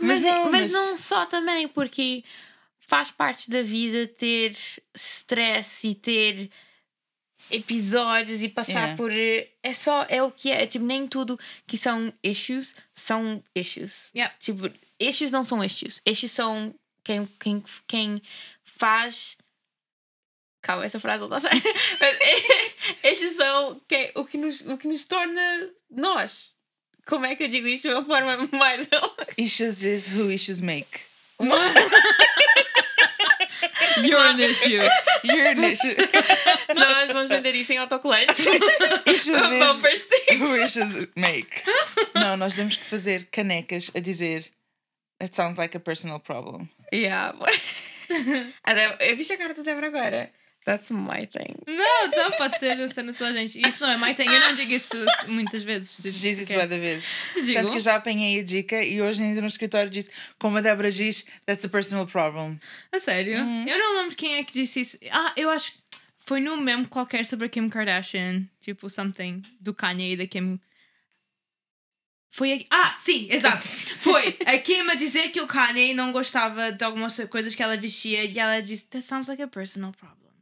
Mas, 0.00 0.22
mas, 0.22 0.50
mas- 0.50 0.72
não 0.72 0.96
só 0.96 1.26
também, 1.26 1.66
porque 1.68 2.24
faz 2.78 3.10
parte 3.10 3.50
da 3.50 3.62
vida 3.62 4.06
ter 4.06 4.56
stress 4.94 5.86
e 5.86 5.94
ter 5.94 6.50
episódios 7.50 8.42
e 8.42 8.48
passar 8.48 8.72
Yeah. 8.72 8.96
por. 8.96 9.10
É 9.12 9.74
só, 9.74 10.04
é 10.08 10.22
o 10.22 10.30
que 10.30 10.50
é. 10.50 10.66
Tipo, 10.66 10.84
nem 10.84 11.06
tudo 11.06 11.38
que 11.66 11.76
são 11.78 12.12
issues 12.22 12.74
são 12.94 13.42
issues. 13.54 14.10
Yeah. 14.14 14.34
Tipo, 14.38 14.70
issues 15.00 15.30
não 15.30 15.44
são 15.44 15.62
issues. 15.64 16.00
Issues 16.06 16.32
são 16.32 16.74
quem, 17.08 17.26
quem, 17.40 17.64
quem 17.86 18.22
faz. 18.64 19.38
Calma, 20.60 20.84
essa 20.84 21.00
frase 21.00 21.26
não 21.26 21.34
está 21.34 21.48
certa. 21.48 21.68
Mas 22.00 22.18
Estes 23.02 23.34
são 23.36 23.80
que- 23.88 24.12
o, 24.14 24.24
que 24.26 24.36
nos, 24.36 24.60
o 24.60 24.76
que 24.76 24.86
nos 24.86 25.04
torna 25.06 25.70
nós. 25.90 26.52
Como 27.06 27.24
é 27.24 27.34
que 27.34 27.44
eu 27.44 27.48
digo 27.48 27.66
isto 27.66 27.88
de 27.88 27.94
uma 27.94 28.04
forma 28.04 28.36
mais. 28.52 28.86
Issues 29.38 29.82
is 29.82 30.06
who 30.08 30.30
issues 30.30 30.60
make. 30.60 31.00
You're 34.02 34.20
an 34.20 34.38
issue. 34.38 34.82
You're 35.24 35.48
an 35.48 35.64
issue. 35.72 35.96
nós 36.74 37.08
vamos 37.08 37.28
vender 37.30 37.54
isso 37.54 37.72
em 37.72 37.78
autocolantes. 37.78 38.38
Issues 39.06 39.50
Bumper 39.58 39.98
sticks. 39.98 40.38
who 40.38 40.56
issues 40.56 41.08
make. 41.16 41.62
Não, 42.14 42.36
nós 42.36 42.54
temos 42.54 42.76
que 42.76 42.84
fazer 42.84 43.26
canecas 43.32 43.90
a 43.94 44.00
dizer 44.00 44.50
That 45.18 45.34
sounds 45.34 45.58
like 45.58 45.76
a 45.76 45.80
personal 45.80 46.20
problem. 46.20 46.68
Yeah. 46.92 47.34
A 48.64 48.72
Débora- 48.74 49.04
Eu 49.04 49.16
vi 49.16 49.32
a 49.32 49.36
cara 49.36 49.54
da 49.54 49.62
Débora 49.62 49.86
agora. 49.88 50.30
That's 50.64 50.90
my 50.90 51.26
thing. 51.26 51.54
Não, 51.66 52.06
então 52.06 52.30
pode 52.32 52.58
ser 52.58 52.78
a 52.78 52.88
cena 52.88 53.12
de 53.12 53.18
toda 53.18 53.30
a 53.30 53.32
gente. 53.34 53.66
Isso 53.66 53.80
não 53.82 53.90
é 53.90 53.96
my 53.96 54.14
thing. 54.14 54.26
Eu 54.30 54.40
não 54.40 54.54
digo 54.54 54.72
isso 54.74 54.96
muitas 55.26 55.62
vezes. 55.62 55.98
Diz 56.02 56.38
isso 56.40 56.52
várias 56.54 56.78
vezes. 56.80 57.08
Digo. 57.34 57.54
Tanto 57.58 57.70
que 57.72 57.76
eu 57.78 57.80
já 57.82 57.94
apanhei 57.96 58.40
a 58.40 58.42
dica 58.44 58.82
e 58.82 59.00
hoje 59.00 59.22
ainda 59.22 59.40
no 59.40 59.46
escritório 59.46 59.90
disse, 59.90 60.10
como 60.38 60.58
a 60.58 60.60
Débora 60.60 60.90
diz, 60.92 61.24
that's 61.46 61.64
a 61.64 61.68
personal 61.70 62.06
problem. 62.06 62.58
A 62.92 62.98
sério? 62.98 63.38
Uhum. 63.40 63.66
Eu 63.66 63.78
não 63.78 63.96
lembro 64.02 64.14
quem 64.16 64.34
é 64.36 64.44
que 64.44 64.52
disse 64.52 64.80
isso. 64.80 64.98
Ah, 65.10 65.32
eu 65.38 65.48
acho 65.48 65.72
que 65.72 65.78
foi 66.26 66.38
num 66.40 66.58
meme 66.60 66.86
qualquer 66.86 67.24
sobre 67.24 67.46
a 67.46 67.48
Kim 67.48 67.70
Kardashian. 67.70 68.42
Tipo, 68.60 68.90
something 68.90 69.42
do 69.58 69.72
Kanye 69.72 70.12
e 70.12 70.16
da 70.18 70.26
Kim. 70.26 70.60
Foi 72.30 72.52
a... 72.52 72.58
Ah, 72.70 72.96
sim, 72.96 73.26
exato. 73.30 73.62
Foi 73.98 74.36
a 74.46 74.58
Kim 74.58 74.88
a 74.88 74.94
dizer 74.94 75.30
que 75.30 75.40
o 75.40 75.46
Kanye 75.46 75.94
não 75.94 76.12
gostava 76.12 76.70
de 76.70 76.84
algumas 76.84 77.18
coisas 77.28 77.54
que 77.54 77.62
ela 77.62 77.76
vestia 77.76 78.24
e 78.24 78.38
ela 78.38 78.60
disse: 78.60 78.84
That 78.86 79.04
sounds 79.04 79.28
like 79.28 79.42
a 79.42 79.48
personal 79.48 79.92
problem. 79.92 80.32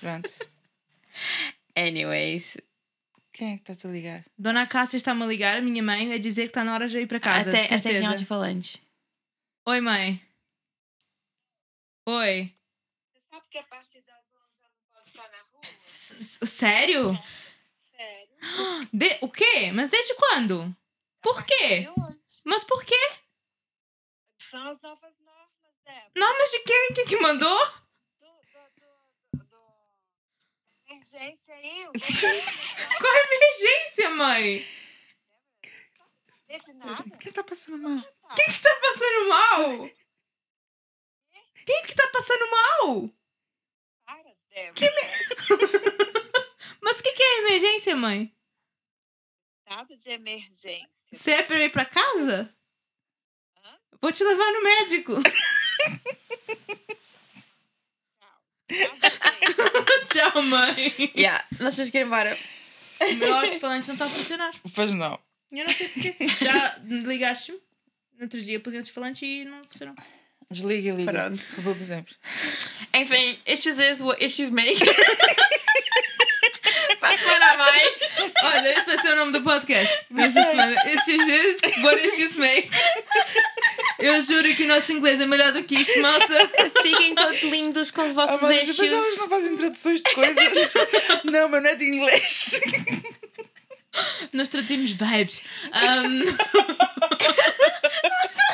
Pronto. 0.00 0.30
Anyways. 1.76 2.56
Quem 3.32 3.54
é 3.54 3.58
que 3.58 3.70
está 3.70 3.88
a 3.88 3.92
ligar? 3.92 4.24
Dona 4.36 4.66
Cássia 4.66 4.96
está-me 4.96 5.22
a 5.22 5.26
ligar, 5.26 5.58
a 5.58 5.60
minha 5.60 5.82
mãe, 5.82 6.12
a 6.12 6.18
dizer 6.18 6.42
que 6.42 6.48
está 6.48 6.64
na 6.64 6.74
hora 6.74 6.88
de 6.88 6.96
eu 6.96 7.02
ir 7.02 7.06
para 7.06 7.20
casa. 7.20 7.50
até 7.50 7.60
de 7.60 7.66
até 7.66 7.78
certeza. 7.78 8.04
em 8.04 8.06
altifalante. 8.06 8.82
Oi, 9.64 9.80
mãe. 9.80 10.20
Oi. 12.06 12.52
Você 13.12 13.20
sabe 13.30 13.46
que 13.48 13.58
a 13.58 13.62
partir 13.64 14.00
das 14.00 14.16
11 14.16 14.62
já 14.62 14.68
não 14.72 14.82
pode 14.92 15.08
estar 15.08 15.30
na 15.30 15.38
rua? 15.52 16.46
Sério? 16.46 17.18
Sério? 17.96 18.88
De... 18.92 19.18
O 19.20 19.28
quê? 19.28 19.70
Mas 19.72 19.90
desde 19.90 20.14
quando? 20.16 20.74
Por 21.20 21.44
quê? 21.44 21.88
Mas 22.44 22.64
por 22.64 22.84
quê? 22.84 23.00
São 24.38 24.60
as 24.70 24.80
novas 24.80 25.18
normas, 25.20 25.74
Débora. 25.84 26.12
Nomes 26.16 26.50
de 26.50 26.58
quem? 26.60 26.94
Quem 26.94 27.06
que 27.06 27.16
mandou? 27.16 27.66
Do, 28.20 28.26
do, 28.26 29.40
do, 29.40 29.44
do... 29.44 29.56
Emergência 30.86 31.54
aí. 31.54 31.84
Qual 32.98 33.16
emergência, 33.16 34.10
mãe? 34.10 34.64
Quem 36.46 36.56
está 37.28 37.44
passando 37.44 37.78
mal? 37.78 38.02
Tá. 38.02 38.34
Quem 38.34 38.46
que 38.46 38.62
tá 38.62 38.74
passando 38.80 39.28
mal? 39.28 39.90
Quem 41.66 41.82
que 41.82 41.94
tá 41.94 42.08
passando 42.08 42.50
mal? 42.50 43.10
Para, 44.06 44.34
Débora. 44.48 44.86
Mas 46.80 46.98
o 46.98 47.02
que, 47.02 47.12
que 47.12 47.22
é 47.22 47.38
emergência, 47.40 47.94
mãe? 47.94 48.34
Estado 49.58 49.94
de 49.98 50.10
emergência. 50.10 50.97
Você 51.12 51.32
é 51.32 51.42
pra 51.42 51.56
eu 51.58 51.64
ir 51.64 51.70
pra 51.70 51.84
casa? 51.84 52.54
Hã? 53.64 53.70
Vou 54.00 54.12
te 54.12 54.22
levar 54.24 54.52
no 54.52 54.62
médico. 54.62 55.14
Tchau. 58.68 58.98
Tchau, 60.12 60.42
mãe. 60.42 61.12
Yeah, 61.16 61.44
nós 61.58 61.76
temos 61.76 61.90
que 61.90 61.98
ir 61.98 62.06
embora. 62.06 62.36
O 63.00 63.14
meu 63.14 63.34
alto-falante 63.34 63.88
não 63.88 63.94
está 63.94 64.06
a 64.06 64.08
funcionar. 64.08 64.52
Pois 64.74 64.94
não. 64.94 65.18
Eu 65.52 65.64
não 65.64 65.72
sei 65.72 65.88
porquê. 65.88 66.14
Já 66.44 66.78
ligaste-me 66.84 67.58
no 68.18 68.24
outro 68.24 68.40
dia, 68.40 68.60
pus 68.60 68.74
alto-falante 68.74 69.24
e 69.24 69.44
não 69.44 69.62
funcionou. 69.64 69.94
Desliga 70.50 70.88
e 70.88 70.92
liga. 70.92 71.12
Pronto. 71.12 71.44
Resulta 71.56 71.84
sempre. 71.84 72.14
Enfim, 72.94 73.38
issues 73.46 73.78
is 73.78 74.00
what 74.00 74.22
issues 74.24 74.50
make. 74.50 74.80
Para 77.00 77.14
a 77.14 77.18
semana 77.18 77.52
a 77.52 77.56
mais. 77.56 78.07
Olha, 78.42 78.68
esse 78.78 78.86
vai 78.86 79.00
ser 79.00 79.12
o 79.12 79.16
nome 79.16 79.32
do 79.32 79.42
podcast. 79.42 80.04
Esta 80.16 80.44
semana. 80.50 80.76
Issues 80.92 81.26
is 81.28 81.82
what 81.82 82.04
issues 82.06 82.36
make. 82.36 82.70
Eu 83.98 84.22
juro 84.22 84.54
que 84.54 84.64
o 84.64 84.68
nosso 84.68 84.92
inglês 84.92 85.20
é 85.20 85.26
melhor 85.26 85.52
do 85.52 85.62
que 85.64 85.74
isto, 85.76 85.98
malta. 86.00 86.50
Fiquem 86.82 87.14
todos 87.14 87.42
lindos 87.42 87.90
com 87.90 88.02
os 88.02 88.10
Ah, 88.10 88.14
vossos 88.14 88.40
mas 88.42 88.66
depois 88.68 88.92
elas 88.92 89.16
não 89.18 89.28
fazem 89.28 89.56
traduções 89.56 90.02
de 90.02 90.14
coisas. 90.14 90.72
não, 91.24 91.48
mas 91.48 91.62
não 91.62 91.70
é 91.70 91.74
de 91.74 91.84
inglês. 91.84 92.60
Nós 94.32 94.48
traduzimos 94.48 94.92
vibes. 94.92 95.42
Um... 95.74 96.22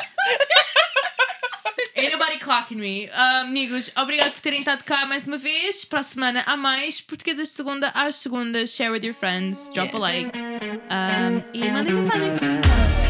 Clocking 2.45 2.77
me. 2.77 3.09
Ah, 3.11 3.39
amigos, 3.41 3.89
obrigado 3.97 4.31
por 4.33 4.39
terem 4.39 4.59
estado 4.59 4.83
cá 4.83 5.03
mais 5.07 5.25
uma 5.25 5.35
vez. 5.35 5.83
Para 5.83 6.01
a 6.01 6.03
semana 6.03 6.43
há 6.45 6.55
mais. 6.55 7.01
Português 7.01 7.35
de 7.35 7.47
segunda 7.47 7.89
às 7.89 8.17
segundas. 8.17 8.69
Share 8.69 8.91
with 8.91 9.03
your 9.03 9.15
friends. 9.15 9.67
Drop 9.73 9.89
a 9.95 9.97
Yes. 9.97 10.25
like. 10.25 10.39
Um, 10.39 11.43
e 11.55 11.71
mandem 11.71 11.95
mensagens. 11.95 13.04